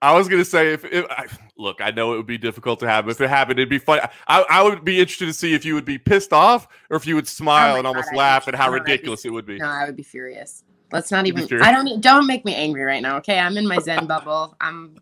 I 0.00 0.14
was 0.16 0.28
gonna 0.28 0.44
say 0.44 0.72
if, 0.72 0.84
if 0.84 1.04
I, 1.10 1.26
look, 1.56 1.80
I 1.80 1.90
know 1.90 2.14
it 2.14 2.18
would 2.18 2.26
be 2.26 2.38
difficult 2.38 2.78
to 2.80 2.88
have. 2.88 3.08
If 3.08 3.20
it 3.20 3.28
happened, 3.28 3.58
it'd 3.58 3.68
be 3.68 3.78
fun. 3.78 3.98
I, 4.28 4.44
I 4.48 4.62
would 4.62 4.84
be 4.84 5.00
interested 5.00 5.26
to 5.26 5.32
see 5.32 5.54
if 5.54 5.64
you 5.64 5.74
would 5.74 5.84
be 5.84 5.98
pissed 5.98 6.32
off 6.32 6.68
or 6.88 6.96
if 6.96 7.04
you 7.06 7.16
would 7.16 7.26
smile 7.26 7.74
Oh 7.74 7.78
and 7.78 7.86
almost 7.86 8.10
I'd 8.12 8.16
laugh 8.16 8.46
at 8.46 8.54
how 8.54 8.66
I'd 8.66 8.84
be- 8.84 8.92
ridiculous 8.92 9.24
it 9.24 9.30
would 9.30 9.44
be. 9.46 9.58
no, 9.58 9.66
I 9.66 9.84
would 9.86 9.96
be 9.96 10.04
furious. 10.04 10.62
Let's 10.92 11.10
not 11.10 11.26
even. 11.26 11.46
I 11.62 11.72
don't. 11.72 12.00
Don't 12.00 12.26
make 12.28 12.44
me 12.44 12.54
angry 12.54 12.84
right 12.84 13.02
now. 13.02 13.16
Okay, 13.18 13.38
I'm 13.38 13.56
in 13.58 13.66
my 13.66 13.78
zen 13.80 14.06
bubble. 14.06 14.56
I'm. 14.60 14.96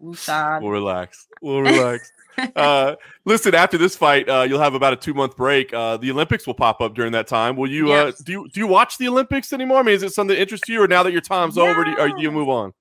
We'll 0.00 0.70
relax. 0.70 1.28
We'll 1.42 1.60
relax. 1.62 2.10
uh, 2.56 2.96
listen, 3.24 3.54
after 3.54 3.78
this 3.78 3.94
fight, 3.96 4.28
uh, 4.28 4.42
you'll 4.48 4.58
have 4.60 4.74
about 4.74 4.92
a 4.92 4.96
two 4.96 5.14
month 5.14 5.36
break. 5.36 5.72
Uh, 5.74 5.96
the 5.98 6.10
Olympics 6.10 6.46
will 6.46 6.54
pop 6.54 6.80
up 6.80 6.94
during 6.94 7.12
that 7.12 7.26
time. 7.26 7.56
Will 7.56 7.70
you? 7.70 7.92
Uh, 7.92 8.06
Yes. 8.06 8.18
do 8.18 8.32
you 8.32 8.48
do 8.52 8.60
you 8.60 8.66
watch 8.66 8.96
the 8.98 9.08
Olympics 9.08 9.52
anymore? 9.52 9.78
I 9.78 9.82
mean, 9.82 9.94
is 9.94 10.02
it 10.02 10.12
something 10.12 10.34
that 10.34 10.40
interests 10.40 10.68
you, 10.68 10.82
or 10.82 10.88
now 10.88 11.02
that 11.02 11.12
your 11.12 11.20
time's 11.20 11.58
over, 11.58 11.84
do 11.84 11.90
you, 11.90 12.16
do 12.16 12.22
you 12.22 12.30
move 12.32 12.48
on? 12.48 12.72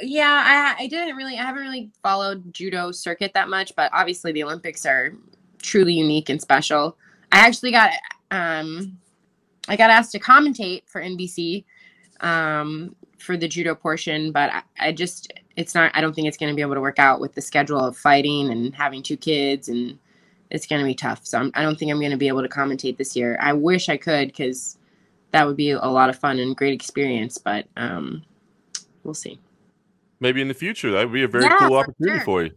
Yeah, 0.00 0.74
I, 0.78 0.84
I 0.84 0.86
didn't 0.86 1.16
really, 1.16 1.36
I 1.36 1.42
haven't 1.42 1.62
really 1.62 1.90
followed 2.02 2.52
judo 2.52 2.92
circuit 2.92 3.32
that 3.34 3.48
much, 3.48 3.74
but 3.76 3.90
obviously 3.92 4.32
the 4.32 4.42
Olympics 4.44 4.86
are 4.86 5.14
truly 5.62 5.94
unique 5.94 6.28
and 6.28 6.40
special. 6.40 6.96
I 7.32 7.40
actually 7.46 7.72
got, 7.72 7.92
um, 8.30 8.98
I 9.68 9.76
got 9.76 9.90
asked 9.90 10.12
to 10.12 10.20
commentate 10.20 10.82
for 10.86 11.00
NBC, 11.00 11.64
um, 12.20 12.94
for 13.18 13.36
the 13.36 13.48
judo 13.48 13.74
portion, 13.74 14.32
but 14.32 14.50
I, 14.52 14.62
I 14.78 14.92
just, 14.92 15.32
it's 15.56 15.74
not, 15.74 15.92
I 15.94 16.00
don't 16.00 16.14
think 16.14 16.26
it's 16.28 16.36
going 16.36 16.50
to 16.50 16.56
be 16.56 16.62
able 16.62 16.74
to 16.74 16.80
work 16.80 16.98
out 16.98 17.20
with 17.20 17.34
the 17.34 17.42
schedule 17.42 17.78
of 17.78 17.96
fighting 17.96 18.50
and 18.50 18.74
having 18.74 19.02
two 19.02 19.16
kids, 19.16 19.68
and 19.68 19.98
it's 20.50 20.66
going 20.66 20.80
to 20.80 20.86
be 20.86 20.94
tough. 20.94 21.26
So 21.26 21.38
I'm, 21.38 21.50
I 21.54 21.62
don't 21.62 21.78
think 21.78 21.90
I'm 21.90 21.98
going 21.98 22.10
to 22.10 22.16
be 22.16 22.28
able 22.28 22.42
to 22.42 22.48
commentate 22.48 22.96
this 22.96 23.14
year. 23.14 23.38
I 23.40 23.52
wish 23.52 23.88
I 23.88 23.96
could 23.96 24.28
because 24.28 24.78
that 25.32 25.46
would 25.46 25.56
be 25.56 25.70
a 25.70 25.86
lot 25.86 26.08
of 26.08 26.18
fun 26.18 26.38
and 26.38 26.56
great 26.56 26.72
experience, 26.72 27.38
but 27.38 27.66
um, 27.76 28.22
we'll 29.04 29.14
see. 29.14 29.38
Maybe 30.20 30.40
in 30.42 30.48
the 30.48 30.54
future, 30.54 30.90
that 30.92 31.04
would 31.04 31.12
be 31.12 31.22
a 31.22 31.28
very 31.28 31.44
Yeah, 31.44 31.56
cool 31.58 31.68
for 31.68 31.78
opportunity 31.78 32.18
sure. 32.18 32.24
for 32.24 32.42
you. 32.44 32.50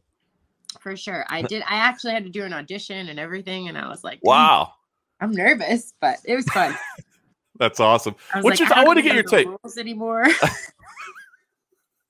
For 0.79 0.97
sure. 0.97 1.25
I 1.29 1.41
did. 1.41 1.63
I 1.63 1.75
actually 1.75 2.13
had 2.13 2.23
to 2.25 2.29
do 2.29 2.43
an 2.43 2.53
audition 2.53 3.07
and 3.07 3.19
everything, 3.19 3.69
and 3.69 3.77
I 3.77 3.87
was 3.87 4.03
like, 4.03 4.19
Wow, 4.23 4.73
I'm 5.21 5.31
nervous, 5.31 5.93
but 6.01 6.17
it 6.25 6.35
was 6.35 6.45
fun." 6.49 6.75
that's 7.59 7.79
awesome. 7.79 8.15
I 8.33 8.41
like, 8.41 8.59
your- 8.59 8.71
I 8.71 8.75
don't 8.75 8.87
wanna 8.87 9.01
get 9.01 9.13
your 9.13 9.23
take. 9.23 9.47
rules 9.47 9.77
anymore. 9.77 10.25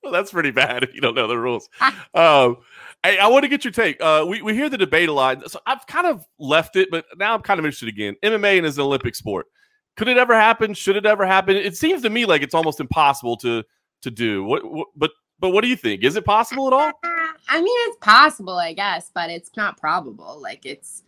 Well, 0.04 0.12
that's 0.12 0.32
pretty 0.32 0.50
bad 0.50 0.82
if 0.82 0.94
you 0.94 1.00
don't 1.00 1.14
know 1.14 1.26
the 1.26 1.38
rules. 1.38 1.68
um, 1.80 2.58
I, 3.02 3.16
I 3.22 3.26
want 3.28 3.44
to 3.44 3.48
get 3.48 3.64
your 3.64 3.72
take. 3.72 4.00
Uh, 4.02 4.26
we, 4.28 4.42
we 4.42 4.54
hear 4.54 4.68
the 4.68 4.76
debate 4.76 5.08
a 5.08 5.12
lot. 5.12 5.50
So 5.50 5.60
I've 5.66 5.86
kind 5.86 6.06
of 6.06 6.26
left 6.38 6.76
it, 6.76 6.90
but 6.90 7.06
now 7.16 7.34
I'm 7.34 7.40
kind 7.40 7.58
of 7.58 7.64
interested 7.64 7.88
again. 7.88 8.14
MMA 8.22 8.58
and 8.58 8.66
is 8.66 8.76
an 8.76 8.84
Olympic 8.84 9.14
sport. 9.14 9.46
Could 9.96 10.08
it 10.08 10.18
ever 10.18 10.34
happen? 10.34 10.74
Should 10.74 10.96
it 10.96 11.06
ever 11.06 11.24
happen? 11.26 11.56
It 11.56 11.76
seems 11.76 12.02
to 12.02 12.10
me 12.10 12.26
like 12.26 12.42
it's 12.42 12.54
almost 12.54 12.80
impossible 12.80 13.38
to 13.38 13.64
to 14.02 14.10
do. 14.10 14.44
What, 14.44 14.70
what 14.70 14.88
but 14.94 15.10
but 15.40 15.50
what 15.50 15.62
do 15.62 15.68
you 15.68 15.76
think? 15.76 16.04
Is 16.04 16.16
it 16.16 16.24
possible 16.24 16.66
at 16.66 16.72
all? 16.72 16.92
I 17.48 17.60
mean, 17.60 17.76
it's 17.88 17.98
possible, 17.98 18.56
I 18.56 18.72
guess, 18.72 19.10
but 19.14 19.30
it's 19.30 19.50
not 19.56 19.76
probable. 19.76 20.40
Like 20.40 20.64
it's. 20.64 21.02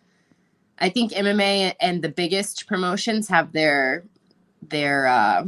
I 0.79 0.91
think 0.91 1.13
MMA 1.13 1.75
and 1.81 2.03
the 2.03 2.11
biggest 2.11 2.67
promotions 2.67 3.29
have 3.29 3.53
their 3.53 4.05
their. 4.63 5.07
Uh, 5.07 5.47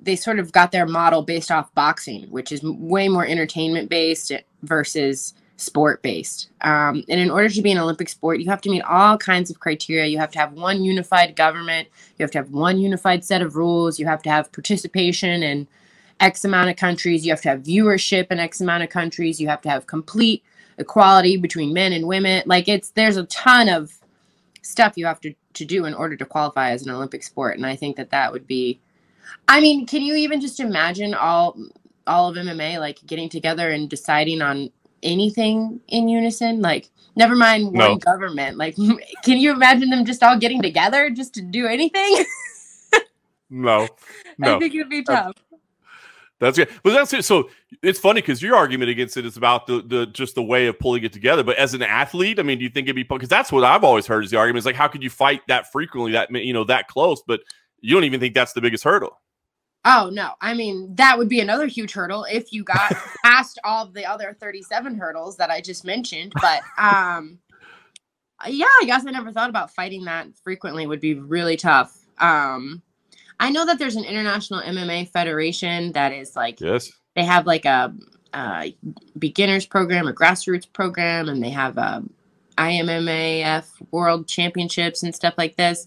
they 0.00 0.16
sort 0.16 0.38
of 0.38 0.52
got 0.52 0.72
their 0.72 0.86
model 0.86 1.22
based 1.22 1.50
off 1.50 1.72
boxing, 1.74 2.24
which 2.30 2.50
is 2.50 2.62
way 2.62 3.08
more 3.08 3.26
entertainment 3.26 3.90
based 3.90 4.32
versus 4.62 5.34
sport 5.58 6.02
based. 6.02 6.50
Um, 6.60 7.04
and 7.08 7.20
in 7.20 7.30
order 7.30 7.48
to 7.48 7.62
be 7.62 7.72
an 7.72 7.78
Olympic 7.78 8.08
sport, 8.08 8.40
you 8.40 8.46
have 8.48 8.60
to 8.62 8.70
meet 8.70 8.82
all 8.82 9.18
kinds 9.18 9.50
of 9.50 9.60
criteria. 9.60 10.06
You 10.06 10.18
have 10.18 10.30
to 10.32 10.38
have 10.38 10.52
one 10.52 10.84
unified 10.84 11.36
government. 11.36 11.88
You 12.16 12.22
have 12.22 12.30
to 12.30 12.38
have 12.38 12.50
one 12.50 12.78
unified 12.78 13.24
set 13.24 13.42
of 13.42 13.56
rules. 13.56 13.98
You 13.98 14.06
have 14.06 14.22
to 14.22 14.30
have 14.30 14.52
participation 14.52 15.42
in 15.42 15.68
X 16.20 16.44
amount 16.44 16.70
of 16.70 16.76
countries. 16.76 17.24
You 17.24 17.32
have 17.32 17.40
to 17.42 17.48
have 17.50 17.62
viewership 17.62 18.28
in 18.30 18.38
X 18.38 18.60
amount 18.60 18.82
of 18.82 18.90
countries. 18.90 19.40
You 19.40 19.48
have 19.48 19.60
to 19.62 19.70
have 19.70 19.86
complete 19.86 20.42
equality 20.78 21.36
between 21.36 21.72
men 21.72 21.92
and 21.92 22.06
women. 22.06 22.42
Like 22.46 22.68
it's 22.68 22.90
there's 22.90 23.16
a 23.16 23.24
ton 23.26 23.68
of 23.68 23.92
stuff 24.62 24.94
you 24.96 25.06
have 25.06 25.20
to, 25.20 25.34
to 25.54 25.64
do 25.64 25.84
in 25.86 25.94
order 25.94 26.16
to 26.16 26.24
qualify 26.26 26.70
as 26.70 26.84
an 26.86 26.90
Olympic 26.90 27.22
sport. 27.22 27.56
And 27.56 27.66
I 27.66 27.76
think 27.76 27.96
that 27.96 28.10
that 28.10 28.32
would 28.32 28.46
be 28.46 28.80
I 29.48 29.60
mean, 29.60 29.86
can 29.86 30.02
you 30.02 30.14
even 30.16 30.40
just 30.40 30.60
imagine 30.60 31.14
all 31.14 31.56
all 32.06 32.28
of 32.28 32.36
MMA 32.36 32.78
like 32.80 32.98
getting 33.06 33.28
together 33.28 33.70
and 33.70 33.88
deciding 33.88 34.40
on 34.42 34.70
anything 35.02 35.80
in 35.88 36.08
unison? 36.08 36.60
Like, 36.62 36.88
never 37.16 37.34
mind 37.36 37.72
one 37.72 37.78
No. 37.78 37.96
government. 37.98 38.56
Like, 38.56 38.76
can 39.24 39.38
you 39.38 39.52
imagine 39.52 39.90
them 39.90 40.04
just 40.04 40.22
all 40.22 40.38
getting 40.38 40.62
together 40.62 41.10
just 41.10 41.34
to 41.34 41.42
do 41.42 41.66
anything? 41.66 42.24
No, 43.50 43.88
I 44.42 44.58
think 44.58 44.74
it'd 44.74 44.90
be 44.90 45.04
Uh, 45.08 45.32
tough. 45.32 45.32
That's 46.40 46.56
good. 46.56 46.68
But 46.82 46.92
that's 46.92 47.12
it. 47.12 47.24
So 47.24 47.50
it's 47.82 47.98
funny 47.98 48.20
because 48.20 48.40
your 48.40 48.54
argument 48.54 48.90
against 48.90 49.16
it 49.16 49.26
is 49.26 49.36
about 49.36 49.66
the, 49.66 49.82
the 49.82 50.06
just 50.06 50.36
the 50.36 50.42
way 50.42 50.66
of 50.66 50.78
pulling 50.78 51.02
it 51.02 51.12
together. 51.12 51.42
But 51.42 51.56
as 51.56 51.74
an 51.74 51.82
athlete, 51.82 52.38
I 52.38 52.42
mean, 52.42 52.58
do 52.58 52.64
you 52.64 52.70
think 52.70 52.86
it'd 52.86 52.96
be 52.96 53.02
because 53.02 53.28
that's 53.28 53.50
what 53.50 53.64
I've 53.64 53.82
always 53.82 54.06
heard 54.06 54.24
is 54.24 54.30
the 54.30 54.36
argument 54.36 54.60
is 54.60 54.66
like, 54.66 54.76
how 54.76 54.86
could 54.86 55.02
you 55.02 55.10
fight 55.10 55.40
that 55.48 55.72
frequently, 55.72 56.12
that 56.12 56.30
you 56.30 56.52
know, 56.52 56.64
that 56.64 56.86
close? 56.86 57.22
But 57.26 57.40
you 57.80 57.94
don't 57.94 58.04
even 58.04 58.20
think 58.20 58.34
that's 58.34 58.52
the 58.52 58.60
biggest 58.60 58.84
hurdle. 58.84 59.20
Oh 59.84 60.10
no! 60.12 60.32
I 60.40 60.54
mean, 60.54 60.94
that 60.96 61.18
would 61.18 61.28
be 61.28 61.40
another 61.40 61.66
huge 61.66 61.92
hurdle 61.92 62.24
if 62.24 62.52
you 62.52 62.62
got 62.62 62.92
past 63.24 63.58
all 63.64 63.86
the 63.86 64.04
other 64.04 64.36
thirty-seven 64.38 64.96
hurdles 64.96 65.36
that 65.38 65.50
I 65.50 65.60
just 65.60 65.84
mentioned. 65.84 66.32
But 66.40 66.62
um, 66.76 67.38
yeah, 68.46 68.66
I 68.80 68.84
guess 68.86 69.06
I 69.06 69.10
never 69.10 69.32
thought 69.32 69.50
about 69.50 69.74
fighting 69.74 70.04
that 70.04 70.28
frequently. 70.42 70.86
Would 70.86 71.00
be 71.00 71.14
really 71.14 71.56
tough. 71.56 71.96
Um, 72.18 72.82
I 73.40 73.50
know 73.50 73.64
that 73.66 73.78
there's 73.78 73.96
an 73.96 74.04
international 74.04 74.60
MMA 74.60 75.10
federation 75.10 75.92
that 75.92 76.12
is 76.12 76.34
like 76.34 76.60
Yes. 76.60 76.90
they 77.14 77.24
have 77.24 77.46
like 77.46 77.64
a, 77.64 77.94
a 78.34 78.76
beginners 79.18 79.66
program, 79.66 80.08
a 80.08 80.12
grassroots 80.12 80.70
program, 80.72 81.28
and 81.28 81.42
they 81.42 81.50
have 81.50 81.78
a 81.78 82.02
IMMAF 82.56 83.66
World 83.92 84.26
Championships 84.26 85.02
and 85.02 85.14
stuff 85.14 85.34
like 85.38 85.56
this. 85.56 85.86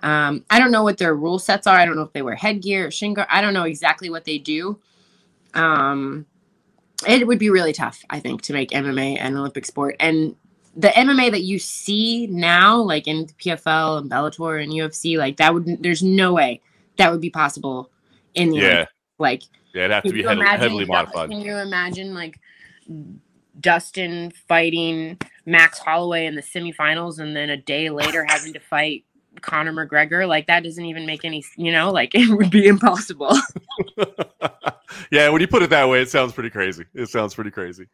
Um, 0.00 0.44
I 0.50 0.58
don't 0.58 0.70
know 0.72 0.82
what 0.82 0.98
their 0.98 1.14
rule 1.14 1.38
sets 1.38 1.66
are. 1.66 1.76
I 1.76 1.84
don't 1.84 1.96
know 1.96 2.02
if 2.02 2.12
they 2.12 2.22
wear 2.22 2.34
headgear 2.34 2.86
or 2.86 2.90
shin 2.90 3.14
guard. 3.14 3.28
I 3.30 3.40
don't 3.40 3.54
know 3.54 3.64
exactly 3.64 4.10
what 4.10 4.24
they 4.24 4.38
do. 4.38 4.78
Um, 5.54 6.26
it 7.06 7.26
would 7.26 7.38
be 7.38 7.50
really 7.50 7.72
tough, 7.72 8.02
I 8.08 8.20
think, 8.20 8.42
to 8.42 8.52
make 8.52 8.70
MMA 8.70 9.18
an 9.20 9.36
Olympic 9.36 9.66
sport. 9.66 9.96
And 10.00 10.34
the 10.76 10.88
MMA 10.88 11.30
that 11.30 11.42
you 11.42 11.58
see 11.58 12.26
now, 12.26 12.76
like 12.76 13.06
in 13.06 13.26
PFL 13.26 13.98
and 13.98 14.10
Bellator 14.10 14.62
and 14.62 14.72
UFC, 14.72 15.16
like 15.18 15.36
that 15.38 15.52
would 15.54 15.82
there's 15.82 16.02
no 16.02 16.32
way 16.34 16.60
that 16.98 17.10
would 17.12 17.20
be 17.20 17.30
possible 17.30 17.90
in 18.34 18.50
the 18.50 18.58
Yeah. 18.58 18.84
Like 19.18 19.42
Yeah, 19.74 19.84
it'd 19.84 19.94
have 19.94 20.02
to 20.04 20.12
be 20.12 20.22
heavily, 20.22 20.40
imagine- 20.40 20.60
heavily 20.60 20.84
modified. 20.84 21.30
Can 21.30 21.40
you 21.40 21.56
imagine 21.56 22.14
like 22.14 22.38
Dustin 23.60 24.32
fighting 24.48 25.18
Max 25.46 25.78
Holloway 25.78 26.26
in 26.26 26.34
the 26.34 26.42
semifinals 26.42 27.18
and 27.18 27.34
then 27.34 27.50
a 27.50 27.56
day 27.56 27.90
later 27.90 28.24
having 28.28 28.52
to 28.52 28.60
fight 28.60 29.04
Conor 29.40 29.72
McGregor? 29.72 30.28
Like 30.28 30.46
that 30.48 30.62
doesn't 30.62 30.84
even 30.84 31.06
make 31.06 31.24
any 31.24 31.44
you 31.56 31.72
know, 31.72 31.90
like 31.90 32.10
it 32.14 32.28
would 32.36 32.50
be 32.50 32.66
impossible. 32.66 33.36
yeah, 35.10 35.28
when 35.28 35.40
you 35.40 35.48
put 35.48 35.62
it 35.62 35.70
that 35.70 35.88
way, 35.88 36.00
it 36.02 36.10
sounds 36.10 36.32
pretty 36.32 36.50
crazy. 36.50 36.84
It 36.94 37.08
sounds 37.08 37.34
pretty 37.34 37.50
crazy. 37.50 37.86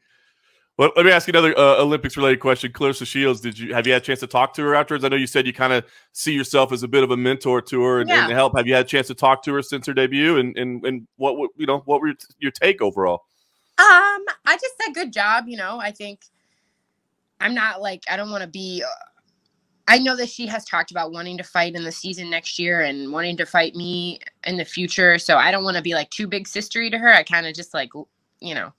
Well, 0.78 0.90
let 0.96 1.04
me 1.04 1.12
ask 1.12 1.28
you 1.28 1.32
another 1.32 1.56
uh, 1.58 1.82
Olympics-related 1.82 2.40
question. 2.40 2.72
Claressa 2.72 3.06
Shields, 3.06 3.42
did 3.42 3.58
you 3.58 3.74
have 3.74 3.86
you 3.86 3.92
had 3.92 4.00
a 4.02 4.04
chance 4.04 4.20
to 4.20 4.26
talk 4.26 4.54
to 4.54 4.62
her 4.62 4.74
afterwards? 4.74 5.04
I 5.04 5.08
know 5.08 5.16
you 5.16 5.26
said 5.26 5.46
you 5.46 5.52
kind 5.52 5.72
of 5.72 5.84
see 6.12 6.32
yourself 6.32 6.72
as 6.72 6.82
a 6.82 6.88
bit 6.88 7.04
of 7.04 7.10
a 7.10 7.16
mentor 7.16 7.60
to 7.60 7.82
her 7.82 8.00
and, 8.00 8.08
Yeah. 8.08 8.24
and 8.24 8.32
help. 8.32 8.56
Have 8.56 8.66
you 8.66 8.74
had 8.74 8.86
a 8.86 8.88
chance 8.88 9.06
to 9.08 9.14
talk 9.14 9.42
to 9.44 9.52
her 9.52 9.60
since 9.62 9.86
her 9.86 9.92
debut? 9.92 10.38
And 10.38 10.56
and, 10.56 10.84
and 10.86 11.06
what 11.16 11.36
what- 11.36 11.50
you 11.56 11.66
know 11.66 11.82
what 11.84 12.00
were 12.00 12.08
your, 12.08 12.16
your 12.38 12.52
take 12.52 12.80
overall? 12.80 13.24
Um, 13.78 14.24
I 14.46 14.58
just 14.60 14.74
said 14.82 14.94
good 14.94 15.12
job. 15.12 15.44
You 15.46 15.58
know, 15.58 15.78
I 15.78 15.90
think 15.90 16.20
I'm 17.38 17.54
not 17.54 17.82
like 17.82 18.02
I 18.10 18.16
don't 18.16 18.30
want 18.30 18.42
to 18.42 18.48
be. 18.48 18.82
Uh, 18.82 18.88
I 19.88 19.98
know 19.98 20.16
that 20.16 20.30
she 20.30 20.46
has 20.46 20.64
talked 20.64 20.90
about 20.90 21.12
wanting 21.12 21.36
to 21.36 21.44
fight 21.44 21.74
in 21.74 21.82
the 21.84 21.92
season 21.92 22.30
next 22.30 22.58
year 22.58 22.80
and 22.80 23.12
wanting 23.12 23.36
to 23.36 23.44
fight 23.44 23.74
me 23.74 24.20
in 24.46 24.56
the 24.56 24.64
future. 24.64 25.18
So 25.18 25.36
I 25.36 25.50
don't 25.50 25.64
want 25.64 25.76
to 25.76 25.82
be 25.82 25.92
like 25.92 26.08
too 26.10 26.26
big 26.26 26.46
sistery 26.46 26.90
to 26.90 26.98
her. 26.98 27.12
I 27.12 27.24
kind 27.24 27.46
of 27.46 27.52
just 27.54 27.74
like 27.74 27.90
you 28.40 28.54
know. 28.54 28.72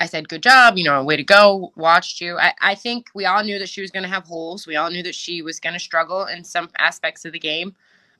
I 0.00 0.06
said, 0.06 0.28
good 0.28 0.42
job, 0.42 0.76
you 0.76 0.84
know, 0.84 1.02
way 1.02 1.16
to 1.16 1.24
go. 1.24 1.72
Watched 1.76 2.20
you. 2.20 2.38
I, 2.38 2.52
I 2.60 2.74
think 2.74 3.08
we 3.14 3.24
all 3.24 3.42
knew 3.42 3.58
that 3.58 3.68
she 3.68 3.80
was 3.80 3.90
going 3.90 4.02
to 4.02 4.08
have 4.08 4.24
holes. 4.24 4.66
We 4.66 4.76
all 4.76 4.90
knew 4.90 5.02
that 5.02 5.14
she 5.14 5.42
was 5.42 5.60
going 5.60 5.72
to 5.72 5.80
struggle 5.80 6.26
in 6.26 6.44
some 6.44 6.70
aspects 6.78 7.24
of 7.24 7.32
the 7.32 7.38
game, 7.38 7.74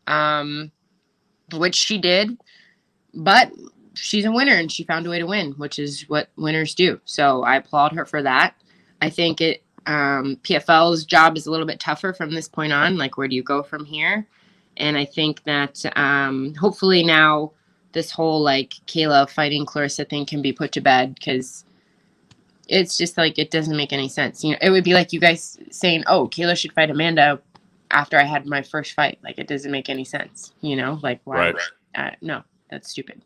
um, 0.07 0.70
which 1.53 1.74
she 1.74 1.99
did. 1.99 2.37
But 3.14 3.53
she's 3.95 4.24
a 4.24 4.33
winner 4.33 4.55
and 4.55 4.70
she 4.70 4.85
found 4.85 5.07
a 5.07 5.11
way 5.11 5.18
to 5.18 5.27
win, 5.27 5.53
which 5.53 5.79
is 5.79 6.09
what 6.09 6.29
winners 6.37 6.74
do. 6.74 7.01
So 7.05 7.43
I 7.43 7.57
applaud 7.57 7.93
her 7.93 8.05
for 8.05 8.22
that. 8.22 8.55
I 9.01 9.11
think 9.11 9.41
it 9.41 9.62
um, 9.87 10.37
PFL's 10.43 11.05
job 11.05 11.37
is 11.37 11.47
a 11.47 11.51
little 11.51 11.66
bit 11.66 11.81
tougher 11.81 12.12
from 12.12 12.35
this 12.35 12.49
point 12.49 12.72
on. 12.72 12.97
Like, 12.97 13.16
where 13.16 13.29
do 13.29 13.37
you 13.37 13.43
go 13.43 13.62
from 13.62 13.85
here? 13.85 14.27
And 14.77 14.99
I 14.99 15.05
think 15.05 15.43
that 15.45 15.85
um, 15.97 16.55
hopefully 16.55 17.05
now 17.05 17.53
this 17.93 18.11
whole 18.11 18.41
like 18.43 18.70
Kayla 18.87 19.28
fighting 19.30 19.64
Claressa 19.66 20.09
thing 20.09 20.26
can 20.26 20.43
be 20.43 20.53
put 20.53 20.72
to 20.72 20.80
bed 20.80 21.14
because 21.14 21.64
it's 22.68 22.97
just 22.99 23.16
like 23.16 23.39
it 23.39 23.51
doesn't 23.51 23.76
make 23.76 23.93
any 23.93 24.09
sense. 24.09 24.43
You 24.45 24.53
know, 24.53 24.59
it 24.61 24.70
would 24.70 24.84
be 24.84 24.93
like 24.95 25.12
you 25.12 25.20
guys 25.20 25.59
saying, 25.70 26.05
"Oh, 26.07 26.28
Kayla 26.28 26.57
should 26.57 26.72
fight 26.72 26.91
Amanda." 26.91 27.41
After 27.93 28.18
I 28.18 28.24
had 28.24 28.47
my 28.47 28.62
first 28.62 28.95
fight, 28.95 29.18
like 29.22 29.39
it 29.39 29.47
doesn't 29.47 29.70
make 29.70 29.89
any 29.89 30.05
sense. 30.05 30.53
You 30.61 30.74
know, 30.74 30.99
like 31.05 31.20
why? 31.22 31.53
Right. 31.53 31.57
Uh, 31.95 32.11
no, 32.20 32.43
that's 32.68 32.91
stupid. 32.91 33.22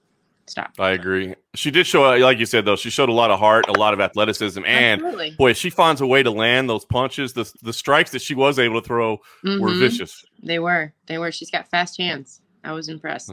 Stop. 0.46 0.72
I 0.78 0.90
agree. 0.90 1.34
She 1.54 1.70
did 1.70 1.86
show, 1.86 2.02
like 2.18 2.38
you 2.38 2.44
said, 2.44 2.64
though, 2.66 2.76
she 2.76 2.90
showed 2.90 3.08
a 3.08 3.12
lot 3.12 3.30
of 3.30 3.38
heart, 3.38 3.68
a 3.68 3.78
lot 3.78 3.94
of 3.94 4.00
athleticism, 4.00 4.62
and 4.66 5.00
Absolutely. 5.00 5.30
boy, 5.38 5.52
she 5.54 5.70
finds 5.70 6.00
a 6.02 6.06
way 6.06 6.22
to 6.24 6.30
land 6.30 6.68
those 6.68 6.84
punches. 6.84 7.32
The 7.32 7.50
the 7.62 7.72
strikes 7.72 8.10
that 8.10 8.20
she 8.20 8.34
was 8.34 8.58
able 8.58 8.82
to 8.82 8.86
throw 8.86 9.20
were 9.44 9.70
Mhm. 9.70 9.78
vicious. 9.78 10.24
They 10.42 10.58
were. 10.58 10.92
They 11.06 11.16
were. 11.18 11.32
She's 11.32 11.50
got 11.50 11.70
fast 11.70 11.96
hands. 11.98 12.42
I 12.62 12.72
was 12.72 12.88
impressed. 12.90 13.32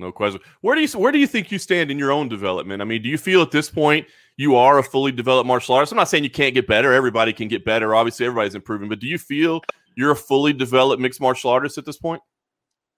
No 0.00 0.10
question. 0.10 0.40
Where 0.62 0.74
do 0.74 0.80
you 0.80 0.88
where 0.98 1.12
do 1.12 1.18
you 1.18 1.26
think 1.26 1.52
you 1.52 1.58
stand 1.58 1.90
in 1.90 1.98
your 1.98 2.10
own 2.10 2.28
development? 2.28 2.80
I 2.80 2.86
mean, 2.86 3.02
do 3.02 3.08
you 3.10 3.18
feel 3.18 3.42
at 3.42 3.50
this 3.50 3.68
point 3.68 4.06
you 4.38 4.56
are 4.56 4.78
a 4.78 4.82
fully 4.82 5.12
developed 5.12 5.46
martial 5.46 5.74
artist? 5.74 5.92
I'm 5.92 5.98
not 5.98 6.08
saying 6.08 6.24
you 6.24 6.30
can't 6.30 6.54
get 6.54 6.66
better. 6.66 6.94
Everybody 6.94 7.34
can 7.34 7.48
get 7.48 7.66
better. 7.66 7.94
Obviously, 7.94 8.24
everybody's 8.24 8.54
improving. 8.54 8.88
But 8.88 8.98
do 8.98 9.06
you 9.06 9.18
feel 9.18 9.60
you're 9.96 10.12
a 10.12 10.16
fully 10.16 10.54
developed 10.54 11.02
mixed 11.02 11.20
martial 11.20 11.50
artist 11.50 11.76
at 11.76 11.84
this 11.84 11.98
point? 11.98 12.22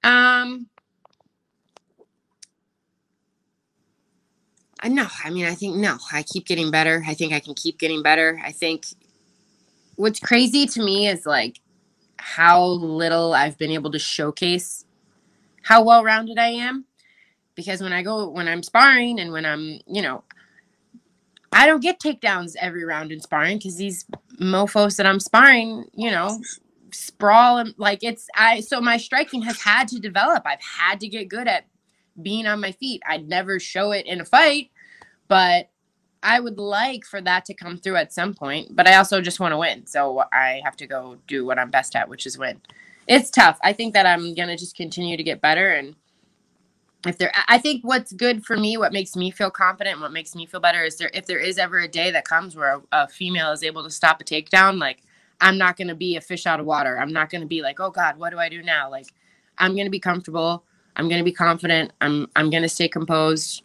Um. 0.05 0.69
I 4.79 4.89
no, 4.89 5.07
I 5.25 5.31
mean, 5.31 5.47
I 5.47 5.55
think 5.55 5.77
no. 5.77 5.99
I 6.13 6.23
keep 6.23 6.47
getting 6.47 6.71
better. 6.71 7.03
I 7.07 7.15
think 7.15 7.33
I 7.33 7.41
can 7.41 7.55
keep 7.55 7.81
getting 7.81 8.03
better. 8.03 8.41
I 8.45 8.53
think 8.53 8.87
what's 9.97 10.21
crazy 10.21 10.67
to 10.67 10.85
me 10.85 11.09
is 11.09 11.27
like 11.27 11.61
how 12.17 12.63
little 12.65 13.35
I've 13.35 13.59
been 13.59 13.73
able 13.73 13.91
to 13.91 13.99
showcase 13.99 14.85
how 15.63 15.83
well 15.83 16.05
rounded 16.05 16.39
I 16.39 16.49
am. 16.49 16.85
Because 17.55 17.83
when 17.83 17.93
I 17.93 18.03
go, 18.03 18.29
when 18.29 18.49
I'm 18.49 18.63
sparring 18.63 19.21
and 19.21 19.33
when 19.33 19.45
I'm, 19.45 19.81
you 19.87 20.03
know, 20.03 20.25
I 21.53 21.67
don't 21.67 21.81
get 21.83 22.01
takedowns 22.01 22.57
every 22.59 22.85
round 22.85 23.13
in 23.13 23.21
sparring 23.21 23.59
because 23.59 23.77
these 23.77 24.07
mofos 24.41 24.97
that 24.97 25.07
I'm 25.07 25.21
sparring, 25.21 25.85
you 25.95 26.11
know, 26.11 26.41
sprawl 26.95 27.59
and 27.59 27.75
like 27.79 28.03
it's 28.03 28.29
I 28.35 28.61
so 28.61 28.81
my 28.81 28.97
striking 28.97 29.43
has 29.43 29.61
had 29.61 29.89
to 29.89 29.99
develop. 29.99 30.45
I've 30.47 30.63
had 30.63 31.01
to 31.01 31.09
get 31.09 31.29
good 31.29 31.49
at 31.49 31.67
being 32.21 32.47
on 32.47 32.61
my 32.61 32.73
feet. 32.73 33.03
I'd 33.07 33.29
never 33.29 33.61
show 33.61 33.93
it 33.93 34.07
in 34.07 34.21
a 34.21 34.25
fight, 34.25 34.71
but 35.29 35.69
I 36.23 36.41
would 36.41 36.59
like 36.59 37.05
for 37.05 37.21
that 37.21 37.45
to 37.47 37.55
come 37.55 37.77
through 37.77 37.97
at 37.97 38.13
some 38.13 38.33
point. 38.33 38.75
But 38.75 38.87
I 38.87 38.97
also 38.97 39.21
just 39.21 39.41
want 39.41 39.53
to 39.53 39.59
win. 39.59 39.87
So 39.87 40.23
I 40.33 40.61
have 40.65 40.77
to 40.77 40.87
go 40.87 41.19
do 41.27 41.45
what 41.45 41.59
I'm 41.59 41.71
best 41.71 41.97
at, 41.97 42.09
which 42.09 42.27
is 42.27 42.39
win. 42.39 42.61
It's 43.07 43.31
tough. 43.31 43.59
I 43.63 43.73
think 43.73 43.95
that 43.95 44.07
I'm 44.07 44.35
gonna 44.35 44.57
just 44.57 44.77
continue 44.77 45.17
to 45.17 45.23
get 45.23 45.41
better 45.43 45.71
and 45.71 45.97
if 47.07 47.19
there 47.19 47.33
I 47.49 47.59
think 47.59 47.83
what's 47.85 48.13
good 48.13 48.45
for 48.45 48.57
me, 48.57 48.77
what 48.77 48.93
makes 48.93 49.17
me 49.17 49.31
feel 49.31 49.51
confident, 49.51 50.01
what 50.01 50.13
makes 50.13 50.35
me 50.35 50.47
feel 50.47 50.61
better 50.61 50.85
is 50.85 50.97
there 50.97 51.11
if 51.15 51.27
there 51.27 51.39
is 51.39 51.59
ever 51.59 51.79
a 51.81 51.89
day 51.89 52.11
that 52.11 52.25
comes 52.25 52.57
where 52.57 52.77
a, 52.77 52.83
a 52.93 53.09
female 53.09 53.53
is 53.53 53.63
able 53.63 53.83
to 53.85 53.91
stop 53.91 54.21
a 54.21 54.25
takedown, 54.25 54.79
like 54.79 55.03
I'm 55.41 55.59
not 55.59 55.77
going 55.77 55.89
to 55.89 55.95
be 55.97 56.17
a 56.17 56.21
fish 56.21 56.47
out 56.47 56.61
of 56.61 56.67
water. 56.67 56.99
I'm 56.99 57.13
not 57.13 57.31
going 57.31 57.41
to 57.41 57.47
be 57.47 57.63
like, 57.63 57.81
"Oh 57.81 57.91
god, 57.91 58.19
what 58.19 58.31
do 58.31 58.39
I 58.39 58.49
do 58.49 58.63
now?" 58.63 58.91
Like 58.91 59.07
I'm 59.59 59.75
going 59.75 59.87
to 59.87 59.91
be 59.91 60.01
comfortable. 60.01 60.65
I'm 60.97 61.09
going 61.09 61.19
to 61.19 61.25
be 61.25 61.33
confident. 61.33 61.93
I'm 62.01 62.29
I'm 62.37 62.51
going 62.51 62.63
to 62.63 62.69
stay 62.69 62.89
composed 62.89 63.65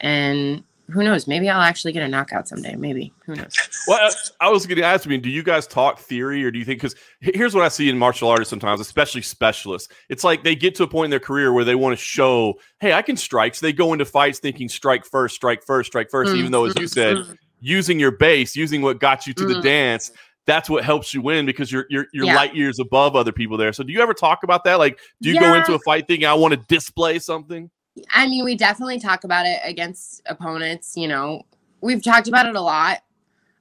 and 0.00 0.64
who 0.92 1.02
knows, 1.02 1.26
maybe 1.26 1.48
I'll 1.48 1.60
actually 1.60 1.92
get 1.92 2.02
a 2.02 2.08
knockout 2.08 2.46
someday, 2.48 2.76
maybe. 2.76 3.12
Who 3.26 3.34
knows? 3.34 3.54
Well, 3.88 4.10
I- 4.40 4.48
was 4.48 4.64
going 4.66 4.78
to 4.78 4.84
ask. 4.84 5.06
I 5.06 5.10
mean, 5.10 5.20
do 5.20 5.28
you 5.28 5.42
guys 5.42 5.66
talk 5.66 5.98
theory, 5.98 6.44
or 6.44 6.52
do 6.52 6.58
you 6.60 6.64
think? 6.64 6.80
Because 6.80 6.94
here's 7.20 7.52
what 7.52 7.64
I 7.64 7.68
see 7.68 7.88
in 7.88 7.98
martial 7.98 8.28
artists 8.28 8.50
sometimes, 8.50 8.80
especially 8.80 9.22
specialists. 9.22 9.92
It's 10.08 10.22
like 10.22 10.44
they 10.44 10.54
get 10.54 10.76
to 10.76 10.84
a 10.84 10.86
point 10.86 11.06
in 11.06 11.10
their 11.10 11.18
career 11.18 11.52
where 11.52 11.64
they 11.64 11.74
want 11.74 11.98
to 11.98 12.02
show, 12.04 12.60
"Hey, 12.78 12.92
I 12.92 13.02
can 13.02 13.16
strike." 13.16 13.56
So 13.56 13.66
they 13.66 13.72
go 13.72 13.92
into 13.92 14.04
fights 14.04 14.38
thinking 14.38 14.68
strike 14.68 15.04
first, 15.04 15.34
strike 15.34 15.64
first, 15.64 15.88
strike 15.88 16.10
first. 16.10 16.32
Even 16.36 16.52
though, 16.52 16.64
as 16.66 16.76
you 16.76 16.86
said, 16.86 17.16
Mm, 17.16 17.36
using 17.60 17.98
your 17.98 18.12
base, 18.12 18.54
using 18.54 18.82
what 18.82 19.00
got 19.00 19.26
you 19.26 19.32
to 19.34 19.44
the 19.46 19.54
Mhm. 19.54 19.62
dance, 19.62 20.12
that's 20.46 20.70
what 20.70 20.84
helps 20.84 21.12
you 21.12 21.20
win 21.22 21.44
because 21.46 21.72
you're 21.72 21.86
you're, 21.90 22.06
you're 22.12 22.26
Yeah. 22.26 22.36
light 22.36 22.54
years 22.54 22.78
above 22.78 23.16
other 23.16 23.32
people 23.32 23.56
there. 23.56 23.72
So 23.72 23.82
do 23.82 23.92
you 23.92 24.00
ever 24.00 24.14
talk 24.14 24.44
about 24.44 24.62
that? 24.64 24.78
Like, 24.78 25.00
do 25.20 25.28
you 25.30 25.40
go 25.40 25.54
into 25.54 25.74
a 25.74 25.78
fight 25.80 26.06
thinking 26.06 26.26
I 26.26 26.34
want 26.34 26.54
to 26.54 26.60
display 26.68 27.18
something? 27.18 27.68
I 28.10 28.26
mean, 28.26 28.44
we 28.44 28.54
definitely 28.54 28.98
talk 28.98 29.24
about 29.24 29.46
it 29.46 29.60
against 29.64 30.22
opponents. 30.26 30.96
You 30.96 31.08
know, 31.08 31.42
we've 31.80 32.02
talked 32.02 32.28
about 32.28 32.46
it 32.46 32.56
a 32.56 32.60
lot. 32.60 33.00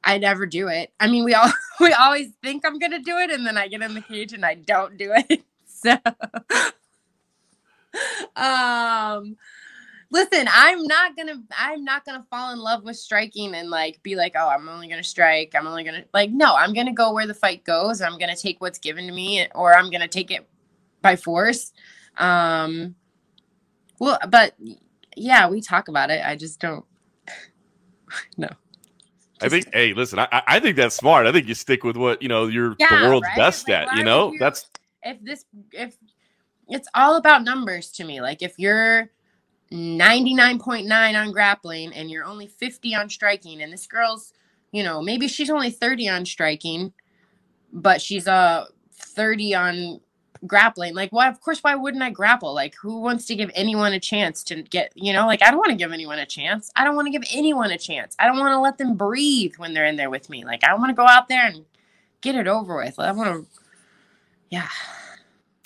I 0.03 0.17
never 0.17 0.45
do 0.45 0.67
it. 0.67 0.91
I 0.99 1.07
mean, 1.07 1.23
we 1.23 1.33
all 1.33 1.51
we 1.79 1.93
always 1.93 2.29
think 2.41 2.65
I'm 2.65 2.79
gonna 2.79 2.99
do 2.99 3.17
it, 3.17 3.31
and 3.31 3.45
then 3.45 3.57
I 3.57 3.67
get 3.67 3.81
in 3.81 3.93
the 3.93 4.01
cage 4.01 4.33
and 4.33 4.45
I 4.45 4.55
don't 4.55 4.97
do 4.97 5.13
it. 5.15 5.43
So, 5.83 5.97
um, 8.35 9.35
listen, 10.11 10.47
I'm 10.51 10.83
not 10.83 11.17
gonna 11.17 11.41
I'm 11.57 11.83
not 11.83 12.05
gonna 12.05 12.23
fall 12.29 12.53
in 12.53 12.59
love 12.59 12.83
with 12.83 12.97
striking 12.97 13.55
and 13.55 13.71
like 13.71 14.03
be 14.03 14.15
like, 14.15 14.33
oh, 14.35 14.47
I'm 14.47 14.69
only 14.69 14.87
gonna 14.87 15.03
strike. 15.03 15.55
I'm 15.55 15.65
only 15.65 15.83
gonna 15.83 16.03
like 16.13 16.29
no. 16.29 16.53
I'm 16.55 16.73
gonna 16.73 16.93
go 16.93 17.13
where 17.13 17.25
the 17.25 17.33
fight 17.33 17.63
goes. 17.63 17.99
I'm 17.99 18.19
gonna 18.19 18.35
take 18.35 18.61
what's 18.61 18.77
given 18.77 19.07
to 19.07 19.11
me, 19.11 19.47
or 19.55 19.75
I'm 19.75 19.89
gonna 19.89 20.07
take 20.07 20.29
it 20.29 20.47
by 21.01 21.15
force. 21.15 21.73
Um, 22.17 22.93
well, 24.01 24.17
but 24.29 24.55
yeah, 25.15 25.47
we 25.47 25.61
talk 25.61 25.87
about 25.87 26.09
it. 26.09 26.21
I 26.25 26.35
just 26.35 26.59
don't. 26.59 26.83
no. 28.37 28.49
I 29.41 29.49
think, 29.49 29.67
hey, 29.73 29.93
listen, 29.93 30.19
I, 30.19 30.27
I- 30.31 30.59
think 30.59 30.75
that's 30.75 30.95
smart. 30.95 31.27
I 31.27 31.31
think 31.31 31.47
you 31.47 31.53
stick 31.53 31.83
with 31.83 31.97
what 31.97 32.21
you 32.21 32.27
know 32.27 32.47
you're 32.47 32.75
Yeah, 32.79 32.87
the 32.97 33.05
world's 33.05 33.27
right? 33.27 33.37
best 33.37 33.69
Like, 33.69 33.83
at. 33.83 33.93
You 33.93 34.03
know, 34.03 34.31
you- 34.33 34.39
that's 34.39 34.65
if 35.03 35.23
this 35.23 35.45
if 35.71 35.97
it's 36.67 36.87
all 36.95 37.15
about 37.17 37.43
numbers 37.43 37.91
to 37.93 38.03
me. 38.03 38.21
Like 38.21 38.41
if 38.41 38.55
you're 38.57 39.11
99.9 39.71 41.21
on 41.21 41.31
grappling 41.31 41.93
and 41.93 42.09
you're 42.09 42.25
only 42.25 42.47
50 42.47 42.95
on 42.95 43.09
striking 43.09 43.61
and 43.61 43.71
this 43.71 43.87
girl's, 43.87 44.33
you 44.71 44.83
know, 44.83 45.01
maybe 45.01 45.27
she's 45.27 45.49
only 45.51 45.69
30 45.71 46.09
on 46.09 46.25
striking, 46.25 46.93
but 47.71 48.01
she's 48.01 48.27
uh 48.27 48.65
30 48.93 49.55
on 49.55 50.01
grappling. 50.47 50.95
Like 50.95 51.11
why 51.11 51.27
of 51.27 51.39
course 51.41 51.59
why 51.59 51.75
wouldn't 51.75 52.03
I 52.03 52.09
grapple? 52.09 52.53
Like 52.53 52.75
who 52.75 52.99
wants 52.99 53.25
to 53.27 53.35
give 53.35 53.51
anyone 53.53 53.93
a 53.93 53.99
chance 53.99 54.43
to 54.45 54.63
get, 54.63 54.91
you 54.95 55.13
know, 55.13 55.25
like 55.27 55.41
I 55.43 55.51
don't 55.51 55.59
want 55.59 55.69
to 55.71 55.75
give 55.75 55.91
anyone 55.91 56.19
a 56.19 56.25
chance. 56.25 56.71
I 56.75 56.83
don't 56.83 56.95
want 56.95 57.07
to 57.07 57.11
give 57.11 57.23
anyone 57.33 57.71
a 57.71 57.77
chance. 57.77 58.15
I 58.19 58.25
don't 58.27 58.39
want 58.39 58.53
to 58.53 58.59
let 58.59 58.77
them 58.77 58.95
breathe 58.95 59.53
when 59.57 59.73
they're 59.73 59.85
in 59.85 59.95
there 59.95 60.09
with 60.09 60.29
me. 60.29 60.43
Like 60.45 60.63
I 60.63 60.73
want 60.75 60.89
to 60.89 60.95
go 60.95 61.05
out 61.05 61.27
there 61.29 61.47
and 61.47 61.65
get 62.21 62.35
it 62.35 62.47
over 62.47 62.77
with. 62.77 62.97
I 62.99 63.11
want 63.11 63.29
to 63.29 63.45
yeah. 64.49 64.67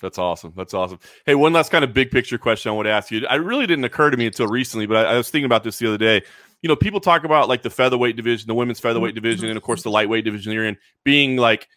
That's 0.00 0.18
awesome. 0.18 0.52
That's 0.54 0.74
awesome. 0.74 0.98
Hey, 1.24 1.34
one 1.34 1.54
last 1.54 1.72
kind 1.72 1.82
of 1.82 1.94
big 1.94 2.10
picture 2.10 2.36
question 2.36 2.70
I 2.70 2.74
want 2.74 2.86
to 2.86 2.92
ask 2.92 3.10
you. 3.10 3.26
I 3.26 3.36
really 3.36 3.66
didn't 3.66 3.84
occur 3.84 4.10
to 4.10 4.16
me 4.16 4.26
until 4.26 4.46
recently, 4.46 4.86
but 4.86 5.06
I, 5.06 5.14
I 5.14 5.16
was 5.16 5.30
thinking 5.30 5.46
about 5.46 5.64
this 5.64 5.78
the 5.78 5.88
other 5.88 5.98
day. 5.98 6.22
You 6.62 6.68
know, 6.68 6.76
people 6.76 7.00
talk 7.00 7.24
about 7.24 7.48
like 7.48 7.62
the 7.62 7.70
featherweight 7.70 8.14
division, 8.14 8.46
the 8.46 8.54
women's 8.54 8.78
featherweight 8.78 9.14
Mm-hmm. 9.14 9.22
division, 9.24 9.48
and 9.48 9.56
of 9.56 9.62
course 9.62 9.82
the 9.82 9.90
lightweight 9.90 10.24
division 10.24 10.52
you're 10.52 10.66
in 10.66 10.76
being 11.04 11.36
like 11.36 11.68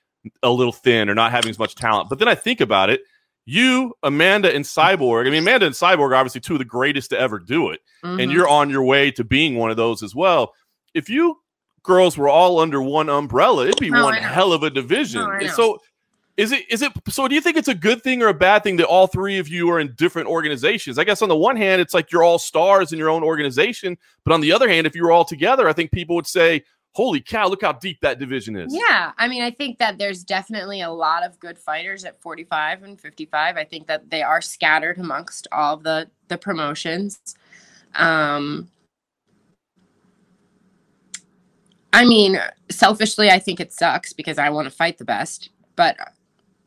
a 0.43 0.49
little 0.49 0.73
thin 0.73 1.09
or 1.09 1.15
not 1.15 1.31
having 1.31 1.49
as 1.49 1.59
much 1.59 1.75
talent. 1.75 2.09
But 2.09 2.19
then 2.19 2.27
I 2.27 2.35
think 2.35 2.61
about 2.61 2.89
it. 2.89 3.01
You, 3.45 3.93
Amanda, 4.03 4.53
and 4.53 4.63
Cyborg. 4.63 5.25
I 5.25 5.31
mean, 5.31 5.41
Amanda 5.41 5.65
and 5.65 5.73
Cyborg 5.73 6.11
are 6.11 6.15
obviously 6.15 6.41
two 6.41 6.53
of 6.53 6.59
the 6.59 6.65
greatest 6.65 7.09
to 7.11 7.19
ever 7.19 7.39
do 7.39 7.69
it, 7.69 7.79
and 8.03 8.19
Mhm. 8.19 8.33
you're 8.33 8.47
on 8.47 8.69
your 8.69 8.83
way 8.83 9.11
to 9.11 9.23
being 9.23 9.55
one 9.55 9.71
of 9.71 9.77
those 9.77 10.03
as 10.03 10.13
well. 10.13 10.53
If 10.93 11.09
you 11.09 11.39
girls 11.81 12.17
were 12.17 12.29
all 12.29 12.59
under 12.59 12.81
one 12.81 13.09
umbrella, 13.09 13.63
it'd 13.67 13.79
be 13.79 13.91
Oh, 13.91 14.03
one 14.03 14.13
hell 14.15 14.53
of 14.53 14.61
a 14.63 14.69
division. 14.69 15.21
Oh, 15.21 15.47
so 15.47 15.81
is 16.37 16.51
it 16.51 16.65
is 16.69 16.81
it 16.81 16.91
so 17.07 17.27
do 17.27 17.33
you 17.33 17.41
think 17.41 17.57
it's 17.57 17.67
a 17.69 17.73
good 17.73 18.03
thing 18.03 18.21
or 18.21 18.27
a 18.27 18.33
bad 18.33 18.63
thing 18.63 18.75
that 18.77 18.85
all 18.85 19.07
three 19.07 19.39
of 19.39 19.47
you 19.47 19.69
are 19.71 19.79
in 19.79 19.93
different 19.97 20.27
organizations? 20.27 20.99
I 20.99 21.03
guess 21.03 21.21
on 21.21 21.29
the 21.29 21.35
one 21.35 21.55
hand, 21.55 21.81
it's 21.81 21.93
like 21.93 22.11
you're 22.11 22.23
all 22.23 22.37
stars 22.37 22.91
in 22.93 22.99
your 22.99 23.09
own 23.09 23.23
organization, 23.23 23.97
but 24.25 24.33
on 24.33 24.41
the 24.41 24.51
other 24.51 24.69
hand, 24.69 24.85
if 24.85 24.95
you 24.95 25.03
were 25.03 25.11
all 25.11 25.25
together, 25.25 25.67
I 25.67 25.73
think 25.73 25.91
people 25.91 26.15
would 26.15 26.27
say, 26.27 26.63
Holy 26.93 27.21
cow, 27.21 27.47
look 27.47 27.61
how 27.61 27.71
deep 27.71 27.99
that 28.01 28.19
division 28.19 28.55
is. 28.55 28.73
Yeah, 28.75 29.11
I 29.17 29.27
mean, 29.27 29.43
I 29.43 29.51
think 29.51 29.77
that 29.77 29.97
there's 29.97 30.23
definitely 30.23 30.81
a 30.81 30.89
lot 30.89 31.23
of 31.23 31.39
good 31.39 31.57
fighters 31.57 32.03
at 32.03 32.19
45 32.21 32.83
and 32.83 32.99
55. 32.99 33.57
I 33.57 33.63
think 33.63 33.87
that 33.87 34.09
they 34.09 34.23
are 34.23 34.41
scattered 34.41 34.97
amongst 34.97 35.47
all 35.51 35.77
the 35.77 36.09
the 36.27 36.37
promotions. 36.37 37.19
Um, 37.95 38.69
I 41.93 42.05
mean, 42.05 42.39
selfishly, 42.69 43.29
I 43.29 43.39
think 43.39 43.59
it 43.59 43.73
sucks 43.73 44.13
because 44.13 44.37
I 44.37 44.49
want 44.49 44.65
to 44.65 44.71
fight 44.71 44.97
the 44.97 45.05
best, 45.05 45.49
but 45.75 45.97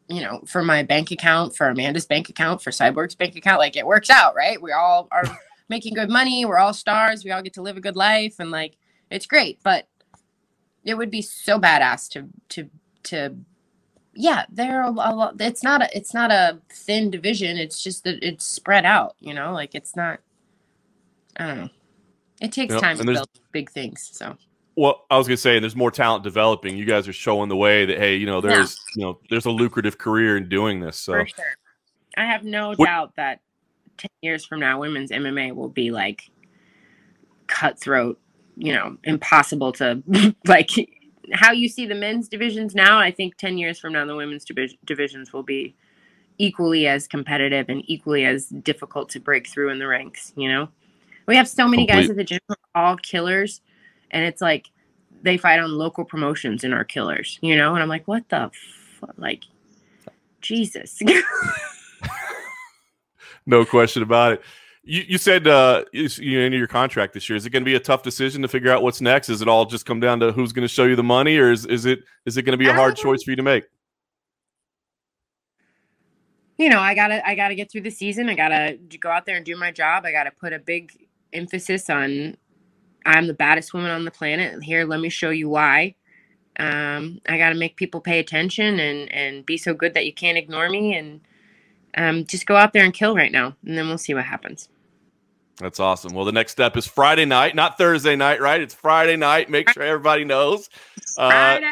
you 0.08 0.20
know, 0.20 0.42
for 0.46 0.62
my 0.62 0.82
bank 0.82 1.10
account, 1.10 1.56
for 1.56 1.68
Amanda's 1.68 2.06
bank 2.06 2.28
account, 2.28 2.62
for 2.62 2.70
Cyborg's 2.70 3.14
bank 3.14 3.34
account, 3.36 3.58
like 3.58 3.76
it 3.76 3.86
works 3.86 4.10
out, 4.10 4.34
right? 4.34 4.60
We 4.60 4.72
all 4.72 5.08
are 5.10 5.24
making 5.68 5.94
good 5.94 6.10
money. 6.10 6.44
We're 6.44 6.58
all 6.58 6.74
stars. 6.74 7.24
We 7.24 7.30
all 7.30 7.42
get 7.42 7.54
to 7.54 7.62
live 7.62 7.76
a 7.76 7.80
good 7.80 7.96
life, 7.96 8.36
and 8.38 8.50
like 8.50 8.76
it's 9.10 9.26
great. 9.26 9.58
But 9.62 9.88
it 10.84 10.94
would 10.94 11.10
be 11.10 11.22
so 11.22 11.58
badass 11.58 12.08
to 12.10 12.28
to 12.48 12.68
to 13.04 13.34
yeah 14.14 14.44
there 14.50 14.82
are 14.82 14.88
a 14.88 14.90
lot 14.90 15.34
it's 15.40 15.62
not 15.62 15.82
a 15.82 15.96
it's 15.96 16.12
not 16.14 16.30
a 16.30 16.58
thin 16.70 17.10
division 17.10 17.56
it's 17.56 17.82
just 17.82 18.04
that 18.04 18.22
it's 18.22 18.44
spread 18.44 18.84
out 18.84 19.16
you 19.20 19.32
know 19.34 19.52
like 19.52 19.74
it's 19.74 19.96
not 19.96 20.20
i 21.38 21.46
don't 21.46 21.58
know 21.58 21.68
it 22.40 22.52
takes 22.52 22.72
Yep, 22.72 22.80
time 22.82 22.98
and 22.98 23.06
to 23.08 23.12
build 23.14 23.28
big 23.52 23.70
things 23.70 24.10
so 24.12 24.36
Well, 24.76 25.04
I 25.10 25.16
was 25.18 25.26
gonna 25.28 25.36
say 25.36 25.58
there's 25.60 25.76
more 25.76 25.90
talent 25.90 26.24
developing. 26.24 26.76
You 26.76 26.84
guys 26.86 27.06
are 27.06 27.12
showing 27.12 27.48
the 27.48 27.56
way 27.56 27.84
that 27.86 27.98
hey, 27.98 28.16
you 28.16 28.26
know, 28.26 28.40
Yeah. 28.42 28.48
there's 28.56 28.80
you 28.96 29.04
know, 29.04 29.20
there's 29.30 29.44
a 29.46 29.50
lucrative 29.50 29.98
career 29.98 30.36
in 30.38 30.48
doing 30.48 30.80
this. 30.80 30.96
So 30.98 31.12
sure 31.24 31.44
i 32.16 32.24
have 32.24 32.42
no 32.44 32.72
What- 32.74 32.86
doubt 32.86 33.16
that 33.16 33.40
10 33.98 34.08
years 34.22 34.44
from 34.44 34.60
now 34.60 34.80
women's 34.80 35.10
mma 35.10 35.54
will 35.54 35.68
be 35.68 35.90
like 35.90 36.30
cutthroat 37.46 38.18
you 38.56 38.72
know 38.72 38.96
impossible 39.04 39.72
to 39.72 40.02
like 40.46 40.70
how 41.32 41.52
you 41.52 41.68
see 41.68 41.86
the 41.86 41.94
men's 41.94 42.28
divisions 42.28 42.74
now 42.74 42.98
i 42.98 43.10
think 43.10 43.36
10 43.36 43.58
years 43.58 43.78
from 43.78 43.92
now 43.92 44.04
the 44.04 44.16
women's 44.16 44.44
divi- 44.44 44.78
divisions 44.84 45.32
will 45.32 45.42
be 45.42 45.74
equally 46.38 46.86
as 46.86 47.06
competitive 47.06 47.66
and 47.68 47.82
equally 47.86 48.24
as 48.24 48.46
difficult 48.46 49.08
to 49.10 49.20
break 49.20 49.46
through 49.46 49.70
in 49.70 49.78
the 49.78 49.86
ranks 49.86 50.32
you 50.36 50.48
know? 50.48 50.68
We 51.26 51.36
have 51.36 51.48
so 51.48 51.68
many 51.68 51.86
guys 51.86 52.10
at 52.10 52.16
the 52.16 52.24
gym 52.24 52.40
who 52.48 52.54
are 52.74 52.84
all 52.84 52.96
killers 52.96 53.60
and 54.10 54.24
it's 54.24 54.40
like 54.40 54.70
they 55.22 55.36
fight 55.36 55.60
on 55.60 55.70
local 55.70 56.04
promotions 56.04 56.64
and 56.64 56.74
are 56.74 56.84
killers 56.84 57.38
you 57.42 57.56
know? 57.56 57.74
And 57.74 57.82
i'm 57.82 57.88
like 57.88 58.08
what 58.08 58.28
the 58.28 58.50
fu- 58.52 59.06
like 59.16 59.44
jesus. 60.40 61.00
No 63.46 63.64
question 63.64 64.02
about 64.02 64.34
it. 64.34 64.42
You, 64.84 65.04
you 65.08 65.18
said 65.18 65.46
uh, 65.46 65.84
you, 65.92 66.08
you 66.18 66.40
end 66.40 66.54
your 66.54 66.66
contract 66.66 67.14
this 67.14 67.28
year. 67.28 67.36
Is 67.36 67.46
it 67.46 67.50
going 67.50 67.62
to 67.62 67.64
be 67.64 67.76
a 67.76 67.80
tough 67.80 68.02
decision 68.02 68.42
to 68.42 68.48
figure 68.48 68.70
out 68.72 68.82
what's 68.82 69.00
next? 69.00 69.28
Is 69.28 69.40
it 69.40 69.48
all 69.48 69.64
just 69.64 69.86
come 69.86 70.00
down 70.00 70.18
to 70.20 70.32
who's 70.32 70.52
going 70.52 70.64
to 70.66 70.68
show 70.68 70.84
you 70.84 70.96
the 70.96 71.02
money, 71.04 71.36
or 71.36 71.52
is, 71.52 71.66
is 71.66 71.86
it 71.86 72.00
is 72.26 72.36
it 72.36 72.42
going 72.42 72.52
to 72.54 72.58
be 72.58 72.68
a 72.68 72.74
hard 72.74 72.92
Um, 72.92 72.96
choice 72.96 73.22
for 73.22 73.30
you 73.30 73.36
to 73.36 73.42
make? 73.42 73.64
you 76.58 76.68
know, 76.68 76.80
I 76.80 76.94
gotta 76.94 77.26
I 77.26 77.34
gotta 77.34 77.54
get 77.54 77.70
through 77.70 77.82
the 77.82 77.90
season. 77.90 78.28
I 78.28 78.34
gotta 78.34 78.78
go 79.00 79.10
out 79.10 79.26
there 79.26 79.36
and 79.36 79.44
do 79.44 79.56
my 79.56 79.70
job. 79.72 80.04
I 80.04 80.12
gotta 80.12 80.30
put 80.30 80.52
a 80.52 80.58
big 80.58 81.08
emphasis 81.32 81.90
on 81.90 82.36
I'm 83.04 83.26
the 83.26 83.34
baddest 83.34 83.74
woman 83.74 83.90
on 83.90 84.04
the 84.04 84.10
planet. 84.12 84.62
Here, 84.62 84.84
let 84.84 85.00
me 85.00 85.08
show 85.08 85.30
you 85.30 85.48
why. 85.48 85.94
Um, 86.60 87.20
I 87.28 87.38
gotta 87.38 87.54
make 87.56 87.76
people 87.76 88.00
pay 88.00 88.20
attention 88.20 88.78
and 88.80 89.10
and 89.12 89.46
be 89.46 89.56
so 89.56 89.74
good 89.74 89.94
that 89.94 90.06
you 90.06 90.14
can't 90.14 90.38
ignore 90.38 90.68
me 90.70 90.94
and 90.96 91.20
um, 91.96 92.24
just 92.24 92.46
go 92.46 92.56
out 92.56 92.72
there 92.72 92.84
and 92.84 92.94
kill 92.94 93.14
right 93.14 93.32
now, 93.32 93.56
and 93.66 93.76
then 93.76 93.88
we'll 93.88 93.98
see 93.98 94.14
what 94.14 94.24
happens. 94.24 94.68
That's 95.58 95.80
awesome. 95.80 96.12
Well, 96.12 96.24
the 96.24 96.32
next 96.32 96.52
step 96.52 96.76
is 96.76 96.86
Friday 96.86 97.24
night, 97.24 97.54
not 97.54 97.78
Thursday 97.78 98.16
night, 98.16 98.40
right? 98.40 98.60
It's 98.60 98.74
Friday 98.74 99.16
night. 99.16 99.50
Make 99.50 99.68
sure 99.70 99.82
everybody 99.82 100.24
knows. 100.24 100.68
Uh, 101.18 101.30
Friday. 101.30 101.70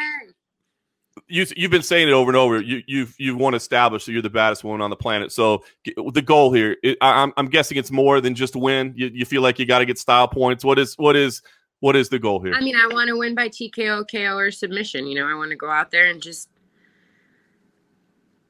you 1.27 1.45
you've 1.57 1.71
been 1.71 1.81
saying 1.81 2.07
it 2.07 2.11
over 2.11 2.29
and 2.29 2.37
over. 2.37 2.61
You 2.61 2.83
you've 2.85 3.15
you've 3.17 3.37
won 3.37 3.53
established 3.53 4.05
that 4.05 4.11
you're 4.11 4.21
the 4.21 4.29
baddest 4.29 4.63
woman 4.63 4.81
on 4.81 4.91
the 4.91 4.95
planet. 4.95 5.31
So 5.31 5.63
the 5.85 6.21
goal 6.21 6.53
here, 6.53 6.77
it, 6.83 6.97
I, 7.01 7.23
I'm 7.23 7.33
I'm 7.37 7.47
guessing 7.47 7.77
it's 7.77 7.91
more 7.91 8.21
than 8.21 8.35
just 8.35 8.55
win. 8.55 8.93
You, 8.95 9.09
you 9.11 9.25
feel 9.25 9.41
like 9.41 9.57
you 9.57 9.65
got 9.65 9.79
to 9.79 9.85
get 9.85 9.97
style 9.97 10.27
points. 10.27 10.63
What 10.63 10.77
is 10.77 10.93
what 10.95 11.15
is 11.15 11.41
what 11.79 11.95
is 11.95 12.09
the 12.09 12.19
goal 12.19 12.39
here? 12.39 12.53
I 12.53 12.61
mean, 12.61 12.75
I 12.75 12.87
want 12.93 13.07
to 13.09 13.17
win 13.17 13.33
by 13.33 13.49
TKO, 13.49 14.05
KO, 14.09 14.37
or 14.37 14.51
submission. 14.51 15.07
You 15.07 15.15
know, 15.15 15.27
I 15.27 15.33
want 15.33 15.49
to 15.49 15.57
go 15.57 15.69
out 15.69 15.91
there 15.91 16.05
and 16.05 16.21
just. 16.21 16.49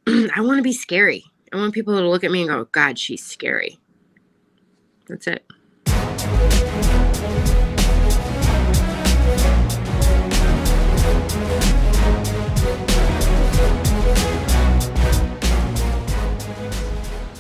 I 0.08 0.42
want 0.42 0.58
to 0.58 0.64
be 0.64 0.74
scary. 0.74 1.24
I 1.54 1.58
want 1.58 1.74
people 1.74 1.98
to 1.98 2.08
look 2.08 2.24
at 2.24 2.32
me 2.32 2.42
and 2.42 2.50
go, 2.50 2.66
"God, 2.66 2.98
she's 2.98 3.24
scary." 3.24 3.78
That's 5.08 5.28
it. 5.28 5.46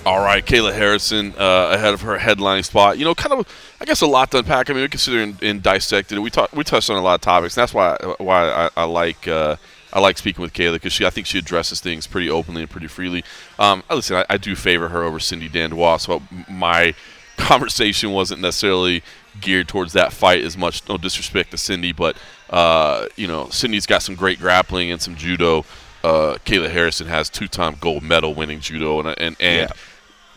All 0.03 0.19
right, 0.19 0.43
Kayla 0.43 0.73
Harrison 0.73 1.33
uh, 1.37 1.69
ahead 1.73 1.93
of 1.93 2.01
her 2.01 2.17
headlining 2.17 2.65
spot. 2.65 2.97
You 2.97 3.05
know, 3.05 3.13
kind 3.13 3.33
of, 3.33 3.47
I 3.79 3.85
guess, 3.85 4.01
a 4.01 4.07
lot 4.07 4.31
to 4.31 4.39
unpack. 4.39 4.69
I 4.69 4.73
mean, 4.73 4.81
we 4.81 4.89
consider 4.89 5.35
and, 5.41 5.61
dissected. 5.63 6.17
We 6.19 6.31
talked, 6.31 6.53
we 6.53 6.63
touched 6.63 6.89
on 6.89 6.97
a 6.97 7.01
lot 7.01 7.15
of 7.15 7.21
topics. 7.21 7.55
And 7.55 7.61
that's 7.61 7.73
why 7.73 7.95
why 8.17 8.49
I, 8.49 8.69
I 8.75 8.83
like 8.85 9.27
uh, 9.27 9.57
I 9.93 9.99
like 9.99 10.17
speaking 10.17 10.41
with 10.41 10.53
Kayla 10.53 10.73
because 10.73 10.93
she 10.93 11.05
I 11.05 11.09
think 11.09 11.27
she 11.27 11.37
addresses 11.37 11.79
things 11.81 12.07
pretty 12.07 12.29
openly 12.29 12.61
and 12.61 12.69
pretty 12.69 12.87
freely. 12.87 13.23
Um, 13.59 13.83
listen, 13.89 14.17
I, 14.17 14.25
I 14.29 14.37
do 14.37 14.55
favor 14.55 14.89
her 14.89 15.03
over 15.03 15.19
Cindy 15.19 15.49
Dandois. 15.49 16.01
So 16.01 16.21
my 16.49 16.93
conversation 17.37 18.11
wasn't 18.11 18.41
necessarily 18.41 19.03
geared 19.39 19.67
towards 19.67 19.93
that 19.93 20.13
fight 20.13 20.43
as 20.43 20.57
much. 20.57 20.87
No 20.87 20.97
disrespect 20.97 21.51
to 21.51 21.57
Cindy, 21.57 21.91
but 21.91 22.17
uh, 22.49 23.07
you 23.15 23.27
know, 23.27 23.49
Cindy's 23.49 23.85
got 23.85 24.01
some 24.01 24.15
great 24.15 24.39
grappling 24.39 24.91
and 24.91 25.01
some 25.01 25.15
judo. 25.15 25.65
Uh, 26.03 26.37
Kayla 26.45 26.69
Harrison 26.71 27.07
has 27.07 27.29
two-time 27.29 27.77
gold 27.79 28.03
medal 28.03 28.33
winning 28.33 28.59
judo 28.59 28.99
and 28.99 29.07
and 29.17 29.35
and. 29.39 29.69
Yeah. 29.69 29.75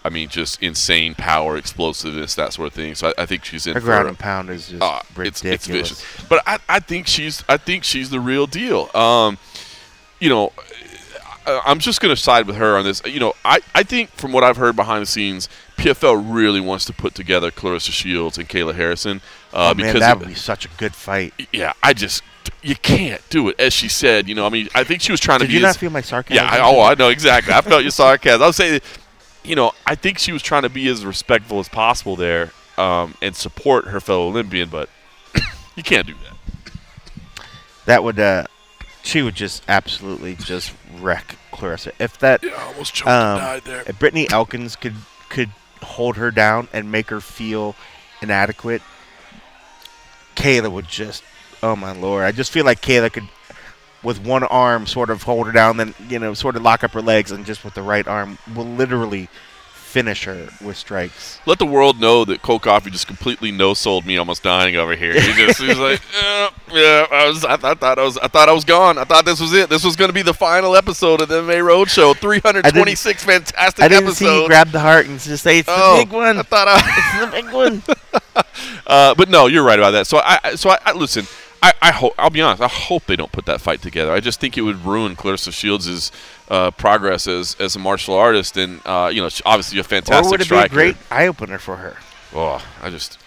I 0.04 0.10
mean, 0.10 0.28
just 0.28 0.62
insane 0.62 1.14
power, 1.14 1.56
explosiveness, 1.56 2.34
that 2.34 2.52
sort 2.52 2.68
of 2.68 2.74
thing. 2.74 2.94
So 2.94 3.08
I, 3.08 3.22
I 3.22 3.26
think 3.26 3.44
she's 3.44 3.66
in 3.66 3.74
Her 3.74 3.80
ground 3.80 4.08
and 4.08 4.18
pound 4.18 4.50
is 4.50 4.68
just 4.68 4.82
uh, 4.82 5.00
ridiculous. 5.16 5.42
it's 5.54 5.66
vicious. 5.66 6.04
But 6.28 6.42
I, 6.46 6.58
I 6.68 6.80
think 6.80 7.06
she's 7.06 7.42
I 7.48 7.56
think 7.56 7.84
she's 7.84 8.10
the 8.10 8.20
real 8.20 8.46
deal. 8.46 8.94
Um, 8.94 9.38
you 10.20 10.28
know, 10.28 10.52
I, 11.46 11.62
I'm 11.64 11.78
just 11.78 12.00
going 12.00 12.14
to 12.14 12.20
side 12.20 12.46
with 12.46 12.56
her 12.56 12.76
on 12.76 12.84
this. 12.84 13.02
You 13.06 13.20
know, 13.20 13.34
I, 13.44 13.60
I 13.74 13.82
think 13.82 14.10
from 14.10 14.32
what 14.32 14.44
I've 14.44 14.58
heard 14.58 14.76
behind 14.76 15.02
the 15.02 15.06
scenes, 15.06 15.48
PFL 15.78 16.34
really 16.34 16.60
wants 16.60 16.84
to 16.86 16.92
put 16.92 17.14
together 17.14 17.50
Claressa 17.50 17.90
Shields 17.90 18.36
and 18.36 18.48
Kayla 18.48 18.74
Harrison 18.74 19.20
uh, 19.52 19.70
oh, 19.70 19.74
because 19.74 19.94
man, 19.94 20.00
that 20.00 20.18
would 20.18 20.28
be 20.28 20.34
such 20.34 20.66
a 20.66 20.68
good 20.76 20.94
fight. 20.94 21.32
yeah, 21.52 21.72
I 21.82 21.94
just 21.94 22.22
you 22.62 22.76
can't 22.76 23.22
do 23.30 23.48
it. 23.48 23.58
As 23.58 23.72
she 23.72 23.88
said, 23.88 24.28
you 24.28 24.34
know, 24.34 24.46
I 24.46 24.50
mean, 24.50 24.68
I 24.74 24.84
think 24.84 25.00
she 25.00 25.12
was 25.12 25.20
trying 25.20 25.40
to 25.40 25.46
Did 25.46 25.52
you 25.52 25.58
as, 25.60 25.62
not 25.62 25.76
feel 25.76 25.90
my 25.90 26.00
sarcasm? 26.00 26.44
yeah, 26.44 26.50
I, 26.50 26.60
oh, 26.60 26.80
I 26.80 26.94
know 26.94 27.08
exactly. 27.08 27.52
I 27.54 27.60
felt 27.60 27.82
your 27.82 27.90
sarcasm. 27.90 28.42
I 28.42 28.46
was 28.46 28.56
saying, 28.56 28.80
you 29.44 29.54
know, 29.54 29.72
I 29.86 29.94
think 29.94 30.18
she 30.18 30.32
was 30.32 30.42
trying 30.42 30.62
to 30.62 30.68
be 30.68 30.88
as 30.88 31.04
respectful 31.04 31.58
as 31.60 31.68
possible 31.68 32.16
there 32.16 32.50
um, 32.78 33.14
and 33.22 33.36
support 33.36 33.86
her 33.86 34.00
fellow 34.00 34.26
Olympian, 34.28 34.68
but 34.68 34.88
you 35.76 35.82
can't 35.82 36.06
do 36.06 36.14
that. 36.14 37.52
that 37.86 38.04
would 38.04 38.18
uh, 38.18 38.46
she 39.02 39.22
would 39.22 39.34
just 39.34 39.62
absolutely 39.68 40.34
just 40.36 40.72
wreck 40.98 41.36
Claressa. 41.52 41.92
If 41.98 42.18
that 42.18 42.42
Yeah, 42.42 42.52
almost 42.66 42.94
choked 42.94 43.08
Um, 43.08 43.32
and 43.32 43.40
died 43.40 43.62
there. 43.64 43.82
if 43.86 43.98
Brittney 43.98 44.30
Elkins 44.32 44.76
could 44.76 44.94
could 45.28 45.50
hold 45.82 46.16
her 46.16 46.30
down 46.30 46.68
and 46.72 46.90
make 46.90 47.10
her 47.10 47.20
feel 47.20 47.76
inadequate, 48.22 48.80
Kayla 50.36 50.70
would 50.70 50.88
just 50.88 51.22
oh 51.62 51.76
my 51.76 51.92
lord. 51.92 52.24
I 52.24 52.32
just 52.32 52.50
feel 52.52 52.64
like 52.64 52.80
Kayla 52.80 53.12
could 53.12 53.28
with 54.04 54.24
one 54.24 54.44
arm 54.44 54.86
sort 54.86 55.10
of 55.10 55.22
hold 55.24 55.46
her 55.46 55.52
down, 55.52 55.78
then 55.78 55.94
you 56.08 56.18
know, 56.18 56.34
sort 56.34 56.54
of 56.56 56.62
lock 56.62 56.84
up 56.84 56.92
her 56.92 57.02
legs 57.02 57.32
and 57.32 57.44
just 57.46 57.64
with 57.64 57.74
the 57.74 57.82
right 57.82 58.06
arm 58.06 58.38
will 58.54 58.64
literally 58.66 59.28
finish 59.72 60.24
her 60.24 60.48
with 60.60 60.76
strikes. 60.76 61.38
Let 61.46 61.60
the 61.60 61.66
world 61.66 62.00
know 62.00 62.24
that 62.24 62.42
Cold 62.42 62.62
Coffee 62.62 62.90
just 62.90 63.06
completely 63.06 63.52
no 63.52 63.74
sold 63.74 64.04
me, 64.04 64.16
almost 64.18 64.42
dying 64.42 64.74
over 64.74 64.96
here. 64.96 65.12
He 65.12 65.32
just 65.46 65.60
he 65.60 65.68
was 65.68 65.78
like, 65.78 66.00
yeah, 66.22 66.50
yeah. 66.72 67.06
I 67.12 67.28
was, 67.28 67.44
I, 67.44 67.54
th- 67.56 67.64
I 67.64 67.74
thought 67.74 67.98
I 68.00 68.02
was, 68.02 68.18
I 68.18 68.26
thought 68.26 68.48
I 68.48 68.52
was 68.52 68.64
gone. 68.64 68.98
I 68.98 69.04
thought 69.04 69.24
this 69.24 69.40
was 69.40 69.52
it. 69.52 69.70
This 69.70 69.84
was 69.84 69.94
going 69.94 70.08
to 70.08 70.12
be 70.12 70.22
the 70.22 70.34
final 70.34 70.74
episode 70.74 71.20
of 71.20 71.28
the 71.28 71.40
MMA 71.42 71.62
Roadshow. 71.62 72.16
326 72.16 73.22
fantastic 73.24 73.84
I 73.84 73.86
didn't 73.88 74.14
see 74.14 74.24
you 74.42 74.48
grab 74.48 74.70
the 74.70 74.80
heart 74.80 75.06
and 75.06 75.20
just 75.20 75.44
say 75.44 75.60
it's 75.60 75.68
Oh, 75.70 75.98
the 75.98 76.04
big 76.04 76.12
one. 76.12 76.38
I 76.38 76.42
thought 76.42 76.66
I. 76.68 76.80
It's 77.22 77.32
the 77.32 77.42
big 77.42 77.54
one. 77.54 77.82
Uh, 78.86 79.14
but 79.14 79.28
no, 79.30 79.46
you're 79.46 79.64
right 79.64 79.78
about 79.78 79.92
that. 79.92 80.06
So 80.06 80.18
I, 80.18 80.38
I- 80.44 80.54
so 80.56 80.70
I, 80.70 80.78
I 80.84 80.92
listen. 80.92 81.26
I, 81.64 81.72
I 81.80 81.92
hope. 81.92 82.12
I'll 82.18 82.28
be 82.28 82.42
honest. 82.42 82.60
I 82.60 82.68
hope 82.68 83.06
they 83.06 83.16
don't 83.16 83.32
put 83.32 83.46
that 83.46 83.58
fight 83.58 83.80
together. 83.80 84.12
I 84.12 84.20
just 84.20 84.38
think 84.38 84.58
it 84.58 84.60
would 84.60 84.84
ruin 84.84 85.16
Claressa 85.16 85.50
Shields' 85.50 86.12
uh, 86.50 86.70
progress 86.72 87.26
as 87.26 87.56
as 87.58 87.74
a 87.74 87.78
martial 87.78 88.14
artist, 88.14 88.58
and 88.58 88.82
uh, 88.84 89.10
you 89.10 89.22
know, 89.22 89.30
obviously 89.46 89.78
a 89.78 89.84
fantastic 89.84 90.26
or 90.26 90.30
would 90.30 90.40
it 90.42 90.50
be 90.50 90.56
a 90.56 90.68
great 90.68 90.96
eye 91.10 91.26
opener 91.26 91.56
for 91.56 91.76
her? 91.76 91.96
Oh, 92.34 92.62
I 92.82 92.90
just 92.90 93.18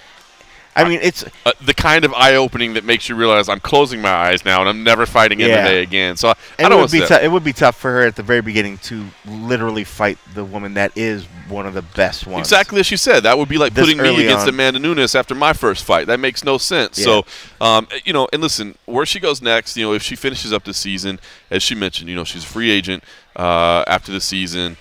I 0.77 0.87
mean, 0.87 0.99
it's 1.01 1.25
uh, 1.45 1.51
the 1.61 1.73
kind 1.73 2.05
of 2.05 2.13
eye 2.13 2.35
opening 2.35 2.73
that 2.75 2.83
makes 2.85 3.09
you 3.09 3.15
realize 3.15 3.49
I'm 3.49 3.59
closing 3.59 4.01
my 4.01 4.09
eyes 4.11 4.45
now 4.45 4.59
and 4.61 4.69
I'm 4.69 4.83
never 4.83 5.05
fighting 5.05 5.39
Yeah. 5.39 5.67
MMA 5.67 5.81
again. 5.81 6.15
So 6.17 6.29
I, 6.29 6.31
I 6.31 6.33
it 6.33 6.37
don't 6.57 6.71
would 6.71 6.77
want 6.79 6.91
be 6.91 6.99
tou- 7.05 7.23
it 7.23 7.31
would 7.31 7.43
be 7.43 7.53
tough 7.53 7.77
for 7.79 7.91
her 7.91 8.03
at 8.03 8.15
the 8.15 8.23
very 8.23 8.41
beginning 8.41 8.77
to 8.79 9.05
literally 9.25 9.83
fight 9.83 10.17
the 10.33 10.45
woman 10.45 10.75
that 10.75 10.91
is 10.95 11.25
one 11.49 11.65
of 11.65 11.73
the 11.73 11.81
best 11.81 12.27
ones. 12.27 12.47
Exactly 12.47 12.79
as 12.79 12.91
you 12.91 12.97
said. 12.97 13.23
That 13.23 13.37
would 13.37 13.49
be 13.49 13.57
like 13.57 13.73
This 13.73 13.85
putting 13.85 14.01
me 14.01 14.25
against 14.25 14.43
on. 14.43 14.49
Amanda 14.49 14.79
Nunes 14.79 15.15
after 15.15 15.33
my 15.35 15.53
first 15.53 15.83
fight. 15.83 16.07
That 16.07 16.19
makes 16.19 16.43
no 16.43 16.57
sense. 16.57 16.99
Yeah. 16.99 17.05
So, 17.05 17.25
um, 17.59 17.87
you 18.05 18.13
know, 18.13 18.27
and 18.31 18.41
listen, 18.41 18.75
where 18.85 19.05
she 19.05 19.19
goes 19.19 19.41
next, 19.41 19.75
you 19.77 19.85
know, 19.85 19.93
if 19.93 20.03
she 20.03 20.15
finishes 20.15 20.53
up 20.53 20.63
the 20.63 20.73
season, 20.73 21.19
as 21.49 21.63
she 21.63 21.73
mentioned, 21.75 22.09
you 22.09 22.15
know, 22.15 22.23
she's 22.23 22.43
a 22.43 22.47
free 22.47 22.69
agent 22.69 23.03
uh, 23.35 23.83
after 23.87 24.11
the 24.11 24.21
season. 24.21 24.77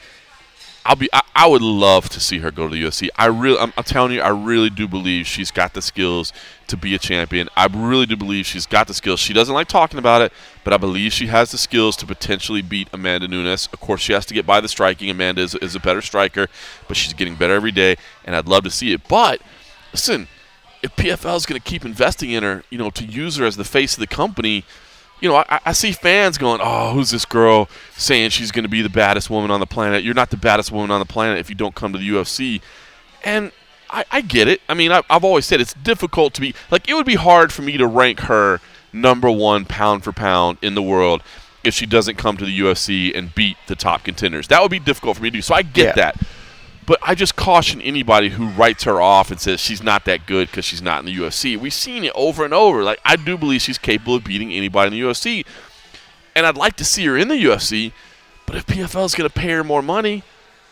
I'll 0.87 0.95
be. 0.97 1.09
I, 1.13 1.23
I 1.35 1.47
would 1.49 1.63
love 1.63 2.09
to 2.11 2.21
see 2.21 2.39
her 2.39 2.53
go 2.53 2.69
to 2.69 2.75
the 2.75 2.83
UFC. 2.83 3.09
I 3.17 3.27
really. 3.27 3.59
I'm, 3.59 3.73
I'm 3.77 3.83
telling 3.85 4.13
you, 4.13 4.21
I 4.21 4.29
really 4.29 4.71
do 4.71 4.87
believe 4.87 5.27
she's 5.27 5.51
got 5.51 5.75
the 5.75 5.83
skills 5.83 6.33
to 6.69 6.77
be 6.77 6.95
a 6.95 6.99
champion. 6.99 7.49
I 7.57 7.67
really 7.67 8.07
do 8.07 8.17
believe 8.17 8.47
she's 8.47 8.67
got 8.67 8.87
the 8.87 8.95
skills. 8.95 9.19
She 9.19 9.33
doesn't 9.33 9.55
like 9.55 9.67
talking 9.67 9.99
about 9.99 10.23
it, 10.23 10.33
but 10.63 10.73
I 10.73 10.77
believe 10.77 11.13
she 11.13 11.27
has 11.27 11.51
the 11.51 11.59
skills 11.59 11.97
to 11.97 12.07
potentially 12.07 12.63
beat 12.63 12.89
Amanda 12.93 13.27
Nunes. 13.27 13.69
Of 13.73 13.81
course, 13.81 14.01
she 14.01 14.13
has 14.13 14.27
to 14.27 14.35
get 14.35 14.47
by 14.47 14.61
the 14.61 14.69
striking. 14.69 15.11
Amanda 15.11 15.43
is, 15.43 15.57
is 15.57 15.75
a 15.75 15.81
better 15.81 16.01
striker, 16.01 16.47
but 16.87 16.97
she's 16.97 17.13
getting 17.13 17.35
better 17.35 17.55
every 17.55 17.73
day, 17.73 17.97
and 18.25 18.37
I'd 18.37 18.47
love 18.47 18.63
to 18.63 18.71
see 18.71 18.93
it. 18.93 19.09
But 19.09 19.43
listen, 19.93 20.29
if 20.85 20.95
PFL 20.95 21.37
is 21.37 21.47
going 21.47 21.61
to 21.61 21.69
keep 21.69 21.85
investing 21.85 22.31
in 22.31 22.45
her, 22.45 22.63
you 22.71 22.79
know, 22.79 22.91
to 22.91 23.05
use 23.05 23.37
her 23.37 23.45
as 23.45 23.57
the 23.57 23.65
face 23.65 23.95
of 23.95 24.01
the 24.01 24.07
company, 24.07 24.65
you 25.21 25.29
know, 25.29 25.37
I, 25.37 25.61
I 25.67 25.73
see 25.73 25.93
fans 25.93 26.39
going, 26.39 26.61
"Oh, 26.63 26.93
who's 26.93 27.11
this 27.11 27.25
girl 27.25 27.69
saying 27.97 28.31
she's 28.31 28.51
going 28.51 28.65
to 28.65 28.69
be 28.69 28.83
the 28.83 28.89
baddest 28.91 29.31
woman 29.31 29.51
on 29.51 29.61
the 29.61 29.67
planet?" 29.67 30.05
You're 30.05 30.15
not 30.15 30.31
the 30.31 30.37
baddest 30.37 30.71
woman 30.73 30.91
on 30.91 31.01
the 31.01 31.07
planet 31.07 31.39
if 31.39 31.49
you 31.49 31.57
don't 31.57 31.75
come 31.75 31.93
to 31.93 31.99
the 31.99 32.09
UFC. 32.09 32.61
And 33.25 33.53
I, 33.91 34.05
I 34.11 34.21
get 34.21 34.49
it. 34.49 34.61
I 34.69 34.75
mean, 34.75 34.93
I, 34.93 35.03
I've 35.09 35.25
always 35.25 35.47
said 35.47 35.61
it's 35.61 35.75
difficult 35.75 36.35
to 36.35 36.41
be 36.41 36.55
like 36.71 36.89
it 36.89 36.95
would 36.95 37.07
be 37.07 37.15
hard 37.15 37.53
for 37.53 37.63
me 37.63 37.77
to 37.77 37.87
rank 37.87 38.21
her 38.21 38.61
number 38.93 39.31
one 39.31 39.65
pound 39.65 40.05
for 40.05 40.13
pound 40.13 40.59
in 40.63 40.75
the 40.75 40.83
world 40.83 41.23
if 41.65 41.75
she 41.75 41.85
doesn't 41.87 42.17
come 42.17 42.37
to 42.37 42.45
the 42.45 42.61
UFC 42.61 43.17
and 43.17 43.35
beat 43.35 43.57
the 43.67 43.75
top 43.75 44.05
contenders. 44.05 44.49
That 44.49 44.63
would 44.63 44.71
be 44.71 44.79
difficult 44.79 45.17
for 45.17 45.23
me 45.23 45.31
to 45.31 45.39
do. 45.39 45.43
So 45.43 45.55
I 45.55 45.63
get 45.63 45.97
Yeah. 45.97 46.13
that. 46.13 46.17
But 46.87 47.01
I 47.03 47.17
just 47.17 47.35
caution 47.35 47.81
anybody 47.83 48.29
who 48.29 48.49
writes 48.51 48.85
her 48.85 49.01
off 49.01 49.33
and 49.33 49.41
says 49.41 49.59
she's 49.59 49.83
not 49.83 50.05
that 50.05 50.25
good 50.25 50.49
because 50.49 50.65
she's 50.65 50.81
not 50.83 51.01
in 51.01 51.07
the 51.07 51.17
UFC. 51.17 51.57
We've 51.59 51.75
seen 51.75 52.05
it 52.05 52.13
over 52.15 52.45
and 52.45 52.55
over. 52.55 52.85
Like 52.85 53.01
I 53.05 53.17
do 53.17 53.37
believe 53.37 53.61
she's 53.61 53.79
capable 53.79 54.15
of 54.15 54.25
beating 54.25 54.53
anybody 54.53 54.97
in 54.97 55.03
the 55.03 55.09
UFC, 55.11 55.45
and 56.37 56.47
I'd 56.47 56.57
like 56.57 56.77
to 56.77 56.85
see 56.85 57.05
her 57.07 57.17
in 57.17 57.29
the 57.29 57.35
UFC. 57.35 57.93
But 58.47 58.55
if 58.57 58.67
PFL 58.67 59.05
is 59.07 59.15
going 59.17 59.29
to 59.29 59.35
pay 59.35 59.51
her 59.51 59.65
more 59.65 59.83
money, 59.83 60.23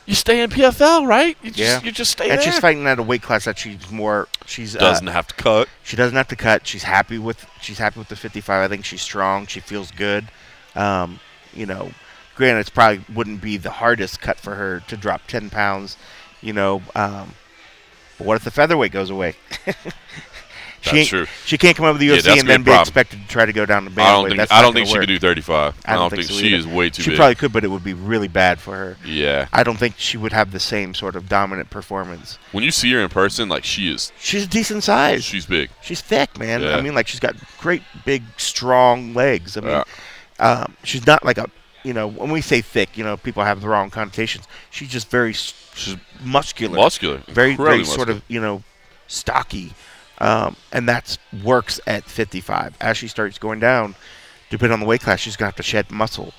you 0.07 0.15
stay 0.15 0.41
in 0.43 0.51
PFL, 0.51 1.05
right? 1.09 1.37
You 1.43 1.51
just, 1.51 1.59
Yeah. 1.59 1.83
you 1.83 1.91
just 1.91 2.13
stay 2.13 2.31
and 2.31 2.39
there. 2.39 2.43
she's 2.45 2.59
fighting 2.61 2.87
at 2.87 3.01
a 3.01 3.03
weight 3.03 3.23
class 3.23 3.47
that 3.47 3.59
she's 3.59 3.91
more. 3.91 4.29
She's 4.47 4.77
uh, 4.77 4.79
Doesn't 4.79 5.09
have 5.09 5.27
to 5.27 5.35
cut. 5.35 5.69
She 5.83 5.97
doesn't 5.97 6.17
have 6.17 6.29
to 6.29 6.37
cut. 6.37 6.67
She's 6.67 6.85
happy 6.85 7.19
with. 7.19 7.45
She's 7.61 7.79
happy 7.79 7.99
with 7.99 8.09
the 8.09 8.15
55. 8.17 8.63
I 8.63 8.69
think 8.69 8.85
she's 8.85 9.03
strong. 9.03 9.47
She 9.47 9.59
feels 9.59 9.91
good. 9.91 10.29
Um, 10.77 11.19
you 11.53 11.67
know, 11.67 11.91
granted, 12.35 12.61
it's 12.61 12.71
probably 12.71 13.05
wouldn't 13.15 13.41
be 13.41 13.57
the 13.57 13.71
hardest 13.71 14.21
cut 14.21 14.39
for 14.39 14.55
her 14.55 14.81
to 14.89 14.97
drop 14.97 15.27
10 15.27 15.51
pounds. 15.51 15.97
You 16.41 16.53
know, 16.53 16.83
um, 16.95 17.35
but 18.19 18.27
what 18.27 18.37
if 18.37 18.45
the 18.45 18.51
featherweight 18.51 18.93
goes 18.93 19.09
away? 19.11 19.35
she 20.83 20.91
That's 20.97 21.09
true. 21.09 21.27
She 21.47 21.57
can't 21.57 21.75
come 21.75 21.87
over 21.87 21.99
to 21.99 22.05
the 22.07 22.13
Yeah, 22.15 22.21
UFC 22.21 22.37
a 22.37 22.41
and 22.41 22.49
then 22.49 22.61
be 22.61 22.65
problem. 22.67 22.83
expected 22.83 23.21
to 23.23 23.29
try 23.29 23.47
to 23.47 23.53
go 23.55 23.65
down 23.65 23.87
to 23.87 23.91
I 24.03 24.13
don't 24.13 24.27
think. 24.27 24.37
That's 24.37 24.53
I 24.53 24.61
don't 24.61 24.75
think 24.75 24.87
she 24.87 24.93
work. 24.93 25.03
could 25.03 25.07
do 25.09 25.19
35. 25.19 25.75
I 25.87 25.95
don't, 25.95 26.11
think, 26.11 26.25
so 26.25 26.35
she 26.35 26.49
either. 26.49 26.57
is 26.59 26.67
way 26.67 26.91
too 26.91 27.03
She 27.03 27.11
big. 27.11 27.17
probably 27.17 27.35
could, 27.37 27.53
but 27.55 27.65
it 27.65 27.69
would 27.69 27.83
be 27.83 27.95
really 27.95 28.29
bad 28.29 28.61
for 28.61 28.77
her. 28.77 28.97
yeah. 29.07 29.49
I 29.55 29.63
don't 29.65 29.79
think 29.79 29.95
she 29.97 30.19
would 30.19 30.33
have 30.35 30.53
the 30.53 30.61
same 30.61 30.93
sort 30.93 31.17
of 31.17 31.27
dominant 31.31 31.71
performance. 31.71 32.39
When 32.53 32.63
you 32.63 32.71
see 32.71 32.93
her 32.93 33.01
in 33.01 33.09
person, 33.09 33.49
like 33.49 33.65
she 33.65 33.91
is, 33.91 34.13
She's 34.19 34.45
a 34.45 34.49
decent 34.49 34.85
size. 34.85 35.25
she's 35.25 35.47
big. 35.47 35.71
She's 35.81 36.03
thick, 36.03 36.39
man. 36.39 36.61
Yeah. 36.61 36.77
I 36.77 36.83
mean, 36.83 36.95
like 36.95 37.09
she's 37.09 37.21
got 37.21 37.35
great, 37.59 37.83
big, 38.05 38.23
strong 38.37 39.15
legs. 39.15 39.57
I 39.57 39.61
mean, 39.63 39.71
Yeah. 39.71 39.85
um, 40.39 40.77
she's 40.85 41.07
not 41.07 41.25
like 41.25 41.39
a, 41.39 41.49
you 41.85 41.93
know, 41.93 42.09
when 42.09 42.31
we 42.31 42.41
say 42.41 42.61
thick, 42.63 42.97
you 42.97 43.05
know, 43.05 43.17
people 43.17 43.45
have 43.45 43.61
the 43.61 43.69
wrong 43.69 43.91
connotations. 43.91 44.49
She's 44.71 44.89
just 44.89 45.11
very, 45.11 45.33
She's 45.33 45.97
muscular, 46.23 46.77
muscular. 46.77 47.19
very, 47.29 47.55
very 47.55 47.85
sort 47.85 48.09
of, 48.09 48.23
you 48.27 48.41
know, 48.41 48.63
stocky, 49.07 49.75
um, 50.19 50.57
and 50.73 50.89
that 50.89 51.17
works 51.45 51.79
at 51.87 52.05
55. 52.05 52.77
As 52.81 52.97
she 52.97 53.07
starts 53.07 53.39
going 53.39 53.61
down, 53.61 53.95
depending 54.51 54.73
on 54.73 54.81
the 54.81 54.87
weight 54.87 55.03
class, 55.03 55.21
she's 55.21 55.37
gonna 55.37 55.49
have 55.49 55.57
to 55.57 55.63
shed 55.63 55.91
muscle, 55.91 56.33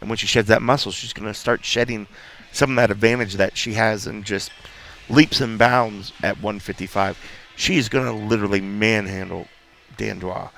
and 0.00 0.08
when 0.08 0.16
she 0.16 0.26
sheds 0.26 0.48
that 0.48 0.62
muscle, 0.62 0.92
she's 0.92 1.12
gonna 1.12 1.34
start 1.34 1.64
shedding 1.64 2.06
some 2.52 2.70
of 2.70 2.76
that 2.76 2.90
advantage 2.90 3.34
that 3.34 3.56
she 3.56 3.72
has 3.74 4.06
and 4.06 4.24
just 4.24 4.50
leaps 5.08 5.40
and 5.40 5.58
bounds 5.58 6.12
at 6.22 6.36
155. 6.36 7.18
She's 7.56 7.88
gonna 7.88 8.12
literally 8.14 8.60
manhandle 8.60 9.48
Dandois. 9.96 10.50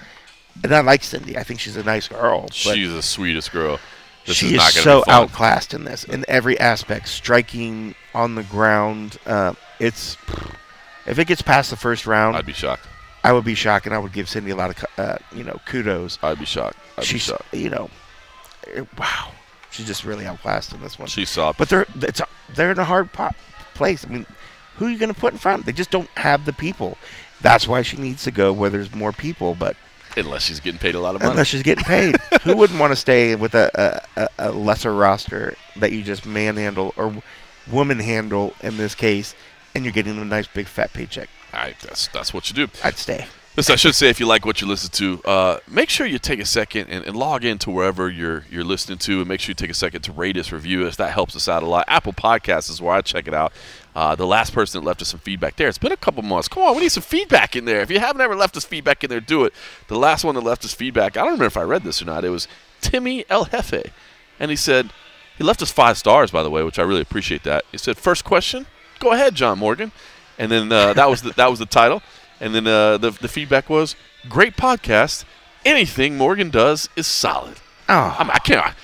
And 0.62 0.72
I 0.74 0.80
like 0.80 1.02
Cindy. 1.02 1.36
I 1.36 1.42
think 1.42 1.60
she's 1.60 1.76
a 1.76 1.82
nice 1.82 2.06
girl. 2.08 2.48
She's 2.52 2.92
the 2.92 3.02
sweetest 3.02 3.50
girl. 3.50 3.80
This 4.26 4.36
she 4.36 4.54
is 4.54 4.62
is, 4.68 4.82
so 4.82 5.02
be 5.04 5.10
outclassed 5.10 5.74
in 5.74 5.84
this 5.84 6.04
in 6.04 6.24
every 6.28 6.58
aspect. 6.58 7.08
Striking 7.08 7.94
on 8.14 8.34
the 8.34 8.42
ground. 8.44 9.18
Uh, 9.26 9.54
it's 9.78 10.16
if 11.06 11.18
it 11.18 11.26
gets 11.26 11.42
past 11.42 11.70
the 11.70 11.76
first 11.76 12.06
round, 12.06 12.36
I'd 12.36 12.46
be 12.46 12.52
shocked. 12.52 12.86
I 13.22 13.32
would 13.32 13.44
be 13.44 13.54
shocked, 13.54 13.86
and 13.86 13.94
I 13.94 13.98
would 13.98 14.12
give 14.12 14.28
Cindy 14.28 14.50
a 14.50 14.56
lot 14.56 14.70
of 14.70 14.84
uh, 14.98 15.16
you 15.34 15.44
know 15.44 15.60
kudos. 15.66 16.18
I'd 16.22 16.38
be 16.38 16.44
shocked. 16.46 16.76
I'd 16.96 17.02
be 17.02 17.06
She's 17.06 17.22
shocked. 17.22 17.52
you 17.54 17.68
know, 17.70 17.90
it- 18.66 18.86
wow, 18.98 19.32
she's 19.70 19.86
just 19.86 20.04
really 20.04 20.26
outclassed 20.26 20.72
in 20.72 20.80
this 20.80 20.98
one. 20.98 21.08
She's 21.08 21.28
soft. 21.30 21.58
But 21.58 21.68
they're 21.68 21.86
they're 22.54 22.72
in 22.72 22.78
a 22.78 22.84
hard 22.84 23.10
place. 23.74 24.04
I 24.06 24.08
mean, 24.08 24.26
who 24.76 24.86
are 24.86 24.90
you 24.90 24.98
going 24.98 25.12
to 25.12 25.18
put 25.20 25.32
in 25.34 25.38
front? 25.38 25.66
They 25.66 25.72
just 25.72 25.90
don't 25.90 26.08
have 26.16 26.44
the 26.46 26.52
people. 26.52 26.96
That's 27.42 27.68
why 27.68 27.82
she 27.82 27.98
needs 27.98 28.24
to 28.24 28.30
go 28.30 28.52
where 28.54 28.70
there's 28.70 28.94
more 28.94 29.12
people. 29.12 29.54
But 29.54 29.76
unless 30.16 30.42
she's 30.42 30.60
getting 30.60 30.78
paid 30.78 30.94
a 30.94 31.00
lot 31.00 31.14
of 31.14 31.20
money. 31.20 31.32
unless 31.32 31.46
she's 31.48 31.62
getting 31.62 31.84
paid, 31.84 32.16
who 32.42 32.56
wouldn't 32.56 32.78
want 32.78 32.92
to 32.92 32.96
stay 32.96 33.34
with 33.34 33.54
a, 33.54 34.02
a, 34.16 34.28
a- 34.38 34.52
lesser 34.52 34.94
roster 34.94 35.54
that 35.76 35.92
you 35.92 36.02
just 36.02 36.26
manhandle 36.26 36.92
or 36.96 37.14
woman 37.70 37.98
handle 37.98 38.54
in 38.62 38.76
this 38.76 38.94
case, 38.94 39.34
and 39.74 39.84
you're 39.84 39.92
getting 39.92 40.18
a 40.18 40.24
nice 40.24 40.46
big 40.46 40.66
fat 40.66 40.92
paycheck? 40.92 41.28
I, 41.52 41.74
that's 41.82 42.08
that's 42.08 42.34
what 42.34 42.48
you 42.50 42.66
do. 42.66 42.72
I'd 42.82 42.96
stay. 42.96 43.26
Listen, 43.56 43.74
I 43.74 43.76
should 43.76 43.94
say 43.94 44.08
if 44.08 44.18
you 44.18 44.26
like 44.26 44.44
what 44.44 44.60
you 44.60 44.66
listen 44.66 44.90
to, 44.90 45.22
uh, 45.24 45.58
make 45.70 45.88
sure 45.88 46.08
you 46.08 46.18
take 46.18 46.40
a 46.40 46.44
second 46.44 46.88
and, 46.90 47.04
and 47.06 47.14
log 47.16 47.44
into 47.44 47.70
wherever 47.70 48.10
you're 48.10 48.44
you're 48.50 48.64
listening 48.64 48.98
to, 48.98 49.20
and 49.20 49.28
make 49.28 49.38
sure 49.40 49.50
you 49.50 49.54
take 49.54 49.70
a 49.70 49.74
second 49.74 50.02
to 50.02 50.12
rate 50.12 50.36
us, 50.36 50.50
review 50.50 50.84
us. 50.86 50.96
That 50.96 51.12
helps 51.12 51.36
us 51.36 51.48
out 51.48 51.62
a 51.62 51.66
lot. 51.66 51.84
Apple 51.86 52.12
Podcasts 52.12 52.68
is 52.68 52.82
where 52.82 52.92
I 52.94 53.00
check 53.00 53.28
it 53.28 53.34
out. 53.34 53.52
Uh, 53.94 54.14
the 54.16 54.26
last 54.26 54.52
person 54.52 54.80
that 54.80 54.86
left 54.86 55.00
us 55.02 55.08
some 55.08 55.20
feedback 55.20 55.54
there. 55.54 55.68
It's 55.68 55.78
been 55.78 55.92
a 55.92 55.96
couple 55.96 56.22
months. 56.22 56.48
Come 56.48 56.64
on, 56.64 56.74
we 56.74 56.80
need 56.82 56.88
some 56.90 57.02
feedback 57.04 57.54
in 57.54 57.64
there. 57.64 57.80
If 57.80 57.90
you 57.92 58.00
haven't 58.00 58.20
ever 58.22 58.34
left 58.34 58.56
us 58.56 58.64
feedback 58.64 59.04
in 59.04 59.10
there, 59.10 59.20
do 59.20 59.44
it. 59.44 59.52
The 59.86 59.96
last 59.96 60.24
one 60.24 60.34
that 60.34 60.40
left 60.42 60.64
us 60.64 60.74
feedback, 60.74 61.16
I 61.16 61.20
don't 61.20 61.26
remember 61.28 61.44
if 61.46 61.56
I 61.56 61.62
read 61.62 61.84
this 61.84 62.02
or 62.02 62.06
not. 62.06 62.24
It 62.24 62.30
was 62.30 62.48
Timmy 62.80 63.24
El 63.30 63.44
Jefe, 63.44 63.92
and 64.40 64.50
he 64.50 64.56
said 64.56 64.90
he 65.38 65.44
left 65.44 65.62
us 65.62 65.70
five 65.70 65.96
stars, 65.96 66.32
by 66.32 66.42
the 66.42 66.50
way, 66.50 66.64
which 66.64 66.78
I 66.78 66.82
really 66.82 67.02
appreciate 67.02 67.44
that. 67.44 67.64
He 67.70 67.78
said, 67.78 67.96
first 67.96 68.24
question, 68.24 68.66
go 68.98 69.12
ahead, 69.12 69.36
John 69.36 69.60
Morgan, 69.60 69.92
and 70.38 70.50
then 70.50 70.72
uh, 70.72 70.92
that 70.94 71.08
was 71.08 71.22
the, 71.22 71.30
that 71.34 71.48
was 71.48 71.60
the 71.60 71.66
title. 71.66 72.02
And 72.40 72.52
then 72.52 72.66
uh, 72.66 72.98
the, 72.98 73.10
the 73.12 73.28
feedback 73.28 73.70
was, 73.70 73.94
great 74.28 74.56
podcast. 74.56 75.24
Anything 75.64 76.18
Morgan 76.18 76.50
does 76.50 76.88
is 76.96 77.06
solid. 77.06 77.58
Oh, 77.88 78.16
I, 78.18 78.24
mean, 78.24 78.32
I 78.32 78.38
can't. 78.40 78.74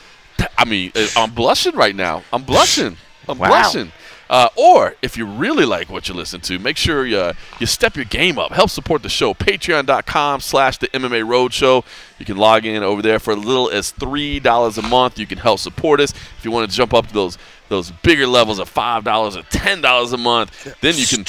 I 0.57 0.65
mean, 0.65 0.93
uh, 0.95 1.07
I'm 1.17 1.33
blushing 1.33 1.75
right 1.75 1.95
now. 1.97 2.23
I'm 2.33 2.45
blushing. 2.45 2.97
I'm 3.29 3.39
Wow. 3.39 3.49
blushing. 3.49 3.93
Uh, 4.31 4.49
or 4.55 4.95
if 5.03 5.17
you 5.17 5.27
really 5.27 5.65
like 5.65 5.91
what 5.91 6.09
you 6.09 6.15
listen 6.15 6.41
to, 6.41 6.57
make 6.61 6.77
sure 6.77 7.05
you, 7.05 7.33
you 7.59 7.67
step 7.67 7.97
your 7.97 8.05
game 8.05 8.39
up. 8.39 8.53
Help 8.53 8.71
support 8.71 9.03
the 9.03 9.09
show. 9.09 9.35
Patreon.com 9.35 10.41
slash 10.41 10.79
the 10.79 10.87
MMA 10.89 11.25
Roadshow. 11.27 11.85
You 12.21 12.25
can 12.25 12.37
log 12.37 12.65
in 12.65 12.85
over 12.85 13.03
there 13.03 13.19
for 13.19 13.33
as 13.33 13.45
little 13.45 13.69
as 13.71 13.93
$3 13.93 14.79
a 14.79 14.83
month. 14.83 15.19
You 15.19 15.27
can 15.27 15.39
help 15.39 15.59
support 15.59 16.01
us. 16.01 16.13
If 16.13 16.45
you 16.45 16.53
want 16.53 16.71
to 16.71 16.77
jump 16.77 16.95
up 16.95 17.09
to 17.09 17.13
those 17.13 17.39
those 17.69 17.93
bigger 18.03 18.27
levels 18.27 18.59
of 18.59 18.73
$5 18.73 19.37
or 19.37 19.43
$10 19.43 20.13
a 20.13 20.17
month, 20.17 20.77
then 20.81 20.97
you 20.97 21.07
can 21.07 21.23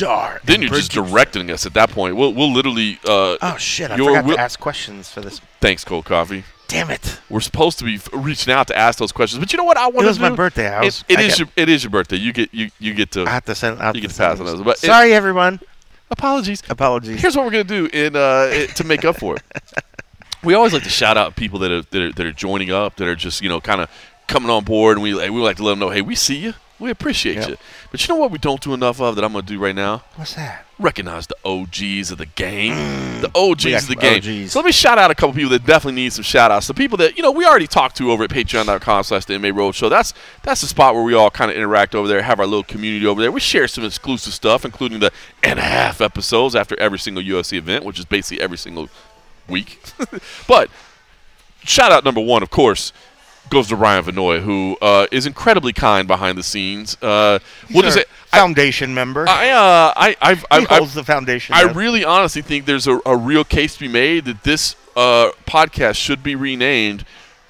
then 0.44 0.62
you're 0.62 0.72
just 0.72 0.92
directing 0.92 1.52
us 1.52 1.68
at 1.68 1.74
that 1.76 1.92
point. 1.92 2.16
We'll, 2.16 2.34
we'll 2.34 2.52
literally 2.52 3.00
uh, 3.06 3.38
oh 3.42 3.58
shit! 3.58 3.92
I 3.92 3.98
forgot 3.98 4.26
will- 4.26 4.36
to 4.36 4.42
ask 4.42 4.60
questions 4.60 5.10
for 5.10 5.22
this. 5.22 5.40
Thanks, 5.60 5.84
Cold 5.84 6.06
Coffee. 6.06 6.44
Damn 6.72 6.90
it! 6.90 7.20
We're 7.30 7.40
supposed 7.42 7.80
to 7.80 7.86
be 7.86 8.00
reaching 8.14 8.54
out 8.54 8.68
to 8.68 8.78
ask 8.78 8.98
those 8.98 9.12
questions, 9.12 9.40
but 9.40 9.52
you 9.52 9.58
know 9.58 9.64
what? 9.66 9.78
I 9.78 9.88
want. 9.88 10.06
It 10.06 10.08
was 10.08 10.18
to 10.18 10.24
my 10.24 10.30
do? 10.30 10.36
birthday. 10.36 10.70
I 10.74 10.84
was, 10.86 11.04
It, 11.10 11.14
it 11.14 11.20
I 11.20 11.22
is 11.24 11.30
got- 11.32 11.40
your 11.40 11.48
it 11.58 11.70
is 11.70 11.84
your 11.84 11.92
birthday. 11.92 12.16
You 12.18 12.32
get 12.34 12.54
you 12.54 12.70
you 12.80 12.94
get 12.94 13.12
to 13.12 13.26
I 13.26 13.30
have 13.32 13.46
to 13.46 13.56
send. 13.56 13.80
Have 13.80 13.96
You 13.96 14.02
to 14.02 14.08
get 14.08 14.14
to 14.14 14.18
pass 14.18 14.40
on 14.40 14.46
those. 14.46 14.62
but 14.62 14.78
it- 14.84 14.88
Sorry, 14.88 15.14
everyone. 15.14 15.60
apologies. 16.10 16.64
Apologies. 16.70 17.22
Here's 17.22 17.36
what 17.36 17.46
we're 17.46 17.52
gonna 17.52 17.64
do 17.66 17.88
in 17.92 18.16
uh, 18.16 18.48
it- 18.52 18.76
to 18.78 18.84
make 18.84 19.04
up 19.06 19.18
for 19.18 19.36
it. 19.36 19.44
We 20.44 20.56
always 20.56 20.74
like 20.74 20.82
to 20.84 20.90
shout 20.90 21.18
out 21.18 21.36
people 21.36 21.60
that 21.60 21.70
are, 21.72 21.84
that 21.84 22.02
are 22.02 22.12
that 22.14 22.26
are 22.26 22.32
joining 22.32 22.72
up, 22.72 22.96
that 22.96 23.08
are 23.08 23.16
just 23.16 23.44
you 23.44 23.50
know 23.50 23.62
kind 23.62 23.80
of 23.80 23.92
coming 24.28 24.50
on 24.50 24.64
board, 24.64 24.98
and 24.98 25.04
we 25.04 25.14
we 25.14 25.40
like 25.40 25.58
to 25.58 25.64
let 25.64 25.74
them 25.74 25.80
know, 25.80 25.92
hey, 25.92 26.02
we 26.02 26.16
see 26.16 26.36
you, 26.38 26.56
we 26.80 26.90
appreciate 26.90 27.36
Yep. 27.36 27.50
you. 27.50 27.58
But 27.92 28.08
you 28.08 28.14
know 28.14 28.20
what 28.20 28.32
we 28.32 28.38
don't 28.38 28.62
do 28.62 28.74
enough 28.74 29.02
of 29.02 29.16
that 29.16 29.24
I'm 29.24 29.34
gonna 29.34 29.46
do 29.46 29.60
right 29.60 29.76
now? 29.76 30.04
What's 30.16 30.36
that? 30.36 30.66
Recognize 30.80 31.28
the 31.28 31.36
OGs 31.44 32.10
of 32.10 32.18
the 32.18 32.26
game, 32.26 32.74
mm. 32.74 33.22
the 33.22 33.32
OGs 33.36 33.84
of 33.84 33.90
the 33.90 33.96
game. 33.98 34.18
OGs. 34.18 34.54
So 34.54 34.60
let 34.60 34.66
me 34.66 34.72
shout 34.72 34.98
out 34.98 35.12
a 35.12 35.16
couple 35.16 35.34
people 35.34 35.50
that 35.52 35.66
definitely 35.66 36.02
need 36.02 36.14
some 36.14 36.24
shout 36.24 36.52
outs. 36.52 36.68
The 36.68 36.74
people 36.74 36.98
that 37.00 37.18
you 37.18 37.22
know 37.22 37.32
we 37.32 37.46
already 37.46 37.68
talked 37.68 37.98
to 37.98 38.10
over 38.10 38.24
at 38.24 38.30
patreon.com 38.30 39.04
slash 39.04 39.26
the 39.26 39.38
MA 39.38 39.50
Roadshow. 39.50 39.90
That's 39.90 40.14
that's 40.42 40.62
the 40.62 40.68
spot 40.68 40.96
where 40.96 41.04
we 41.04 41.14
all 41.14 41.30
kind 41.30 41.52
of 41.52 41.58
interact 41.58 41.94
over 41.94 42.08
there, 42.08 42.22
have 42.22 42.40
our 42.40 42.48
little 42.48 42.64
community 42.64 43.06
over 43.06 43.20
there. 43.20 43.32
We 43.32 43.42
share 43.42 43.68
some 43.68 43.84
exclusive 43.84 44.34
stuff, 44.34 44.64
including 44.64 45.02
the 45.02 45.12
and 45.44 45.60
a 45.60 45.64
half 45.64 46.00
episodes 46.00 46.56
after 46.56 46.80
every 46.80 46.98
single 46.98 47.22
UFC 47.22 47.58
event, 47.58 47.84
which 47.84 48.00
is 48.00 48.06
basically 48.06 48.42
every 48.42 48.58
single 48.58 48.90
week. 49.50 49.82
but 50.48 50.70
shout 51.64 51.92
out 51.92 52.06
number 52.06 52.22
one, 52.22 52.42
of 52.42 52.50
course, 52.50 52.94
goes 53.52 53.68
to 53.68 53.76
Ryan 53.76 54.04
Vanoy, 54.06 54.42
who 54.42 54.78
uh, 54.82 55.06
is 55.12 55.28
incredibly 55.28 55.74
kind 55.74 56.08
behind 56.08 56.38
the 56.38 56.44
scenes. 56.44 56.98
Uh, 57.02 57.40
what 57.72 57.86
is 57.86 57.96
it? 57.96 58.08
I, 58.34 58.38
Foundation 58.38 58.94
member. 58.94 59.28
I, 59.28 59.50
uh, 59.50 59.94
I, 59.96 60.16
I've, 60.22 60.46
I've, 60.50 60.64
I've, 60.64 60.68
holds 60.70 60.94
the 60.94 61.04
foundation. 61.04 61.54
I 61.54 61.66
up. 61.66 61.76
really 61.76 62.04
honestly 62.04 62.42
think 62.42 62.66
there's 62.66 62.88
a, 62.88 63.00
a 63.06 63.16
real 63.16 63.44
case 63.44 63.76
to 63.76 63.82
be 63.82 63.88
made 63.88 64.26
that 64.26 64.44
this 64.44 64.76
uh, 64.96 65.32
podcast 65.46 65.96
should 65.96 66.24
be 66.24 66.36
renamed 66.36 67.06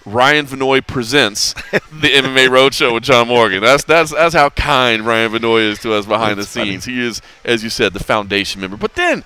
Ryan 0.06 0.48
Vanoy 0.48 0.86
presents 0.86 1.54
the 1.54 1.80
MMA 2.10 2.50
Roadshow 2.50 2.96
with 2.96 3.04
John 3.04 3.28
Morgan. 3.28 3.62
That's 3.62 3.84
that's 3.84 4.12
that's 4.12 4.34
how 4.34 4.50
kind 4.50 5.06
Ryan 5.06 5.32
Vanoy 5.34 5.70
is 5.70 5.80
to 5.80 5.94
us 5.94 6.06
behind 6.06 6.40
That's 6.40 6.54
the 6.54 6.66
scenes. 6.66 6.86
He 6.86 7.00
is, 7.00 7.22
as 7.46 7.64
you 7.64 7.70
said, 7.70 7.94
the 7.94 8.04
foundation 8.04 8.62
member. 8.62 8.78
But 8.78 8.96
then 8.96 9.24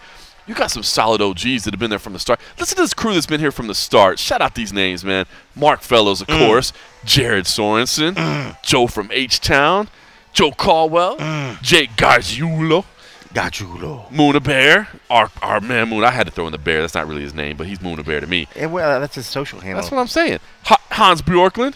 you 0.47 0.53
got 0.55 0.71
some 0.71 0.83
solid 0.83 1.21
OGs 1.21 1.63
that 1.63 1.73
have 1.73 1.79
been 1.79 1.89
there 1.89 1.99
from 1.99 2.13
the 2.13 2.19
start. 2.19 2.39
Listen 2.59 2.75
to 2.77 2.81
this 2.83 2.93
crew 2.93 3.13
that's 3.13 3.25
been 3.25 3.39
here 3.39 3.51
from 3.51 3.67
the 3.67 3.75
start. 3.75 4.19
Shout 4.19 4.41
out 4.41 4.55
these 4.55 4.71
names, 4.73 5.03
man. 5.03 5.25
Mark 5.55 5.81
Fellows, 5.81 6.21
of 6.21 6.27
Mm. 6.27 6.45
course. 6.45 6.73
Jared 7.03 7.45
Sorensen. 7.45 8.55
Joe 8.63 8.87
from 8.87 9.09
H 9.11 9.39
Town. 9.39 9.89
Joe 10.33 10.51
Caldwell. 10.51 11.17
Mm. 11.17 11.61
Jake 11.61 11.91
Gargiulo. 11.95 12.85
Gajulo. 13.33 14.09
Moona 14.11 14.39
Bear, 14.39 14.87
our 15.09 15.29
our 15.41 15.59
man 15.59 15.89
Moon. 15.89 16.03
I 16.05 16.11
had 16.11 16.25
to 16.25 16.31
throw 16.31 16.45
in 16.45 16.53
the 16.53 16.57
bear. 16.57 16.79
That's 16.81 16.95
not 16.95 17.05
really 17.07 17.21
his 17.21 17.33
name, 17.33 17.57
but 17.57 17.67
he's 17.67 17.81
Moona 17.81 18.01
Bear 18.01 18.21
to 18.21 18.27
me. 18.27 18.47
Eh, 18.55 18.65
well, 18.65 18.99
that's 19.01 19.15
his 19.15 19.25
social 19.27 19.59
handle. 19.59 19.81
That's 19.81 19.91
what 19.91 19.99
I'm 19.99 20.07
saying. 20.07 20.39
Ha- 20.63 20.79
Hans 20.91 21.21
Bjorklund, 21.21 21.73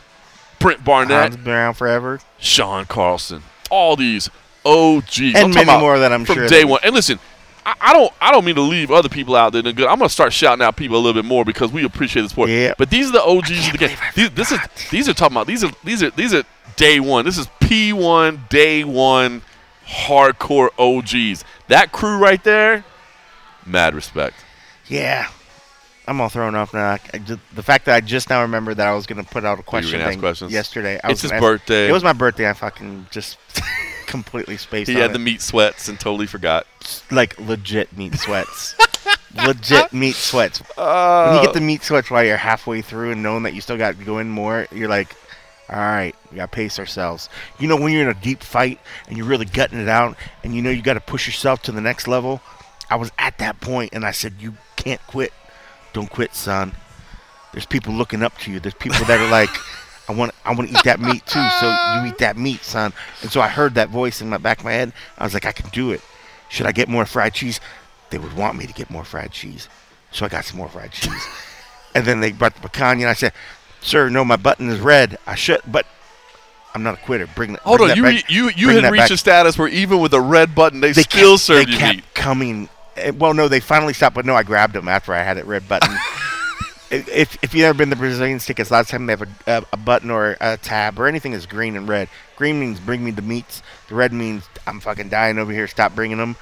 Brent 0.59 0.85
Barnett, 0.85 1.21
Hans 1.33 1.35
been 1.37 1.53
around 1.53 1.73
forever. 1.73 2.21
Sean 2.39 2.85
Carlson, 2.85 3.43
all 3.69 3.97
these 3.97 4.29
OGs, 4.65 5.35
I'm 5.35 5.45
And 5.45 5.53
many 5.53 5.63
about 5.63 5.81
more 5.81 5.99
that 5.99 6.13
I'm 6.13 6.23
from 6.23 6.35
sure 6.35 6.47
day 6.47 6.63
one. 6.63 6.79
And 6.83 6.95
listen, 6.95 7.19
I, 7.65 7.75
I 7.81 7.93
don't 7.93 8.13
I 8.21 8.31
don't 8.31 8.45
mean 8.45 8.55
to 8.55 8.61
leave 8.61 8.91
other 8.91 9.09
people 9.09 9.35
out 9.35 9.53
that 9.53 9.65
are 9.67 9.71
good. 9.71 9.87
I'm 9.87 9.97
gonna 9.99 10.09
start 10.09 10.33
shouting 10.33 10.63
out 10.63 10.75
people 10.75 10.97
a 10.97 11.01
little 11.01 11.21
bit 11.21 11.27
more 11.27 11.43
because 11.45 11.71
we 11.71 11.83
appreciate 11.85 12.23
the 12.23 12.29
support. 12.29 12.49
Yeah. 12.49 12.73
But 12.77 12.89
these 12.89 13.09
are 13.09 13.13
the 13.13 13.23
OGs 13.23 13.67
of 13.67 13.71
the 13.73 13.77
game. 13.77 13.97
These, 14.15 14.29
this 14.31 14.51
is 14.51 14.59
these 14.91 15.07
are 15.09 15.13
talking 15.13 15.35
about 15.35 15.47
these 15.47 15.63
are 15.63 15.71
these 15.83 16.01
are 16.03 16.09
these 16.11 16.33
are 16.33 16.43
day 16.75 16.99
one. 16.99 17.25
This 17.25 17.37
is 17.37 17.47
P1 17.61 18.49
day 18.49 18.83
one 18.83 19.41
hardcore 19.85 20.69
OGs. 20.77 21.43
That 21.67 21.91
crew 21.91 22.17
right 22.17 22.43
there, 22.43 22.83
mad 23.65 23.93
respect. 23.95 24.35
Yeah. 24.87 25.29
I'm 26.07 26.19
all 26.21 26.29
thrown 26.29 26.55
off 26.55 26.73
now. 26.73 26.97
Just, 27.23 27.39
the 27.53 27.61
fact 27.61 27.85
that 27.85 27.93
I 27.95 28.01
just 28.01 28.31
now 28.31 28.41
remember 28.41 28.73
that 28.73 28.87
I 28.87 28.95
was 28.95 29.05
going 29.05 29.23
to 29.23 29.29
put 29.29 29.45
out 29.45 29.59
a 29.59 29.61
question 29.63 29.99
gonna 29.99 30.09
ask 30.09 30.19
questions? 30.19 30.51
yesterday. 30.51 30.95
I 31.03 31.11
It's 31.11 31.21
was 31.21 31.21
his 31.21 31.31
ask- 31.33 31.41
birthday. 31.41 31.87
It 31.87 31.91
was 31.91 32.03
my 32.03 32.13
birthday. 32.13 32.49
I 32.49 32.53
fucking 32.53 33.05
just 33.11 33.37
completely 34.07 34.57
spaced 34.57 34.89
He 34.89 34.95
had 34.97 35.11
it. 35.11 35.13
the 35.13 35.19
meat 35.19 35.39
sweats 35.39 35.87
and 35.87 35.99
totally 35.99 36.25
forgot. 36.25 36.65
Like 37.11 37.39
legit 37.39 37.95
meat 37.97 38.15
sweats. 38.15 38.75
legit 39.45 39.93
meat 39.93 40.15
sweats. 40.15 40.61
Uh, 40.77 41.27
When 41.29 41.35
you 41.39 41.45
get 41.45 41.53
the 41.53 41.61
meat 41.61 41.83
sweats 41.83 42.09
while 42.09 42.23
you're 42.23 42.37
halfway 42.37 42.81
through 42.81 43.11
and 43.11 43.23
knowing 43.23 43.43
that 43.43 43.53
you 43.53 43.61
still 43.61 43.77
got 43.77 43.97
to 43.97 44.03
go 44.05 44.17
in 44.19 44.29
more, 44.29 44.67
you're 44.71 44.89
like, 44.89 45.15
all 45.69 45.77
right, 45.77 46.15
we 46.31 46.37
got 46.37 46.51
to 46.51 46.55
pace 46.55 46.79
ourselves. 46.79 47.29
You 47.59 47.67
know, 47.67 47.75
when 47.75 47.91
you're 47.93 48.01
in 48.01 48.07
a 48.15 48.19
deep 48.19 48.41
fight 48.41 48.79
and 49.07 49.17
you're 49.17 49.27
really 49.27 49.45
gutting 49.45 49.79
it 49.79 49.87
out 49.89 50.17
and 50.43 50.55
you 50.55 50.61
know 50.61 50.71
you 50.71 50.81
got 50.81 50.95
to 50.95 50.99
push 51.01 51.27
yourself 51.27 51.61
to 51.63 51.71
the 51.71 51.81
next 51.81 52.07
level, 52.07 52.41
I 52.89 52.95
was 52.95 53.11
at 53.19 53.37
that 53.37 53.61
point 53.61 53.91
and 53.93 54.03
I 54.05 54.11
said, 54.11 54.33
you 54.39 54.55
can't 54.75 55.01
quit. 55.07 55.31
Don't 55.93 56.09
quit, 56.09 56.33
son. 56.33 56.73
There's 57.51 57.65
people 57.65 57.93
looking 57.93 58.23
up 58.23 58.37
to 58.39 58.51
you. 58.51 58.59
There's 58.59 58.73
people 58.75 59.05
that 59.05 59.19
are 59.19 59.29
like, 59.29 59.49
I 60.09 60.13
want, 60.13 60.33
I 60.43 60.55
want 60.55 60.69
to 60.71 60.75
eat 60.75 60.83
that 60.85 60.99
meat 60.99 61.23
too. 61.27 61.47
So 61.59 61.67
you 62.01 62.09
eat 62.09 62.17
that 62.17 62.35
meat, 62.35 62.63
son. 62.63 62.91
And 63.21 63.31
so 63.31 63.41
I 63.41 63.47
heard 63.47 63.75
that 63.75 63.89
voice 63.89 64.21
in 64.21 64.29
my 64.29 64.37
back 64.39 64.59
of 64.59 64.65
my 64.65 64.71
head. 64.73 64.91
I 65.19 65.23
was 65.23 65.35
like, 65.35 65.45
I 65.45 65.51
can 65.51 65.69
do 65.69 65.91
it. 65.91 66.01
Should 66.49 66.65
I 66.65 66.71
get 66.71 66.89
more 66.89 67.05
fried 67.05 67.33
cheese? 67.33 67.59
They 68.09 68.17
would 68.17 68.33
want 68.33 68.57
me 68.57 68.65
to 68.67 68.73
get 68.73 68.89
more 68.89 69.03
fried 69.03 69.31
cheese. 69.31 69.69
So 70.11 70.25
I 70.25 70.29
got 70.29 70.45
some 70.45 70.57
more 70.57 70.67
fried 70.69 70.91
cheese. 70.91 71.27
and 71.95 72.05
then 72.05 72.19
they 72.19 72.31
brought 72.31 72.55
the 72.55 72.61
pecan 72.61 72.99
and 72.99 73.07
I 73.09 73.13
said, 73.13 73.33
Sir, 73.81 74.09
no, 74.09 74.25
my 74.25 74.35
button 74.35 74.69
is 74.69 74.79
red. 74.79 75.17
I 75.25 75.35
should, 75.35 75.61
but 75.67 75.85
I'm 76.73 76.83
not 76.83 76.95
a 76.95 76.97
quitter. 76.97 77.27
Bring 77.27 77.53
that. 77.53 77.61
Hold 77.61 77.79
bring 77.79 77.91
on, 77.91 77.97
you 77.97 78.03
back. 78.03 78.29
you 78.29 78.49
you 78.55 78.69
had 78.69 78.83
reached 78.91 79.03
back. 79.05 79.11
a 79.11 79.17
status 79.17 79.57
where 79.57 79.67
even 79.69 79.99
with 79.99 80.13
a 80.13 80.19
red 80.21 80.53
button, 80.53 80.81
they, 80.81 80.91
They 80.91 81.03
still 81.03 81.33
kept, 81.33 81.41
serve 81.43 81.65
they 81.67 81.71
you 81.71 81.77
kept 81.77 81.95
meat. 81.97 82.13
coming. 82.13 82.69
Eh, 82.97 83.11
Well, 83.11 83.33
no, 83.33 83.47
they 83.47 83.59
finally 83.59 83.93
stopped, 83.93 84.15
but 84.15 84.25
no, 84.25 84.35
I 84.35 84.43
grabbed 84.43 84.73
them 84.73 84.87
after 84.87 85.13
I 85.13 85.23
had 85.23 85.37
it 85.37 85.45
red 85.45 85.67
button. 85.67 85.95
if 86.91 87.37
if 87.43 87.53
you've 87.53 87.65
ever 87.65 87.77
been 87.77 87.89
to 87.89 87.95
Brazilian 87.95 88.39
tickets, 88.39 88.69
a 88.69 88.73
lot 88.73 88.79
of 88.81 88.87
time 88.87 89.05
they 89.05 89.13
have 89.13 89.21
a, 89.21 89.27
a, 89.47 89.63
a 89.73 89.77
button 89.77 90.09
or 90.09 90.37
a 90.41 90.57
tab 90.57 90.99
or 90.99 91.07
anything 91.07 91.33
is 91.33 91.45
green 91.45 91.75
and 91.75 91.87
red. 91.87 92.09
Green 92.35 92.59
means 92.59 92.79
bring 92.79 93.03
me 93.03 93.11
the 93.11 93.21
meats. 93.21 93.61
The 93.89 93.95
red 93.95 94.13
means 94.13 94.43
I'm 94.65 94.79
fucking 94.79 95.09
dying 95.09 95.37
over 95.37 95.51
here. 95.51 95.67
Stop 95.67 95.93
bringing 95.95 96.17
them. 96.17 96.35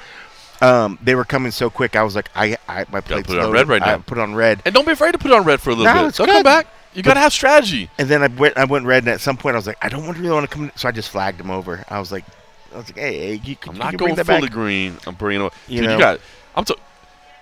Um, 0.62 0.98
they 1.04 1.14
were 1.16 1.26
coming 1.26 1.52
so 1.52 1.70
quick. 1.70 1.96
I 1.96 2.04
was 2.04 2.16
like, 2.16 2.30
I, 2.36 2.58
I 2.68 2.86
my 2.92 3.02
plate's 3.02 3.28
put 3.28 3.38
it 3.38 3.44
on 3.44 3.52
red 3.52 3.68
right 3.68 3.82
I 3.82 3.86
now. 3.94 3.98
put 4.00 4.18
it 4.18 4.22
on 4.22 4.34
red. 4.34 4.62
And 4.66 4.74
don't 4.74 4.86
be 4.86 4.94
afraid 4.94 5.12
to 5.12 5.18
put 5.20 5.30
it 5.32 5.34
on 5.36 5.44
red 5.44 5.62
for 5.62 5.70
a 5.70 5.74
little 5.76 5.94
No, 5.94 6.02
bit. 6.02 6.08
it's 6.10 6.18
They'll 6.18 6.28
come 6.28 6.44
back. 6.44 6.68
You 6.94 7.04
gotta 7.04 7.20
have 7.20 7.32
strategy. 7.34 7.92
And 8.00 8.10
then 8.10 8.24
I 8.24 8.28
went, 8.28 8.58
I 8.58 8.66
went 8.66 8.86
red, 8.86 9.04
and 9.04 9.10
at 9.10 9.22
some 9.22 9.38
point 9.38 9.56
I 9.56 9.60
was 9.60 9.68
like, 9.68 9.78
I 9.84 9.90
don't 9.90 10.06
want- 10.08 10.18
really 10.18 10.32
want 10.32 10.50
to 10.50 10.56
come. 10.56 10.72
So 10.76 10.88
I 10.88 10.92
just 10.92 11.10
flagged 11.10 11.40
him 11.40 11.52
over. 11.52 11.86
I 11.90 12.00
was 12.00 12.12
like, 12.12 12.26
I 12.74 12.78
was 12.78 12.88
like, 12.88 12.98
hey, 12.98 13.20
hey 13.38 13.42
you, 13.44 13.56
I'm 13.68 13.74
you 13.76 13.80
not 13.80 13.98
going 13.98 14.16
fully 14.16 14.42
back. 14.42 14.52
green. 14.52 14.98
I'm 15.06 15.14
bringing 15.14 15.46
it. 15.46 15.54
You 15.68 15.82
Dude, 15.82 15.90
know? 15.90 15.94
you 15.94 16.00
got. 16.00 16.20
I'm. 16.56 16.66
T- 16.66 16.76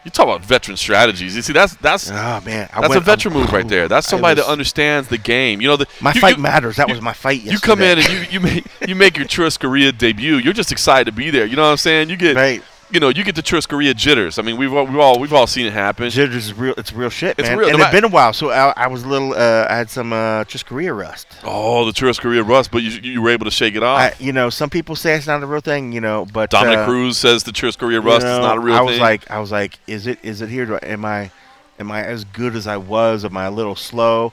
you 0.06 0.12
talk 0.12 0.26
about 0.28 0.42
veteran 0.46 0.78
strategies. 0.78 1.36
You 1.36 1.42
see, 1.42 1.52
that's 1.52 1.76
that's 1.76 2.10
Oh 2.10 2.42
man, 2.46 2.70
I 2.72 2.80
that's 2.82 2.96
a 2.96 3.00
veteran 3.02 3.34
I'm- 3.34 3.42
move 3.42 3.52
right 3.52 3.68
there. 3.68 3.88
That's 3.90 4.08
somebody 4.08 4.40
was- 4.40 4.46
that 4.46 4.52
understands 4.52 5.10
the 5.10 5.18
game. 5.18 5.60
You 5.60 5.68
know, 5.68 5.76
the 5.78 5.88
My 6.00 6.14
you, 6.14 6.22
fight 6.22 6.38
you, 6.38 6.44
matters. 6.44 6.78
That 6.78 6.88
you- 6.88 6.94
was 6.94 7.02
my 7.02 7.12
fight. 7.14 7.42
You 7.42 7.60
come 7.60 7.82
in 7.82 7.98
and 8.00 8.08
you 8.10 8.20
you 8.32 8.40
make 8.40 8.66
you 8.88 8.96
make 8.96 9.18
your 9.18 9.26
Churrascaria 9.26 9.98
debut. 9.98 10.38
You're 10.38 10.54
just 10.54 10.72
excited 10.72 11.06
to 11.06 11.12
be 11.12 11.30
there. 11.32 11.46
You 11.46 11.56
know 11.58 11.64
what 11.64 11.72
I'm 11.72 11.78
saying? 11.78 12.10
You 12.10 12.16
get 12.18 12.36
right. 12.38 12.64
You 12.96 13.02
know 13.02 13.10
you 13.10 13.26
get 13.26 13.36
the 13.36 13.44
Churrascaria 13.44 13.94
jitters. 13.94 14.40
I 14.40 14.42
mean, 14.42 14.56
we've 14.56 14.74
all, 14.74 14.86
we've 14.86 14.98
all 14.98 15.20
we've 15.20 15.34
all 15.34 15.48
seen 15.48 15.66
it 15.66 15.74
happen. 15.74 16.10
Jitters 16.10 16.46
is 16.46 16.54
real. 16.54 16.74
It's 16.78 16.94
real 16.94 17.10
shit, 17.10 17.38
It's 17.38 17.50
man. 17.50 17.58
real. 17.58 17.68
And 17.68 17.78
No 17.78 17.84
it's 17.84 17.92
been 17.92 18.06
a 18.06 18.08
while, 18.08 18.32
so 18.32 18.52
I, 18.52 18.72
I 18.78 18.88
was 18.88 19.04
a 19.04 19.08
little. 19.10 19.34
Uh, 19.34 19.68
I 19.70 19.76
had 19.76 19.90
some 19.90 20.14
uh, 20.14 20.46
just 20.46 20.72
rust. 20.72 21.28
Oh, 21.44 21.84
the 21.84 21.92
Churrascaria 21.92 22.48
rust, 22.48 22.72
but 22.72 22.84
you 22.84 22.92
you 22.92 23.22
were 23.22 23.32
able 23.32 23.44
to 23.44 23.52
shake 23.52 23.76
it 23.76 23.84
off. 23.84 24.00
I, 24.00 24.14
you 24.18 24.32
know, 24.32 24.50
some 24.50 24.70
people 24.70 24.96
say 24.96 25.14
it's 25.14 25.28
not 25.28 25.44
a 25.44 25.46
real 25.46 25.60
thing. 25.60 25.92
You 25.92 26.00
know, 26.00 26.26
but 26.32 26.50
Dominick 26.52 26.78
uh, 26.80 26.86
Cruz 26.86 27.18
says 27.18 27.44
the 27.44 27.52
Churrascaria 27.52 27.92
you 27.92 28.00
rust 28.00 28.26
is 28.26 28.40
not 28.40 28.56
a 28.56 28.62
real 28.62 28.76
I 28.76 28.78
thing. 28.78 28.86
was 28.88 29.00
like, 29.00 29.30
I 29.30 29.40
was 29.40 29.52
like, 29.52 29.78
is 29.88 30.08
it? 30.08 30.20
Is 30.24 30.40
it 30.40 30.48
here? 30.48 30.66
Do 30.66 30.76
I, 30.76 30.86
am 30.86 31.04
I? 31.04 31.32
Am 31.78 31.92
I 31.92 32.02
as 32.02 32.24
good 32.24 32.56
as 32.56 32.66
I 32.66 32.78
was? 32.78 33.26
Am 33.26 33.36
I 33.36 33.44
a 33.44 33.52
little 33.52 33.76
slow? 33.76 34.32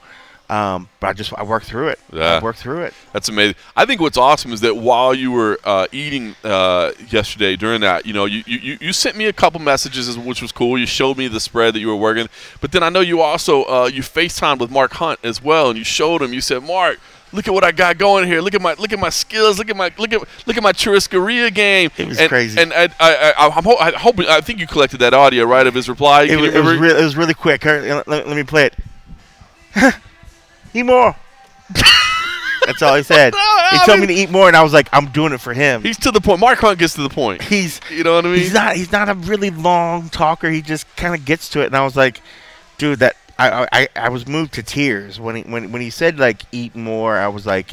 Um, 0.53 0.91
but 1.01 1.07
I 1.07 1.13
just 1.15 1.33
I 1.33 1.45
worked 1.45 1.65
through 1.65 1.89
it. 1.89 1.99
Yeah. 2.13 2.35
I 2.35 2.43
worked 2.43 2.59
through 2.59 2.83
it. 2.83 2.93
That's 3.15 3.31
amazing. 3.31 3.55
I 3.75 3.87
think 3.87 4.03
what's 4.03 4.19
awesome 4.19 4.53
is 4.53 4.61
that 4.61 4.77
while 4.77 5.15
you 5.15 5.33
were 5.33 5.59
uh, 5.65 5.87
eating 5.93 6.35
uh, 6.45 6.93
yesterday 7.09 7.57
during 7.57 7.81
that, 7.81 8.05
you 8.05 8.13
know, 8.13 8.27
you, 8.27 8.43
you, 8.45 8.77
you 8.79 8.93
sent 8.93 9.17
me 9.17 9.25
a 9.25 9.33
couple 9.33 9.61
messages, 9.61 10.19
which 10.19 10.43
was 10.43 10.53
cool. 10.53 10.77
You 10.77 10.85
showed 10.85 11.17
me 11.17 11.27
the 11.27 11.41
spread 11.41 11.73
that 11.73 11.81
you 11.81 11.89
were 11.89 11.97
working, 11.97 12.29
but 12.61 12.71
then 12.71 12.83
I 12.83 12.91
know 12.91 13.01
you 13.01 13.23
also 13.23 13.63
uh, 13.65 13.87
you 13.87 14.03
FaceTimed 14.03 14.59
with 14.59 14.71
Mark 14.71 14.93
Hunt 14.93 15.21
as 15.23 15.43
well, 15.43 15.71
and 15.71 15.79
you 15.79 15.85
showed 15.85 16.21
him. 16.21 16.35
You 16.35 16.43
said, 16.43 16.63
"Mark, 16.63 17.01
look 17.33 17.49
at 17.49 17.55
what 17.55 17.65
I 17.65 17.73
got 17.73 17.97
going 17.97 18.27
here. 18.27 18.43
Look 18.43 18.53
at 18.53 18.61
my 18.61 18.75
look 18.75 18.93
at 18.93 18.99
my 18.99 19.09
skills. 19.09 19.59
Look 19.59 19.71
at 19.71 19.77
my 19.77 19.91
look 19.97 20.13
at 20.13 20.21
look 20.47 20.59
at 20.59 20.63
my 20.63 20.73
Churrascaria 20.73 21.55
game." 21.55 21.89
It 21.97 22.09
was 22.09 22.19
and, 22.19 22.29
crazy. 22.29 22.61
And 22.61 22.75
I, 22.75 22.91
I, 23.01 23.33
I, 23.39 23.47
I'm 23.47 23.65
ho- 23.65 23.79
I 23.81 23.93
hope 23.93 24.21
I 24.21 24.43
think 24.43 24.61
you 24.61 24.67
collected 24.67 24.99
that 24.99 25.15
audio 25.15 25.47
right 25.47 25.67
of 25.67 25.73
his 25.73 25.89
reply. 25.89 26.25
It, 26.25 26.37
was- 26.39 26.55
it 26.55 26.63
was 26.63 26.77
real. 26.79 26.95
It 26.95 27.03
was 27.03 27.17
really 27.17 27.33
quick. 27.33 27.65
Let- 27.65 28.07
let 28.07 28.37
me 28.37 28.43
play 28.43 28.67
it. 28.67 29.95
Eat 30.75 30.85
more. 30.85 31.15
That's 32.67 32.81
all 32.83 32.95
he 32.97 33.03
said. 33.03 33.35
He 33.73 33.79
told 33.87 34.01
me 34.01 34.07
to 34.07 34.13
eat 34.13 34.31
more, 34.31 34.49
and 34.49 34.57
I 34.57 34.63
was 34.63 34.75
like, 34.75 34.87
I'm 34.93 35.07
doing 35.13 35.33
it 35.33 35.41
for 35.41 35.55
him. 35.55 35.83
He's 35.83 35.97
to 36.01 36.11
the 36.11 36.21
point. 36.21 36.41
Mark 36.41 36.59
Hunt 36.59 36.79
gets 36.79 36.93
to 36.95 37.03
the 37.03 37.09
point. 37.09 37.41
He's 37.41 37.81
You 37.91 38.05
know 38.05 38.17
what 38.17 38.27
I 38.27 38.29
mean? 38.29 38.39
he's 38.39 38.53
not 38.53 38.77
he's 38.77 38.93
not 38.93 39.09
a 39.09 39.15
really 39.15 39.49
long 39.49 40.11
talker. 40.11 40.51
He 40.51 40.61
just 40.61 40.95
kind 40.95 41.15
of 41.15 41.25
gets 41.25 41.49
to 41.51 41.63
it, 41.63 41.67
and 41.67 41.75
I 41.75 41.83
was 41.85 41.97
like, 41.97 42.21
dude, 42.77 42.99
that 42.99 43.17
I, 43.39 43.67
I 43.73 43.89
I 43.97 44.09
was 44.11 44.29
moved 44.29 44.53
to 44.55 44.63
tears 44.63 45.19
when 45.19 45.37
he 45.37 45.43
when 45.43 45.73
when 45.73 45.81
he 45.81 45.89
said 45.89 46.19
like 46.19 46.43
eat 46.53 46.77
more. 46.77 47.17
I 47.17 47.29
was 47.29 47.47
like, 47.47 47.73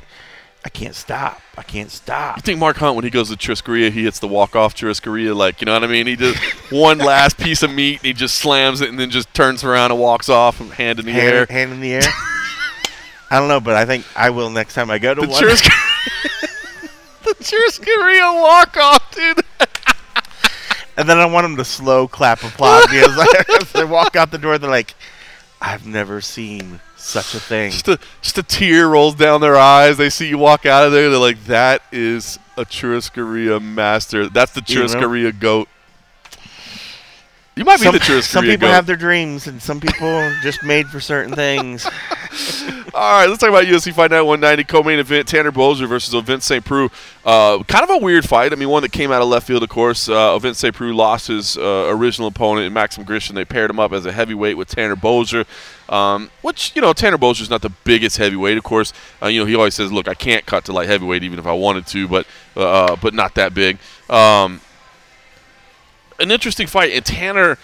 I 0.64 0.70
can't 0.70 0.96
stop. 0.96 1.42
I 1.58 1.64
can't 1.64 1.92
stop. 1.92 2.38
You 2.38 2.42
think 2.42 2.60
Mark 2.60 2.78
Hunt, 2.78 2.96
when 2.96 3.04
he 3.04 3.10
goes 3.12 3.30
to 3.30 3.36
Churrascaria, 3.36 3.92
he 3.92 4.04
hits 4.06 4.20
the 4.20 4.28
walk 4.28 4.56
off 4.56 4.74
Churrascaria, 4.74 5.36
like, 5.36 5.60
you 5.60 5.66
know 5.66 5.74
what 5.74 5.84
I 5.84 5.88
mean? 5.88 6.08
He 6.08 6.16
does 6.16 6.38
one 6.70 6.98
last 7.00 7.38
piece 7.38 7.62
of 7.64 7.72
meat, 7.72 7.98
and 7.98 8.06
he 8.06 8.14
just 8.14 8.36
slams 8.36 8.80
it 8.80 8.88
and 8.90 8.98
then 8.98 9.10
just 9.10 9.34
turns 9.34 9.66
around 9.66 9.92
and 9.92 10.00
walks 10.00 10.30
off, 10.30 10.58
hand 10.58 11.00
in 11.00 11.06
the 11.06 11.12
hand, 11.12 11.34
air. 11.34 11.46
hand 11.50 11.74
in 11.74 11.82
the 11.82 11.94
air. 11.94 12.02
I 13.32 13.38
don't 13.40 13.48
know, 13.48 13.60
but 13.60 13.76
I 13.76 13.86
think 13.86 14.06
I 14.16 14.32
will 14.32 14.50
next 14.50 14.74
time 14.74 14.90
I 14.90 14.98
go 14.98 15.14
to 15.14 15.22
The 15.22 15.28
one. 15.28 15.44
The 17.22 17.36
Churrascaria 17.44 18.42
walk 18.42 18.78
off, 18.78 19.14
dude. 19.14 19.44
and 20.98 21.08
then 21.08 21.18
I 21.18 21.26
want 21.26 21.44
them 21.44 21.58
to 21.58 21.66
slow 21.66 22.08
clap 22.08 22.42
applaud 22.44 22.90
me 22.92 23.00
as, 23.60 23.72
they 23.74 23.84
walk 23.84 24.16
out 24.16 24.32
the 24.32 24.38
door. 24.38 24.58
They're 24.58 24.70
like, 24.70 24.96
"I've 25.62 25.86
never 25.86 26.22
seen 26.22 26.80
such 26.96 27.36
a 27.36 27.40
thing." 27.40 27.72
Just 27.72 27.88
a, 27.90 28.00
just 28.22 28.38
a 28.38 28.44
tear 28.44 28.88
rolls 28.88 29.16
down 29.16 29.42
their 29.42 29.58
eyes. 29.58 29.98
They 29.98 30.10
see 30.10 30.30
you 30.30 30.38
walk 30.38 30.66
out 30.66 30.86
of 30.86 30.94
there. 30.94 31.10
They're 31.10 31.20
like, 31.20 31.44
that 31.46 31.84
is 31.92 32.40
a 32.56 32.64
Churrascaria 32.64 33.62
master. 33.62 34.30
That's 34.30 34.54
the 34.54 34.64
You 34.66 34.88
know? 34.88 35.32
Goat. 35.34 35.68
You 37.58 37.66
might 37.66 37.82
be 37.82 37.92
the 37.92 38.00
Churrascaria 38.00 38.16
goat. 38.16 38.24
some 38.24 38.46
people 38.46 38.68
goat. 38.70 38.74
have 38.74 38.86
their 38.86 38.96
dreams, 38.96 39.46
and 39.46 39.62
some 39.62 39.82
people 39.82 40.34
just 40.42 40.64
made 40.64 40.88
for 40.88 41.02
certain 41.02 41.36
things. 41.36 41.86
All 42.92 43.20
right, 43.20 43.30
let's 43.30 43.40
talk 43.40 43.50
about 43.50 43.66
UFC 43.66 43.94
Fight 43.94 44.10
Night 44.10 44.22
190 44.22 44.64
co-main 44.64 44.98
event: 44.98 45.28
Tanner 45.28 45.52
Boser 45.52 45.88
versus 45.88 46.14
Ovince 46.16 46.42
St. 46.42 46.66
Preux. 46.66 46.90
Uh, 47.24 47.62
kind 47.64 47.84
of 47.84 47.90
a 47.92 47.98
weird 47.98 48.28
fight. 48.28 48.52
I 48.52 48.56
mean, 48.56 48.70
one 48.70 48.82
that 48.82 48.92
came 48.92 49.12
out 49.12 49.22
of 49.22 49.28
left 49.28 49.46
field, 49.46 49.62
of 49.62 49.70
course. 49.70 50.10
Uh, 50.10 50.54
St. 50.54 50.74
Preux 50.74 50.94
lost 50.94 51.28
his 51.28 51.56
uh, 51.56 51.86
original 51.90 52.28
opponent, 52.30 52.74
Maxim 52.74 53.06
Grishin. 53.06 53.36
They 53.36 53.46
paired 53.46 53.70
him 53.70 53.80
up 53.80 53.94
as 53.94 54.08
a 54.08 54.12
heavyweight 54.12 54.58
with 54.58 54.70
Tanner 54.70 54.96
Boser, 54.96 55.46
um, 55.94 56.32
which 56.42 56.76
you 56.76 56.82
know 56.82 56.94
Tanner 56.94 57.20
Boser's 57.20 57.50
not 57.50 57.62
the 57.62 57.70
biggest 57.70 58.18
heavyweight, 58.18 58.58
of 58.58 58.64
course. 58.64 58.92
Uh, 59.22 59.28
you 59.28 59.40
know, 59.40 59.46
he 59.46 59.54
always 59.54 59.76
says, 59.76 59.92
"Look, 59.92 60.08
I 60.08 60.16
can't 60.16 60.46
cut 60.48 60.66
to 60.66 60.74
light 60.74 60.90
heavyweight 60.90 61.24
even 61.24 61.38
if 61.38 61.46
I 61.46 61.54
wanted 61.54 61.86
to, 61.88 62.08
but 62.08 62.26
uh, 62.56 62.96
but 62.96 63.14
not 63.14 63.36
that 63.36 63.54
big." 63.54 63.78
Um, 64.10 64.62
an 66.20 66.32
interesting 66.32 66.66
fight, 66.66 66.94
and 66.94 67.06
Tanner 67.06 67.60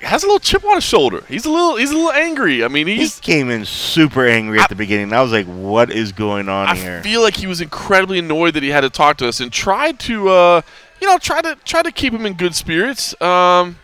has 0.00 0.22
a 0.22 0.26
little 0.26 0.38
chip 0.38 0.64
on 0.64 0.74
his 0.76 0.84
shoulder. 0.84 1.22
He's 1.28 1.44
a 1.46 1.50
little 1.50 1.76
he's 1.76 1.90
a 1.90 1.94
little 1.94 2.12
angry. 2.12 2.64
I 2.64 2.68
mean, 2.68 2.86
He 2.86 3.08
came 3.08 3.50
in 3.50 3.64
super 3.64 4.26
angry 4.26 4.58
I- 4.58 4.64
at 4.64 4.68
the 4.68 4.74
beginning. 4.76 5.12
I 5.12 5.22
was 5.22 5.32
like, 5.32 5.46
"What 5.46 5.90
is 5.90 6.12
going 6.12 6.48
on 6.48 6.68
I 6.68 6.76
here?" 6.76 6.98
I 6.98 7.02
feel 7.02 7.22
like 7.22 7.36
he 7.36 7.46
was 7.46 7.60
incredibly 7.60 8.18
annoyed 8.18 8.54
that 8.54 8.62
he 8.62 8.68
had 8.70 8.82
to 8.82 8.90
talk 8.90 9.16
to 9.18 9.28
us 9.28 9.40
and 9.40 9.52
tried 9.52 9.98
to, 10.00 10.28
uh, 10.28 10.60
you 11.00 11.06
know, 11.06 11.18
try 11.18 11.40
to 11.42 11.56
try 11.64 11.82
to 11.82 11.90
keep 11.92 12.12
him 12.12 12.26
in 12.26 12.34
good 12.34 12.54
spirits. 12.54 13.20
Um, 13.20 13.78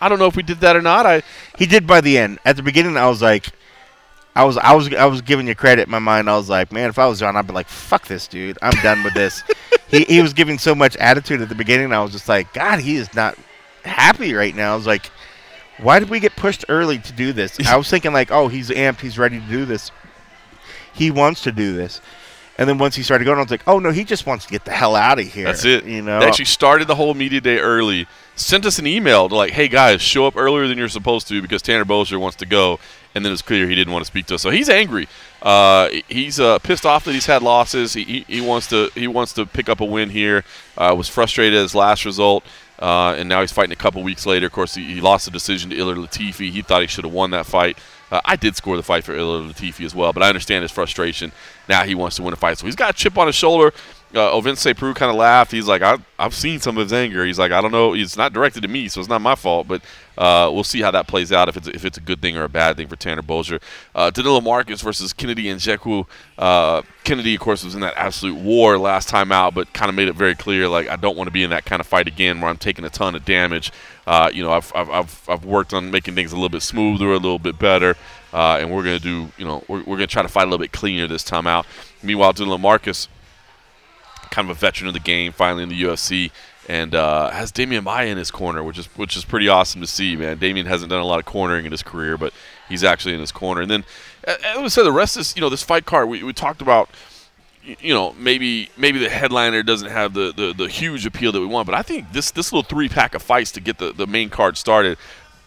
I 0.00 0.08
don't 0.08 0.18
know 0.18 0.26
if 0.26 0.36
we 0.36 0.42
did 0.42 0.60
that 0.60 0.76
or 0.76 0.82
not. 0.82 1.06
I 1.06 1.22
He 1.58 1.66
did 1.66 1.86
by 1.86 2.00
the 2.00 2.18
end. 2.18 2.38
At 2.44 2.56
the 2.56 2.62
beginning, 2.62 2.96
I 2.96 3.08
was 3.08 3.22
like, 3.22 3.46
I 4.34 4.44
was, 4.44 4.56
I 4.56 4.72
was, 4.72 4.92
I 4.94 5.04
was 5.06 5.20
giving 5.20 5.46
you 5.46 5.54
credit. 5.54 5.86
In 5.86 5.90
my 5.90 5.98
mind, 5.98 6.28
I 6.28 6.36
was 6.36 6.48
like, 6.48 6.72
man, 6.72 6.88
if 6.88 6.98
I 6.98 7.06
was 7.06 7.20
John, 7.20 7.36
I'd 7.36 7.46
be 7.46 7.52
like, 7.52 7.68
fuck 7.68 8.06
this 8.06 8.26
dude. 8.26 8.58
I'm 8.62 8.72
done 8.82 9.04
with 9.04 9.14
this. 9.14 9.42
he, 9.88 10.04
he 10.04 10.22
was 10.22 10.32
giving 10.32 10.58
so 10.58 10.74
much 10.74 10.96
attitude 10.96 11.40
at 11.42 11.48
the 11.48 11.54
beginning. 11.54 11.92
I 11.92 12.02
was 12.02 12.12
just 12.12 12.28
like, 12.28 12.52
God, 12.54 12.80
he 12.80 12.96
is 12.96 13.12
not 13.14 13.36
happy 13.84 14.34
right 14.34 14.54
now. 14.54 14.72
I 14.72 14.76
was 14.76 14.86
like, 14.86 15.10
why 15.78 15.98
did 15.98 16.10
we 16.10 16.20
get 16.20 16.36
pushed 16.36 16.64
early 16.68 16.98
to 16.98 17.12
do 17.12 17.32
this? 17.32 17.58
I 17.66 17.76
was 17.76 17.88
thinking 17.88 18.12
like, 18.12 18.30
oh, 18.30 18.48
he's 18.48 18.70
amped. 18.70 19.00
He's 19.00 19.18
ready 19.18 19.40
to 19.40 19.46
do 19.46 19.64
this. 19.64 19.90
He 20.94 21.10
wants 21.10 21.42
to 21.42 21.52
do 21.52 21.74
this. 21.74 22.00
And 22.58 22.68
then 22.68 22.76
once 22.78 22.94
he 22.94 23.02
started 23.02 23.24
going, 23.24 23.38
I 23.38 23.42
was 23.42 23.50
like, 23.50 23.66
oh 23.66 23.78
no, 23.78 23.90
he 23.90 24.04
just 24.04 24.26
wants 24.26 24.44
to 24.44 24.50
get 24.50 24.64
the 24.64 24.72
hell 24.72 24.94
out 24.94 25.18
of 25.18 25.26
here. 25.26 25.46
that's 25.46 25.64
it. 25.64 25.84
You 25.84 26.02
know, 26.02 26.20
they 26.20 26.26
actually 26.26 26.44
started 26.44 26.86
the 26.86 26.94
whole 26.94 27.14
media 27.14 27.40
day 27.40 27.58
early. 27.58 28.06
Sent 28.36 28.66
us 28.66 28.78
an 28.78 28.86
email 28.86 29.28
to 29.28 29.34
like, 29.34 29.52
hey 29.52 29.68
guys, 29.68 30.02
show 30.02 30.26
up 30.26 30.36
earlier 30.36 30.68
than 30.68 30.76
you're 30.78 30.88
supposed 30.88 31.28
to 31.28 31.40
because 31.40 31.62
Tanner 31.62 31.84
Boser 31.84 32.20
wants 32.20 32.36
to 32.36 32.46
go. 32.46 32.78
And 33.14 33.24
then 33.24 33.32
it's 33.32 33.42
clear 33.42 33.68
he 33.68 33.74
didn't 33.74 33.92
want 33.92 34.04
to 34.04 34.06
speak 34.06 34.24
to 34.26 34.36
us, 34.36 34.42
so 34.42 34.48
he's 34.48 34.70
angry. 34.70 35.06
Uh, 35.42 35.90
he's 36.08 36.40
uh, 36.40 36.58
pissed 36.60 36.86
off 36.86 37.04
that 37.04 37.12
he's 37.12 37.26
had 37.26 37.42
losses. 37.42 37.92
He, 37.92 38.04
he, 38.04 38.20
he 38.26 38.40
wants 38.40 38.68
to 38.68 38.90
he 38.94 39.06
wants 39.06 39.34
to 39.34 39.44
pick 39.44 39.68
up 39.68 39.80
a 39.80 39.84
win 39.84 40.08
here. 40.08 40.44
Uh, 40.78 40.94
was 40.96 41.08
frustrated 41.10 41.58
at 41.58 41.62
his 41.62 41.74
last 41.74 42.06
result. 42.06 42.42
Uh, 42.82 43.14
and 43.16 43.28
now 43.28 43.40
he's 43.40 43.52
fighting 43.52 43.72
a 43.72 43.76
couple 43.76 44.02
weeks 44.02 44.26
later. 44.26 44.46
Of 44.46 44.52
course, 44.52 44.74
he, 44.74 44.94
he 44.94 45.00
lost 45.00 45.24
the 45.24 45.30
decision 45.30 45.70
to 45.70 45.76
Ilir 45.76 45.94
Latifi. 46.04 46.50
He 46.50 46.62
thought 46.62 46.80
he 46.80 46.88
should 46.88 47.04
have 47.04 47.12
won 47.12 47.30
that 47.30 47.46
fight. 47.46 47.78
Uh, 48.10 48.20
I 48.24 48.34
did 48.34 48.56
score 48.56 48.76
the 48.76 48.82
fight 48.82 49.04
for 49.04 49.14
Ilir 49.14 49.52
Latifi 49.52 49.84
as 49.84 49.94
well, 49.94 50.12
but 50.12 50.24
I 50.24 50.28
understand 50.28 50.62
his 50.62 50.72
frustration. 50.72 51.30
Now 51.68 51.84
he 51.84 51.94
wants 51.94 52.16
to 52.16 52.24
win 52.24 52.32
a 52.32 52.36
fight, 52.36 52.58
so 52.58 52.66
he's 52.66 52.74
got 52.74 52.90
a 52.90 52.92
chip 52.92 53.16
on 53.16 53.28
his 53.28 53.36
shoulder. 53.36 53.72
Uh, 54.14 54.30
Ovince 54.30 54.76
Preux 54.76 54.92
kind 54.92 55.10
of 55.10 55.16
laughed. 55.16 55.52
He's 55.52 55.66
like, 55.66 55.80
I, 55.80 55.96
I've 56.18 56.34
seen 56.34 56.60
some 56.60 56.76
of 56.76 56.84
his 56.84 56.92
anger. 56.92 57.24
He's 57.24 57.38
like, 57.38 57.50
I 57.50 57.62
don't 57.62 57.72
know. 57.72 57.94
It's 57.94 58.16
not 58.16 58.32
directed 58.32 58.62
to 58.62 58.68
me, 58.68 58.88
so 58.88 59.00
it's 59.00 59.08
not 59.08 59.22
my 59.22 59.34
fault. 59.34 59.66
But 59.66 59.82
uh, 60.18 60.50
we'll 60.52 60.64
see 60.64 60.82
how 60.82 60.90
that 60.90 61.06
plays 61.06 61.32
out 61.32 61.48
if 61.48 61.56
it's 61.56 61.68
if 61.68 61.84
it's 61.84 61.96
a 61.96 62.00
good 62.00 62.20
thing 62.20 62.36
or 62.36 62.44
a 62.44 62.48
bad 62.48 62.76
thing 62.76 62.88
for 62.88 62.96
Tanner 62.96 63.22
Boser. 63.22 63.60
Uh, 63.94 64.10
Danilo 64.10 64.40
Marques 64.42 64.82
versus 64.82 65.12
Kennedy 65.14 65.44
Nzechukwu. 65.44 66.06
Uh, 66.36 66.82
Kennedy, 67.04 67.34
of 67.34 67.40
course, 67.40 67.64
was 67.64 67.74
in 67.74 67.80
that 67.80 67.94
absolute 67.96 68.36
war 68.36 68.76
last 68.76 69.08
time 69.08 69.32
out, 69.32 69.54
but 69.54 69.72
kind 69.72 69.88
of 69.88 69.94
made 69.94 70.08
it 70.08 70.14
very 70.14 70.34
clear, 70.34 70.68
like 70.68 70.88
I 70.88 70.96
don't 70.96 71.16
want 71.16 71.28
to 71.28 71.32
be 71.32 71.42
in 71.42 71.50
that 71.50 71.64
kind 71.64 71.80
of 71.80 71.86
fight 71.86 72.06
again, 72.06 72.40
where 72.40 72.50
I'm 72.50 72.58
taking 72.58 72.84
a 72.84 72.90
ton 72.90 73.14
of 73.14 73.24
damage. 73.24 73.72
Uh, 74.06 74.30
you 74.32 74.42
know, 74.42 74.52
I've, 74.52 74.70
I've, 74.74 74.90
I've, 74.90 75.28
I've 75.28 75.44
worked 75.44 75.72
on 75.72 75.90
making 75.90 76.14
things 76.14 76.32
a 76.32 76.36
little 76.36 76.48
bit 76.48 76.62
smoother, 76.62 77.06
a 77.06 77.14
little 77.14 77.38
bit 77.38 77.58
better, 77.58 77.96
uh, 78.32 78.58
and 78.60 78.70
we're 78.70 78.82
gonna 78.82 78.98
do, 78.98 79.30
you 79.38 79.44
know, 79.44 79.64
we're, 79.68 79.82
we're 79.84 79.96
gonna 79.96 80.06
try 80.06 80.22
to 80.22 80.28
fight 80.28 80.42
a 80.42 80.46
little 80.46 80.58
bit 80.58 80.72
cleaner 80.72 81.06
this 81.06 81.24
time 81.24 81.46
out. 81.46 81.66
Meanwhile, 82.02 82.34
Danilo 82.34 82.58
Marques 82.58 83.08
kind 84.32 84.50
of 84.50 84.56
a 84.56 84.58
veteran 84.58 84.88
of 84.88 84.94
the 84.94 85.00
game, 85.00 85.30
finally 85.30 85.62
in 85.62 85.68
the 85.68 85.80
UFC, 85.80 86.32
and 86.68 86.94
uh, 86.94 87.30
has 87.30 87.52
Demian 87.52 87.84
Maia 87.84 88.06
in 88.06 88.18
his 88.18 88.30
corner, 88.30 88.64
which 88.64 88.78
is 88.78 88.86
which 88.96 89.16
is 89.16 89.24
pretty 89.24 89.48
awesome 89.48 89.80
to 89.80 89.86
see, 89.86 90.16
man. 90.16 90.38
Demian 90.38 90.66
hasn't 90.66 90.90
done 90.90 91.00
a 91.00 91.06
lot 91.06 91.20
of 91.20 91.24
cornering 91.24 91.66
in 91.66 91.70
his 91.70 91.82
career, 91.82 92.16
but 92.16 92.32
he's 92.68 92.82
actually 92.82 93.14
in 93.14 93.20
his 93.20 93.30
corner. 93.30 93.60
And 93.60 93.70
then, 93.70 93.84
as 94.26 94.60
we 94.60 94.68
said, 94.68 94.84
the 94.84 94.92
rest 94.92 95.16
is 95.16 95.36
you 95.36 95.40
know 95.40 95.48
this 95.48 95.62
fight 95.62 95.84
card 95.84 96.08
we, 96.08 96.24
we 96.24 96.32
talked 96.32 96.62
about. 96.62 96.90
You 97.64 97.94
know, 97.94 98.12
maybe 98.14 98.70
maybe 98.76 98.98
the 98.98 99.08
headliner 99.08 99.62
doesn't 99.62 99.88
have 99.88 100.14
the, 100.14 100.32
the, 100.32 100.52
the 100.52 100.68
huge 100.68 101.06
appeal 101.06 101.30
that 101.30 101.38
we 101.38 101.46
want, 101.46 101.66
but 101.66 101.76
I 101.76 101.82
think 101.82 102.12
this 102.12 102.32
this 102.32 102.52
little 102.52 102.64
three 102.64 102.88
pack 102.88 103.14
of 103.14 103.22
fights 103.22 103.52
to 103.52 103.60
get 103.60 103.78
the, 103.78 103.92
the 103.92 104.06
main 104.06 104.30
card 104.30 104.56
started. 104.56 104.98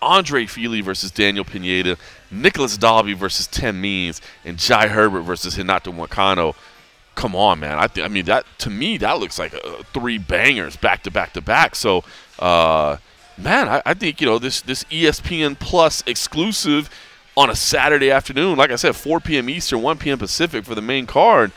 Andre 0.02 0.46
Fili 0.46 0.82
versus 0.82 1.12
Daniel 1.12 1.44
Pineda, 1.44 1.98
Nicolas 2.32 2.78
Dalby 2.78 3.14
versus 3.14 3.48
Tim 3.48 3.82
Means, 3.82 4.22
and 4.46 4.58
Jai 4.58 4.88
Herbert 4.88 5.22
versus 5.22 5.58
Renato 5.58 5.92
Moicano 5.92 6.56
come 7.16 7.36
on, 7.36 7.60
man. 7.60 7.78
I, 7.80 7.88
th- 7.88 8.06
I 8.06 8.10
mean, 8.10 8.26
that 8.26 8.46
to 8.60 8.70
me 8.70 8.98
that 8.98 9.20
looks 9.20 9.40
like 9.40 9.54
uh, 9.54 9.84
three 9.94 10.18
bangers 10.18 10.76
back 10.76 11.04
to 11.04 11.12
back 11.12 11.34
to 11.34 11.42
back. 11.42 11.76
So, 11.76 12.04
uh, 12.40 12.98
man, 13.38 13.68
I, 13.68 13.82
I 13.86 13.94
think 13.94 14.22
you 14.22 14.28
know 14.28 14.40
this 14.40 14.62
this 14.62 14.84
ESPN 14.86 15.58
Plus 15.60 16.04
exclusive 16.06 16.90
on 17.38 17.50
a 17.50 17.56
Saturday 17.56 18.12
afternoon. 18.12 18.58
Like 18.58 18.72
I 18.72 18.76
said, 18.76 18.96
4 18.96 19.20
p.m. 19.20 19.50
Eastern, 19.50 19.82
1 19.82 19.98
p.m. 19.98 20.18
Pacific 20.18 20.64
for 20.66 20.76
the 20.76 20.82
main 20.82 21.06
card. 21.06 21.52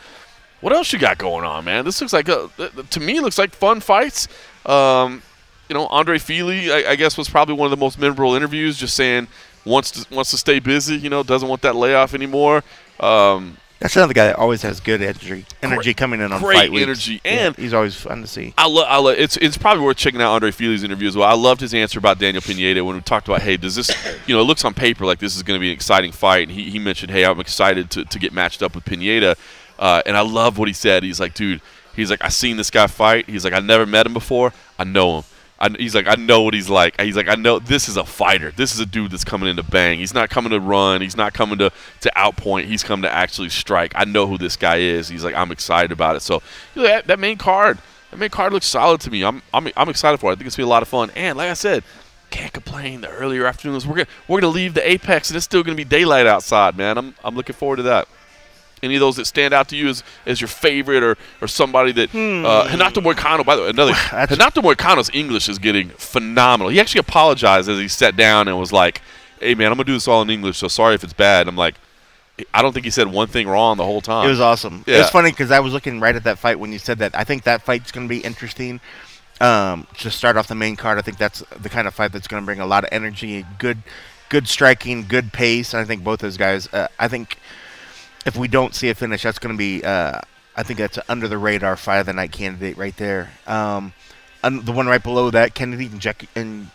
What 0.61 0.73
else 0.73 0.91
you 0.91 0.99
got 0.99 1.17
going 1.17 1.45
on, 1.45 1.63
man? 1.63 1.85
This 1.85 2.01
looks 2.01 2.11
like 2.11 2.27
a, 2.27 2.49
to 2.89 2.99
me 2.99 3.19
looks 3.21 3.37
like 3.37 3.51
fun 3.51 3.79
fights. 3.79 4.27
Um, 4.65 5.21
you 5.69 5.73
know, 5.75 5.87
Andre 5.87 6.17
Fili, 6.17 6.71
I, 6.71 6.91
I 6.91 6.95
guess, 6.95 7.17
was 7.17 7.29
probably 7.29 7.55
one 7.55 7.65
of 7.65 7.71
the 7.71 7.77
most 7.77 7.97
memorable 7.97 8.35
interviews. 8.35 8.77
Just 8.77 8.95
saying, 8.95 9.27
wants 9.65 9.91
to 9.91 10.13
wants 10.13 10.31
to 10.31 10.37
stay 10.37 10.59
busy. 10.59 10.97
You 10.97 11.09
know, 11.09 11.23
doesn't 11.23 11.47
want 11.47 11.61
that 11.61 11.75
layoff 11.75 12.13
anymore. 12.13 12.63
Um, 12.99 13.57
That's 13.79 13.95
another 13.95 14.13
guy 14.13 14.25
that 14.27 14.35
always 14.35 14.61
has 14.63 14.81
good 14.81 15.01
energy, 15.01 15.45
energy 15.63 15.93
coming 15.93 16.19
in 16.19 16.33
on 16.33 16.41
great 16.41 16.57
fight 16.57 16.71
weeks. 16.71 16.83
energy, 16.83 17.21
Yeah, 17.23 17.31
and- 17.47 17.55
he's 17.55 17.73
always 17.73 17.95
fun 17.95 18.21
to 18.21 18.27
see. 18.27 18.53
I 18.57 18.67
love. 18.67 18.85
I 18.89 18.97
lo- 18.97 19.11
it's 19.11 19.37
it's 19.37 19.57
probably 19.57 19.83
worth 19.85 19.95
checking 19.95 20.21
out 20.21 20.33
Andre 20.33 20.51
Fili's 20.51 20.83
interview 20.83 21.07
as 21.07 21.15
well. 21.15 21.29
I 21.29 21.33
loved 21.33 21.61
his 21.61 21.73
answer 21.73 21.97
about 21.97 22.19
Daniel 22.19 22.41
Pineda 22.41 22.83
when 22.83 22.95
we 22.95 23.01
talked 23.01 23.29
about, 23.29 23.41
hey, 23.41 23.55
does 23.55 23.75
this, 23.75 23.89
you 24.27 24.35
know, 24.35 24.41
it 24.41 24.45
looks 24.45 24.65
on 24.65 24.73
paper 24.73 25.05
like 25.05 25.19
this 25.19 25.35
is 25.37 25.43
going 25.43 25.57
to 25.57 25.61
be 25.61 25.69
an 25.69 25.73
exciting 25.75 26.11
fight, 26.11 26.49
and 26.49 26.51
he, 26.57 26.69
he 26.69 26.77
mentioned, 26.79 27.11
hey, 27.11 27.23
I'm 27.23 27.39
excited 27.39 27.89
to, 27.91 28.03
to 28.03 28.19
get 28.19 28.33
matched 28.33 28.61
up 28.61 28.75
with 28.75 28.83
Pineda, 28.83 29.37
uh, 29.79 30.01
and 30.05 30.17
I 30.17 30.21
love 30.21 30.57
what 30.57 30.67
he 30.67 30.73
said. 30.73 31.03
He's 31.03 31.21
like, 31.21 31.33
dude, 31.33 31.61
he's 31.95 32.09
like, 32.09 32.21
I 32.21 32.27
seen 32.27 32.57
this 32.57 32.69
guy 32.69 32.87
fight. 32.87 33.29
He's 33.29 33.45
like, 33.45 33.53
I 33.53 33.59
never 33.59 33.85
met 33.85 34.05
him 34.05 34.13
before. 34.13 34.51
I 34.77 34.83
know 34.83 35.19
him. 35.19 35.23
I, 35.59 35.69
he's 35.77 35.93
like, 35.93 36.07
I 36.07 36.15
know 36.15 36.41
what 36.41 36.53
he's 36.53 36.69
like. 36.69 36.99
He's 36.99 37.17
like, 37.17 37.27
I 37.27 37.35
know 37.35 37.59
this 37.59 37.89
is 37.89 37.97
a 37.97 38.05
fighter. 38.05 38.51
This 38.51 38.73
is 38.73 38.79
a 38.79 38.85
dude 38.85 39.11
that's 39.11 39.25
coming 39.25 39.49
in 39.49 39.57
to 39.57 39.63
bang. 39.63 39.99
He's 39.99 40.13
not 40.13 40.29
coming 40.29 40.51
to 40.51 40.59
run. 40.59 41.01
He's 41.01 41.17
not 41.17 41.33
coming 41.33 41.57
to 41.59 41.71
to 42.01 42.11
outpoint. 42.15 42.65
He's 42.65 42.83
coming 42.83 43.03
to 43.03 43.11
actually 43.13 43.49
strike. 43.49 43.91
I 43.95 44.05
know 44.05 44.25
who 44.25 44.37
this 44.37 44.55
guy 44.55 44.77
is. 44.77 45.09
He's 45.09 45.23
like, 45.23 45.35
I'm 45.35 45.51
excited 45.51 45.91
about 45.91 46.15
it. 46.15 46.21
So 46.21 46.41
that, 46.75 47.07
that 47.07 47.19
main 47.19 47.37
card, 47.37 47.77
that 48.11 48.17
main 48.17 48.29
card 48.29 48.53
looks 48.53 48.67
solid 48.67 49.01
to 49.01 49.11
me. 49.11 49.23
I'm 49.23 49.41
I'm 49.53 49.69
I'm 49.75 49.89
excited 49.89 50.19
for 50.19 50.29
it. 50.29 50.33
I 50.33 50.35
think 50.35 50.47
it's 50.47 50.55
gonna 50.55 50.65
be 50.65 50.69
a 50.69 50.73
lot 50.73 50.81
of 50.81 50.87
fun. 50.87 51.11
And 51.15 51.37
like 51.37 51.49
I 51.49 51.53
said, 51.53 51.83
can't 52.29 52.53
complain. 52.53 53.01
The 53.01 53.09
earlier 53.09 53.45
afternoons, 53.45 53.85
we're 53.85 53.95
gonna 53.95 54.07
we're 54.27 54.39
gonna 54.39 54.53
leave 54.53 54.73
the 54.73 54.89
apex, 54.89 55.29
and 55.29 55.35
it's 55.35 55.45
still 55.45 55.63
gonna 55.63 55.75
be 55.75 55.83
daylight 55.83 56.25
outside, 56.25 56.77
man. 56.77 56.97
I'm 56.97 57.15
I'm 57.23 57.35
looking 57.35 57.55
forward 57.55 57.77
to 57.77 57.83
that. 57.83 58.07
Any 58.81 58.95
of 58.95 58.99
those 58.99 59.17
that 59.17 59.25
stand 59.25 59.53
out 59.53 59.67
to 59.69 59.75
you 59.75 59.89
as, 59.89 60.03
as 60.25 60.39
your 60.39 60.47
favorite 60.47 61.03
or, 61.03 61.17
or 61.41 61.47
somebody 61.47 61.91
that 61.93 62.15
uh, 62.15 62.69
Renato 62.71 63.01
Moicano, 63.01 63.45
by 63.45 63.55
the 63.55 63.63
way, 63.63 63.69
another 63.69 63.93
Renato 64.29 64.61
Moicano's 64.61 65.09
English 65.13 65.49
is 65.49 65.59
getting 65.59 65.89
phenomenal. 65.89 66.69
He 66.69 66.79
actually 66.79 66.99
apologized 66.99 67.69
as 67.69 67.77
he 67.77 67.87
sat 67.87 68.15
down 68.15 68.47
and 68.47 68.57
was 68.57 68.71
like, 68.71 69.01
"Hey 69.39 69.55
man, 69.55 69.67
I'm 69.71 69.77
gonna 69.77 69.85
do 69.85 69.93
this 69.93 70.07
all 70.07 70.21
in 70.21 70.29
English, 70.29 70.57
so 70.57 70.67
sorry 70.67 70.95
if 70.95 71.03
it's 71.03 71.13
bad." 71.13 71.47
I'm 71.47 71.55
like, 71.57 71.75
I 72.53 72.61
don't 72.61 72.73
think 72.73 72.85
he 72.85 72.91
said 72.91 73.07
one 73.07 73.27
thing 73.27 73.47
wrong 73.47 73.77
the 73.77 73.85
whole 73.85 74.01
time. 74.01 74.25
It 74.25 74.29
was 74.29 74.39
awesome. 74.39 74.83
Yeah. 74.87 75.01
It's 75.01 75.09
funny 75.09 75.31
because 75.31 75.51
I 75.51 75.59
was 75.59 75.73
looking 75.73 75.99
right 75.99 76.15
at 76.15 76.23
that 76.23 76.39
fight 76.39 76.59
when 76.59 76.71
you 76.71 76.79
said 76.79 76.99
that. 76.99 77.15
I 77.15 77.23
think 77.23 77.43
that 77.43 77.61
fight's 77.63 77.91
going 77.91 78.07
to 78.07 78.09
be 78.09 78.19
interesting. 78.19 78.79
Um, 79.41 79.87
to 79.99 80.11
start 80.11 80.35
off 80.35 80.47
the 80.47 80.55
main 80.55 80.75
card, 80.75 80.97
I 80.97 81.01
think 81.01 81.17
that's 81.17 81.39
the 81.59 81.69
kind 81.69 81.87
of 81.87 81.93
fight 81.93 82.11
that's 82.11 82.27
going 82.27 82.41
to 82.43 82.45
bring 82.45 82.59
a 82.59 82.65
lot 82.65 82.83
of 82.83 82.89
energy, 82.91 83.45
good, 83.57 83.79
good 84.27 84.47
striking, 84.47 85.05
good 85.07 85.31
pace. 85.31 85.73
And 85.73 85.81
I 85.81 85.85
think 85.85 86.03
both 86.03 86.19
those 86.19 86.37
guys. 86.37 86.67
Uh, 86.73 86.87
I 86.99 87.07
think 87.07 87.37
if 88.29 88.37
we 88.37 88.47
don't 88.47 88.75
see 88.75 88.89
a 88.89 88.95
finish, 88.95 89.23
that's 89.23 89.39
going 89.39 89.53
to 89.53 89.57
be. 89.57 89.83
Uh, 89.83 90.19
I 90.55 90.63
think 90.63 90.79
that's 90.79 90.97
an 90.97 91.03
under 91.09 91.27
the 91.27 91.37
radar 91.37 91.75
fight 91.75 91.97
of 91.97 92.05
the 92.05 92.13
night 92.13 92.31
candidate 92.31 92.77
right 92.77 92.95
there. 92.95 93.31
Um, 93.47 93.93
the 94.43 94.71
one 94.71 94.87
right 94.87 95.01
below 95.01 95.31
that, 95.31 95.53
Kennedy 95.55 95.87
and 95.87 95.99
Jack 95.99 96.25
and 96.35 96.69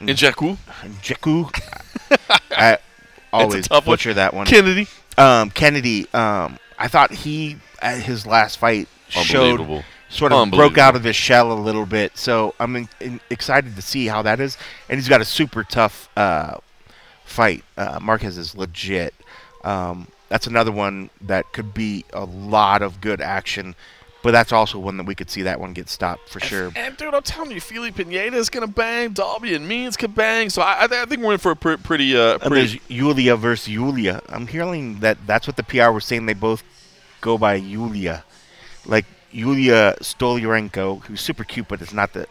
In 0.00 0.06
Jakku, 0.08 0.56
Jakku. 1.02 2.18
I 2.52 2.78
always 3.32 3.68
tough 3.68 3.86
one. 3.86 3.94
butcher 3.94 4.14
that 4.14 4.34
one. 4.34 4.46
Kennedy. 4.46 4.86
Um, 5.18 5.50
Kennedy. 5.50 6.06
Um, 6.14 6.58
I 6.78 6.88
thought 6.88 7.10
he 7.10 7.56
at 7.82 7.98
his 7.98 8.26
last 8.26 8.58
fight 8.58 8.88
showed 9.08 9.84
sort 10.08 10.32
of 10.32 10.50
broke 10.50 10.78
out 10.78 10.94
of 10.94 11.02
his 11.04 11.16
shell 11.16 11.52
a 11.52 11.58
little 11.58 11.86
bit. 11.86 12.16
So 12.16 12.54
I'm 12.60 12.76
in, 12.76 12.88
in- 13.00 13.20
excited 13.30 13.74
to 13.74 13.82
see 13.82 14.06
how 14.06 14.22
that 14.22 14.38
is. 14.38 14.56
And 14.88 14.98
he's 14.98 15.08
got 15.08 15.20
a 15.20 15.24
super 15.24 15.64
tough 15.64 16.08
uh, 16.16 16.58
fight. 17.24 17.64
Uh, 17.76 17.98
Marques 18.00 18.36
is 18.36 18.54
legit. 18.54 19.14
Um, 19.64 20.08
that's 20.34 20.48
another 20.48 20.72
one 20.72 21.10
that 21.20 21.52
could 21.52 21.72
be 21.72 22.04
a 22.12 22.24
lot 22.24 22.82
of 22.82 23.00
good 23.00 23.20
action. 23.20 23.76
But 24.20 24.32
that's 24.32 24.50
also 24.50 24.80
one 24.80 24.96
that 24.96 25.06
we 25.06 25.14
could 25.14 25.30
see 25.30 25.42
that 25.42 25.60
one 25.60 25.74
get 25.74 25.88
stopped 25.88 26.28
for 26.28 26.40
sure. 26.40 26.72
And 26.74 26.96
dude, 26.96 27.14
I'm 27.14 27.22
telling 27.22 27.52
you, 27.52 27.60
Fili 27.60 27.92
Pineda 27.92 28.36
is 28.36 28.50
gonna 28.50 28.66
bang. 28.66 29.12
Dalby 29.12 29.54
and 29.54 29.68
Means 29.68 29.96
could 29.96 30.12
bang. 30.12 30.50
So 30.50 30.60
I, 30.60 30.82
I, 30.82 30.86
th- 30.88 31.02
I 31.02 31.04
think 31.04 31.22
we're 31.22 31.34
in 31.34 31.38
for 31.38 31.52
a 31.52 31.56
pre- 31.56 31.76
pretty, 31.76 32.16
uh, 32.16 32.38
And 32.42 32.52
there's 32.52 32.76
Yulia 32.90 33.36
versus 33.36 33.68
Yulia. 33.68 34.22
I'm 34.28 34.48
hearing 34.48 34.98
that 35.00 35.24
that's 35.24 35.46
what 35.46 35.54
the 35.54 35.62
PR 35.62 35.90
was 35.90 36.04
saying. 36.04 36.26
They 36.26 36.34
both 36.34 36.64
go 37.20 37.38
by 37.38 37.54
Yulia, 37.54 38.24
like 38.86 39.04
Yulia 39.30 39.94
Stolyarenko, 40.00 41.04
who's 41.04 41.20
super 41.20 41.44
cute, 41.44 41.68
but 41.68 41.80
is 41.80 41.94
not 41.94 42.12
the 42.12 42.26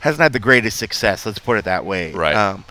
hasn't 0.00 0.20
had 0.20 0.32
the 0.32 0.40
greatest 0.40 0.78
success. 0.78 1.24
Let's 1.24 1.38
put 1.38 1.58
it 1.58 1.64
that 1.66 1.84
way. 1.84 2.10
Right. 2.10 2.34
Um, 2.34 2.64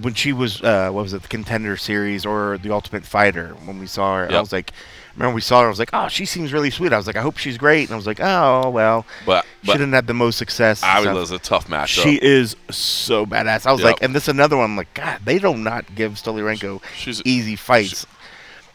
when 0.00 0.14
she 0.14 0.32
was, 0.32 0.62
uh, 0.62 0.90
what 0.90 1.02
was 1.02 1.12
it, 1.12 1.22
the 1.22 1.28
Contender 1.28 1.76
Series 1.76 2.26
or 2.26 2.58
the 2.58 2.70
Ultimate 2.72 3.04
Fighter? 3.04 3.54
When 3.64 3.78
we 3.78 3.86
saw 3.86 4.18
her, 4.18 4.30
I 4.30 4.40
was 4.40 4.52
like, 4.52 4.72
remember 5.16 5.34
we 5.34 5.40
saw 5.40 5.60
her? 5.60 5.66
I 5.66 5.70
was 5.70 5.78
like, 5.78 5.90
oh, 5.92 6.08
she 6.08 6.26
seems 6.26 6.52
really 6.52 6.70
sweet. 6.70 6.92
I 6.92 6.96
was 6.96 7.06
like, 7.06 7.16
I 7.16 7.22
hope 7.22 7.38
she's 7.38 7.56
great. 7.56 7.84
And 7.84 7.92
I 7.92 7.96
was 7.96 8.06
like, 8.06 8.20
oh 8.20 8.68
well, 8.70 9.06
but 9.24 9.44
she 9.62 9.68
but 9.68 9.72
didn't 9.78 9.92
have 9.94 10.06
the 10.06 10.14
most 10.14 10.36
success. 10.36 10.82
I 10.82 11.00
stuff. 11.02 11.14
was 11.14 11.30
a 11.30 11.38
tough 11.38 11.68
match 11.68 11.90
She 11.90 12.18
is 12.22 12.56
so 12.70 13.24
badass. 13.26 13.66
I 13.66 13.72
was 13.72 13.80
Yep. 13.80 13.86
like, 13.92 14.02
and 14.02 14.14
this 14.14 14.28
another 14.28 14.56
one. 14.56 14.66
I'm 14.66 14.76
like, 14.76 14.92
God, 14.94 15.20
they 15.24 15.38
do 15.38 15.56
not 15.56 15.94
give 15.94 16.12
Stolyarenko 16.14 16.82
She's 16.96 17.22
easy 17.24 17.56
fights. 17.56 18.06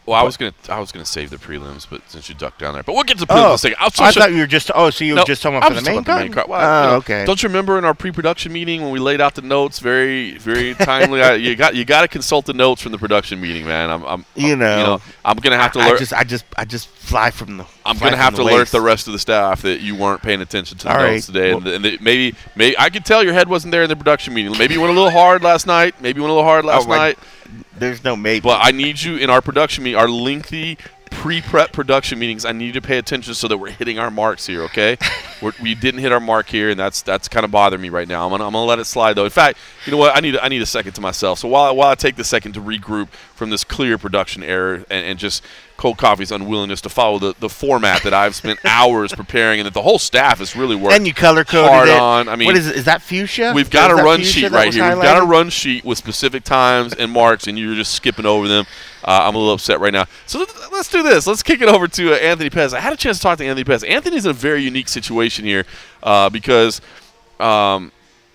Well. 0.06 0.20
I 0.20 0.22
was 0.22 0.36
gonna 0.36 0.52
I 0.68 0.78
was 0.80 0.92
gonna 0.92 1.04
save 1.04 1.30
the 1.30 1.36
prelims, 1.36 1.86
but 1.88 2.02
since 2.10 2.28
you 2.28 2.34
ducked 2.34 2.58
down 2.58 2.74
there, 2.74 2.82
but 2.82 2.94
we'll 2.94 3.04
get 3.04 3.18
to 3.18 3.24
the 3.26 3.32
prelims 3.32 3.38
in 3.38 3.46
Oh, 3.46 3.54
a 3.54 3.58
second. 3.58 3.76
I'll 3.80 3.90
I 4.06 4.12
thought 4.12 4.32
you 4.32 4.38
were 4.38 4.46
just. 4.46 4.70
Oh, 4.74 4.90
so 4.90 5.04
you 5.04 5.12
were 5.14 5.18
No, 5.20 5.24
just 5.24 5.42
talking 5.42 5.58
about 5.58 5.68
for 5.70 5.74
the 5.74 5.82
main 5.82 5.98
about 5.98 6.16
the 6.18 6.24
main 6.24 6.32
card. 6.32 6.48
Well, 6.48 6.60
oh, 6.60 6.84
you 6.84 6.90
know, 6.90 6.96
okay. 6.98 7.24
Don't 7.24 7.42
you 7.42 7.48
remember 7.48 7.78
in 7.78 7.84
our 7.84 7.94
pre-production 7.94 8.52
meeting 8.52 8.82
when 8.82 8.90
we 8.90 8.98
laid 8.98 9.20
out 9.20 9.34
the 9.34 9.42
notes? 9.42 9.78
Very, 9.78 10.38
very 10.38 10.74
timely. 10.74 11.22
I, 11.22 11.34
you 11.34 11.54
got 11.56 11.74
you 11.74 11.84
got 11.84 12.02
to 12.02 12.08
consult 12.08 12.46
the 12.46 12.52
notes 12.54 12.82
from 12.82 12.92
the 12.92 12.98
production 12.98 13.40
meeting, 13.40 13.66
man. 13.66 13.90
I'm, 13.90 14.04
I'm 14.04 14.24
You 14.34 14.56
know. 14.56 14.78
you 14.78 14.84
know, 14.84 15.00
I'm 15.24 15.36
gonna 15.36 15.56
have 15.56 15.72
to 15.72 15.80
I 15.80 15.88
learn. 15.90 15.98
just, 15.98 16.12
I 16.12 16.24
just, 16.24 16.44
I 16.56 16.64
just 16.64 16.88
fly 17.12 17.30
from 17.30 17.58
the. 17.58 17.66
I'm 17.84 17.98
gonna 17.98 18.16
have 18.16 18.34
the 18.34 18.42
to 18.42 18.48
alert 18.48 18.68
the 18.68 18.80
rest 18.80 19.06
of 19.06 19.12
the 19.12 19.18
staff 19.18 19.62
that 19.62 19.80
you 19.80 19.94
weren't 19.94 20.22
paying 20.22 20.40
attention 20.40 20.78
to 20.78 20.84
the 20.84 20.92
All 20.92 20.98
notes 20.98 21.28
right. 21.28 21.34
today, 21.34 21.54
Well- 21.54 21.58
and, 21.58 21.68
and 21.68 21.84
that 21.84 22.00
maybe, 22.00 22.36
maybe 22.56 22.78
I 22.78 22.90
could 22.90 23.04
tell 23.04 23.22
your 23.22 23.34
head 23.34 23.48
wasn't 23.48 23.72
there 23.72 23.82
in 23.82 23.88
the 23.88 23.96
production 23.96 24.34
meeting. 24.34 24.56
Maybe 24.58 24.74
you 24.74 24.80
went 24.80 24.92
a 24.92 24.96
little 24.96 25.10
hard 25.10 25.42
last 25.42 25.66
night. 25.66 26.00
Maybe 26.00 26.18
you 26.18 26.22
went 26.22 26.32
a 26.32 26.34
little 26.34 26.48
hard 26.48 26.64
oh, 26.64 26.68
last 26.68 26.88
Oh, 26.88 26.90
night. 26.90 27.18
There's 27.76 28.02
no 28.02 28.16
maybe. 28.16 28.40
But 28.40 28.60
I 28.62 28.70
need 28.70 29.00
you 29.02 29.16
in 29.16 29.28
our 29.30 29.42
production 29.42 29.84
meeting, 29.84 29.98
our 29.98 30.08
lengthy 30.08 30.78
pre-prep 31.12 31.72
production 31.72 32.18
meetings. 32.18 32.44
I 32.44 32.52
need 32.52 32.66
you 32.66 32.72
to 32.72 32.80
pay 32.80 32.98
attention 32.98 33.34
so 33.34 33.46
that 33.48 33.58
we're 33.58 33.70
hitting 33.70 33.98
our 33.98 34.10
marks 34.10 34.46
here. 34.46 34.62
Okay, 34.64 34.96
we're, 35.42 35.52
we 35.60 35.74
didn't 35.74 36.00
hit 36.00 36.12
our 36.12 36.20
mark 36.20 36.48
here, 36.48 36.70
and 36.70 36.78
that's 36.78 37.02
that's 37.02 37.28
kind 37.28 37.44
of 37.44 37.50
bothering 37.50 37.82
me 37.82 37.90
right 37.90 38.08
now. 38.08 38.24
I'm 38.24 38.30
gonna, 38.30 38.46
I'm 38.46 38.52
gonna 38.52 38.64
let 38.64 38.78
it 38.78 38.86
slide 38.86 39.14
though. 39.14 39.24
In 39.24 39.30
fact, 39.30 39.58
you 39.86 39.92
know 39.92 39.98
what? 39.98 40.16
I 40.16 40.20
need 40.20 40.38
I 40.38 40.48
need 40.48 40.62
a 40.62 40.66
second 40.66 40.92
to 40.92 41.00
myself. 41.00 41.38
So 41.38 41.48
while 41.48 41.74
while 41.76 41.90
I 41.90 41.94
take 41.94 42.16
the 42.16 42.24
second 42.24 42.52
to 42.54 42.60
regroup 42.60 43.08
from 43.42 43.50
this 43.50 43.64
clear 43.64 43.98
production 43.98 44.44
error 44.44 44.84
and, 44.88 45.04
and 45.04 45.18
just 45.18 45.42
cold 45.76 45.98
coffee's 45.98 46.30
unwillingness 46.30 46.80
to 46.80 46.88
follow 46.88 47.18
the, 47.18 47.34
the 47.40 47.48
format 47.48 48.00
that 48.04 48.14
I've 48.14 48.36
spent 48.36 48.60
hours 48.64 49.12
preparing 49.12 49.58
and 49.58 49.66
that 49.66 49.74
the 49.74 49.82
whole 49.82 49.98
staff 49.98 50.38
has 50.38 50.54
really 50.54 50.76
worked 50.76 50.94
and 50.94 51.08
you 51.08 51.12
color 51.12 51.42
coded 51.42 51.68
hard 51.68 51.88
it. 51.88 51.98
on. 51.98 52.28
I 52.28 52.36
mean, 52.36 52.46
what 52.46 52.56
is 52.56 52.68
it? 52.68 52.76
Is 52.76 52.84
that 52.84 53.02
fuchsia? 53.02 53.52
We've 53.52 53.68
got 53.68 53.90
Is 53.90 53.98
a 53.98 54.04
run 54.04 54.22
sheet 54.22 54.52
right 54.52 54.72
here. 54.72 54.88
We've 54.88 55.02
got 55.02 55.20
a 55.20 55.26
run 55.26 55.50
sheet 55.50 55.84
with 55.84 55.98
specific 55.98 56.44
times 56.44 56.94
and 56.94 57.10
marks, 57.10 57.48
and 57.48 57.58
you're 57.58 57.74
just 57.74 57.96
skipping 57.96 58.26
over 58.26 58.46
them. 58.46 58.64
Uh, 59.02 59.22
I'm 59.24 59.34
a 59.34 59.38
little 59.38 59.54
upset 59.54 59.80
right 59.80 59.92
now. 59.92 60.04
So 60.26 60.38
let- 60.38 60.72
let's 60.72 60.88
do 60.88 61.02
this. 61.02 61.26
Let's 61.26 61.42
kick 61.42 61.60
it 61.60 61.68
over 61.68 61.88
to 61.88 62.12
uh, 62.12 62.18
Anthony 62.18 62.48
Pettis. 62.48 62.74
I 62.74 62.78
had 62.78 62.92
a 62.92 62.96
chance 62.96 63.16
to 63.16 63.22
talk 63.24 63.38
to 63.38 63.44
Anthony 63.44 63.64
Pettis. 63.64 63.82
Anthony's 63.82 64.24
in 64.24 64.30
a 64.30 64.34
very 64.34 64.62
unique 64.62 64.88
situation 64.88 65.44
here 65.44 65.64
uh, 66.04 66.30
because 66.30 66.80
um, 67.40 67.90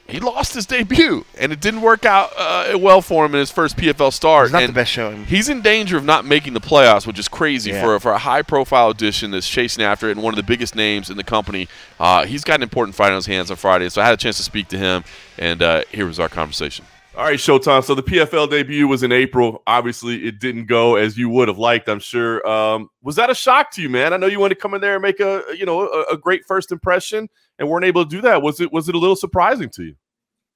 he 0.08 0.20
lost 0.20 0.53
his 0.53 0.66
debut, 0.66 1.26
and 1.38 1.51
it 1.51 1.60
didn't 1.60 1.82
work 1.82 2.05
out 2.05 2.32
uh, 2.38 2.78
well 2.80 3.01
for 3.01 3.26
him 3.26 3.34
in 3.34 3.39
his 3.39 3.51
first 3.51 3.76
PFL 3.78 4.14
start. 4.14 4.45
It's 4.45 4.53
not 4.53 4.64
and 4.64 4.70
the 4.70 4.74
best 4.74 4.91
showing. 4.91 5.26
He's 5.26 5.49
in 5.49 5.62
danger 5.62 5.97
of 5.97 6.05
not 6.05 6.24
making 6.26 6.53
the 6.53 6.62
playoffs, 6.62 7.05
which 7.05 7.20
is 7.20 7.28
crazy 7.28 7.72
Yeah. 7.72 7.82
for, 7.82 7.99
for 7.99 8.12
a 8.14 8.18
high 8.18 8.41
profile 8.41 8.89
addition 8.89 9.32
that's 9.32 9.49
chasing 9.49 9.84
after 9.84 10.08
it 10.08 10.12
and 10.14 10.24
one 10.24 10.34
of 10.34 10.38
the 10.38 10.43
biggest 10.43 10.76
names 10.76 11.10
in 11.10 11.18
the 11.18 11.24
company. 11.24 11.68
Uh, 11.99 12.26
he's 12.26 12.43
got 12.43 12.55
an 12.55 12.64
important 12.64 12.95
fight 12.95 13.10
on 13.10 13.16
his 13.16 13.26
hands 13.26 13.51
on 13.51 13.58
Friday, 13.58 13.89
so 13.89 14.01
I 14.01 14.05
had 14.05 14.14
a 14.14 14.18
chance 14.18 14.38
to 14.38 14.43
speak 14.43 14.70
to 14.70 14.78
him, 14.78 15.03
and 15.38 15.62
uh, 15.62 15.84
here 15.91 16.05
was 16.05 16.20
our 16.20 16.30
conversation. 16.30 16.86
All 17.18 17.24
right, 17.24 17.39
Showtime. 17.39 17.84
So 17.84 17.95
the 17.95 18.03
PFL 18.03 18.47
debut 18.47 18.88
was 18.88 19.01
in 19.01 19.11
April. 19.11 19.63
Obviously, 19.65 20.28
it 20.28 20.38
didn't 20.38 20.68
go 20.68 20.97
as 20.97 21.18
you 21.18 21.30
would 21.30 21.47
have 21.47 21.57
liked. 21.57 21.89
I'm 21.89 21.97
sure. 21.97 22.47
Um, 22.47 22.89
was 23.01 23.15
that 23.15 23.32
a 23.32 23.34
shock 23.34 23.72
to 23.72 23.82
you, 23.82 23.89
man? 23.89 24.13
I 24.13 24.18
know 24.18 24.28
you 24.28 24.39
wanted 24.39 24.53
to 24.53 24.61
come 24.61 24.76
in 24.76 24.82
there 24.82 24.93
and 24.93 25.01
make 25.01 25.20
a 25.20 25.41
you 25.57 25.65
know 25.65 25.88
a, 25.88 26.13
a 26.13 26.18
great 26.18 26.45
first 26.45 26.72
impression, 26.72 27.28
and 27.57 27.68
weren't 27.68 27.86
able 27.86 28.03
to 28.05 28.09
do 28.09 28.22
that. 28.22 28.43
Was 28.43 28.61
it 28.61 28.72
was 28.72 28.88
it 28.88 28.93
a 28.93 28.99
little 28.99 29.15
surprising 29.15 29.72
to 29.72 29.86
you? 29.86 29.95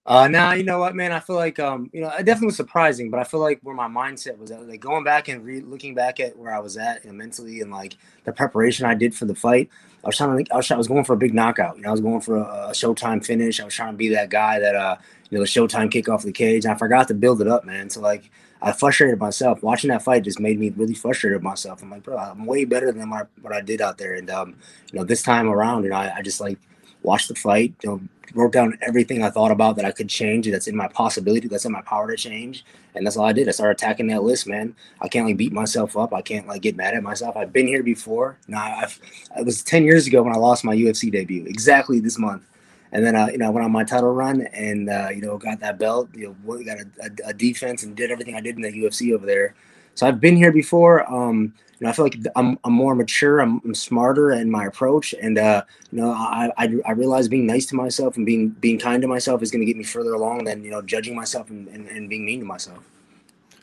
Uh, 0.05 0.27
nah, 0.27 0.53
you 0.53 0.63
know 0.63 0.77
what, 0.79 0.95
man? 0.95 1.11
I 1.11 1.19
feel 1.19 1.35
like, 1.35 1.59
um, 1.59 1.87
you 1.93 2.01
know, 2.01 2.09
it 2.09 2.25
definitely 2.25 2.47
was 2.47 2.55
surprising, 2.55 3.11
but 3.11 3.19
I 3.19 3.23
feel 3.23 3.39
like 3.39 3.59
where 3.61 3.75
my 3.75 3.87
mindset 3.87 4.35
was 4.39 4.49
at, 4.49 4.67
like 4.67 4.79
going 4.79 5.03
back 5.03 5.27
and 5.27 5.45
re- 5.45 5.61
looking 5.61 5.93
back 5.93 6.19
at 6.19 6.35
where 6.35 6.51
I 6.51 6.57
was 6.57 6.75
at, 6.75 7.05
mentally 7.05 7.61
and 7.61 7.69
like 7.69 7.97
the 8.23 8.33
preparation 8.33 8.87
I 8.87 8.95
did 8.95 9.13
for 9.13 9.25
the 9.25 9.35
fight. 9.35 9.69
I 10.03 10.07
was 10.07 10.17
trying 10.17 10.31
to 10.31 10.37
think, 10.37 10.51
I 10.51 10.57
was, 10.57 10.71
I 10.71 10.75
was 10.75 10.87
going 10.87 11.03
for 11.03 11.13
a 11.13 11.17
big 11.17 11.35
knockout. 11.35 11.75
You 11.75 11.83
know, 11.83 11.89
I 11.89 11.91
was 11.91 12.01
going 12.01 12.21
for 12.21 12.37
a, 12.37 12.69
a 12.69 12.71
Showtime 12.71 13.23
finish. 13.23 13.59
I 13.59 13.63
was 13.63 13.75
trying 13.75 13.93
to 13.93 13.97
be 13.97 14.09
that 14.09 14.31
guy 14.31 14.57
that, 14.57 14.75
uh, 14.75 14.95
you 15.31 15.37
know, 15.37 15.43
the 15.43 15.49
Showtime 15.49 15.89
kick 15.89 16.09
off 16.09 16.23
the 16.23 16.31
cage. 16.31 16.65
I 16.65 16.75
forgot 16.75 17.07
to 17.07 17.13
build 17.15 17.41
it 17.41 17.47
up, 17.47 17.65
man. 17.65 17.89
So 17.89 18.01
like, 18.01 18.29
I 18.61 18.71
frustrated 18.71 19.17
myself. 19.17 19.63
Watching 19.63 19.89
that 19.89 20.03
fight 20.03 20.23
just 20.23 20.39
made 20.39 20.59
me 20.59 20.69
really 20.69 20.93
frustrated 20.93 21.37
with 21.37 21.43
myself. 21.43 21.81
I'm 21.81 21.89
like, 21.89 22.03
bro, 22.03 22.17
I'm 22.17 22.45
way 22.45 22.65
better 22.65 22.91
than 22.91 23.09
my, 23.09 23.23
what 23.41 23.53
I 23.53 23.61
did 23.61 23.81
out 23.81 23.97
there. 23.97 24.13
And 24.13 24.29
um, 24.29 24.55
you 24.91 24.99
know, 24.99 25.05
this 25.05 25.23
time 25.23 25.49
around, 25.49 25.83
you 25.83 25.89
know, 25.89 25.95
I, 25.95 26.17
I 26.17 26.21
just 26.21 26.39
like 26.41 26.59
watched 27.01 27.29
the 27.29 27.35
fight, 27.35 27.73
you 27.81 27.89
know, 27.89 28.01
wrote 28.33 28.53
down 28.53 28.77
everything 28.81 29.23
I 29.23 29.29
thought 29.29 29.51
about 29.51 29.75
that 29.75 29.85
I 29.85 29.91
could 29.91 30.09
change, 30.09 30.49
that's 30.49 30.67
in 30.67 30.75
my 30.75 30.87
possibility, 30.87 31.47
that's 31.47 31.65
in 31.65 31.71
my 31.71 31.81
power 31.81 32.09
to 32.09 32.15
change. 32.15 32.63
And 32.95 33.05
that's 33.05 33.17
all 33.17 33.25
I 33.25 33.33
did. 33.33 33.47
I 33.47 33.51
started 33.51 33.77
attacking 33.77 34.07
that 34.07 34.23
list, 34.23 34.47
man. 34.47 34.75
I 35.01 35.07
can't 35.07 35.25
like 35.25 35.37
beat 35.37 35.53
myself 35.53 35.97
up. 35.97 36.13
I 36.13 36.21
can't 36.21 36.47
like 36.47 36.61
get 36.61 36.75
mad 36.75 36.93
at 36.93 37.03
myself. 37.03 37.35
I've 37.37 37.53
been 37.53 37.67
here 37.67 37.83
before. 37.83 38.37
Now 38.47 38.63
I've 38.63 38.99
it 39.37 39.45
was 39.45 39.63
10 39.63 39.83
years 39.83 40.07
ago 40.07 40.21
when 40.23 40.33
I 40.33 40.37
lost 40.37 40.63
my 40.63 40.75
UFC 40.75 41.11
debut, 41.11 41.45
exactly 41.45 41.99
this 41.99 42.17
month. 42.17 42.43
And 42.91 43.05
then 43.05 43.15
uh, 43.15 43.27
you 43.27 43.37
know, 43.37 43.47
I 43.47 43.49
went 43.49 43.65
on 43.65 43.71
my 43.71 43.83
title 43.83 44.11
run 44.11 44.41
and 44.53 44.89
uh, 44.89 45.09
you 45.13 45.21
know, 45.21 45.37
got 45.37 45.59
that 45.61 45.79
belt, 45.79 46.09
you 46.13 46.35
know, 46.45 46.63
got 46.63 46.77
a, 46.77 46.87
a, 47.03 47.29
a 47.29 47.33
defense 47.33 47.83
and 47.83 47.95
did 47.95 48.11
everything 48.11 48.35
I 48.35 48.41
did 48.41 48.55
in 48.55 48.61
the 48.61 48.71
UFC 48.71 49.13
over 49.13 49.25
there. 49.25 49.55
So 49.95 50.07
I've 50.07 50.19
been 50.19 50.35
here 50.35 50.51
before. 50.51 51.09
Um, 51.11 51.53
you 51.79 51.85
know, 51.85 51.89
I 51.89 51.93
feel 51.93 52.05
like 52.05 52.17
I'm, 52.35 52.59
I'm 52.63 52.73
more 52.73 52.93
mature, 52.93 53.39
I'm, 53.39 53.59
I'm 53.65 53.73
smarter 53.73 54.31
in 54.33 54.51
my 54.51 54.65
approach, 54.65 55.15
and 55.19 55.39
uh, 55.39 55.63
you 55.91 55.99
know, 55.99 56.11
I, 56.11 56.51
I 56.55 56.69
I 56.85 56.91
realize 56.91 57.27
being 57.27 57.47
nice 57.47 57.65
to 57.67 57.75
myself 57.75 58.17
and 58.17 58.25
being 58.25 58.49
being 58.49 58.77
kind 58.77 59.01
to 59.01 59.07
myself 59.07 59.41
is 59.41 59.49
going 59.49 59.61
to 59.61 59.65
get 59.65 59.77
me 59.77 59.83
further 59.83 60.13
along 60.13 60.43
than 60.43 60.63
you 60.63 60.69
know 60.69 60.83
judging 60.83 61.15
myself 61.15 61.49
and, 61.49 61.67
and, 61.69 61.87
and 61.87 62.07
being 62.07 62.23
mean 62.23 62.39
to 62.41 62.45
myself. 62.45 62.90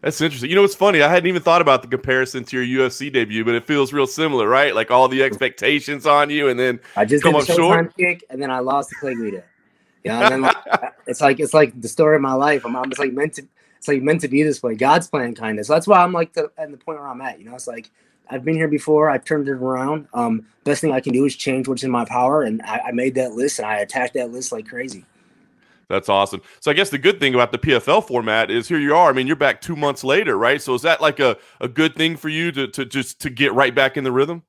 That's 0.03 0.21
interesting. 0.21 0.49
You 0.49 0.57
know, 0.57 0.65
it's 0.65 0.77
funny. 0.77 1.03
I 1.03 1.09
hadn't 1.09 1.27
even 1.27 1.43
thought 1.43 1.61
about 1.61 1.83
the 1.83 1.89
comparison 1.89 2.45
to 2.45 2.61
your 2.61 2.89
UFC 2.89 3.13
debut, 3.13 3.45
but 3.45 3.55
it 3.55 3.65
feels 3.65 3.93
real 3.93 4.07
similar, 4.07 4.49
right? 4.49 4.75
Like 4.75 4.91
all 4.91 5.09
the 5.09 5.23
expectations 5.25 6.07
on 6.07 6.31
you, 6.31 6.49
and 6.49 6.59
then 6.59 6.79
I 6.95 7.05
just 7.05 7.25
Come 7.25 7.33
did 7.35 7.51
up 7.51 7.57
short? 7.57 7.97
Kick, 7.97 8.25
and 8.31 8.41
then 8.41 8.51
I 8.51 8.61
lost 8.61 8.91
to 8.91 8.97
Clay 8.97 9.15
Guida. 9.15 9.43
Know, 10.05 10.23
and 10.23 10.33
then 10.33 10.41
like, 10.43 10.57
it's 11.07 11.21
like 11.21 11.41
it's 11.41 11.53
like 11.53 11.81
the 11.81 11.89
story 11.89 12.17
of 12.17 12.23
my 12.23 12.35
life. 12.35 12.65
I'm, 12.65 12.77
I'm 12.77 12.89
just 12.89 13.01
like 13.01 13.13
meant 13.13 13.35
to. 13.35 13.47
It's 13.77 13.89
like 13.89 14.03
meant 14.03 14.21
to 14.23 14.29
be 14.29 14.43
this 14.43 14.63
way. 14.63 14.75
God's 14.75 15.09
plan, 15.09 15.35
kind 15.35 15.59
of. 15.59 15.67
So 15.67 15.73
that's 15.73 15.87
why 15.87 16.03
I'm 16.03 16.13
like 16.13 16.33
the, 16.33 16.51
at 16.59 16.71
the 16.71 16.77
point 16.77 16.99
where 16.99 17.09
I'm 17.09 17.21
at. 17.21 17.39
You 17.39 17.45
know, 17.45 17.55
it's 17.55 17.67
like 17.67 17.91
I've 18.29 18.45
been 18.45 18.57
here 18.57 18.69
before. 18.69 19.11
I've 19.11 19.25
turned 19.25 19.49
it 19.49 19.53
around. 19.53 20.09
Um, 20.15 20.47
best 20.65 20.81
thing 20.81 20.93
I 20.93 21.01
can 21.01 21.13
do 21.13 21.25
is 21.25 21.37
change 21.37 21.67
what's 21.67 21.83
in 21.83 21.91
my 21.91 22.05
power, 22.05 22.43
and 22.43 22.63
I, 22.63 22.83
I 22.87 22.93
made 22.93 23.17
that 23.17 23.33
list 23.33 23.59
and 23.59 23.67
I 23.67 23.79
attacked 23.79 24.15
that 24.15 24.31
list 24.31 24.53
like 24.53 24.69
crazy. 24.69 25.05
That's 25.89 26.09
awesome. 26.11 26.43
So 26.61 26.71
I 26.71 26.75
guess 26.75 26.91
the 26.91 26.99
good 26.99 27.19
thing 27.19 27.35
about 27.35 27.51
the 27.51 27.59
PFL 27.59 28.07
format 28.07 28.51
is 28.51 28.69
here 28.69 28.79
you 28.79 28.95
are. 28.95 29.09
I 29.09 29.13
mean, 29.15 29.27
you're 29.27 29.37
back 29.37 29.61
two 29.61 29.77
months 29.77 30.05
later, 30.05 30.37
right? 30.37 30.61
So 30.61 30.75
is 30.75 30.83
that 30.83 31.01
like 31.01 31.19
a, 31.19 31.39
a 31.61 31.69
good 31.69 31.95
thing 31.95 32.17
for 32.17 32.29
you 32.29 32.53
to, 32.53 32.69
to 32.69 32.85
just 32.85 33.21
to 33.21 33.31
get 33.31 33.55
right 33.55 33.75
back 33.75 33.97
in 33.97 34.05
the 34.05 34.13
rhythm? 34.13 34.43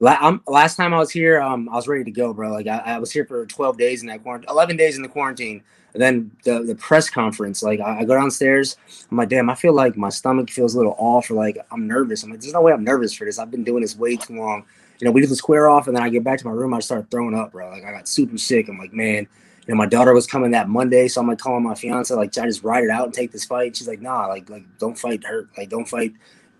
Last 0.00 0.76
time 0.76 0.92
I 0.92 0.98
was 0.98 1.10
here, 1.10 1.40
um, 1.40 1.68
I 1.68 1.76
was 1.76 1.88
ready 1.88 2.04
to 2.04 2.10
go, 2.10 2.34
bro. 2.34 2.50
Like 2.52 2.66
I, 2.66 2.78
I 2.78 2.98
was 2.98 3.10
here 3.10 3.24
for 3.24 3.46
12 3.46 3.78
days 3.78 4.02
in 4.02 4.08
that 4.08 4.22
quarantine, 4.22 4.50
11 4.50 4.76
days 4.76 4.96
in 4.96 5.02
the 5.02 5.08
quarantine. 5.08 5.62
And 5.94 6.02
then 6.02 6.30
the, 6.44 6.62
the 6.62 6.74
press 6.74 7.08
conference, 7.08 7.62
like 7.62 7.80
I, 7.80 8.00
I 8.00 8.04
go 8.04 8.14
downstairs, 8.14 8.76
I'm 9.10 9.16
like, 9.16 9.28
damn, 9.28 9.48
I 9.48 9.54
feel 9.54 9.74
like 9.74 9.96
my 9.96 10.08
stomach 10.08 10.50
feels 10.50 10.74
a 10.74 10.78
little 10.78 10.96
off, 10.98 11.30
or 11.30 11.34
like 11.34 11.56
I'm 11.70 11.86
nervous. 11.86 12.22
I'm 12.22 12.30
like, 12.30 12.40
there's 12.40 12.52
no 12.52 12.62
way 12.62 12.72
I'm 12.72 12.84
nervous 12.84 13.14
for 13.14 13.24
this. 13.24 13.38
I've 13.38 13.50
been 13.50 13.64
doing 13.64 13.82
this 13.82 13.96
way 13.96 14.16
too 14.16 14.36
long. 14.36 14.64
You 14.98 15.04
know, 15.06 15.12
we 15.12 15.20
do 15.20 15.26
the 15.26 15.36
square 15.36 15.68
off, 15.68 15.86
and 15.86 15.96
then 15.96 16.02
I 16.02 16.08
get 16.08 16.24
back 16.24 16.38
to 16.40 16.46
my 16.46 16.52
room, 16.52 16.74
I 16.74 16.80
start 16.80 17.10
throwing 17.10 17.34
up, 17.34 17.52
bro. 17.52 17.70
Like 17.70 17.84
I 17.84 17.92
got 17.92 18.08
super 18.08 18.38
sick. 18.38 18.68
I'm 18.68 18.78
like, 18.78 18.92
man, 18.92 19.28
you 19.66 19.74
know, 19.74 19.78
my 19.78 19.86
daughter 19.86 20.12
was 20.12 20.26
coming 20.26 20.50
that 20.52 20.68
Monday, 20.68 21.08
so 21.08 21.20
I'm 21.20 21.28
like 21.28 21.38
calling 21.38 21.62
my 21.62 21.74
fiance, 21.74 22.12
like, 22.14 22.36
I 22.36 22.46
just 22.46 22.64
ride 22.64 22.84
it 22.84 22.90
out 22.90 23.04
and 23.04 23.14
take 23.14 23.30
this 23.30 23.44
fight? 23.44 23.76
She's 23.76 23.88
like, 23.88 24.00
nah, 24.00 24.26
like, 24.26 24.50
like 24.50 24.64
don't 24.78 24.98
fight 24.98 25.24
hurt, 25.24 25.48
like 25.56 25.68
don't 25.68 25.88
fight 25.88 26.12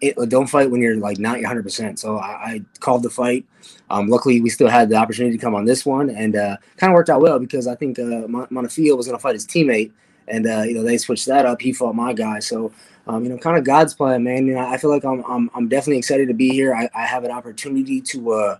it, 0.03 0.29
don't 0.29 0.49
fight 0.49 0.71
when 0.71 0.83
you're 0.83 0.97
like 0.97 1.19
not 1.19 1.37
100. 1.37 1.63
percent 1.63 1.99
So 1.99 2.19
I, 2.19 2.29
I, 2.29 2.65
called 2.81 3.05
the 3.05 3.11
fight. 3.11 3.47
Um, 3.89 4.09
luckily, 4.09 4.41
we 4.41 4.51
still 4.51 4.69
had 4.69 4.89
the 4.89 4.97
opportunity 4.97 5.37
to 5.37 5.41
come 5.41 5.55
on 5.55 5.65
this 5.65 5.87
one, 5.87 6.11
and 6.11 6.35
uh, 6.35 6.57
kind 6.77 6.93
of 6.93 6.95
worked 6.95 7.09
out 7.09 7.21
well 7.21 7.39
because 7.39 7.67
I 7.67 7.77
think 7.77 7.99
uh, 7.99 8.27
was 8.27 8.49
going 8.51 9.03
to 9.03 9.19
fight 9.19 9.35
his 9.35 9.47
teammate, 9.47 9.93
and 10.29 10.47
uh, 10.47 10.63
you 10.63 10.75
know 10.75 10.83
they 10.83 10.99
switched 10.99 11.27
that 11.27 11.47
up. 11.47 11.63
He 11.63 11.73
fought 11.73 11.95
my 11.95 12.13
guy, 12.13 12.41
so 12.41 12.73
um, 13.07 13.25
you 13.25 13.31
know, 13.31 13.39
kind 13.39 13.57
of 13.57 13.65
God's 13.65 13.95
plan, 13.95 14.23
man. 14.25 14.47
You 14.47 14.55
know, 14.55 14.67
I 14.67 14.77
feel 14.77 14.91
like 14.91 15.05
I'm 15.05 15.25
I'm, 15.25 15.51
I'm 15.55 15.69
definitely 15.69 15.99
excited 15.99 16.29
to 16.29 16.35
be 16.35 16.51
here. 16.51 16.75
I, 16.75 16.89
I 16.95 17.07
have 17.07 17.25
an 17.25 17.31
opportunity 17.31 18.01
to 18.01 18.33
uh, 18.33 18.59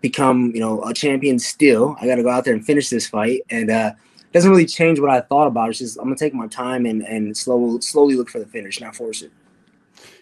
become 0.00 0.52
you 0.54 0.60
know 0.60 0.82
a 0.84 0.94
champion. 0.94 1.38
Still, 1.38 1.96
I 2.00 2.06
got 2.06 2.16
to 2.16 2.22
go 2.22 2.30
out 2.30 2.44
there 2.44 2.54
and 2.54 2.64
finish 2.64 2.88
this 2.88 3.06
fight, 3.06 3.42
and 3.50 3.70
uh, 3.70 3.92
doesn't 4.32 4.50
really 4.50 4.66
change 4.66 5.00
what 5.00 5.10
I 5.10 5.20
thought 5.20 5.46
about. 5.46 5.70
It's 5.70 5.78
just 5.78 5.98
I'm 5.98 6.04
gonna 6.04 6.16
take 6.16 6.34
my 6.34 6.46
time 6.46 6.86
and 6.86 7.02
and 7.02 7.36
slow 7.36 7.78
slowly 7.80 8.14
look 8.14 8.30
for 8.30 8.38
the 8.38 8.46
finish, 8.46 8.80
not 8.80 8.94
force 8.94 9.22
it. 9.22 9.32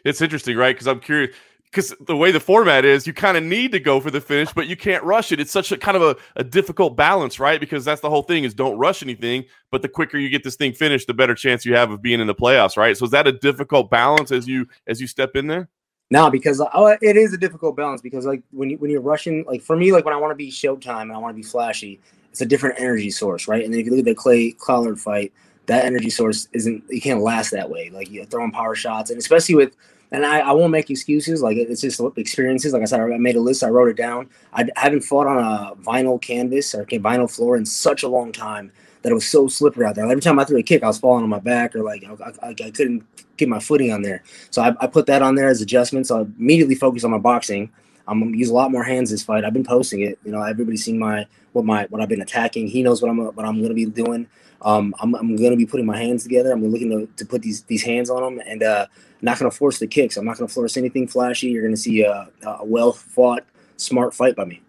It's 0.04 0.20
interesting, 0.20 0.56
right? 0.56 0.74
Because 0.74 0.86
I'm 0.86 1.00
curious 1.00 1.34
because 1.76 1.94
the 2.06 2.16
way 2.16 2.32
the 2.32 2.40
format 2.40 2.84
is, 2.84 3.06
you 3.06 3.12
kind 3.12 3.36
of 3.36 3.42
need 3.42 3.72
to 3.72 3.80
go 3.80 4.00
for 4.00 4.10
the 4.10 4.20
finish, 4.20 4.50
but 4.52 4.66
you 4.66 4.76
can't 4.76 5.02
rush 5.04 5.30
it. 5.32 5.40
It's 5.40 5.50
such 5.50 5.72
a 5.72 5.76
kind 5.76 5.96
of 5.96 6.02
a, 6.02 6.16
a, 6.36 6.44
difficult 6.44 6.96
balance, 6.96 7.38
right? 7.38 7.60
Because 7.60 7.84
that's 7.84 8.00
the 8.00 8.08
whole 8.08 8.22
thing 8.22 8.44
is 8.44 8.54
don't 8.54 8.78
rush 8.78 9.02
anything, 9.02 9.44
but 9.70 9.82
the 9.82 9.88
quicker 9.88 10.16
you 10.16 10.30
get 10.30 10.42
this 10.42 10.56
thing 10.56 10.72
finished, 10.72 11.06
the 11.06 11.12
better 11.12 11.34
chance 11.34 11.66
you 11.66 11.74
have 11.74 11.90
of 11.90 12.00
being 12.00 12.20
in 12.20 12.28
the 12.28 12.34
playoffs, 12.34 12.78
right? 12.78 12.96
So 12.96 13.04
is 13.04 13.10
that 13.10 13.26
a 13.26 13.32
difficult 13.32 13.90
balance 13.90 14.32
as 14.32 14.46
you 14.48 14.66
as 14.86 15.00
you 15.00 15.06
step 15.06 15.36
in 15.36 15.48
there? 15.48 15.68
No, 16.10 16.30
because 16.30 16.60
uh, 16.60 16.96
it 17.02 17.16
is 17.16 17.32
a 17.32 17.36
difficult 17.36 17.76
balance 17.76 18.00
because 18.00 18.26
like 18.26 18.42
when 18.52 18.70
you 18.70 18.78
when 18.78 18.90
you're 18.90 19.00
rushing, 19.00 19.44
like 19.44 19.62
for 19.62 19.76
me, 19.76 19.92
like 19.92 20.04
when 20.04 20.14
I 20.14 20.18
want 20.18 20.30
to 20.30 20.36
be 20.36 20.50
Showtime 20.50 21.02
and 21.02 21.12
I 21.12 21.18
want 21.18 21.36
to 21.36 21.42
be 21.42 21.42
flashy, 21.42 22.00
it's 22.30 22.40
a 22.40 22.46
different 22.46 22.78
energy 22.78 23.10
source, 23.10 23.48
right? 23.48 23.64
And 23.64 23.72
then 23.72 23.80
if 23.80 23.86
you 23.86 23.92
look 23.92 24.00
at 24.00 24.04
the 24.04 24.14
Clay 24.14 24.52
Collard 24.52 25.00
fight, 25.00 25.32
that 25.66 25.84
energy 25.84 26.10
source 26.10 26.48
isn't 26.52 26.84
you 26.88 27.00
can't 27.00 27.22
last 27.22 27.50
that 27.50 27.68
way. 27.68 27.90
Like 27.90 28.08
you're 28.10 28.24
throwing 28.24 28.52
power 28.52 28.76
shots, 28.76 29.10
and 29.10 29.18
especially 29.18 29.56
with 29.56 29.74
and 30.12 30.24
I, 30.24 30.38
I 30.38 30.52
won't 30.52 30.70
make 30.70 30.90
excuses. 30.90 31.42
Like 31.42 31.56
it's 31.56 31.80
just 31.80 32.00
experiences. 32.16 32.72
Like 32.72 32.82
I 32.82 32.84
said, 32.84 33.00
I 33.00 33.18
made 33.18 33.34
a 33.34 33.40
list. 33.40 33.64
I 33.64 33.68
wrote 33.68 33.88
it 33.88 33.96
down. 33.96 34.30
I 34.52 34.68
haven't 34.76 35.02
fought 35.02 35.26
on 35.26 35.38
a 35.38 35.74
vinyl 35.82 36.22
canvas 36.22 36.72
or 36.72 36.84
vinyl 36.86 37.28
floor 37.28 37.56
in 37.56 37.66
such 37.66 38.04
a 38.04 38.08
long 38.08 38.30
time 38.30 38.70
that 39.02 39.12
it 39.12 39.14
was 39.14 39.28
so 39.28 39.48
slippery 39.48 39.86
out 39.86 39.94
there. 39.94 40.04
Every 40.04 40.20
time 40.20 40.38
I 40.38 40.44
threw 40.44 40.58
a 40.58 40.62
kick, 40.62 40.82
I 40.82 40.88
was 40.88 40.98
falling 40.98 41.22
on 41.22 41.30
my 41.30 41.38
back 41.38 41.74
or 41.74 41.82
like 41.82 42.04
I, 42.04 42.46
I, 42.46 42.48
I 42.50 42.70
couldn't 42.70 43.04
get 43.36 43.48
my 43.48 43.60
footing 43.60 43.92
on 43.92 44.02
there. 44.02 44.22
So 44.50 44.62
I, 44.62 44.74
I, 44.80 44.86
put 44.86 45.06
that 45.06 45.22
on 45.22 45.34
there 45.34 45.48
as 45.48 45.60
adjustments. 45.60 46.10
I 46.10 46.22
immediately 46.38 46.74
focused 46.74 47.04
on 47.04 47.10
my 47.10 47.18
boxing. 47.18 47.70
I'm 48.08 48.20
gonna 48.20 48.36
use 48.36 48.50
a 48.50 48.54
lot 48.54 48.70
more 48.70 48.84
hands 48.84 49.10
this 49.10 49.22
fight. 49.22 49.44
I've 49.44 49.52
been 49.52 49.64
posting 49.64 50.02
it. 50.02 50.18
You 50.24 50.32
know, 50.32 50.42
everybody's 50.42 50.84
seen 50.84 50.98
my 50.98 51.26
what 51.52 51.64
my 51.64 51.86
what 51.90 52.00
I've 52.00 52.08
been 52.08 52.22
attacking. 52.22 52.68
He 52.68 52.82
knows 52.82 53.02
what 53.02 53.10
I'm 53.10 53.18
what 53.18 53.44
I'm 53.44 53.60
gonna 53.60 53.74
be 53.74 53.86
doing. 53.86 54.28
Um, 54.62 54.94
I'm, 55.00 55.14
I'm 55.14 55.36
to 55.36 55.56
be 55.56 55.66
putting 55.66 55.86
my 55.86 55.98
hands 55.98 56.22
together. 56.22 56.50
I'm 56.52 56.66
looking 56.66 56.90
to, 56.90 57.06
to 57.16 57.26
put 57.26 57.42
these 57.42 57.62
these 57.64 57.82
hands 57.82 58.10
on 58.10 58.22
them, 58.22 58.42
and 58.46 58.62
uh, 58.62 58.86
not 59.22 59.38
to 59.38 59.50
force 59.50 59.78
the 59.78 59.86
kicks. 59.86 60.16
I'm 60.16 60.24
not 60.24 60.38
to 60.38 60.48
force 60.48 60.76
anything 60.76 61.06
flashy. 61.06 61.48
You're 61.48 61.62
to 61.68 61.76
see 61.76 62.02
a, 62.02 62.28
a 62.44 62.64
well 62.64 62.92
fought, 62.92 63.44
smart 63.76 64.14
fight 64.14 64.36
by 64.36 64.44
me. 64.44 64.62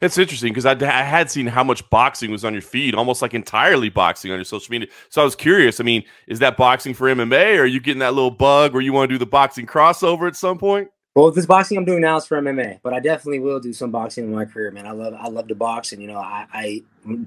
It's 0.00 0.18
interesting 0.18 0.52
because 0.52 0.66
I, 0.66 0.72
I, 0.72 1.02
had 1.02 1.30
seen 1.30 1.46
how 1.46 1.64
much 1.64 1.88
boxing 1.90 2.30
was 2.30 2.44
on 2.44 2.52
your 2.52 2.62
feed, 2.62 2.94
almost 2.94 3.22
like 3.22 3.34
entirely 3.34 3.88
boxing 3.88 4.30
on 4.30 4.38
your 4.38 4.44
social 4.44 4.70
media. 4.70 4.88
So 5.08 5.22
I 5.22 5.24
was 5.24 5.34
curious. 5.34 5.80
I 5.80 5.84
mean, 5.84 6.04
is 6.26 6.38
that 6.40 6.56
boxing 6.56 6.94
for 6.94 7.08
MMA, 7.08 7.56
or 7.56 7.62
are 7.62 7.66
you 7.66 7.80
getting 7.80 8.00
that 8.00 8.14
little 8.14 8.30
bug 8.30 8.72
where 8.72 8.82
you 8.82 8.92
want 8.92 9.08
to 9.08 9.14
do 9.14 9.18
the 9.18 9.26
boxing 9.26 9.66
crossover 9.66 10.26
at 10.28 10.36
some 10.36 10.58
point? 10.58 10.88
Well, 11.14 11.30
this 11.30 11.46
boxing 11.46 11.78
I'm 11.78 11.86
doing 11.86 12.02
now 12.02 12.18
is 12.18 12.26
for 12.26 12.38
MMA, 12.38 12.80
but 12.82 12.92
I 12.92 13.00
definitely 13.00 13.40
will 13.40 13.58
do 13.58 13.72
some 13.72 13.90
boxing 13.90 14.24
in 14.24 14.34
my 14.34 14.44
career, 14.44 14.70
man. 14.70 14.86
I 14.86 14.90
love 14.90 15.14
I 15.14 15.28
love 15.28 15.48
to 15.48 15.54
box, 15.54 15.92
and 15.92 16.02
you 16.02 16.08
know, 16.08 16.18
I, 16.18 16.46
I 16.52 16.82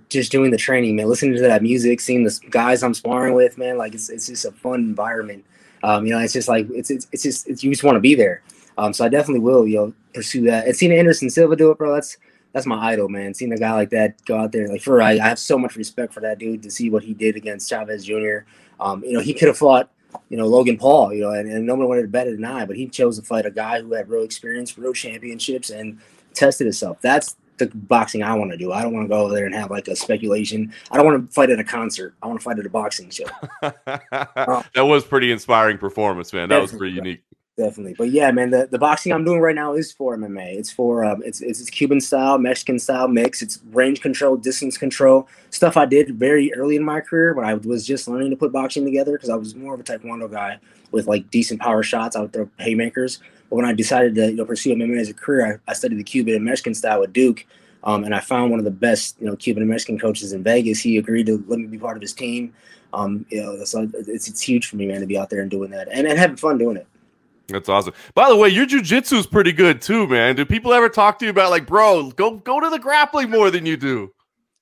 just 0.10 0.32
doing 0.32 0.52
the 0.52 0.58
training, 0.58 0.96
man. 0.96 1.10
Listening 1.10 1.36
to 1.36 1.42
that 1.42 1.64
music, 1.64 2.00
seeing 2.00 2.24
the 2.24 2.40
guys 2.52 2.84
I'm 2.84 2.94
sparring 2.94 3.34
with, 3.34 3.58
man. 3.58 3.80
Like 3.80 3.96
it's 3.96 4.10
it's 4.10 4.28
just 4.28 4.46
a 4.46 4.52
fun 4.52 4.82
environment. 4.82 5.44
Um, 5.82 6.06
you 6.06 6.12
know, 6.12 6.20
it's 6.20 6.34
just 6.34 6.48
like 6.48 6.68
it's 6.70 6.92
it's, 6.92 7.08
it's 7.12 7.24
just 7.24 7.50
it's, 7.50 7.64
you 7.64 7.72
just 7.72 7.84
want 7.84 7.96
to 7.96 8.00
be 8.00 8.14
there. 8.14 8.44
Um, 8.78 8.94
so 8.94 9.04
I 9.04 9.10
definitely 9.10 9.42
will, 9.42 9.68
you 9.68 9.78
know, 9.78 9.94
pursue 10.14 10.44
that. 10.44 10.68
And 10.68 10.76
seeing 10.76 10.92
Anderson 10.92 11.30
Silva 11.32 11.56
do 11.56 11.72
it, 11.72 11.80
bro, 11.80 11.94
that's 11.94 12.16
that's 12.54 12.66
my 12.66 12.92
idol, 12.92 13.10
man. 13.10 13.34
Seeing 13.34 13.54
a 13.54 13.58
guy 13.58 13.74
like 13.74 13.90
that 13.92 14.24
go 14.26 14.38
out 14.38 14.52
there, 14.52 14.68
like 14.68 14.82
for 14.82 15.02
I, 15.02 15.12
I 15.12 15.28
have 15.28 15.40
so 15.40 15.58
much 15.58 15.76
respect 15.76 16.14
for 16.14 16.20
that 16.22 16.40
dude 16.40 16.64
to 16.64 16.72
see 16.72 16.90
what 16.90 17.04
he 17.04 17.14
did 17.14 17.36
against 17.36 17.70
Chavez 17.70 18.06
Jr. 18.06 18.40
Um, 18.80 19.04
you 19.04 19.14
know, 19.14 19.20
he 19.20 19.34
could 19.34 19.48
have 19.48 19.58
fought 19.58 19.90
you 20.30 20.38
know, 20.38 20.48
Logan 20.48 20.78
Paul, 20.78 21.14
you 21.14 21.22
know, 21.22 21.32
and, 21.32 21.50
and 21.52 21.66
no 21.66 21.76
one 21.76 21.88
wanted 21.88 22.06
it 22.06 22.12
better 22.12 22.32
than 22.32 22.46
I, 22.46 22.66
but 22.66 22.76
he 22.76 22.88
chose 22.88 23.20
to 23.20 23.26
fight 23.26 23.46
a 23.46 23.52
guy 23.52 23.82
who 23.82 23.94
had 23.94 24.10
real 24.10 24.24
experience, 24.24 24.78
real 24.78 24.94
championships, 24.94 25.70
and 25.70 26.00
tested 26.34 26.66
himself. 26.66 27.00
That's 27.02 27.36
the 27.58 27.68
boxing 27.68 28.24
I 28.24 28.34
want 28.36 28.52
to 28.52 28.58
do. 28.58 28.72
I 28.72 28.82
don't 28.82 28.94
want 28.94 29.06
to 29.06 29.10
go 29.10 29.26
over 29.26 29.34
there 29.34 29.46
and 29.46 29.54
have 29.54 29.70
like 29.70 29.88
a 29.88 29.96
speculation. 29.96 30.74
I 30.92 30.98
don't 30.98 31.06
want 31.06 31.28
to 31.28 31.34
fight 31.34 31.50
at 31.50 31.60
a 31.60 31.64
concert. 31.64 32.16
I 32.24 32.28
want 32.28 32.40
to 32.40 32.44
fight 32.44 32.58
at 32.58 32.66
a 32.66 32.70
boxing 32.70 33.10
show. 33.10 33.26
uh, 33.62 34.64
that 34.74 34.82
was 34.82 35.04
pretty 35.04 35.32
inspiring 35.32 35.78
performance, 35.78 36.32
man. 36.32 36.50
That 36.50 36.62
was 36.62 36.72
pretty 36.72 36.96
unique 36.96 37.22
definitely. 37.60 37.94
But 37.98 38.10
yeah, 38.10 38.32
man, 38.32 38.50
the, 38.50 38.68
the 38.72 38.80
boxing 38.80 39.12
I'm 39.12 39.24
doing 39.24 39.42
right 39.42 39.54
now 39.54 39.74
is 39.74 39.92
for 39.92 40.18
MMA. 40.18 40.58
It's 40.58 40.72
for 40.72 41.04
um, 41.04 41.22
it's, 41.24 41.42
it's 41.42 41.60
it's 41.60 41.70
Cuban 41.70 42.02
style, 42.02 42.38
Mexican 42.40 42.80
style 42.80 43.08
mix. 43.08 43.42
It's 43.42 43.60
range 43.72 44.02
control, 44.02 44.38
distance 44.38 44.78
control 44.78 45.28
stuff 45.52 45.78
I 45.78 45.86
did 45.86 46.16
very 46.16 46.54
early 46.54 46.76
in 46.76 46.84
my 46.84 47.02
career 47.02 47.34
when 47.34 47.46
I 47.46 47.56
was 47.56 47.86
just 47.86 48.08
learning 48.08 48.30
to 48.32 48.36
put 48.38 48.52
boxing 48.52 48.86
together 48.86 49.14
because 49.14 49.30
I 49.30 49.36
was 49.36 49.56
more 49.56 49.74
of 49.74 49.80
a 49.80 49.84
Taekwondo 49.84 50.32
guy 50.32 50.60
with 50.92 51.08
like 51.08 51.30
decent 51.30 51.60
power 51.60 51.84
shots. 51.84 52.16
I 52.16 52.22
would 52.22 52.34
throw 52.34 52.50
haymakers. 52.60 53.20
But 53.50 53.58
when 53.58 53.66
I 53.66 53.74
decided 53.74 54.16
to 54.16 54.32
you 54.32 54.38
know 54.38 54.46
pursue 54.46 54.74
MMA 54.74 55.00
as 55.00 55.10
a 55.10 55.14
career, 55.14 55.62
I, 55.68 55.72
I 55.72 55.74
studied 55.74 56.00
the 56.00 56.04
Cuban 56.04 56.36
and 56.36 56.46
Mexican 56.46 56.74
style 56.74 57.02
with 57.02 57.14
Duke. 57.14 57.46
Um, 57.84 58.04
and 58.04 58.14
I 58.14 58.20
found 58.20 58.52
one 58.52 58.60
of 58.60 58.66
the 58.66 58.72
best, 58.72 59.16
you 59.22 59.26
know, 59.26 59.38
Cuban 59.38 59.64
and 59.64 59.70
Mexican 59.70 59.98
coaches 59.98 60.34
in 60.34 60.44
Vegas. 60.44 60.82
He 60.82 60.98
agreed 60.98 61.28
to 61.28 61.42
let 61.48 61.60
me 61.60 61.68
be 61.68 61.78
part 61.78 61.96
of 61.96 62.02
his 62.02 62.12
team. 62.12 62.54
Um, 62.92 63.26
you 63.30 63.42
know, 63.42 63.64
so 63.64 63.90
it's, 63.94 64.28
it's 64.28 64.42
huge 64.42 64.68
for 64.68 64.76
me, 64.76 64.86
man, 64.86 65.00
to 65.00 65.08
be 65.08 65.18
out 65.18 65.30
there 65.30 65.42
and 65.42 65.50
doing 65.50 65.72
that 65.72 65.88
and, 65.90 66.08
and 66.08 66.18
having 66.18 66.36
fun 66.36 66.58
doing 66.58 66.76
it. 66.76 66.88
That's 67.54 67.70
awesome. 67.70 67.94
By 68.14 68.30
the 68.30 68.36
way, 68.36 68.50
your 68.50 68.66
jujitsu 68.66 69.14
is 69.14 69.28
pretty 69.28 69.52
good 69.52 69.82
too, 69.82 70.08
man. 70.08 70.36
Do 70.36 70.46
people 70.46 70.74
ever 70.74 70.90
talk 70.90 71.20
to 71.20 71.26
you 71.26 71.32
about 71.32 71.50
like, 71.50 71.66
bro, 71.66 72.12
go 72.12 72.38
go 72.38 72.60
to 72.60 72.70
the 72.70 72.80
grappling 72.80 73.30
more 73.30 73.52
than 73.52 73.66
you 73.66 73.78
do? 73.78 74.12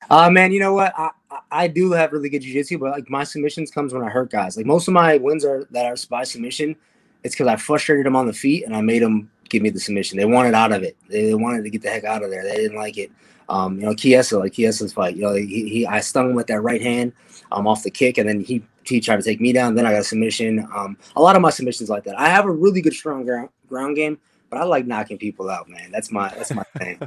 Uh 0.09 0.29
man, 0.29 0.51
you 0.51 0.59
know 0.59 0.73
what? 0.73 0.93
I 0.97 1.09
I 1.51 1.67
do 1.67 1.91
have 1.91 2.11
really 2.13 2.29
good 2.29 2.41
jujitsu, 2.41 2.79
but 2.79 2.91
like 2.91 3.09
my 3.09 3.23
submissions 3.23 3.71
comes 3.71 3.93
when 3.93 4.03
I 4.03 4.09
hurt 4.09 4.31
guys. 4.31 4.57
Like 4.57 4.65
most 4.65 4.88
of 4.88 4.93
my 4.93 5.17
wins 5.17 5.43
are 5.43 5.67
that 5.71 5.85
are 5.85 5.95
by 6.09 6.23
submission. 6.23 6.75
It's 7.23 7.35
because 7.35 7.47
I 7.47 7.55
frustrated 7.55 8.05
them 8.05 8.15
on 8.15 8.27
the 8.27 8.33
feet 8.33 8.65
and 8.65 8.75
I 8.75 8.81
made 8.81 9.01
them 9.01 9.29
give 9.49 9.61
me 9.61 9.69
the 9.69 9.79
submission. 9.79 10.17
They 10.17 10.25
wanted 10.25 10.53
out 10.53 10.71
of 10.71 10.83
it. 10.83 10.95
They 11.09 11.33
wanted 11.33 11.63
to 11.63 11.69
get 11.69 11.81
the 11.81 11.89
heck 11.89 12.03
out 12.03 12.23
of 12.23 12.29
there. 12.29 12.43
They 12.43 12.55
didn't 12.55 12.77
like 12.77 12.97
it. 12.97 13.11
Um, 13.49 13.79
you 13.79 13.85
know, 13.85 13.93
Chiesa, 13.93 14.38
like 14.38 14.53
Chiesa's 14.53 14.93
fight. 14.93 15.15
You 15.15 15.23
know, 15.23 15.33
he, 15.33 15.69
he 15.69 15.85
I 15.88 15.99
stung 16.01 16.29
him 16.29 16.35
with 16.35 16.47
that 16.47 16.61
right 16.61 16.81
hand 16.81 17.13
um 17.51 17.67
off 17.67 17.83
the 17.83 17.91
kick, 17.91 18.17
and 18.17 18.27
then 18.27 18.41
he 18.41 18.63
he 18.83 18.99
tried 18.99 19.17
to 19.17 19.23
take 19.23 19.41
me 19.41 19.51
down. 19.51 19.75
Then 19.75 19.85
I 19.85 19.91
got 19.91 20.01
a 20.01 20.03
submission. 20.03 20.67
Um, 20.75 20.97
a 21.15 21.21
lot 21.21 21.35
of 21.35 21.41
my 21.41 21.49
submissions 21.49 21.89
like 21.89 22.03
that. 22.05 22.19
I 22.19 22.29
have 22.29 22.45
a 22.45 22.51
really 22.51 22.81
good 22.81 22.93
strong 22.93 23.25
ground 23.25 23.49
ground 23.67 23.95
game, 23.95 24.17
but 24.49 24.59
I 24.59 24.63
like 24.63 24.85
knocking 24.85 25.17
people 25.17 25.49
out, 25.49 25.69
man. 25.69 25.91
That's 25.91 26.11
my 26.11 26.29
that's 26.29 26.53
my 26.53 26.63
thing. 26.77 26.99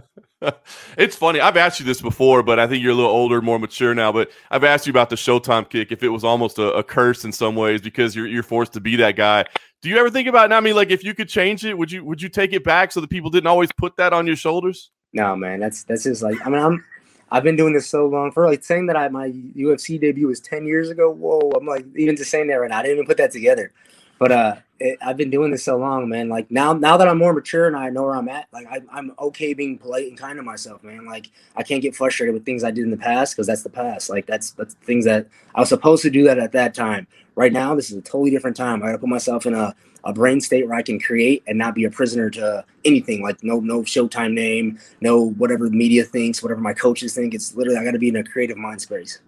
it's 0.96 1.16
funny. 1.16 1.40
I've 1.40 1.56
asked 1.56 1.80
you 1.80 1.86
this 1.86 2.00
before, 2.00 2.42
but 2.42 2.58
I 2.58 2.66
think 2.66 2.82
you're 2.82 2.92
a 2.92 2.94
little 2.94 3.10
older, 3.10 3.40
more 3.40 3.58
mature 3.58 3.94
now. 3.94 4.12
But 4.12 4.30
I've 4.50 4.64
asked 4.64 4.86
you 4.86 4.90
about 4.90 5.10
the 5.10 5.16
Showtime 5.16 5.68
kick. 5.68 5.92
If 5.92 6.02
it 6.02 6.08
was 6.08 6.24
almost 6.24 6.58
a, 6.58 6.72
a 6.72 6.82
curse 6.82 7.24
in 7.24 7.32
some 7.32 7.56
ways 7.56 7.80
because 7.80 8.14
you're 8.14 8.26
you're 8.26 8.42
forced 8.42 8.72
to 8.74 8.80
be 8.80 8.96
that 8.96 9.16
guy. 9.16 9.44
Do 9.82 9.88
you 9.88 9.96
ever 9.96 10.10
think 10.10 10.28
about? 10.28 10.52
It? 10.52 10.54
I 10.54 10.60
mean, 10.60 10.76
like 10.76 10.90
if 10.90 11.02
you 11.02 11.14
could 11.14 11.28
change 11.28 11.64
it, 11.64 11.76
would 11.76 11.90
you 11.90 12.04
would 12.04 12.20
you 12.20 12.28
take 12.28 12.52
it 12.52 12.64
back 12.64 12.92
so 12.92 13.00
that 13.00 13.10
people 13.10 13.30
didn't 13.30 13.46
always 13.46 13.70
put 13.72 13.96
that 13.96 14.12
on 14.12 14.26
your 14.26 14.36
shoulders? 14.36 14.90
No, 15.12 15.34
man. 15.34 15.60
That's 15.60 15.84
that's 15.84 16.04
just 16.04 16.22
like 16.22 16.36
I 16.46 16.50
mean 16.50 16.60
I'm 16.60 16.84
I've 17.30 17.44
been 17.44 17.56
doing 17.56 17.72
this 17.72 17.86
so 17.86 18.06
long 18.06 18.32
for 18.32 18.46
like 18.46 18.64
saying 18.64 18.86
that 18.86 18.96
I 18.96 19.08
my 19.08 19.30
UFC 19.30 20.00
debut 20.00 20.26
was 20.26 20.40
10 20.40 20.66
years 20.66 20.90
ago. 20.90 21.10
Whoa, 21.10 21.50
I'm 21.56 21.66
like 21.66 21.86
even 21.96 22.16
just 22.16 22.30
saying 22.30 22.48
that 22.48 22.54
right 22.54 22.70
now. 22.70 22.78
I 22.78 22.82
didn't 22.82 22.96
even 22.96 23.06
put 23.06 23.18
that 23.18 23.30
together. 23.30 23.72
But 24.18 24.32
uh 24.32 24.56
it, 24.80 24.98
I've 25.02 25.16
been 25.16 25.30
doing 25.30 25.50
this 25.50 25.62
so 25.62 25.76
long, 25.76 26.08
man. 26.08 26.28
Like 26.28 26.50
now 26.50 26.72
now 26.72 26.96
that 26.96 27.06
I'm 27.06 27.18
more 27.18 27.32
mature 27.32 27.66
and 27.66 27.76
I 27.76 27.90
know 27.90 28.02
where 28.02 28.16
I'm 28.16 28.28
at, 28.28 28.48
like 28.52 28.66
I, 28.66 28.80
I'm 28.90 29.12
okay 29.18 29.54
being 29.54 29.78
polite 29.78 30.08
and 30.08 30.18
kind 30.18 30.36
to 30.38 30.42
myself, 30.42 30.82
man. 30.82 31.06
Like 31.06 31.30
I 31.54 31.62
can't 31.62 31.82
get 31.82 31.94
frustrated 31.94 32.34
with 32.34 32.44
things 32.44 32.64
I 32.64 32.70
did 32.70 32.84
in 32.84 32.90
the 32.90 32.96
past 32.96 33.36
because 33.36 33.46
that's 33.46 33.62
the 33.62 33.70
past. 33.70 34.10
Like 34.10 34.26
that's 34.26 34.50
that's 34.52 34.74
things 34.74 35.04
that 35.04 35.28
I 35.54 35.60
was 35.60 35.68
supposed 35.68 36.02
to 36.02 36.10
do 36.10 36.24
that 36.24 36.38
at 36.38 36.52
that 36.52 36.74
time. 36.74 37.06
Right 37.36 37.52
now, 37.52 37.74
this 37.74 37.90
is 37.90 37.96
a 37.96 38.02
totally 38.02 38.30
different 38.30 38.56
time. 38.56 38.82
I 38.82 38.86
gotta 38.86 38.98
put 38.98 39.08
myself 39.08 39.46
in 39.46 39.54
a 39.54 39.74
a 40.04 40.12
brain 40.12 40.40
state 40.40 40.66
where 40.66 40.76
I 40.76 40.82
can 40.82 40.98
create 40.98 41.42
and 41.46 41.58
not 41.58 41.74
be 41.74 41.84
a 41.84 41.90
prisoner 41.90 42.30
to 42.30 42.64
anything 42.84 43.22
like 43.22 43.42
no 43.42 43.60
no 43.60 43.82
Showtime 43.82 44.32
name, 44.32 44.78
no 45.00 45.30
whatever 45.30 45.68
the 45.68 45.76
media 45.76 46.04
thinks, 46.04 46.42
whatever 46.42 46.60
my 46.60 46.72
coaches 46.72 47.14
think. 47.14 47.34
It's 47.34 47.54
literally 47.54 47.78
I 47.78 47.84
got 47.84 47.92
to 47.92 47.98
be 47.98 48.08
in 48.08 48.16
a 48.16 48.24
creative 48.24 48.56
mind 48.56 48.80
space. 48.80 49.20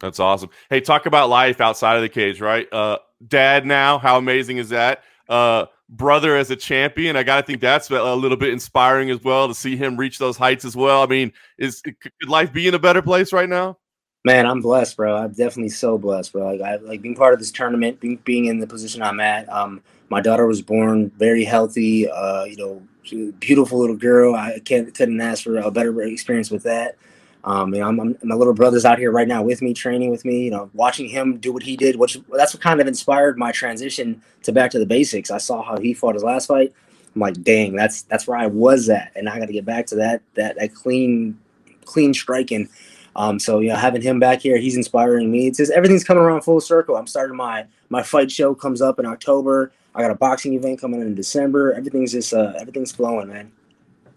That's 0.00 0.18
awesome. 0.18 0.50
Hey, 0.68 0.80
talk 0.80 1.06
about 1.06 1.28
life 1.28 1.60
outside 1.60 1.96
of 1.96 2.02
the 2.02 2.08
cage, 2.08 2.40
right? 2.40 2.70
Uh, 2.72 2.98
dad 3.26 3.64
now, 3.64 3.98
how 3.98 4.18
amazing 4.18 4.58
is 4.58 4.70
that? 4.70 5.04
Uh, 5.28 5.66
brother 5.88 6.36
as 6.36 6.50
a 6.50 6.56
champion, 6.56 7.16
I 7.16 7.22
gotta 7.22 7.46
think 7.46 7.60
that's 7.60 7.90
a 7.90 8.14
little 8.14 8.36
bit 8.36 8.52
inspiring 8.52 9.10
as 9.10 9.22
well 9.22 9.46
to 9.48 9.54
see 9.54 9.76
him 9.76 9.96
reach 9.96 10.18
those 10.18 10.36
heights 10.36 10.64
as 10.64 10.74
well. 10.74 11.02
I 11.02 11.06
mean, 11.06 11.32
is 11.58 11.80
could 11.82 11.96
life 12.26 12.52
be 12.52 12.66
in 12.66 12.74
a 12.74 12.78
better 12.78 13.02
place 13.02 13.32
right 13.32 13.48
now? 13.48 13.78
Man, 14.24 14.46
I'm 14.46 14.60
blessed, 14.60 14.96
bro. 14.96 15.16
I'm 15.16 15.32
definitely 15.32 15.70
so 15.70 15.98
blessed, 15.98 16.32
bro. 16.32 16.52
Like, 16.54 16.60
I 16.60 16.76
like 16.76 17.02
being 17.02 17.16
part 17.16 17.34
of 17.34 17.40
this 17.40 17.50
tournament, 17.50 17.98
being 18.00 18.16
being 18.24 18.46
in 18.46 18.58
the 18.58 18.66
position 18.66 19.02
I'm 19.02 19.20
at. 19.20 19.48
Um, 19.48 19.82
my 20.12 20.20
daughter 20.20 20.46
was 20.46 20.60
born 20.60 21.10
very 21.16 21.42
healthy. 21.42 22.08
Uh, 22.08 22.44
you 22.44 22.56
know, 22.56 23.32
beautiful 23.40 23.78
little 23.78 23.96
girl. 23.96 24.34
I 24.34 24.60
can't 24.62 24.94
couldn't 24.94 25.20
ask 25.20 25.42
for 25.42 25.56
a 25.56 25.70
better 25.70 26.02
experience 26.02 26.50
with 26.50 26.64
that. 26.64 26.96
Um, 27.44 27.72
you 27.72 27.80
know, 27.80 27.88
I'm, 27.88 27.98
I'm, 27.98 28.18
my 28.22 28.34
little 28.34 28.52
brother's 28.52 28.84
out 28.84 28.98
here 28.98 29.10
right 29.10 29.26
now 29.26 29.42
with 29.42 29.62
me, 29.62 29.72
training 29.72 30.10
with 30.10 30.26
me. 30.26 30.44
You 30.44 30.50
know, 30.50 30.70
watching 30.74 31.08
him 31.08 31.38
do 31.38 31.50
what 31.50 31.62
he 31.62 31.78
did, 31.78 31.96
which 31.96 32.18
that's 32.30 32.52
what 32.52 32.62
kind 32.62 32.78
of 32.80 32.86
inspired 32.86 33.38
my 33.38 33.52
transition 33.52 34.20
to 34.42 34.52
back 34.52 34.70
to 34.72 34.78
the 34.78 34.84
basics. 34.84 35.30
I 35.30 35.38
saw 35.38 35.62
how 35.62 35.78
he 35.78 35.94
fought 35.94 36.14
his 36.14 36.22
last 36.22 36.46
fight. 36.46 36.74
I'm 37.14 37.20
like, 37.20 37.42
dang, 37.42 37.74
that's 37.74 38.02
that's 38.02 38.26
where 38.26 38.36
I 38.36 38.48
was 38.48 38.90
at, 38.90 39.12
and 39.16 39.30
I 39.30 39.38
got 39.38 39.46
to 39.46 39.52
get 39.54 39.64
back 39.64 39.86
to 39.86 39.96
that 39.96 40.20
that 40.34 40.58
that 40.58 40.74
clean, 40.74 41.38
clean 41.86 42.12
striking. 42.12 42.68
Um, 43.16 43.38
so 43.38 43.60
you 43.60 43.70
know, 43.70 43.76
having 43.76 44.02
him 44.02 44.20
back 44.20 44.42
here, 44.42 44.58
he's 44.58 44.76
inspiring 44.76 45.30
me. 45.30 45.46
It's 45.46 45.56
just 45.56 45.72
everything's 45.72 46.04
coming 46.04 46.22
around 46.22 46.42
full 46.42 46.60
circle. 46.60 46.96
I'm 46.96 47.06
starting 47.06 47.36
my 47.36 47.64
my 47.88 48.02
fight 48.02 48.30
show 48.30 48.54
comes 48.54 48.82
up 48.82 48.98
in 48.98 49.06
October. 49.06 49.72
I 49.94 50.02
got 50.02 50.10
a 50.10 50.14
boxing 50.14 50.54
event 50.54 50.80
coming 50.80 51.00
in 51.00 51.14
December. 51.14 51.74
Everything's 51.74 52.12
just 52.12 52.32
uh, 52.32 52.54
everything's 52.58 52.92
flowing, 52.92 53.28
man. 53.28 53.52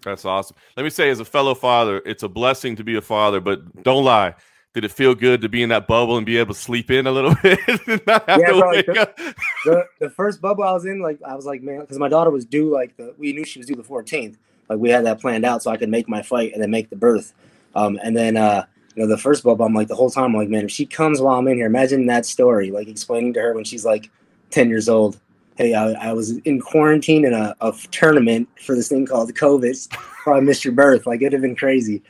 That's 0.01 0.23
awesome. 0.23 0.55
Let 0.77 0.83
me 0.83 0.89
say, 0.89 1.09
as 1.09 1.19
a 1.19 1.25
fellow 1.25 1.55
father, 1.55 2.01
it's 2.05 2.23
a 2.23 2.29
blessing 2.29 2.75
to 2.75 2.83
be 2.83 2.95
a 2.95 3.01
father, 3.01 3.41
but 3.41 3.83
don't 3.83 4.03
lie. 4.03 4.35
Did 4.73 4.83
it 4.83 4.91
feel 4.91 5.15
good 5.15 5.41
to 5.41 5.49
be 5.49 5.63
in 5.63 5.69
that 5.69 5.87
bubble 5.87 6.17
and 6.17 6.25
be 6.25 6.37
able 6.37 6.53
to 6.53 6.59
sleep 6.59 6.91
in 6.91 7.07
a 7.07 7.11
little 7.11 7.33
bit? 7.43 7.59
yeah, 7.67 7.97
bro, 8.07 8.59
like 8.59 8.85
the, 8.85 9.35
the, 9.63 9.85
the, 9.99 10.09
first 10.09 10.41
bubble 10.41 10.63
I 10.65 10.73
was 10.73 10.85
in, 10.85 11.01
like 11.01 11.17
I 11.23 11.33
was 11.33 11.45
like, 11.45 11.63
man, 11.63 11.79
because 11.79 11.97
my 11.97 12.09
daughter 12.09 12.29
was 12.29 12.45
due 12.45 12.69
like 12.69 12.95
the 12.97 13.15
we 13.17 13.33
knew 13.33 13.45
she 13.45 13.59
was 13.59 13.67
due 13.67 13.75
the 13.75 13.83
14th. 13.83 14.35
Like 14.69 14.79
we 14.79 14.89
had 14.89 15.05
that 15.05 15.21
planned 15.21 15.45
out 15.45 15.63
so 15.63 15.71
I 15.71 15.77
could 15.77 15.89
make 15.89 16.09
my 16.09 16.21
fight 16.21 16.53
and 16.53 16.61
then 16.61 16.71
make 16.71 16.89
the 16.89 16.95
birth. 16.95 17.33
Um, 17.73 17.99
and 18.03 18.15
then 18.15 18.37
uh, 18.37 18.65
you 18.95 19.03
know, 19.03 19.09
the 19.09 19.17
first 19.17 19.43
bubble, 19.43 19.65
I'm 19.65 19.73
like 19.73 19.87
the 19.87 19.95
whole 19.95 20.09
time, 20.09 20.25
I'm 20.25 20.33
like, 20.33 20.49
man, 20.49 20.65
if 20.65 20.71
she 20.71 20.85
comes 20.85 21.19
while 21.19 21.37
I'm 21.37 21.47
in 21.47 21.57
here, 21.57 21.65
imagine 21.65 22.05
that 22.07 22.25
story, 22.25 22.69
like 22.69 22.87
explaining 22.87 23.33
to 23.33 23.41
her 23.41 23.53
when 23.53 23.63
she's 23.63 23.85
like 23.85 24.09
10 24.51 24.69
years 24.69 24.87
old 24.87 25.19
hey, 25.55 25.73
I, 25.73 25.91
I, 26.09 26.13
was 26.13 26.37
in 26.39 26.59
quarantine 26.59 27.25
in 27.25 27.33
a, 27.33 27.55
a, 27.61 27.73
tournament 27.91 28.47
for 28.59 28.75
this 28.75 28.89
thing 28.89 29.05
called 29.05 29.33
COVID. 29.33 29.89
Probably 29.89 30.43
missed 30.43 30.65
your 30.65 30.73
birth. 30.73 31.07
Like 31.07 31.21
it'd 31.21 31.33
have 31.33 31.41
been 31.41 31.55
crazy. 31.55 32.01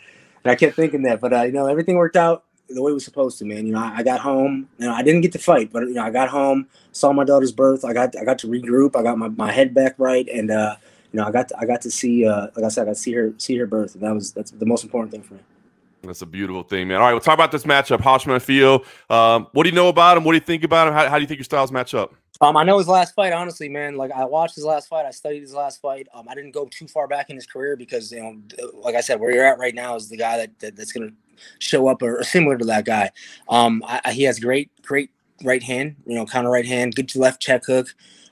And 0.43 0.51
I 0.51 0.55
kept 0.55 0.75
thinking 0.75 1.03
that, 1.03 1.21
but 1.21 1.33
uh, 1.33 1.43
you 1.43 1.51
know, 1.51 1.67
everything 1.67 1.95
worked 1.95 2.15
out 2.15 2.43
the 2.69 2.81
way 2.81 2.91
it 2.91 2.95
was 2.95 3.05
supposed 3.05 3.37
to, 3.39 3.45
man. 3.45 3.65
You 3.65 3.73
know, 3.73 3.79
I, 3.79 3.97
I, 3.97 4.03
got 4.03 4.19
home. 4.19 4.67
You 4.79 4.87
know, 4.87 4.93
I 4.93 5.03
didn't 5.03 5.21
get 5.21 5.31
to 5.33 5.39
fight, 5.39 5.71
but 5.71 5.83
you 5.83 5.93
know, 5.93 6.03
I 6.03 6.09
got 6.09 6.29
home, 6.29 6.67
saw 6.91 7.11
my 7.13 7.23
daughter's 7.23 7.51
birth. 7.51 7.85
I 7.85 7.93
got 7.93 8.17
I 8.17 8.23
got 8.23 8.39
to 8.39 8.47
regroup. 8.47 8.95
I 8.95 9.03
got 9.03 9.17
my, 9.17 9.29
my 9.29 9.51
head 9.51 9.73
back 9.73 9.95
right, 9.97 10.27
and 10.29 10.51
uh, 10.51 10.75
you 11.11 11.19
know, 11.19 11.27
I 11.27 11.31
got 11.31 11.49
to, 11.49 11.57
I 11.59 11.65
got 11.65 11.81
to 11.81 11.91
see, 11.91 12.25
uh, 12.25 12.47
like 12.55 12.65
I 12.65 12.67
said, 12.69 12.83
I 12.83 12.85
got 12.85 12.95
to 12.95 13.01
see 13.01 13.13
her 13.13 13.33
see 13.37 13.57
her 13.57 13.67
birth, 13.67 13.95
and 13.95 14.03
that 14.03 14.13
was 14.13 14.31
that's 14.33 14.51
the 14.51 14.65
most 14.65 14.83
important 14.83 15.11
thing 15.11 15.21
for 15.21 15.35
me. 15.35 15.39
That's 16.03 16.21
a 16.21 16.27
beautiful 16.27 16.63
thing, 16.63 16.87
man. 16.87 16.97
All 16.97 17.03
right, 17.03 17.13
we'll 17.13 17.21
talk 17.21 17.33
about 17.33 17.51
this 17.51 17.63
matchup, 17.63 17.99
Raush 17.99 18.25
Manfio. 18.25 18.85
Um, 19.09 19.47
what 19.53 19.63
do 19.63 19.69
you 19.69 19.75
know 19.75 19.89
about 19.89 20.17
him? 20.17 20.23
What 20.23 20.33
do 20.33 20.35
you 20.35 20.41
think 20.41 20.63
about 20.63 20.87
him? 20.87 20.93
How, 20.93 21.09
how 21.09 21.15
do 21.15 21.21
you 21.21 21.27
think 21.27 21.39
your 21.39 21.45
styles 21.45 21.71
match 21.71 21.95
up? 21.95 22.13
Um, 22.45 22.57
I 22.57 22.63
know 22.63 22.77
his 22.77 22.87
last 22.87 23.15
fight, 23.15 23.33
honestly, 23.33 23.69
man. 23.69 23.95
Like 23.95 24.11
I 24.11 24.23
watched 24.23 24.53
his 24.53 24.63
last 24.63 24.87
fight, 24.87 25.05
I 25.07 25.11
studied 25.11 25.41
his 25.41 25.55
last 25.55 25.81
fight. 25.81 26.07
Um, 26.13 26.27
I 26.29 26.35
didn't 26.35 26.51
go 26.51 26.67
too 26.69 26.87
far 26.87 27.07
back 27.07 27.31
in 27.31 27.35
his 27.35 27.47
career 27.47 27.75
because 27.75 28.11
you 28.11 28.21
know, 28.21 28.37
like 28.75 28.93
I 28.93 29.01
said, 29.01 29.19
where 29.19 29.33
you're 29.33 29.45
at 29.45 29.57
right 29.57 29.73
now 29.73 29.95
is 29.95 30.09
the 30.09 30.17
guy 30.17 30.37
that, 30.37 30.59
that 30.59 30.75
that's 30.75 30.91
gonna 30.91 31.11
show 31.57 31.87
up 31.87 32.03
or, 32.03 32.19
or 32.19 32.23
similar 32.23 32.55
to 32.57 32.65
that 32.65 32.85
guy. 32.85 33.09
Um, 33.49 33.83
I, 33.87 34.11
he 34.11 34.23
has 34.23 34.39
great, 34.39 34.69
great 34.83 35.09
right 35.43 35.63
hand, 35.63 35.95
you 36.05 36.15
know, 36.15 36.25
counter 36.27 36.51
right 36.51 36.67
hand, 36.67 36.93
good 36.93 37.13
left 37.15 37.41
check 37.41 37.65
hook. 37.65 37.87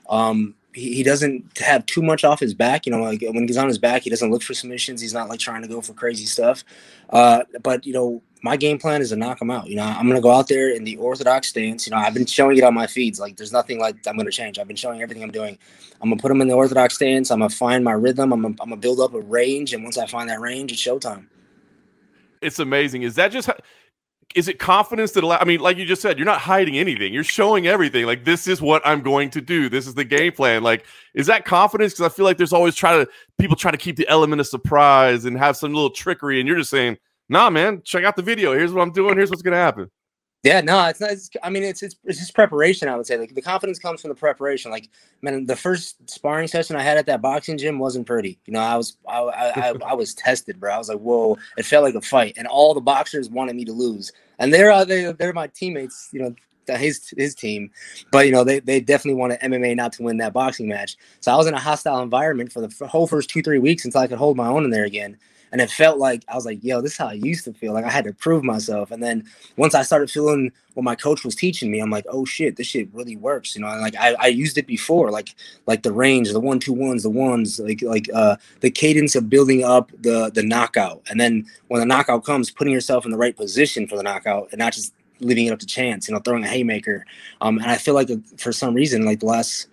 Um, 0.08 0.54
he, 0.74 0.94
he 0.94 1.02
doesn't 1.02 1.58
have 1.58 1.84
too 1.86 2.02
much 2.02 2.22
off 2.22 2.38
his 2.38 2.54
back. 2.54 2.86
You 2.86 2.92
know, 2.92 3.02
like 3.02 3.20
when 3.20 3.48
he's 3.48 3.56
on 3.56 3.66
his 3.66 3.78
back, 3.78 4.02
he 4.02 4.10
doesn't 4.10 4.30
look 4.30 4.42
for 4.42 4.54
submissions. 4.54 5.00
He's 5.00 5.14
not 5.14 5.28
like 5.28 5.40
trying 5.40 5.62
to 5.62 5.68
go 5.68 5.80
for 5.80 5.92
crazy 5.92 6.26
stuff. 6.26 6.62
Uh, 7.10 7.42
but 7.62 7.84
you 7.84 7.92
know, 7.92 8.22
my 8.44 8.58
game 8.58 8.78
plan 8.78 9.00
is 9.00 9.08
to 9.08 9.16
knock 9.16 9.40
him 9.40 9.50
out. 9.50 9.68
You 9.68 9.76
know, 9.76 9.84
I'm 9.84 10.06
gonna 10.06 10.20
go 10.20 10.30
out 10.30 10.48
there 10.48 10.68
in 10.68 10.84
the 10.84 10.98
orthodox 10.98 11.48
stance. 11.48 11.86
You 11.86 11.92
know, 11.92 11.96
I've 11.96 12.12
been 12.12 12.26
showing 12.26 12.58
it 12.58 12.62
on 12.62 12.74
my 12.74 12.86
feeds. 12.86 13.18
Like, 13.18 13.38
there's 13.38 13.52
nothing 13.52 13.80
like 13.80 13.96
I'm 14.06 14.18
gonna 14.18 14.30
change. 14.30 14.58
I've 14.58 14.68
been 14.68 14.76
showing 14.76 15.00
everything 15.00 15.22
I'm 15.22 15.30
doing. 15.30 15.56
I'm 16.02 16.10
gonna 16.10 16.20
put 16.20 16.30
him 16.30 16.42
in 16.42 16.48
the 16.48 16.54
orthodox 16.54 16.94
stance. 16.94 17.30
I'm 17.30 17.38
gonna 17.38 17.48
find 17.48 17.82
my 17.82 17.92
rhythm. 17.92 18.34
I'm 18.34 18.44
I'm 18.44 18.54
gonna 18.54 18.76
build 18.76 19.00
up 19.00 19.14
a 19.14 19.20
range, 19.20 19.72
and 19.72 19.82
once 19.82 19.96
I 19.96 20.06
find 20.06 20.28
that 20.28 20.40
range, 20.40 20.72
it's 20.72 20.80
showtime. 20.80 21.26
It's 22.42 22.58
amazing. 22.58 23.02
Is 23.02 23.14
that 23.14 23.32
just? 23.32 23.48
is 24.34 24.48
it 24.48 24.58
confidence 24.58 25.12
that 25.12 25.24
allow? 25.24 25.38
I 25.38 25.44
mean, 25.44 25.60
like 25.60 25.78
you 25.78 25.86
just 25.86 26.02
said, 26.02 26.18
you're 26.18 26.26
not 26.26 26.40
hiding 26.40 26.76
anything. 26.76 27.14
You're 27.14 27.24
showing 27.24 27.66
everything. 27.66 28.04
Like 28.04 28.26
this 28.26 28.46
is 28.46 28.60
what 28.60 28.82
I'm 28.84 29.00
going 29.00 29.30
to 29.30 29.40
do. 29.40 29.70
This 29.70 29.86
is 29.86 29.94
the 29.94 30.04
game 30.04 30.32
plan. 30.32 30.62
Like, 30.62 30.84
is 31.14 31.26
that 31.28 31.46
confidence? 31.46 31.94
Because 31.94 32.12
I 32.12 32.14
feel 32.14 32.26
like 32.26 32.36
there's 32.36 32.52
always 32.52 32.74
try 32.74 32.92
to 32.96 33.08
people 33.38 33.56
try 33.56 33.70
to 33.70 33.78
keep 33.78 33.96
the 33.96 34.06
element 34.08 34.40
of 34.40 34.46
surprise 34.46 35.24
and 35.24 35.38
have 35.38 35.56
some 35.56 35.72
little 35.72 35.88
trickery, 35.88 36.40
and 36.40 36.46
you're 36.46 36.58
just 36.58 36.70
saying, 36.70 36.98
"Nah, 37.28 37.50
man, 37.50 37.82
check 37.84 38.04
out 38.04 38.16
the 38.16 38.22
video. 38.22 38.52
Here's 38.52 38.72
what 38.72 38.82
I'm 38.82 38.92
doing. 38.92 39.16
Here's 39.16 39.30
what's 39.30 39.42
gonna 39.42 39.56
happen." 39.56 39.90
Yeah, 40.44 40.60
no, 40.60 40.86
it's 40.88 41.00
not. 41.00 41.10
It's, 41.10 41.30
I 41.42 41.48
mean, 41.48 41.62
it's, 41.62 41.82
it's 41.82 41.96
it's 42.04 42.18
just 42.18 42.34
preparation. 42.34 42.86
I 42.86 42.96
would 42.96 43.06
say 43.06 43.16
like 43.16 43.34
the 43.34 43.40
confidence 43.40 43.78
comes 43.78 44.02
from 44.02 44.10
the 44.10 44.14
preparation. 44.14 44.70
Like, 44.70 44.90
man, 45.22 45.46
the 45.46 45.56
first 45.56 46.10
sparring 46.10 46.48
session 46.48 46.76
I 46.76 46.82
had 46.82 46.98
at 46.98 47.06
that 47.06 47.22
boxing 47.22 47.56
gym 47.56 47.78
wasn't 47.78 48.06
pretty. 48.06 48.38
You 48.44 48.52
know, 48.52 48.60
I 48.60 48.76
was 48.76 48.98
I 49.08 49.20
I, 49.20 49.50
I, 49.70 49.74
I 49.86 49.94
was 49.94 50.12
tested, 50.12 50.60
bro. 50.60 50.74
I 50.74 50.78
was 50.78 50.90
like, 50.90 50.98
whoa, 50.98 51.38
it 51.56 51.64
felt 51.64 51.82
like 51.82 51.94
a 51.94 52.02
fight, 52.02 52.34
and 52.36 52.46
all 52.46 52.74
the 52.74 52.82
boxers 52.82 53.30
wanted 53.30 53.56
me 53.56 53.64
to 53.64 53.72
lose, 53.72 54.12
and 54.38 54.52
they're 54.52 54.70
uh, 54.70 54.84
they 54.84 55.12
they're 55.12 55.32
my 55.32 55.46
teammates. 55.46 56.10
You 56.12 56.20
know, 56.20 56.34
his 56.76 57.12
his 57.16 57.34
team, 57.34 57.70
but 58.12 58.26
you 58.26 58.32
know 58.32 58.44
they, 58.44 58.60
they 58.60 58.80
definitely 58.80 59.18
wanted 59.18 59.40
MMA 59.40 59.74
not 59.76 59.94
to 59.94 60.02
win 60.02 60.18
that 60.18 60.34
boxing 60.34 60.68
match. 60.68 60.98
So 61.20 61.32
I 61.32 61.36
was 61.36 61.46
in 61.46 61.54
a 61.54 61.58
hostile 61.58 62.02
environment 62.02 62.52
for 62.52 62.60
the 62.60 62.86
whole 62.86 63.06
first 63.06 63.30
two 63.30 63.40
three 63.40 63.58
weeks 63.58 63.86
until 63.86 64.02
I 64.02 64.06
could 64.08 64.18
hold 64.18 64.36
my 64.36 64.48
own 64.48 64.64
in 64.64 64.70
there 64.70 64.84
again. 64.84 65.16
And 65.54 65.60
it 65.60 65.70
felt 65.70 65.98
like 65.98 66.24
I 66.26 66.34
was 66.34 66.44
like, 66.44 66.64
yo, 66.64 66.80
this 66.80 66.94
is 66.94 66.98
how 66.98 67.06
I 67.06 67.12
used 67.12 67.44
to 67.44 67.52
feel. 67.52 67.74
Like 67.74 67.84
I 67.84 67.88
had 67.88 68.02
to 68.06 68.12
prove 68.12 68.42
myself. 68.42 68.90
And 68.90 69.00
then 69.00 69.24
once 69.56 69.72
I 69.72 69.82
started 69.82 70.10
feeling 70.10 70.50
what 70.72 70.82
my 70.82 70.96
coach 70.96 71.24
was 71.24 71.36
teaching 71.36 71.70
me, 71.70 71.78
I'm 71.78 71.90
like, 71.92 72.06
oh 72.08 72.24
shit, 72.24 72.56
this 72.56 72.66
shit 72.66 72.92
really 72.92 73.14
works. 73.14 73.54
You 73.54 73.60
know, 73.62 73.68
and 73.68 73.80
like 73.80 73.94
I, 73.94 74.14
I 74.14 74.26
used 74.26 74.58
it 74.58 74.66
before, 74.66 75.12
like 75.12 75.36
like 75.68 75.84
the 75.84 75.92
range, 75.92 76.32
the 76.32 76.40
one 76.40 76.58
two 76.58 76.72
ones, 76.72 77.04
the 77.04 77.10
ones, 77.10 77.60
like 77.60 77.82
like 77.82 78.08
uh 78.12 78.34
the 78.62 78.70
cadence 78.70 79.14
of 79.14 79.30
building 79.30 79.62
up 79.62 79.92
the 79.96 80.28
the 80.34 80.42
knockout. 80.42 81.02
And 81.08 81.20
then 81.20 81.46
when 81.68 81.78
the 81.78 81.86
knockout 81.86 82.24
comes, 82.24 82.50
putting 82.50 82.72
yourself 82.72 83.04
in 83.04 83.12
the 83.12 83.16
right 83.16 83.36
position 83.36 83.86
for 83.86 83.96
the 83.96 84.02
knockout 84.02 84.48
and 84.50 84.58
not 84.58 84.72
just 84.72 84.92
leaving 85.20 85.46
it 85.46 85.52
up 85.52 85.60
to 85.60 85.66
chance, 85.66 86.08
you 86.08 86.14
know, 86.14 86.20
throwing 86.20 86.42
a 86.42 86.48
haymaker. 86.48 87.06
Um, 87.40 87.58
and 87.58 87.70
I 87.70 87.76
feel 87.76 87.94
like 87.94 88.10
uh, 88.10 88.16
for 88.38 88.50
some 88.50 88.74
reason, 88.74 89.04
like 89.04 89.20
the 89.20 89.26
last 89.26 89.68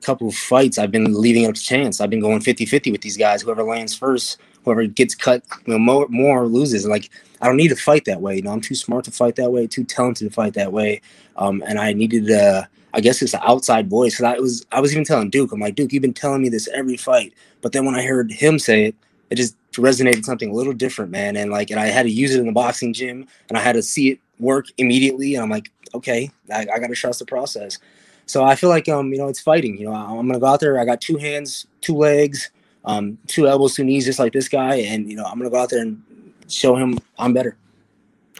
couple 0.00 0.28
of 0.28 0.34
fights, 0.34 0.78
I've 0.78 0.90
been 0.90 1.20
leaving 1.20 1.42
it 1.42 1.48
up 1.48 1.56
to 1.56 1.62
chance. 1.62 2.00
I've 2.00 2.08
been 2.08 2.20
going 2.20 2.40
50 2.40 2.64
50 2.64 2.90
with 2.90 3.02
these 3.02 3.18
guys. 3.18 3.42
Whoever 3.42 3.62
lands 3.64 3.94
first 3.94 4.38
whoever 4.66 4.84
gets 4.86 5.14
cut 5.14 5.42
you 5.64 5.72
know, 5.72 5.78
more, 5.78 6.06
more 6.08 6.46
loses. 6.46 6.86
Like 6.86 7.08
I 7.40 7.46
don't 7.46 7.56
need 7.56 7.68
to 7.68 7.76
fight 7.76 8.04
that 8.04 8.20
way. 8.20 8.36
You 8.36 8.42
know, 8.42 8.50
I'm 8.50 8.60
too 8.60 8.74
smart 8.74 9.04
to 9.04 9.10
fight 9.10 9.36
that 9.36 9.52
way, 9.52 9.66
too 9.66 9.84
talented 9.84 10.28
to 10.28 10.34
fight 10.34 10.54
that 10.54 10.72
way. 10.72 11.00
Um, 11.36 11.62
and 11.66 11.78
I 11.78 11.94
needed 11.94 12.30
uh 12.30 12.64
I 12.92 13.00
guess 13.00 13.22
it's 13.22 13.34
an 13.34 13.40
outside 13.44 13.88
voice 13.88 14.14
because 14.14 14.34
I 14.34 14.38
was 14.38 14.66
I 14.72 14.80
was 14.80 14.92
even 14.92 15.04
telling 15.04 15.30
Duke, 15.30 15.52
I'm 15.52 15.60
like, 15.60 15.76
Duke, 15.76 15.92
you've 15.92 16.02
been 16.02 16.12
telling 16.12 16.42
me 16.42 16.48
this 16.48 16.68
every 16.74 16.96
fight. 16.96 17.32
But 17.62 17.72
then 17.72 17.84
when 17.84 17.94
I 17.94 18.02
heard 18.02 18.32
him 18.32 18.58
say 18.58 18.86
it, 18.86 18.96
it 19.30 19.36
just 19.36 19.56
resonated 19.72 20.24
something 20.24 20.50
a 20.50 20.54
little 20.54 20.72
different, 20.72 21.10
man. 21.10 21.36
And 21.36 21.50
like 21.50 21.70
and 21.70 21.78
I 21.78 21.86
had 21.86 22.02
to 22.02 22.10
use 22.10 22.34
it 22.34 22.40
in 22.40 22.46
the 22.46 22.52
boxing 22.52 22.92
gym 22.92 23.26
and 23.48 23.56
I 23.56 23.60
had 23.60 23.74
to 23.74 23.82
see 23.82 24.10
it 24.10 24.18
work 24.40 24.66
immediately. 24.78 25.34
And 25.34 25.44
I'm 25.44 25.50
like, 25.50 25.70
okay, 25.94 26.30
I, 26.52 26.66
I 26.74 26.78
gotta 26.80 26.94
trust 26.94 27.20
the 27.20 27.26
process. 27.26 27.78
So 28.26 28.44
I 28.44 28.56
feel 28.56 28.70
like 28.70 28.88
um, 28.88 29.12
you 29.12 29.18
know, 29.18 29.28
it's 29.28 29.40
fighting. 29.40 29.78
You 29.78 29.86
know, 29.86 29.94
I'm 29.94 30.26
gonna 30.26 30.40
go 30.40 30.46
out 30.46 30.60
there. 30.60 30.80
I 30.80 30.84
got 30.84 31.00
two 31.00 31.16
hands, 31.16 31.66
two 31.82 31.94
legs, 31.94 32.50
um, 32.86 33.18
two 33.26 33.46
elbows, 33.46 33.74
two 33.74 33.84
knees, 33.84 34.04
just 34.04 34.18
like 34.18 34.32
this 34.32 34.48
guy. 34.48 34.76
And 34.76 35.10
you 35.10 35.16
know, 35.16 35.24
I'm 35.24 35.38
gonna 35.38 35.50
go 35.50 35.58
out 35.58 35.70
there 35.70 35.82
and 35.82 36.02
show 36.48 36.76
him 36.76 36.98
I'm 37.18 37.32
better. 37.32 37.56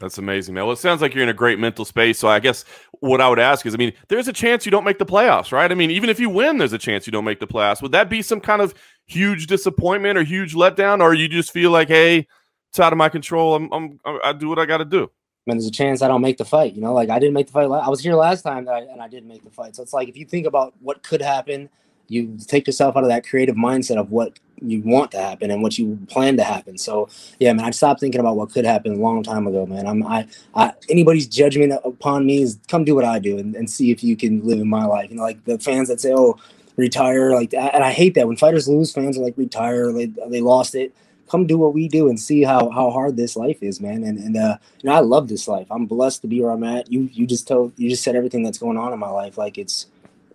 That's 0.01 0.19
amazing, 0.19 0.55
man. 0.55 0.65
Well, 0.65 0.75
it 0.75 0.79
sounds 0.79 1.01
like 1.01 1.15
you're 1.15 1.23
in 1.23 1.31
a 1.31 1.35
great 1.35 1.59
mental 1.59 1.87
space. 1.87 2.19
So 2.19 2.29
I 2.29 2.39
guess 2.39 2.67
what 3.01 3.23
I 3.23 3.29
would 3.31 3.39
ask 3.39 3.65
is, 3.65 3.75
I 3.75 3.79
mean, 3.79 3.95
there's 4.09 4.29
a 4.29 4.33
chance 4.33 4.67
you 4.67 4.71
don't 4.71 4.85
make 4.85 4.99
the 4.99 5.07
playoffs, 5.07 5.53
right? 5.53 5.71
I 5.71 5.75
mean, 5.75 5.91
even 5.91 6.11
if 6.11 6.21
you 6.21 6.29
win, 6.29 6.59
there's 6.59 6.75
a 6.75 6.79
chance 6.79 7.07
you 7.07 7.13
don't 7.13 7.25
make 7.25 7.41
the 7.41 7.47
playoffs. 7.47 7.81
Would 7.81 7.93
that 7.93 8.11
be 8.11 8.21
some 8.21 8.41
kind 8.41 8.61
of 8.61 8.75
huge 9.07 9.47
disappointment 9.47 10.19
or 10.19 10.23
huge 10.23 10.55
letdown, 10.55 11.01
or 11.01 11.15
you 11.15 11.29
just 11.29 11.51
feel 11.51 11.71
like, 11.71 11.89
hey, 11.89 12.27
it's 12.69 12.79
out 12.79 12.93
of 12.93 12.99
my 12.99 13.09
control. 13.09 13.55
I'm, 13.55 13.73
I'm 13.73 14.01
I 14.23 14.35
do 14.35 14.51
what 14.51 14.59
I 14.59 14.67
got 14.67 14.79
to 14.79 14.85
do. 14.85 15.11
Man, 15.47 15.57
there's 15.57 15.67
a 15.67 15.71
chance 15.71 16.03
I 16.03 16.09
don't 16.09 16.23
make 16.23 16.37
the 16.37 16.45
fight. 16.45 16.75
You 16.75 16.83
know, 16.83 16.93
like 16.93 17.09
I 17.09 17.19
didn't 17.19 17.35
make 17.35 17.47
the 17.47 17.53
fight. 17.53 17.65
I 17.65 17.89
was 17.89 18.01
here 18.01 18.17
last 18.17 18.43
time 18.43 18.69
I, 18.69 18.81
and 18.81 19.01
I 19.01 19.09
didn't 19.09 19.29
make 19.29 19.45
the 19.45 19.51
fight. 19.51 19.77
So 19.77 19.83
it's 19.83 19.95
like 19.95 20.09
if 20.09 20.17
you 20.17 20.27
think 20.27 20.47
about 20.47 20.75
what 20.81 21.03
could 21.03 21.23
happen, 21.23 21.71
you 22.09 22.37
take 22.47 22.67
yourself 22.67 22.97
out 22.97 23.03
of 23.03 23.09
that 23.09 23.27
creative 23.27 23.57
mindset 23.57 23.97
of 23.97 24.11
what 24.11 24.39
you 24.63 24.81
want 24.83 25.11
to 25.11 25.19
happen 25.19 25.51
and 25.51 25.63
what 25.63 25.79
you 25.79 25.99
plan 26.09 26.37
to 26.37 26.45
happen. 26.45 26.79
So 26.79 27.09
yeah, 27.39 27.53
man, 27.53 27.67
I 27.67 27.71
stopped 27.71 28.01
thinking 28.01 28.21
about 28.21 28.37
what 28.37 28.51
could 28.51 28.65
happen 28.65 28.93
a 28.93 28.97
long 28.97 29.23
time 29.23 29.47
ago, 29.47 29.67
man. 29.67 29.87
I'm 29.87 30.07
I, 30.07 30.27
I 30.55 30.73
anybody's 30.89 31.27
judgment 31.27 31.73
upon 31.85 32.27
me 32.27 32.43
is 32.43 32.59
come 32.69 32.85
do 32.85 32.95
what 32.95 33.05
I 33.05 33.19
do 33.19 33.39
and, 33.39 33.55
and 33.55 33.69
see 33.69 33.91
if 33.91 34.03
you 34.03 34.17
can 34.17 34.45
live 34.47 34.59
in 34.59 34.69
my 34.69 34.85
life. 34.85 35.11
You 35.11 35.17
know, 35.17 35.23
like 35.23 35.45
the 35.45 35.59
fans 35.59 35.89
that 35.89 36.01
say, 36.01 36.13
"Oh, 36.15 36.39
retire," 36.77 37.33
like 37.33 37.53
and 37.55 37.85
I 37.85 37.93
hate 37.93 38.15
that 38.15 38.27
when 38.29 38.37
fighters 38.37 38.69
lose, 38.69 38.93
fans 38.93 39.19
are 39.19 39.23
like, 39.23 39.37
"Retire," 39.37 39.93
they 39.93 40.07
they 40.29 40.41
lost 40.41 40.75
it. 40.75 40.95
Come 41.29 41.47
do 41.47 41.59
what 41.59 41.75
we 41.75 41.89
do 41.89 42.09
and 42.09 42.19
see 42.21 42.45
how 42.45 42.71
how 42.71 42.91
hard 42.91 43.17
this 43.17 43.37
life 43.37 43.63
is, 43.63 43.81
man. 43.81 44.05
And 44.05 44.19
and 44.19 44.37
uh, 44.37 44.59
you 44.81 44.89
know, 44.89 44.97
I 44.97 45.01
love 45.01 45.29
this 45.29 45.49
life. 45.49 45.67
I'm 45.71 45.87
blessed 45.87 46.23
to 46.23 46.29
be 46.29 46.41
where 46.41 46.53
I'm 46.53 46.65
at. 46.65 46.91
You 46.91 47.11
you 47.13 47.27
just 47.27 47.49
told 47.49 47.73
you 47.77 47.91
just 47.91 48.05
said 48.05 48.15
everything 48.17 48.43
that's 48.43 48.59
going 48.59 48.77
on 48.79 48.93
in 48.93 48.99
my 48.99 49.11
life. 49.11 49.37
Like 49.37 49.59
it's 49.59 49.87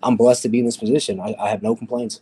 I'm 0.03 0.15
blessed 0.15 0.43
to 0.43 0.49
be 0.49 0.59
in 0.59 0.65
this 0.65 0.77
position. 0.77 1.19
I, 1.19 1.35
I 1.39 1.49
have 1.49 1.61
no 1.63 1.75
complaints. 1.75 2.21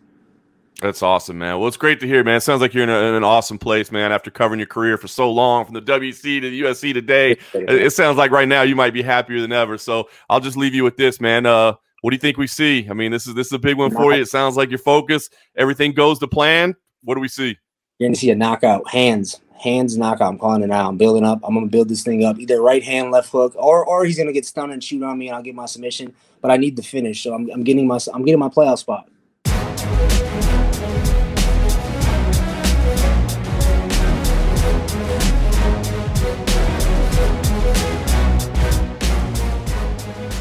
That's 0.81 1.03
awesome, 1.03 1.39
man. 1.39 1.59
Well, 1.59 1.67
it's 1.67 1.77
great 1.77 1.99
to 1.99 2.07
hear, 2.07 2.23
man. 2.23 2.37
It 2.37 2.41
sounds 2.41 2.61
like 2.61 2.73
you're 2.73 2.83
in, 2.83 2.89
a, 2.89 2.99
in, 2.99 3.15
an 3.15 3.23
awesome 3.23 3.57
place, 3.57 3.91
man. 3.91 4.13
After 4.13 4.31
covering 4.31 4.59
your 4.59 4.67
career 4.67 4.97
for 4.97 5.09
so 5.09 5.29
long, 5.29 5.65
from 5.65 5.73
the 5.73 5.81
WEC 5.81 6.41
to 6.41 6.49
the 6.49 6.61
USC 6.61 6.93
today, 6.93 7.37
it 7.53 7.91
sounds 7.91 8.17
like 8.17 8.31
right 8.31 8.47
now 8.47 8.61
you 8.61 8.77
might 8.77 8.93
be 8.93 9.01
happier 9.01 9.41
than 9.41 9.51
ever. 9.51 9.77
So 9.77 10.09
I'll 10.29 10.39
just 10.39 10.55
leave 10.55 10.73
you 10.73 10.85
with 10.85 10.95
this, 10.95 11.19
man. 11.19 11.45
Uh, 11.45 11.73
what 12.01 12.11
do 12.11 12.15
you 12.15 12.19
think 12.19 12.37
we 12.37 12.47
see? 12.47 12.87
I 12.89 12.93
mean, 12.93 13.11
this 13.11 13.27
is 13.27 13.33
this 13.33 13.47
is 13.47 13.53
a 13.53 13.59
big 13.59 13.77
one 13.77 13.91
for 13.91 14.13
you. 14.13 14.21
It 14.21 14.29
sounds 14.29 14.55
like 14.55 14.69
your 14.69 14.79
focus. 14.79 15.29
Everything 15.57 15.91
goes 15.91 16.17
to 16.19 16.27
plan. 16.27 16.75
What 17.03 17.15
do 17.15 17.21
we 17.21 17.27
see? 17.27 17.57
You're 17.97 18.07
gonna 18.07 18.15
see 18.15 18.31
a 18.31 18.35
knockout, 18.35 18.89
hands, 18.89 19.41
hands 19.59 19.97
knockout. 19.97 20.29
I'm 20.29 20.39
calling 20.39 20.63
it 20.63 20.67
now. 20.67 20.87
I'm 20.87 20.97
building 20.97 21.25
up. 21.25 21.39
I'm 21.43 21.53
gonna 21.53 21.67
build 21.67 21.89
this 21.89 22.03
thing 22.03 22.23
up. 22.23 22.39
Either 22.39 22.61
right 22.61 22.83
hand, 22.83 23.11
left 23.11 23.31
hook, 23.31 23.53
or 23.55 23.85
or 23.85 24.05
he's 24.05 24.17
gonna 24.17 24.33
get 24.33 24.45
stunned 24.45 24.71
and 24.71 24.83
shoot 24.83 25.03
on 25.03 25.17
me, 25.17 25.27
and 25.27 25.35
I'll 25.35 25.43
get 25.43 25.55
my 25.55 25.65
submission. 25.65 26.13
But 26.41 26.51
I 26.51 26.57
need 26.57 26.75
the 26.75 26.83
finish, 26.83 27.23
so 27.23 27.33
I'm, 27.33 27.49
I'm 27.51 27.63
getting 27.63 27.87
my 27.87 27.99
I'm 28.13 28.23
getting 28.23 28.39
my 28.39 28.49
playoff 28.49 28.79
spot. 28.79 29.09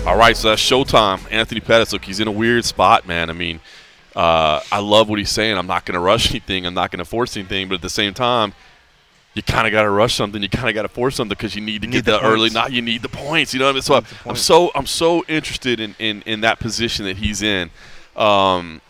All 0.08 0.16
right, 0.16 0.34
so 0.34 0.48
that's 0.48 0.62
showtime. 0.62 1.20
Anthony 1.30 1.60
Pettis. 1.60 1.92
Look, 1.92 2.02
he's 2.02 2.18
in 2.18 2.28
a 2.28 2.32
weird 2.32 2.64
spot, 2.64 3.06
man. 3.06 3.28
I 3.28 3.34
mean, 3.34 3.60
uh, 4.16 4.60
I 4.72 4.78
love 4.78 5.10
what 5.10 5.18
he's 5.18 5.28
saying. 5.28 5.58
I'm 5.58 5.66
not 5.66 5.84
going 5.84 5.96
to 5.96 6.00
rush 6.00 6.30
anything. 6.30 6.64
I'm 6.64 6.72
not 6.72 6.90
going 6.90 7.00
to 7.00 7.04
force 7.04 7.36
anything. 7.36 7.68
But 7.68 7.74
at 7.74 7.82
the 7.82 7.90
same 7.90 8.14
time, 8.14 8.54
you 9.38 9.42
kind 9.42 9.68
of 9.68 9.72
got 9.72 9.82
to 9.82 9.90
rush 9.90 10.14
something. 10.14 10.42
You 10.42 10.48
kind 10.48 10.68
of 10.68 10.74
got 10.74 10.82
to 10.82 10.88
force 10.88 11.14
something 11.14 11.30
because 11.30 11.54
you 11.54 11.60
need 11.62 11.82
to 11.82 11.86
You 11.86 11.92
get 11.92 11.98
need 11.98 12.04
the 12.12 12.18
the, 12.18 12.24
early. 12.24 12.50
Not 12.50 12.72
you 12.72 12.82
need 12.82 13.02
the 13.02 13.08
points. 13.08 13.54
You 13.54 13.60
know 13.60 13.66
what 13.66 13.70
I 13.70 13.74
mean? 13.74 13.82
So 13.82 14.00
the 14.00 14.30
I'm 14.30 14.36
so 14.36 14.72
I'm 14.74 14.86
so 14.86 15.24
interested 15.28 15.78
in, 15.78 15.94
in, 16.00 16.22
in 16.22 16.40
that 16.40 16.58
position 16.58 17.04
that 17.04 17.16
he's 17.18 17.40
in. 17.40 17.70
Um, 18.16 18.80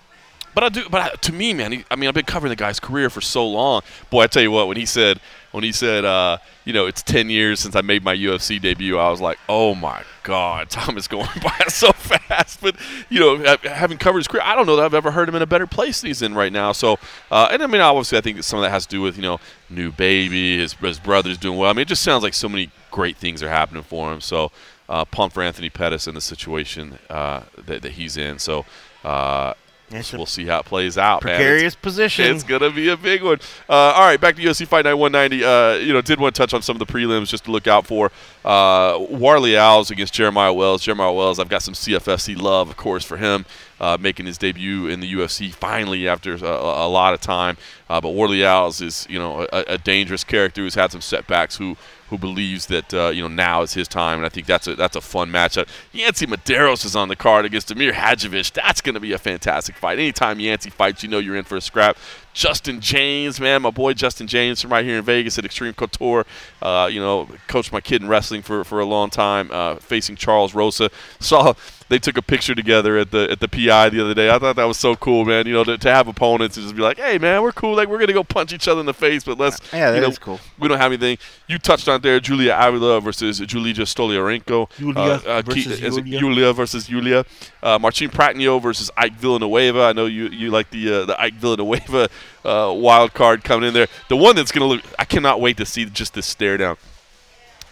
but 0.54 0.64
I 0.64 0.68
do. 0.70 0.88
But 0.88 1.00
I, 1.00 1.08
to 1.10 1.32
me, 1.32 1.52
man, 1.52 1.72
he, 1.72 1.84
I 1.90 1.96
mean, 1.96 2.08
I've 2.08 2.14
been 2.14 2.24
covering 2.24 2.48
the 2.48 2.56
guy's 2.56 2.80
career 2.80 3.10
for 3.10 3.20
so 3.20 3.46
long. 3.46 3.82
Boy, 4.10 4.22
I 4.22 4.26
tell 4.26 4.42
you 4.42 4.50
what, 4.50 4.68
when 4.68 4.78
he 4.78 4.86
said 4.86 5.20
when 5.50 5.64
he 5.64 5.72
said, 5.72 6.04
uh, 6.04 6.38
you 6.64 6.72
know, 6.72 6.86
it's 6.86 7.02
ten 7.02 7.30
years 7.30 7.60
since 7.60 7.74
I 7.74 7.80
made 7.80 8.04
my 8.04 8.14
UFC 8.14 8.60
debut, 8.60 8.98
I 8.98 9.10
was 9.10 9.20
like, 9.20 9.38
oh 9.48 9.74
my 9.74 10.02
god, 10.22 10.70
time 10.70 10.96
is 10.96 11.08
going 11.08 11.28
by 11.42 11.58
so 11.68 11.92
fast. 11.92 12.60
But 12.60 12.76
you 13.08 13.20
know, 13.20 13.56
having 13.64 13.98
covered 13.98 14.18
his 14.18 14.28
career, 14.28 14.42
I 14.44 14.54
don't 14.54 14.66
know 14.66 14.76
that 14.76 14.84
I've 14.84 14.94
ever 14.94 15.10
heard 15.10 15.28
him 15.28 15.34
in 15.34 15.42
a 15.42 15.46
better 15.46 15.66
place 15.66 16.00
than 16.00 16.08
he's 16.08 16.22
in 16.22 16.34
right 16.34 16.52
now. 16.52 16.72
So, 16.72 16.98
uh, 17.30 17.48
and 17.50 17.62
I 17.62 17.66
mean, 17.66 17.80
obviously, 17.80 18.18
I 18.18 18.20
think 18.20 18.42
some 18.42 18.58
of 18.58 18.62
that 18.62 18.70
has 18.70 18.86
to 18.86 18.90
do 18.90 19.00
with 19.00 19.16
you 19.16 19.22
know, 19.22 19.40
new 19.70 19.90
baby, 19.90 20.58
his 20.58 20.74
his 20.74 20.98
brother's 20.98 21.38
doing 21.38 21.58
well. 21.58 21.70
I 21.70 21.72
mean, 21.72 21.82
it 21.82 21.88
just 21.88 22.02
sounds 22.02 22.22
like 22.22 22.34
so 22.34 22.48
many 22.48 22.70
great 22.90 23.16
things 23.16 23.42
are 23.42 23.48
happening 23.48 23.82
for 23.82 24.12
him. 24.12 24.20
So, 24.20 24.52
uh, 24.88 25.04
pumped 25.04 25.34
for 25.34 25.42
Anthony 25.42 25.70
Pettis 25.70 26.06
in 26.06 26.14
the 26.14 26.20
situation 26.20 26.98
uh, 27.10 27.42
that, 27.56 27.82
that 27.82 27.92
he's 27.92 28.16
in. 28.16 28.38
So. 28.38 28.64
Uh, 29.04 29.54
It's 29.90 30.12
we'll 30.12 30.26
see 30.26 30.44
how 30.46 30.58
it 30.60 30.66
plays 30.66 30.98
out. 30.98 31.24
man. 31.24 31.34
It's- 31.34 31.40
precarious 31.42 31.74
position. 31.74 32.26
it's 32.34 32.44
gonna 32.44 32.70
be 32.70 32.88
a 32.88 32.96
big 32.96 33.22
one. 33.22 33.38
Uh, 33.68 33.72
all 33.72 34.02
right, 34.06 34.20
back 34.20 34.36
to 34.36 34.42
UFC 34.42 34.66
Fight 34.66 34.84
Night 34.84 34.94
190. 34.94 35.44
Uh, 35.44 35.74
you 35.84 35.92
know, 35.92 36.00
did 36.02 36.20
want 36.20 36.34
to 36.34 36.38
touch 36.40 36.52
on 36.52 36.62
some 36.62 36.76
of 36.80 36.86
the 36.86 36.92
prelims 36.92 37.28
just 37.28 37.44
to 37.44 37.50
look 37.50 37.66
out 37.66 37.86
for. 37.86 38.12
Uh, 38.44 38.94
Warlley 38.98 39.52
Alves 39.56 39.90
against 39.90 40.12
Jeremiah 40.14 40.52
Wells. 40.52 40.82
Jeremiah 40.82 41.12
Wells, 41.12 41.38
I've 41.38 41.48
got 41.48 41.62
some 41.62 41.74
CFFC 41.74 42.34
love, 42.40 42.68
of 42.68 42.76
course, 42.76 43.04
for 43.04 43.16
him 43.16 43.44
uh, 43.80 43.96
making 44.00 44.26
his 44.26 44.38
debut 44.38 44.86
in 44.86 45.00
the 45.00 45.12
UFC 45.12 45.52
finally 45.52 46.08
after 46.08 46.34
a, 46.34 46.42
a 46.42 46.86
a 46.86 46.88
lot 46.88 47.14
of 47.14 47.20
time. 47.20 47.56
Uh, 47.88 48.00
but 48.00 48.08
Warlley 48.08 48.40
Alves 48.40 48.82
is 48.82 49.06
you 49.08 49.18
know 49.18 49.46
a, 49.52 49.64
a 49.68 49.78
dangerous 49.78 50.24
character 50.24 50.62
who's 50.62 50.74
had 50.74 50.92
some 50.92 51.00
setbacks. 51.00 51.56
Who 51.56 51.76
who 52.08 52.18
believes 52.18 52.66
that 52.66 52.92
uh, 52.94 53.08
you 53.08 53.22
know 53.22 53.28
now 53.28 53.62
is 53.62 53.74
his 53.74 53.86
time, 53.88 54.18
and 54.18 54.26
I 54.26 54.28
think 54.28 54.46
that's 54.46 54.66
a 54.66 54.74
that's 54.74 54.96
a 54.96 55.00
fun 55.00 55.30
matchup. 55.30 55.68
Yancy 55.92 56.26
Medeiros 56.26 56.84
is 56.84 56.96
on 56.96 57.08
the 57.08 57.16
card 57.16 57.44
against 57.44 57.68
Damir 57.68 57.92
Hadžović. 57.92 58.52
That's 58.52 58.80
going 58.80 58.94
to 58.94 59.00
be 59.00 59.12
a 59.12 59.18
fantastic 59.18 59.76
fight. 59.76 59.98
Anytime 59.98 60.40
Yancy 60.40 60.70
fights, 60.70 61.02
you 61.02 61.08
know 61.08 61.18
you're 61.18 61.36
in 61.36 61.44
for 61.44 61.56
a 61.56 61.60
scrap. 61.60 61.96
Justin 62.32 62.80
James, 62.80 63.40
man, 63.40 63.62
my 63.62 63.70
boy 63.70 63.94
Justin 63.94 64.26
James 64.26 64.62
from 64.62 64.70
right 64.70 64.84
here 64.84 64.98
in 64.98 65.04
Vegas 65.04 65.38
at 65.38 65.44
Extreme 65.44 65.74
Couture. 65.74 66.24
Uh, 66.62 66.88
you 66.90 67.00
know, 67.00 67.28
coached 67.48 67.72
my 67.72 67.80
kid 67.80 68.00
in 68.00 68.08
wrestling 68.08 68.42
for, 68.42 68.62
for 68.64 68.80
a 68.80 68.84
long 68.84 69.10
time, 69.10 69.50
uh, 69.50 69.74
facing 69.76 70.14
Charles 70.14 70.54
Rosa. 70.54 70.90
Saw 71.20 71.54
they 71.88 71.98
took 71.98 72.16
a 72.16 72.22
picture 72.22 72.54
together 72.54 72.98
at 72.98 73.10
the 73.10 73.30
at 73.30 73.40
the 73.40 73.48
PI 73.48 73.88
the 73.90 74.00
other 74.00 74.14
day. 74.14 74.30
I 74.30 74.38
thought 74.38 74.56
that 74.56 74.64
was 74.64 74.76
so 74.76 74.94
cool, 74.96 75.24
man. 75.24 75.46
You 75.46 75.54
know, 75.54 75.64
to, 75.64 75.78
to 75.78 75.90
have 75.92 76.08
opponents 76.08 76.56
and 76.56 76.64
just 76.64 76.76
be 76.76 76.82
like, 76.82 76.98
hey, 76.98 77.18
man, 77.18 77.42
we're 77.42 77.52
cool. 77.52 77.74
Like 77.76 77.88
we're 77.88 77.98
gonna 77.98 78.12
go 78.12 78.24
punch 78.24 78.52
each 78.52 78.68
other 78.68 78.80
in 78.80 78.86
the 78.86 78.94
face, 78.94 79.24
but 79.24 79.38
let's 79.38 79.60
Yeah, 79.72 79.90
that 79.90 79.96
you 79.96 80.02
know, 80.02 80.08
is 80.08 80.18
cool. 80.18 80.40
we 80.58 80.68
don't 80.68 80.78
have 80.78 80.92
anything. 80.92 81.18
You 81.46 81.58
touched 81.58 81.88
on 81.88 82.00
there, 82.02 82.20
Julia 82.20 82.56
Avila 82.58 83.00
versus 83.00 83.40
Julija 83.40 83.84
Stolyarenko. 83.84 84.70
Julia 84.76 85.00
uh, 85.00 85.20
uh, 85.26 85.42
versus 85.42 85.80
it 85.82 85.90
Julia. 85.90 86.18
Julia 86.20 86.52
versus 86.52 86.86
Julia. 86.86 87.24
Uh, 87.62 87.78
Marcin 87.78 88.10
Prachnio 88.10 88.60
versus 88.62 88.90
Ike 88.96 89.14
Villanueva. 89.14 89.82
I 89.82 89.92
know 89.92 90.06
you, 90.06 90.28
you 90.28 90.50
like 90.50 90.70
the 90.70 91.02
uh, 91.02 91.04
the 91.06 91.20
Ike 91.20 91.34
Villanueva 91.34 92.08
uh, 92.44 92.72
wild 92.76 93.14
card 93.14 93.44
coming 93.44 93.68
in 93.68 93.74
there. 93.74 93.88
The 94.08 94.16
one 94.16 94.36
that's 94.36 94.52
going 94.52 94.68
to 94.68 94.74
look, 94.76 94.84
I 94.98 95.04
cannot 95.04 95.40
wait 95.40 95.56
to 95.56 95.66
see 95.66 95.84
just 95.86 96.14
this 96.14 96.26
stare 96.26 96.56
down. 96.56 96.76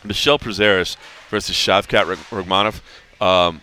Michel 0.05 0.39
Prazeres 0.39 0.97
versus 1.31 1.57
Shavkat 1.57 2.17
Rakhmonov. 2.31 2.81
Um, 3.21 3.63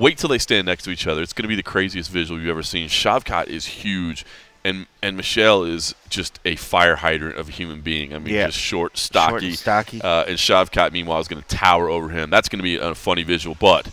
wait 0.00 0.18
till 0.18 0.28
they 0.30 0.38
stand 0.38 0.66
next 0.66 0.84
to 0.84 0.90
each 0.90 1.06
other. 1.06 1.22
It's 1.22 1.32
going 1.32 1.44
to 1.44 1.48
be 1.48 1.54
the 1.54 1.62
craziest 1.62 2.10
visual 2.10 2.40
you've 2.40 2.48
ever 2.50 2.62
seen. 2.64 2.88
Shavkat 2.88 3.46
is 3.46 3.66
huge, 3.66 4.24
and 4.64 4.86
and 5.02 5.16
Michel 5.16 5.62
is 5.64 5.94
just 6.08 6.40
a 6.44 6.56
fire 6.56 6.96
hydrant 6.96 7.36
of 7.36 7.48
a 7.48 7.52
human 7.52 7.82
being. 7.82 8.14
I 8.14 8.18
mean, 8.18 8.34
Yeah. 8.34 8.46
just 8.46 8.58
short, 8.58 8.92
Short 8.92 8.98
stocky, 8.98 9.46
and 9.48 9.58
stocky. 9.58 10.02
Uh, 10.02 10.24
and 10.26 10.36
Shavkat, 10.38 10.92
meanwhile, 10.92 11.20
is 11.20 11.28
going 11.28 11.42
to 11.42 11.48
tower 11.56 11.88
over 11.88 12.08
him. 12.08 12.30
That's 12.30 12.48
going 12.48 12.58
to 12.58 12.64
be 12.64 12.76
a 12.76 12.94
funny 12.94 13.22
visual, 13.22 13.56
but. 13.60 13.88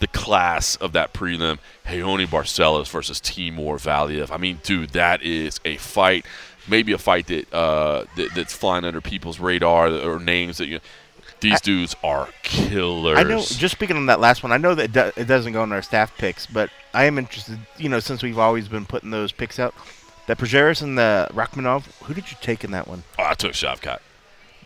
The 0.00 0.08
class 0.08 0.74
of 0.74 0.94
that 0.94 1.12
prelim, 1.14 1.60
Raoni 1.86 2.26
Barcelos 2.26 2.88
versus 2.90 3.20
Timur 3.20 3.76
Valiev. 3.78 4.32
I 4.32 4.36
mean, 4.36 4.58
dude, 4.64 4.90
that 4.94 5.22
is 5.22 5.60
a 5.64 5.76
fight. 5.76 6.26
Maybe 6.66 6.90
a 6.90 6.98
fight 6.98 7.28
that, 7.28 7.54
uh, 7.54 8.06
that 8.16 8.34
that's 8.34 8.52
flying 8.52 8.84
under 8.84 9.00
people's 9.00 9.38
radar 9.38 9.86
or 9.92 10.18
names 10.18 10.58
that 10.58 10.66
you. 10.66 10.80
These 11.42 11.60
dudes 11.60 11.96
are 12.02 12.28
killers. 12.42 13.18
I 13.18 13.22
know. 13.24 13.40
Just 13.42 13.72
speaking 13.72 13.96
on 13.96 14.06
that 14.06 14.20
last 14.20 14.42
one, 14.42 14.52
I 14.52 14.56
know 14.56 14.74
that 14.74 14.84
it, 14.84 14.92
do, 14.92 15.12
it 15.20 15.26
doesn't 15.26 15.52
go 15.52 15.62
in 15.64 15.72
our 15.72 15.82
staff 15.82 16.16
picks, 16.16 16.46
but 16.46 16.70
I 16.94 17.04
am 17.04 17.18
interested. 17.18 17.58
You 17.76 17.88
know, 17.88 18.00
since 18.00 18.22
we've 18.22 18.38
always 18.38 18.68
been 18.68 18.86
putting 18.86 19.10
those 19.10 19.32
picks 19.32 19.58
out, 19.58 19.74
that 20.26 20.38
Prazeres 20.38 20.82
and 20.82 20.96
the 20.96 21.28
Rakhmonov. 21.32 21.84
Who 22.04 22.14
did 22.14 22.30
you 22.30 22.36
take 22.40 22.64
in 22.64 22.70
that 22.70 22.88
one? 22.88 23.02
oh, 23.18 23.24
I 23.24 23.34
took 23.34 23.52
Shavkat. 23.52 23.98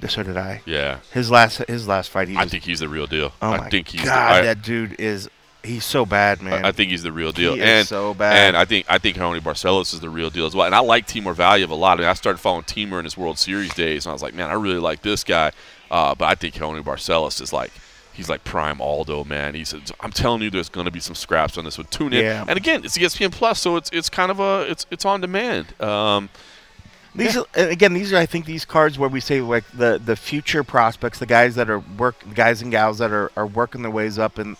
So 0.08 0.22
did 0.22 0.36
I. 0.36 0.60
Yeah, 0.66 0.98
His 1.12 1.30
last 1.30 1.58
his 1.68 1.88
last 1.88 2.10
fight, 2.10 2.28
he 2.28 2.36
I 2.36 2.42
was. 2.44 2.50
think 2.52 2.64
he's 2.64 2.80
the 2.80 2.88
real 2.88 3.06
deal. 3.06 3.32
oh 3.40 3.52
I 3.52 3.56
my 3.58 3.70
think 3.70 3.88
he's. 3.88 4.02
God, 4.04 4.34
the, 4.34 4.38
I, 4.40 4.42
that 4.42 4.62
dude 4.62 5.00
is. 5.00 5.30
He's 5.64 5.84
so 5.84 6.06
bad, 6.06 6.42
man. 6.42 6.64
I 6.64 6.70
think 6.70 6.90
he's 6.92 7.02
the 7.02 7.10
real 7.10 7.32
deal. 7.32 7.54
He 7.54 7.62
and 7.62 7.88
so 7.88 8.14
bad. 8.14 8.36
And 8.36 8.56
I 8.56 8.64
think 8.66 8.86
I 8.88 8.98
think 8.98 9.16
Tony 9.16 9.40
Barcelos 9.40 9.92
is 9.94 10.00
the 10.00 10.10
real 10.10 10.30
deal 10.30 10.46
as 10.46 10.54
well. 10.54 10.66
And 10.66 10.74
I 10.74 10.78
like 10.80 11.06
Timur 11.06 11.34
Valiev 11.34 11.70
a 11.70 11.74
lot. 11.74 11.98
I 11.98 12.02
mean, 12.02 12.08
I 12.08 12.12
started 12.12 12.38
following 12.38 12.62
Timur 12.64 12.98
in 13.00 13.04
his 13.04 13.16
World 13.16 13.36
Series 13.38 13.74
days, 13.74 14.04
and 14.06 14.10
I 14.10 14.12
was 14.12 14.22
like, 14.22 14.34
man, 14.34 14.48
I 14.50 14.52
really 14.52 14.78
like 14.78 15.02
this 15.02 15.24
guy. 15.24 15.50
Uh, 15.90 16.14
but 16.14 16.26
I 16.26 16.34
think 16.34 16.54
Tony 16.54 16.82
Barcelos 16.82 17.40
is 17.40 17.52
like. 17.52 17.72
He's 18.12 18.30
like 18.30 18.44
prime 18.44 18.80
Aldo, 18.80 19.24
man. 19.24 19.54
He's. 19.54 19.74
I'm 20.00 20.10
telling 20.10 20.40
you, 20.40 20.48
there's 20.48 20.70
going 20.70 20.86
to 20.86 20.90
be 20.90 21.00
some 21.00 21.14
scraps 21.14 21.58
on 21.58 21.66
this 21.66 21.76
one. 21.76 21.86
Tune 21.88 22.14
in, 22.14 22.24
Yeah. 22.24 22.46
and 22.48 22.56
again, 22.56 22.82
it's 22.82 22.96
ESPN 22.96 23.30
Plus, 23.30 23.60
so 23.60 23.76
it's 23.76 23.90
it's 23.92 24.08
kind 24.08 24.30
of 24.30 24.40
a 24.40 24.64
it's 24.70 24.86
it's 24.90 25.04
on 25.04 25.20
demand. 25.20 25.78
Um, 25.82 26.30
These 27.14 27.36
are, 27.36 27.44
again, 27.54 27.92
these 27.92 28.14
are 28.14 28.16
I 28.16 28.24
think 28.24 28.46
these 28.46 28.64
cards 28.64 28.98
where 28.98 29.10
we 29.10 29.20
say 29.20 29.42
like 29.42 29.64
the 29.72 30.00
the 30.02 30.16
future 30.16 30.64
prospects, 30.64 31.18
the 31.18 31.26
guys 31.26 31.56
that 31.56 31.68
are 31.68 31.80
work, 31.80 32.16
guys 32.34 32.62
and 32.62 32.70
gals 32.70 32.96
that 32.98 33.10
are, 33.10 33.30
are 33.36 33.46
working 33.46 33.82
their 33.82 33.90
ways 33.90 34.18
up 34.18 34.38
and 34.38 34.56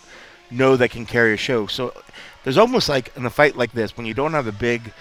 know 0.51 0.75
they 0.77 0.87
can 0.87 1.07
carry 1.07 1.33
a 1.33 1.37
show. 1.37 1.65
So 1.65 1.93
there's 2.43 2.59
almost 2.59 2.87
like 2.87 3.11
in 3.17 3.25
a 3.25 3.31
fight 3.31 3.57
like 3.57 3.71
this 3.71 3.97
when 3.97 4.05
you 4.05 4.13
don't 4.13 4.33
have 4.33 4.45
a 4.45 4.51
big, 4.51 4.93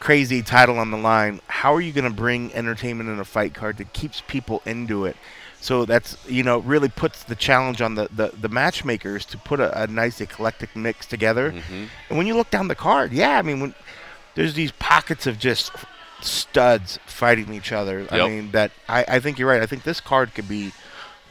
crazy 0.00 0.40
title 0.40 0.78
on 0.78 0.90
the 0.90 0.96
line, 0.96 1.42
how 1.46 1.74
are 1.74 1.80
you 1.82 1.92
going 1.92 2.08
to 2.08 2.16
bring 2.16 2.54
entertainment 2.54 3.10
in 3.10 3.20
a 3.20 3.24
fight 3.26 3.52
card 3.52 3.76
that 3.76 3.92
keeps 3.92 4.22
people 4.26 4.62
into 4.64 5.04
it? 5.04 5.16
So 5.62 5.84
that's 5.84 6.16
you 6.28 6.42
know 6.42 6.58
really 6.58 6.88
puts 6.88 7.22
the 7.22 7.36
challenge 7.36 7.80
on 7.80 7.94
the 7.94 8.08
the, 8.14 8.32
the 8.38 8.48
matchmakers 8.48 9.24
to 9.26 9.38
put 9.38 9.60
a, 9.60 9.84
a 9.84 9.86
nice 9.86 10.20
eclectic 10.20 10.74
mix 10.76 11.06
together. 11.06 11.52
mhm. 11.52 11.88
And 12.08 12.18
when 12.18 12.26
you 12.26 12.34
look 12.34 12.50
down 12.50 12.66
the 12.68 12.74
card, 12.74 13.12
yeah, 13.12 13.38
I 13.38 13.42
mean, 13.42 13.60
when 13.60 13.74
there's 14.34 14.54
these 14.54 14.72
pockets 14.72 15.26
of 15.26 15.38
just 15.38 15.70
studs 16.20 16.98
fighting 17.06 17.52
each 17.54 17.72
other. 17.72 18.06
I 18.10 18.16
mean, 18.28 18.50
that 18.52 18.70
I, 18.88 19.04
I 19.08 19.20
think 19.20 19.38
you're 19.38 19.48
right. 19.48 19.62
I 19.62 19.66
think 19.66 19.82
this 19.84 20.00
card 20.00 20.34
could 20.34 20.48
be 20.48 20.72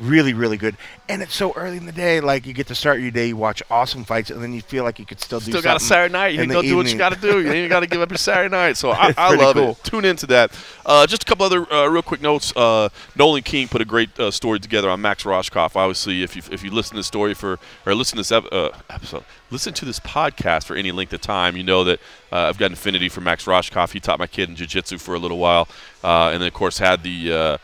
really, 0.02 0.34
really 0.34 0.57
good. 0.57 0.76
And 1.07 1.22
it's 1.22 1.36
so 1.36 1.53
early 1.53 1.78
in 1.78 1.86
the 1.86 1.91
day. 1.91 2.19
Like 2.19 2.45
you 2.45 2.53
get 2.53 2.68
to 2.68 2.76
start 2.76 2.99
your 2.99 3.11
day, 3.11 3.28
you 3.28 3.38
watch 3.38 3.61
awesome 3.69 4.03
fights, 4.03 4.30
and 4.30 4.41
then 4.41 4.53
you 4.53 4.61
feel 4.61 4.84
like 4.84 4.99
you 4.99 5.06
could 5.06 5.19
still 5.19 5.40
do 5.40 5.52
Still 5.52 5.61
got 5.61 5.78
a 5.78 5.80
Saturday 5.80 6.11
night. 6.11 6.28
You 6.30 6.41
in 6.41 6.49
can 6.49 6.49
the 6.49 6.56
go 6.56 6.61
do 6.61 6.76
what 6.78 6.91
you 6.91 6.98
got 6.98 7.14
to 7.14 7.19
do. 7.19 7.41
You 7.41 7.52
ain't 7.52 7.69
got 7.69 7.82
to 7.82 7.88
give 7.88 8.02
up 8.02 8.10
your 8.10 8.18
Saturday 8.18 8.49
night. 8.56 8.78
So 8.78 8.91
I, 8.91 9.14
I 9.18 9.36
love 9.36 9.56
cool. 9.56 9.72
it. 9.72 9.84
Tune 9.84 10.06
into 10.06 10.26
that. 10.28 10.52
Uh, 10.86 11.06
just 11.06 11.23
a 11.23 11.26
couple 11.26 11.45
other 11.45 11.72
uh, 11.72 11.88
real 11.88 12.02
quick 12.02 12.22
notes. 12.22 12.56
Uh, 12.56 12.90
Nolan 13.15 13.44
King 13.44 13.68
put 13.68 13.82
a 13.82 13.86
great 13.86 14.18
uh, 14.19 14.32
story 14.32 14.60
together 14.60 14.90
on 14.90 15.02
Max 15.02 15.23
Rohskopf. 15.23 15.76
Obviously, 15.76 16.23
if 16.23 16.36
you 16.36 16.41
if 16.52 16.64
you 16.64 16.72
listen 16.72 16.91
to 16.91 16.99
this 16.99 17.07
story 17.07 17.34
for 17.34 17.60
or 17.86 17.95
listen 17.95 18.18
to 18.18 18.22
this 18.22 18.32
uh, 18.32 18.78
episode, 18.90 19.23
listen 19.49 19.73
to 19.73 19.86
this 19.86 19.99
podcast 19.99 20.65
for 20.65 20.76
any 20.76 20.91
length 20.91 21.14
of 21.14 21.22
time, 21.22 21.56
you 21.56 21.64
know 21.64 21.84
that 21.84 21.99
uh, 22.32 22.38
I've 22.38 22.57
got 22.57 22.68
an 22.68 22.73
affinity 22.73 23.10
for 23.10 23.22
Max 23.22 23.45
Rohskopf. 23.45 23.91
He 23.91 23.99
taught 23.99 24.19
my 24.19 24.28
kid 24.28 24.49
in 24.49 24.56
jiu-jitsu 24.56 24.98
for 24.98 25.14
a 25.15 25.19
little 25.19 25.38
while, 25.38 25.68
uh, 26.03 26.30
and 26.32 26.41
then 26.41 26.48
of 26.48 26.53
course 26.53 26.78
had 26.78 27.03
the. 27.03 27.60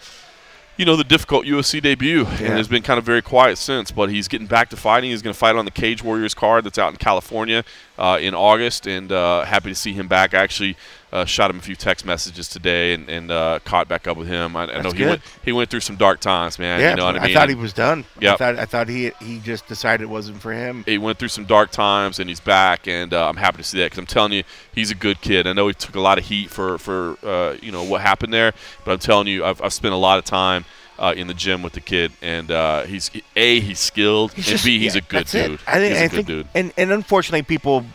You 0.78 0.86
know, 0.86 0.96
the 0.96 1.04
difficult 1.04 1.46
UFC 1.48 1.82
debut, 1.82 2.24
Yeah. 2.24 2.30
and 2.40 2.54
has 2.58 2.68
been 2.68 2.84
kind 2.84 3.00
of 3.00 3.04
very 3.04 3.22
quiet 3.24 3.58
since. 3.58 3.90
But 3.92 4.10
he's 4.12 4.28
getting 4.28 4.46
back 4.48 4.70
to 4.70 4.78
fighting. 4.78 5.10
He's 5.10 5.24
going 5.24 5.34
to 5.34 5.38
fight 5.40 5.56
on 5.56 5.66
the 5.66 5.72
Cage 5.72 6.04
Warriors 6.04 6.34
card 6.36 6.64
that's 6.64 6.78
out 6.78 6.92
in 6.92 6.98
California 6.98 7.64
uh, 7.98 8.20
in 8.22 8.36
August, 8.36 8.86
and 8.88 9.12
uh, 9.12 9.44
happy 9.44 9.70
to 9.70 9.76
see 9.76 9.94
him 9.94 10.08
back. 10.08 10.36
I 10.36 10.38
actually 10.38 10.78
uh, 11.14 11.24
shot 11.26 11.50
him 11.50 11.58
a 11.58 11.62
few 11.62 11.76
text 11.76 12.06
messages 12.06 12.50
today 12.50 12.94
and, 12.94 13.10
and 13.10 13.32
uh, 13.32 13.60
caught 13.64 13.88
back 13.88 14.08
up 14.08 14.18
with 14.18 14.28
him. 14.28 14.56
I, 14.58 14.64
I 14.64 14.82
know 14.82 14.92
he 14.92 14.98
good. 14.98 15.08
went 15.10 15.22
he 15.46 15.52
went 15.54 15.70
through 15.70 15.80
some 15.80 15.96
dark 15.96 16.20
times, 16.20 16.60
man. 16.60 16.80
yeah, 16.82 16.90
you 16.92 16.96
know 16.98 17.06
what 17.06 17.16
I 17.18 17.26
mean. 17.26 17.34
thought 17.34 17.48
he 17.50 17.56
was 17.56 17.72
done. 17.74 18.04
I 18.22 18.36
thought 18.36 18.60
I 18.60 18.66
thought 18.66 18.90
he 18.90 19.12
he 19.22 19.40
just 19.40 19.68
decided 19.68 20.04
it 20.04 20.10
wasn't 20.10 20.42
for 20.42 20.52
him. 20.52 20.84
he 20.86 20.98
went 20.98 21.18
through 21.18 21.30
some 21.30 21.46
dark 21.46 21.72
times 21.72 22.20
and 22.20 22.28
he's 22.30 22.40
back, 22.42 22.88
and 22.88 23.14
uh, 23.14 23.28
I'm 23.30 23.38
happy 23.38 23.58
to 23.58 23.64
see 23.64 23.78
that 23.80 23.86
because 23.86 24.00
I'm 24.00 24.06
telling 24.06 24.34
you, 24.34 24.44
he's 24.74 24.92
a 24.92 24.96
good 24.96 25.22
kid. 25.22 25.48
I 25.48 25.54
know 25.54 25.68
he 25.68 25.74
took 25.74 25.96
a 25.96 26.02
lot 26.02 26.18
of 26.18 26.26
heat 26.26 26.50
for 26.50 26.78
for 26.78 27.18
uh, 27.24 27.56
you 27.62 27.72
know 27.72 27.84
what 27.84 28.02
happened 28.02 28.34
there, 28.34 28.54
but 28.84 28.92
I'm 28.92 29.00
telling 29.00 29.28
you, 29.28 29.46
I've, 29.46 29.62
I've 29.62 29.74
spent 29.74 29.94
a 29.94 29.98
lot 29.98 30.20
of 30.20 30.26
time 30.26 30.66
uh, 31.00 31.14
in 31.16 31.28
the 31.28 31.34
gym 31.34 31.62
with 31.64 31.74
the 31.74 31.80
kid, 31.82 32.12
and 32.22 32.52
uh, 32.52 32.82
he's 32.84 33.10
a 33.38 33.60
he's 33.62 33.80
skilled, 33.80 34.34
He's 34.34 34.46
and 34.48 34.52
just- 34.54 34.66
b 34.66 34.78
he's 34.80 34.96
yeah, 34.96 35.00
a 35.00 35.02
good 35.04 35.20
that's 35.20 35.36
it. 35.36 35.48
dude. 35.48 35.60
I 35.68 35.74
think, 35.80 35.94
he's 35.94 36.02
a 36.02 36.04
I 36.04 36.08
good 36.08 36.12
think 36.16 36.28
dude. 36.28 36.48
and 36.54 36.74
and 36.76 36.92
unfortunately, 36.92 37.44
people 37.44 37.86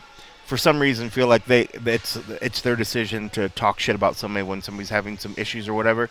for 0.47 0.57
some 0.57 0.79
reason 0.79 1.09
feel 1.11 1.27
like 1.27 1.45
they 1.47 1.63
it's 1.87 2.17
it's 2.43 2.61
their 2.63 2.77
decision 2.77 3.31
to 3.31 3.49
talk 3.51 3.81
shit 3.81 3.95
about 3.95 4.17
somebody 4.17 4.43
when 4.43 4.63
somebody's 4.63 4.91
having 4.91 5.19
some 5.19 5.35
issues 5.37 5.69
or 5.69 5.75
whatever. 5.75 6.09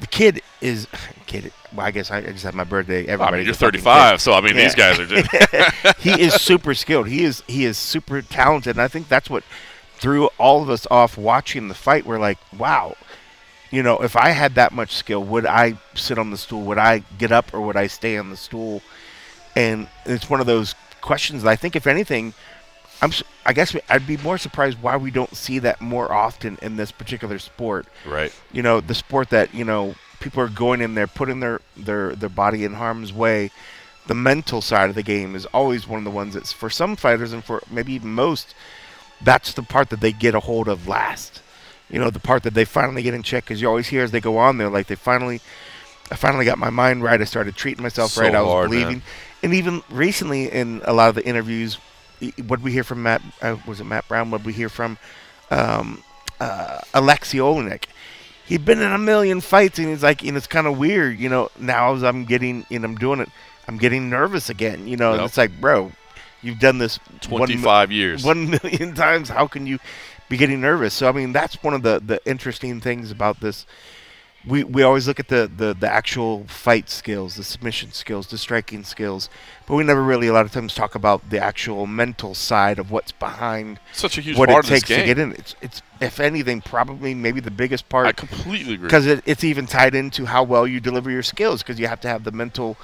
The 0.00 0.06
kid 0.06 0.42
is 0.60 0.86
kid. 1.26 1.52
Well, 1.74 1.86
I 1.86 1.90
guess 1.90 2.10
I 2.10 2.22
just 2.22 2.44
had 2.44 2.54
my 2.54 2.64
birthday. 2.64 3.00
I 3.08 3.12
Everybody, 3.12 3.36
mean, 3.38 3.46
you're 3.46 3.54
35, 3.54 4.20
so 4.20 4.32
I 4.32 4.40
mean, 4.40 4.56
these 4.56 4.74
guys 4.74 4.98
are 4.98 5.06
just 5.06 5.30
he 5.98 6.20
is 6.20 6.34
super 6.34 6.74
skilled. 6.74 7.08
He 7.08 7.24
is 7.24 7.42
he 7.46 7.64
is 7.64 7.76
super 7.76 8.22
talented, 8.22 8.76
and 8.76 8.82
I 8.82 8.88
think 8.88 9.08
that's 9.08 9.28
what 9.28 9.44
threw 9.96 10.26
all 10.38 10.62
of 10.62 10.70
us 10.70 10.86
off 10.90 11.18
watching 11.18 11.68
the 11.68 11.74
fight. 11.74 12.06
We're 12.06 12.18
like, 12.18 12.38
wow, 12.56 12.96
you 13.70 13.82
know, 13.82 13.98
if 13.98 14.16
I 14.16 14.30
had 14.30 14.54
that 14.56 14.72
much 14.72 14.96
skill, 14.96 15.22
would 15.24 15.46
I 15.46 15.74
sit 15.94 16.18
on 16.18 16.30
the 16.30 16.38
stool? 16.38 16.62
Would 16.62 16.78
I 16.78 17.04
get 17.18 17.30
up 17.30 17.54
or 17.54 17.60
would 17.60 17.76
I 17.76 17.86
stay 17.86 18.16
on 18.16 18.30
the 18.30 18.36
stool? 18.36 18.82
And 19.54 19.88
it's 20.06 20.28
one 20.30 20.40
of 20.40 20.46
those 20.46 20.74
questions 21.00 21.42
that 21.42 21.50
I 21.50 21.56
think, 21.56 21.76
if 21.76 21.86
anything, 21.86 22.34
I'm 23.02 23.12
I 23.46 23.52
guess 23.52 23.74
I'd 23.88 24.06
be 24.06 24.16
more 24.18 24.38
surprised 24.38 24.82
why 24.82 24.96
we 24.96 25.10
don't 25.10 25.34
see 25.34 25.58
that 25.60 25.80
more 25.80 26.12
often 26.12 26.58
in 26.62 26.76
this 26.76 26.92
particular 26.92 27.38
sport. 27.38 27.86
Right. 28.06 28.32
you 28.52 28.62
know 28.62 28.80
the 28.80 28.94
sport 28.94 29.30
that 29.30 29.54
you 29.54 29.64
know 29.64 29.94
people 30.20 30.42
are 30.42 30.48
going 30.48 30.82
in 30.82 30.94
there 30.94 31.06
putting 31.06 31.40
their 31.40 31.60
their 31.76 32.14
their 32.14 32.28
body 32.28 32.64
in 32.64 32.74
harm's 32.74 33.12
way. 33.12 33.50
The 34.06 34.14
mental 34.14 34.60
side 34.60 34.88
of 34.88 34.96
the 34.96 35.02
game 35.02 35.36
is 35.36 35.46
always 35.46 35.86
one 35.86 35.98
of 35.98 36.04
the 36.04 36.10
ones 36.10 36.34
that's 36.34 36.52
for 36.52 36.68
some 36.68 36.96
fighters 36.96 37.32
and 37.32 37.44
for 37.44 37.62
maybe 37.70 37.92
even 37.92 38.12
most 38.12 38.54
that's 39.22 39.52
the 39.52 39.62
part 39.62 39.90
that 39.90 40.00
they 40.00 40.12
get 40.12 40.34
a 40.34 40.40
hold 40.40 40.66
of 40.68 40.88
last. 40.88 41.42
You 41.90 41.98
know 41.98 42.10
the 42.10 42.20
part 42.20 42.42
that 42.44 42.54
they 42.54 42.64
finally 42.64 43.02
get 43.02 43.14
in 43.14 43.22
check 43.22 43.44
because 43.44 43.60
you 43.60 43.68
always 43.68 43.88
hear 43.88 44.02
as 44.02 44.10
they 44.10 44.20
go 44.20 44.38
on 44.38 44.58
there 44.58 44.68
like 44.70 44.86
they 44.86 44.94
finally 44.94 45.40
i 46.10 46.16
finally 46.16 46.44
got 46.44 46.58
my 46.58 46.70
mind 46.70 47.02
right. 47.02 47.20
I 47.20 47.24
started 47.24 47.56
treating 47.56 47.82
myself 47.82 48.12
So 48.12 48.22
right. 48.22 48.34
I 48.34 48.40
was 48.42 48.50
hard, 48.50 48.70
man. 48.70 48.80
believing. 48.80 49.02
And 49.42 49.54
even 49.54 49.82
recently 49.90 50.50
in 50.50 50.82
a 50.84 50.92
lot 50.92 51.08
of 51.08 51.14
the 51.14 51.26
interviews 51.26 51.78
what 52.46 52.60
we 52.60 52.72
hear 52.72 52.84
from 52.84 53.02
matt 53.02 53.22
uh, 53.42 53.56
was 53.66 53.80
it 53.80 53.84
matt 53.84 54.06
brown 54.08 54.30
what 54.30 54.44
we 54.44 54.52
hear 54.52 54.68
from 54.68 54.98
um, 55.50 56.02
uh, 56.40 56.78
aleksei 56.94 57.38
oleinik 57.40 57.84
he'd 58.46 58.64
been 58.64 58.80
in 58.80 58.92
a 58.92 58.98
million 58.98 59.40
fights 59.40 59.78
and 59.78 59.88
he's 59.88 60.02
like 60.02 60.22
and 60.24 60.36
it's 60.36 60.46
kind 60.46 60.66
of 60.66 60.78
weird 60.78 61.18
you 61.18 61.28
know 61.28 61.50
now 61.58 61.94
as 61.94 62.02
i'm 62.02 62.24
getting 62.24 62.64
and 62.70 62.84
i'm 62.84 62.96
doing 62.96 63.20
it 63.20 63.28
i'm 63.68 63.76
getting 63.78 64.08
nervous 64.10 64.48
again 64.50 64.86
you 64.86 64.96
know 64.96 65.14
Yep. 65.14 65.24
it's 65.24 65.36
like 65.36 65.60
bro 65.60 65.92
you've 66.42 66.58
done 66.58 66.78
this 66.78 66.98
one 67.28 67.40
25 67.40 67.92
years. 67.92 68.24
one 68.24 68.50
million 68.50 68.94
times 69.06 69.28
how 69.28 69.46
can 69.46 69.66
you 69.66 69.78
be 70.28 70.36
getting 70.36 70.60
nervous 70.60 70.94
so 70.94 71.08
i 71.08 71.12
mean 71.12 71.32
that's 71.32 71.62
one 71.62 71.74
of 71.74 71.82
the 71.82 72.00
the 72.04 72.20
interesting 72.28 72.80
things 72.80 73.10
about 73.10 73.40
this 73.40 73.66
we 74.46 74.64
we 74.64 74.82
always 74.82 75.06
look 75.06 75.20
at 75.20 75.28
the 75.28 75.50
the, 75.54 75.74
the 75.74 75.90
actual 75.90 76.44
fight 76.44 76.88
skills 76.88 77.36
the 77.36 77.44
submission 77.44 77.92
skills 77.92 78.26
the 78.28 78.38
striking 78.38 78.84
skills 78.84 79.28
but 79.66 79.74
we 79.76 79.84
never 79.84 80.02
really 80.02 80.28
a 80.28 80.32
lot 80.32 80.46
of 80.46 80.52
times 80.52 80.74
talk 80.74 80.94
about 80.94 81.28
the 81.30 81.38
actual 81.38 81.86
mental 81.86 82.34
side 82.34 82.78
of 82.78 82.90
what's 82.90 83.12
behind 83.12 83.78
Such 83.92 84.16
a 84.18 84.20
huge 84.20 84.38
what 84.38 84.48
part 84.48 84.64
it 84.64 84.68
of 84.68 84.70
this 84.70 84.82
takes 84.82 85.00
to 85.00 85.06
get 85.06 85.18
in 85.18 85.32
it's 85.32 85.54
it's 85.60 85.82
if 86.00 86.20
anything 86.20 86.62
probably 86.62 87.14
maybe 87.14 87.40
the 87.40 87.50
biggest 87.50 87.88
part 87.88 88.06
I 88.06 88.12
completely 88.12 88.74
agree. 88.74 88.86
because 88.86 89.06
it, 89.06 89.22
it's 89.26 89.44
even 89.44 89.66
tied 89.66 89.94
into 89.94 90.24
how 90.24 90.42
well 90.42 90.66
you 90.66 90.80
deliver 90.80 91.10
your 91.10 91.22
skills 91.22 91.62
because 91.62 91.78
you 91.78 91.86
have 91.86 92.00
to 92.00 92.08
have 92.08 92.24
the 92.24 92.32
mental 92.32 92.78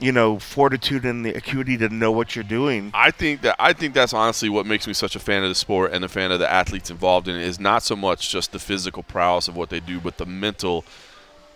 you 0.00 0.12
know 0.12 0.38
fortitude 0.38 1.04
and 1.04 1.24
the 1.24 1.34
acuity 1.34 1.76
to 1.76 1.88
know 1.88 2.10
what 2.12 2.36
you're 2.36 2.44
doing 2.44 2.90
I 2.94 3.10
think 3.10 3.42
that 3.42 3.56
I 3.58 3.72
think 3.72 3.94
that's 3.94 4.12
honestly 4.12 4.48
what 4.48 4.66
makes 4.66 4.86
me 4.86 4.92
such 4.92 5.16
a 5.16 5.20
fan 5.20 5.42
of 5.42 5.48
the 5.48 5.54
sport 5.54 5.92
and 5.92 6.04
a 6.04 6.08
fan 6.08 6.30
of 6.32 6.38
the 6.38 6.50
athletes 6.50 6.90
involved 6.90 7.28
in 7.28 7.36
it 7.36 7.42
is 7.42 7.58
not 7.58 7.82
so 7.82 7.96
much 7.96 8.30
just 8.30 8.52
the 8.52 8.58
physical 8.58 9.02
prowess 9.02 9.48
of 9.48 9.56
what 9.56 9.70
they 9.70 9.80
do, 9.80 10.00
but 10.00 10.18
the 10.18 10.26
mental 10.26 10.84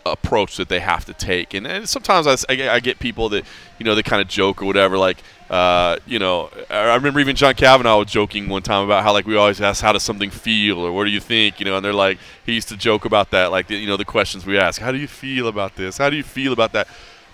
approach 0.05 0.57
that 0.57 0.69
they 0.69 0.81
have 0.81 1.05
to 1.05 1.15
take. 1.15 1.55
And, 1.55 1.65
and 1.67 1.89
sometimes 1.89 2.27
I, 2.27 2.37
I 2.49 2.81
get- 2.81 2.99
people 2.99 3.29
that 3.31 3.45
you 3.79 3.85
know 3.85 3.95
they 3.95 4.03
kind 4.03 4.21
of 4.21 4.29
joke 4.29 4.63
or 4.63 4.67
whatever. 4.67 4.99
Like 4.99 5.19
uh, 5.51 5.99
you 6.07 6.19
know, 6.19 6.51
I 6.71 6.95
remember 6.95 7.21
even 7.21 7.37
John 7.37 7.55
Kavanagh 7.55 7.97
was 7.97 8.11
joking 8.11 8.49
one 8.49 8.63
time 8.63 8.85
about 8.85 9.03
how 9.03 9.13
like 9.13 9.27
we 9.27 9.37
always 9.37 9.61
ask 9.61 9.83
how 9.83 9.93
does 9.93 10.03
something 10.03 10.31
feel 10.31 10.79
or 10.79 10.93
what 10.93 11.05
do 11.05 11.11
you 11.11 11.21
think, 11.21 11.61
you 11.61 11.67
know, 11.67 11.77
and 11.77 11.85
they're 11.85 11.93
like 11.93 12.19
he 12.45 12.55
used 12.55 12.69
to 12.69 12.77
joke 12.77 13.05
about 13.05 13.31
that, 13.31 13.51
like 13.51 13.69
you 13.71 13.87
know 13.87 13.97
the 13.97 14.05
questions 14.05 14.47
we 14.47 14.59
ask, 14.59 14.81
how 14.81 14.91
do 14.91 14.99
you 14.99 15.09
feel 15.09 15.49
about 15.49 15.77
this, 15.77 15.99
how 15.99 16.11
do 16.11 16.17
you 16.17 16.23
feel 16.23 16.53
about 16.53 16.73
that. 16.73 16.89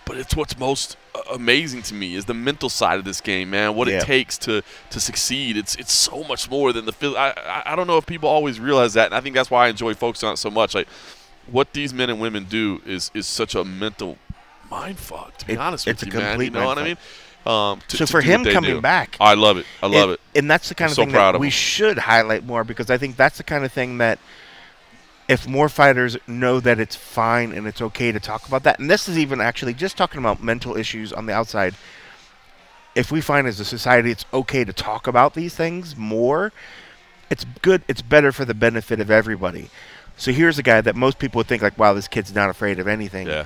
But 0.09 0.16
it's 0.16 0.35
what's 0.35 0.59
most 0.59 0.97
uh, 1.14 1.20
amazing 1.35 1.82
to 1.82 1.94
me 1.94 2.14
is 2.14 2.24
the 2.24 2.32
mental 2.35 2.68
side 2.70 2.98
of 2.98 3.05
this 3.05 3.20
game, 3.20 3.51
man. 3.51 3.74
What 3.74 3.86
Yeah. 3.89 3.98
it 3.98 4.05
takes 4.05 4.39
to 4.39 4.62
to 4.90 5.01
succeed. 5.01 5.56
It's 5.56 5.74
it's 5.76 5.93
so 5.93 6.24
much 6.24 6.51
more 6.51 6.72
than 6.72 6.86
the 6.86 6.93
phys- 6.93 7.14
I, 7.16 7.62
I 7.66 7.76
don't 7.76 7.86
know 7.86 7.98
if 7.98 8.06
people 8.06 8.28
always 8.28 8.59
realize 8.59 8.94
that, 8.94 9.06
and 9.06 9.14
I 9.14 9.20
think 9.20 9.35
that's 9.36 9.51
why 9.51 9.66
I 9.66 9.68
enjoy 9.68 9.93
focusing 9.94 10.26
on 10.28 10.32
it 10.35 10.39
so 10.39 10.51
much. 10.51 10.74
Like 10.74 10.89
what 11.47 11.74
these 11.74 11.93
men 11.94 12.09
and 12.10 12.18
women 12.20 12.44
do 12.44 12.80
is 12.86 13.10
is 13.14 13.26
such 13.26 13.55
a 13.55 13.64
mental 13.64 14.16
mind 14.70 14.98
fuck. 14.98 15.36
To 15.39 15.47
be 15.47 15.52
It- 15.52 15.59
honest 15.59 15.86
with 15.86 16.02
you, 16.05 16.12
man. 16.12 16.22
You 16.22 16.28
complete 16.30 16.52
know 16.55 16.66
what 16.66 16.78
I 16.78 16.85
mean? 16.85 16.97
Um, 17.47 17.80
to- 17.89 17.97
so 17.98 18.05
to 18.06 18.10
for 18.10 18.20
him 18.20 18.44
coming 18.44 18.74
do. 18.76 18.80
back 18.80 19.16
I 19.20 19.35
love 19.35 19.59
it. 19.59 19.66
I 19.82 19.86
love 19.86 20.10
and, 20.10 20.12
it. 20.12 20.20
and 20.39 20.51
that's 20.51 20.68
the 20.70 20.74
kind 20.74 20.89
I'm 20.89 20.93
of 20.93 20.97
so 20.97 21.02
thing 21.05 21.12
that 21.12 21.39
we 21.39 21.47
him. 21.48 21.51
should 21.52 21.98
highlight 21.98 22.44
more 22.44 22.64
because 22.64 22.90
I 22.90 22.98
think 22.98 23.16
that's 23.16 23.39
the 23.39 23.44
kind 23.44 23.64
of 23.64 23.72
thing 23.72 23.98
that 23.98 24.18
if 25.28 25.46
more 25.46 25.68
fighters 25.68 26.16
know 26.26 26.59
that 26.59 26.80
it's 26.80 26.96
fine 26.96 27.52
and 27.52 27.66
it's 27.66 27.82
okay 27.82 28.10
to 28.10 28.18
talk 28.18 28.48
about 28.48 28.62
that, 28.64 28.78
and 28.78 28.90
this 28.90 29.09
is 29.09 29.18
even 29.18 29.40
actually 29.40 29.74
just 29.74 29.96
talking 29.96 30.18
about 30.18 30.42
mental 30.42 30.76
issues 30.76 31.12
on 31.12 31.26
the 31.26 31.32
outside. 31.34 31.74
If 32.94 33.12
we 33.12 33.20
find 33.20 33.46
as 33.46 33.60
a 33.60 33.64
society 33.64 34.10
it's 34.10 34.24
okay 34.32 34.64
to 34.64 34.72
talk 34.72 35.06
about 35.06 35.34
these 35.34 35.55
things 35.55 35.96
more, 35.96 36.52
it's 37.30 37.44
good. 37.62 37.82
It's 37.86 38.02
better 38.02 38.32
for 38.32 38.44
the 38.46 38.55
benefit 38.55 39.00
of 39.00 39.10
everybody. 39.10 39.68
So 40.16 40.32
here's 40.32 40.59
a 40.59 40.62
guy 40.62 40.80
that 40.80 40.96
most 40.96 41.18
people 41.18 41.38
would 41.40 41.46
think 41.46 41.62
like, 41.62 41.78
wow, 41.78 41.92
this 41.92 42.09
kid's 42.09 42.34
not 42.34 42.50
afraid 42.50 42.78
of 42.80 42.88
anything. 42.88 43.28
Yeah. 43.28 43.44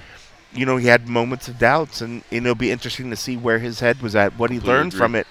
You 0.54 0.64
know, 0.66 0.76
he 0.76 0.86
had 0.86 1.08
moments 1.08 1.48
of 1.48 1.58
doubts, 1.58 2.00
and, 2.00 2.22
and 2.30 2.46
it'll 2.46 2.54
be 2.54 2.70
interesting 2.70 3.10
to 3.10 3.16
see 3.16 3.36
where 3.36 3.58
his 3.58 3.80
head 3.80 4.00
was 4.00 4.14
at, 4.14 4.38
what 4.38 4.50
he 4.50 4.56
Completely 4.58 4.78
learned 4.78 4.92
agree. 4.92 4.98
from 4.98 5.14
it, 5.16 5.26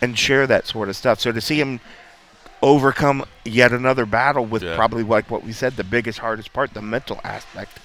and 0.00 0.18
share 0.18 0.46
that 0.46 0.66
sort 0.66 0.88
of 0.88 0.96
stuff. 0.96 1.20
So 1.20 1.32
to 1.32 1.40
see 1.40 1.60
him 1.60 1.80
overcome 2.62 3.24
yet 3.44 3.72
another 3.72 4.06
battle 4.06 4.44
with 4.46 4.62
Yeah. 4.62 4.76
probably 4.76 5.02
like 5.02 5.30
what 5.30 5.42
we 5.44 5.52
said, 5.52 5.76
the 5.76 5.84
biggest, 5.84 6.20
hardest 6.20 6.52
part, 6.52 6.72
the 6.74 6.82
mental 6.82 7.20
aspect. 7.24 7.78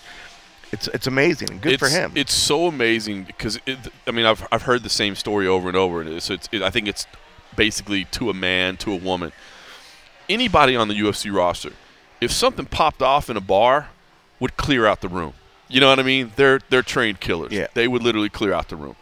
It's 0.72 0.88
it's 0.90 1.08
amazing 1.08 1.50
and 1.52 1.62
good 1.62 1.80
for 1.80 1.88
him. 1.88 2.12
It's 2.16 2.34
so 2.34 2.68
amazing 2.68 3.24
because 3.24 3.58
it, 3.66 3.80
I 4.06 4.12
mean 4.12 4.26
I've, 4.26 4.46
I've 4.52 4.64
heard 4.64 4.84
the 4.84 4.90
same 4.90 5.16
story 5.16 5.48
over 5.48 5.68
and 5.70 5.78
over, 5.78 6.02
and 6.02 6.10
it's, 6.10 6.30
it's 6.30 6.50
it, 6.52 6.62
I 6.62 6.70
think 6.70 6.88
it's 6.90 7.08
basically 7.56 8.04
to 8.06 8.30
a 8.30 8.34
man 8.34 8.76
to 8.78 8.92
a 8.92 8.96
woman. 8.98 9.32
Anybody 10.30 10.76
on 10.76 10.90
the 10.90 10.94
UFC 10.94 11.34
roster, 11.34 11.72
if 12.20 12.32
something 12.34 12.66
popped 12.66 13.02
off 13.02 13.30
in 13.30 13.38
a 13.38 13.42
bar, 13.42 13.90
would 14.42 14.58
clear 14.58 14.86
out 14.86 15.00
the 15.00 15.08
room. 15.08 15.34
You 15.70 15.80
know 15.80 15.88
what 15.88 16.00
I 16.00 16.04
mean? 16.04 16.34
They're 16.36 16.60
they're 16.70 16.82
trained 16.84 17.22
killers. 17.22 17.54
Yeah. 17.54 17.68
They 17.74 17.88
would 17.88 18.04
literally 18.04 18.30
clear 18.30 18.52
out 18.54 18.68
the 18.68 18.76
room. 18.76 18.98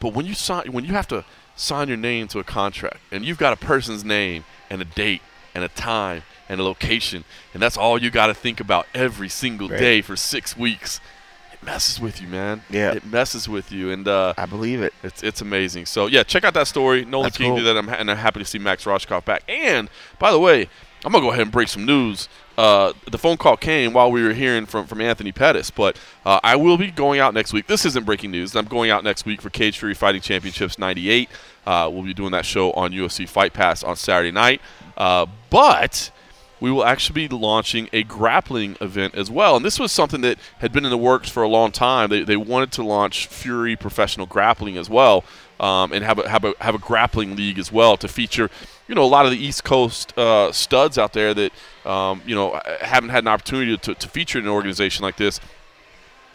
But 0.00 0.14
when 0.14 0.26
you 0.26 0.34
sign, 0.34 0.72
when 0.72 0.84
you 0.84 0.92
have 0.94 1.06
to 1.08 1.24
sign 1.54 1.86
your 1.86 1.96
name 1.96 2.26
to 2.28 2.40
a 2.40 2.44
contract, 2.44 2.98
and 3.12 3.24
you've 3.24 3.38
got 3.38 3.52
a 3.52 3.56
person's 3.56 4.04
name 4.04 4.44
and 4.70 4.80
a 4.82 4.84
date 4.84 5.22
and 5.54 5.64
a 5.64 5.68
time 5.68 6.22
and 6.48 6.60
a 6.60 6.62
location, 6.62 7.24
and 7.52 7.62
that's 7.62 7.76
all 7.76 8.00
you 8.00 8.10
got 8.10 8.28
to 8.28 8.34
think 8.34 8.60
about 8.60 8.86
every 8.94 9.28
single 9.28 9.68
Right. 9.68 9.78
day 9.80 10.00
for 10.02 10.16
six 10.16 10.56
weeks, 10.56 11.00
it 11.52 11.62
messes 11.62 12.00
with 12.00 12.20
you, 12.22 12.28
man. 12.28 12.62
Yeah. 12.70 12.92
it 12.92 13.04
messes 13.04 13.48
with 13.48 13.70
you, 13.72 13.90
and 13.90 14.06
uh, 14.08 14.32
I 14.38 14.46
believe 14.46 14.80
it. 14.80 14.94
it's 15.02 15.22
it's 15.22 15.40
amazing. 15.40 15.86
So 15.86 16.06
yeah, 16.06 16.22
check 16.22 16.44
out 16.44 16.54
that 16.54 16.66
story. 16.68 17.04
Nolan 17.04 17.24
That's 17.24 17.36
King 17.38 17.48
cool. 17.50 17.56
did 17.56 17.64
that, 17.66 17.76
I'm, 17.76 17.88
ha- 17.88 17.96
and 17.98 18.10
I'm 18.10 18.16
happy 18.16 18.38
to 18.40 18.44
see 18.46 18.58
Max 18.58 18.84
Rohskopf 18.84 19.24
back. 19.24 19.42
And 19.48 19.90
by 20.18 20.30
the 20.30 20.38
way, 20.38 20.68
I'm 21.04 21.12
gonna 21.12 21.24
go 21.24 21.30
ahead 21.30 21.42
and 21.42 21.52
break 21.52 21.68
some 21.68 21.84
news. 21.84 22.28
Uh, 22.56 22.92
the 23.10 23.18
phone 23.18 23.36
call 23.36 23.56
came 23.56 23.92
while 23.92 24.10
we 24.10 24.22
were 24.22 24.32
hearing 24.32 24.66
from, 24.66 24.86
from 24.86 25.00
Anthony 25.00 25.30
Pettis, 25.30 25.70
but 25.70 25.96
uh, 26.26 26.40
I 26.42 26.56
will 26.56 26.76
be 26.76 26.90
going 26.90 27.20
out 27.20 27.32
next 27.32 27.52
week. 27.52 27.68
This 27.68 27.86
isn't 27.86 28.04
breaking 28.04 28.32
news. 28.32 28.56
I'm 28.56 28.66
going 28.66 28.90
out 28.90 29.04
next 29.04 29.24
week 29.24 29.40
for 29.40 29.48
Cage 29.48 29.78
Fury 29.78 29.94
Fighting 29.94 30.20
Championships 30.20 30.78
'98. 30.78 31.28
Uh, 31.66 31.88
we'll 31.92 32.02
be 32.02 32.14
doing 32.14 32.32
that 32.32 32.44
show 32.44 32.72
on 32.72 32.92
UFC 32.92 33.28
Fight 33.28 33.52
Pass 33.52 33.84
on 33.84 33.94
Saturday 33.94 34.32
night. 34.32 34.60
Uh, 34.96 35.26
but 35.50 36.10
we 36.60 36.70
will 36.70 36.84
actually 36.84 37.28
be 37.28 37.34
launching 37.34 37.88
a 37.92 38.02
grappling 38.02 38.76
event 38.80 39.14
as 39.14 39.30
well. 39.30 39.56
And 39.56 39.64
this 39.64 39.78
was 39.78 39.92
something 39.92 40.20
that 40.22 40.38
had 40.58 40.72
been 40.72 40.84
in 40.84 40.90
the 40.90 40.98
works 40.98 41.28
for 41.28 41.42
a 41.42 41.48
long 41.48 41.70
time. 41.70 42.10
They, 42.10 42.24
they 42.24 42.36
wanted 42.36 42.72
to 42.72 42.82
launch 42.82 43.26
Fury 43.28 43.76
Professional 43.76 44.26
Grappling 44.26 44.76
as 44.76 44.90
well, 44.90 45.24
um, 45.60 45.92
and 45.92 46.04
have 46.04 46.18
a, 46.18 46.28
have 46.28 46.44
a 46.44 46.54
have 46.60 46.74
a 46.74 46.78
grappling 46.78 47.36
league 47.36 47.58
as 47.58 47.72
well 47.72 47.96
to 47.96 48.08
feature, 48.08 48.50
you 48.86 48.94
know, 48.94 49.02
a 49.02 49.06
lot 49.06 49.24
of 49.24 49.32
the 49.32 49.38
East 49.38 49.64
Coast 49.64 50.16
uh, 50.18 50.52
studs 50.52 50.98
out 50.98 51.12
there 51.12 51.34
that 51.34 51.52
um, 51.84 52.22
you 52.26 52.34
know 52.34 52.60
haven't 52.80 53.10
had 53.10 53.24
an 53.24 53.28
opportunity 53.28 53.76
to, 53.76 53.94
to 53.94 54.08
feature 54.08 54.38
in 54.38 54.44
an 54.44 54.50
organization 54.50 55.02
like 55.02 55.16
this 55.16 55.40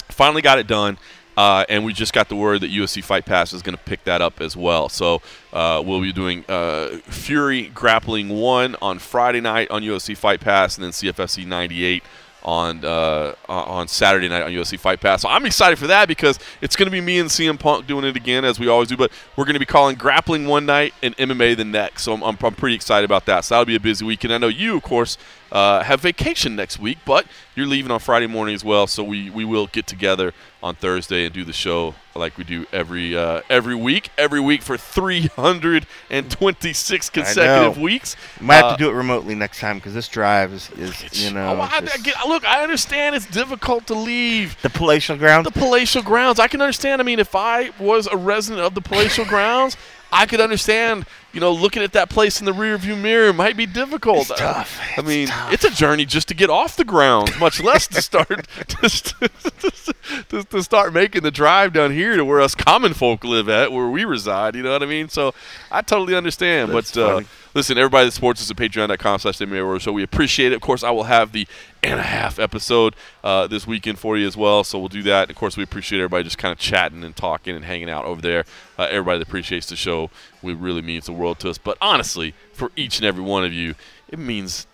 finally 0.09 0.41
got 0.41 0.59
it 0.59 0.67
done 0.67 0.97
Uh, 1.35 1.65
and 1.67 1.83
we 1.83 1.93
just 1.93 2.13
got 2.13 2.29
the 2.29 2.35
word 2.35 2.61
that 2.61 2.69
UFC 2.69 3.03
Fight 3.03 3.25
Pass 3.25 3.53
is 3.53 3.63
going 3.63 3.75
to 3.75 3.83
pick 3.83 4.03
that 4.03 4.21
up 4.21 4.39
as 4.39 4.55
well. 4.55 4.87
So 4.87 5.19
uh, 5.51 5.81
we'll 5.83 5.99
be 5.99 6.13
doing 6.13 6.45
uh, 6.47 6.99
Fury 7.05 7.71
Grappling 7.73 8.29
1 8.29 8.75
on 8.79 8.99
Friday 8.99 9.41
night 9.41 9.71
on 9.71 9.81
UFC 9.81 10.15
Fight 10.15 10.41
Pass 10.41 10.77
and 10.77 10.83
then 10.83 10.91
CFFC 10.91 11.47
98 11.47 12.03
on 12.43 12.83
uh, 12.83 13.33
on 13.47 13.87
Saturday 13.87 14.27
night 14.29 14.41
on 14.41 14.51
UFC 14.51 14.79
Fight 14.79 14.99
Pass. 14.99 15.21
So 15.21 15.29
I'm 15.29 15.45
excited 15.45 15.79
for 15.79 15.87
that 15.87 16.07
because 16.07 16.39
it's 16.61 16.75
going 16.75 16.87
to 16.87 16.91
be 16.91 17.01
me 17.01 17.19
and 17.19 17.29
CM 17.29 17.59
Punk 17.59 17.87
doing 17.87 18.05
it 18.05 18.15
again 18.15 18.45
as 18.45 18.59
we 18.59 18.67
always 18.67 18.89
do. 18.89 18.97
But 18.97 19.11
we're 19.35 19.45
going 19.45 19.53
to 19.53 19.59
be 19.59 19.65
calling 19.65 19.95
grappling 19.95 20.45
one 20.47 20.65
night 20.65 20.93
and 21.01 21.15
MMA 21.17 21.57
the 21.57 21.65
next. 21.65 22.03
So 22.03 22.13
I'm, 22.13 22.23
I'm, 22.23 22.37
I'm 22.41 22.55
pretty 22.55 22.75
excited 22.75 23.05
about 23.05 23.25
that. 23.25 23.45
So 23.45 23.55
that'll 23.55 23.65
be 23.65 23.75
a 23.75 23.79
busy 23.79 24.05
week. 24.05 24.23
And 24.23 24.33
I 24.33 24.37
know 24.37 24.47
you, 24.47 24.77
of 24.77 24.83
course, 24.83 25.17
uh, 25.53 25.83
have 25.83 26.01
vacation 26.01 26.55
next 26.55 26.79
week, 26.79 26.97
but 27.05 27.25
you're 27.55 27.67
leaving 27.67 27.91
on 27.91 27.99
Friday 27.99 28.25
morning 28.27 28.55
as 28.55 28.63
well. 28.65 28.87
So 28.87 29.03
we, 29.03 29.29
we 29.29 29.45
will 29.45 29.67
get 29.67 29.85
together 29.87 30.33
on 30.63 30.73
Thursday 30.75 31.25
and 31.25 31.33
do 31.33 31.43
the 31.45 31.53
show 31.53 31.93
like 32.15 32.37
we 32.37 32.43
do 32.43 32.65
every 32.73 33.15
uh, 33.15 33.41
every 33.49 33.75
week, 33.75 34.09
every 34.17 34.39
week 34.39 34.61
for 34.63 34.77
326 34.77 37.09
consecutive 37.09 37.77
weeks. 37.77 38.15
Might 38.39 38.55
have 38.55 38.65
Uh, 38.65 38.77
to 38.77 38.83
do 38.83 38.89
it 38.89 38.93
remotely 38.93 39.35
next 39.35 39.59
time 39.59 39.77
because 39.77 39.93
this 39.93 40.07
drive 40.07 40.53
is, 40.53 40.69
is 40.71 41.23
you 41.25 41.31
know 41.33 41.57
Oh, 41.57 41.61
I- 41.61 41.77
I 41.77 41.81
get- 41.97 42.15
look, 42.27 42.45
I 42.45 42.63
understand 42.63 43.15
it's 43.15 43.25
difficult 43.27 43.87
to 43.87 43.93
leave 43.93 44.55
the 44.61 44.69
palatial 44.69 45.17
grounds. 45.17 45.45
the 45.45 45.51
palatial 45.59 46.01
grounds. 46.01 46.39
I 46.39 46.47
can 46.47 46.61
understand. 46.61 47.01
I 47.01 47.05
mean, 47.05 47.19
if 47.19 47.35
I 47.35 47.71
was 47.79 48.07
a 48.07 48.17
resident 48.17 48.65
of 48.65 48.73
the 48.75 48.81
palatial 48.81 49.25
grounds, 49.35 49.75
I 50.11 50.25
could 50.25 50.41
understand. 50.41 51.05
You 51.33 51.39
know, 51.39 51.51
looking 51.51 51.81
at 51.81 51.93
that 51.93 52.11
place 52.11 52.39
in 52.39 52.45
the 52.45 52.51
rearview 52.51 52.95
mirror 52.99 53.33
might 53.33 53.57
be 53.57 53.65
difficult. 53.65 54.29
It's 54.29 54.39
tough. 54.39 54.79
I 54.79 54.99
It's 54.99 55.07
mean, 55.07 55.27
tough. 55.27 55.51
it's 55.51 55.63
a 55.63 55.71
journey 55.71 56.05
just 56.05 56.27
to 56.27 56.35
get 56.35 56.51
off 56.51 56.75
the 56.75 56.83
ground, 56.85 57.31
much 57.39 57.59
less 57.61 57.87
to 57.87 58.03
start 58.03 58.47
just 58.81 59.15
to, 60.29 60.43
to 60.43 60.61
start 60.63 60.93
making 60.93 61.23
the 61.23 61.31
drive 61.31 61.73
down 61.73 61.91
here 61.91 62.15
to 62.15 62.23
where 62.23 62.39
us 62.39 62.53
common 62.53 62.93
folk 62.93 63.23
live 63.23 63.49
at, 63.49 63.71
where 63.71 63.87
we 63.89 64.05
reside. 64.05 64.55
You 64.55 64.61
know 64.61 64.73
what 64.73 64.83
I 64.83 64.85
mean? 64.85 65.09
So 65.09 65.33
I 65.71 65.81
totally 65.81 66.15
understand. 66.15 66.71
That's 66.71 66.91
but 66.91 67.01
uh, 67.01 67.21
listen, 67.55 67.79
everybody 67.79 68.05
that 68.05 68.11
supports 68.11 68.39
us 68.39 68.51
at 68.51 68.57
patreon.com 68.57 69.19
slash 69.19 69.37
Show, 69.81 69.91
we 69.91 70.03
appreciate 70.03 70.51
it. 70.51 70.55
Of 70.55 70.61
course, 70.61 70.83
I 70.83 70.91
will 70.91 71.05
have 71.05 71.31
the 71.31 71.47
and 71.81 71.99
a 71.99 72.03
half 72.03 72.39
episode 72.39 72.95
uh, 73.23 73.47
this 73.47 73.67
weekend 73.67 73.99
for 73.99 74.17
you 74.17 74.25
as 74.25 74.37
well. 74.37 74.63
So 74.63 74.79
we'll 74.79 74.87
do 74.87 75.03
that. 75.03 75.29
Of 75.29 75.35
course, 75.35 75.57
we 75.57 75.63
appreciate 75.63 75.99
everybody 75.99 76.23
just 76.23 76.37
kind 76.37 76.51
of 76.51 76.57
chatting 76.57 77.03
and 77.03 77.15
talking 77.15 77.55
and 77.55 77.65
hanging 77.65 77.89
out 77.89 78.05
over 78.05 78.21
there. 78.21 78.45
Uh, 78.77 78.87
everybody 78.89 79.19
that 79.19 79.27
appreciates 79.27 79.67
the 79.67 79.75
show, 79.75 80.09
we 80.43 80.53
really 80.53 80.81
means 80.81 81.05
the 81.05 81.13
world 81.13 81.39
to 81.39 81.49
us. 81.49 81.57
But 81.57 81.77
honestly, 81.81 82.35
for 82.51 82.71
each 82.75 82.97
and 82.97 83.05
every 83.05 83.23
one 83.23 83.43
of 83.43 83.53
you, 83.53 83.75
it 84.09 84.19
means 84.19 84.67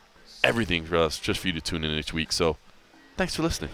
everything 0.44 0.86
for 0.86 0.98
us 0.98 1.20
just 1.20 1.40
for 1.40 1.48
you 1.48 1.54
to 1.54 1.62
tune 1.62 1.84
in 1.84 1.92
each 1.92 2.14
week. 2.14 2.32
So 2.32 2.58
thanks 3.16 3.36
for 3.36 3.44
listening. 3.44 3.70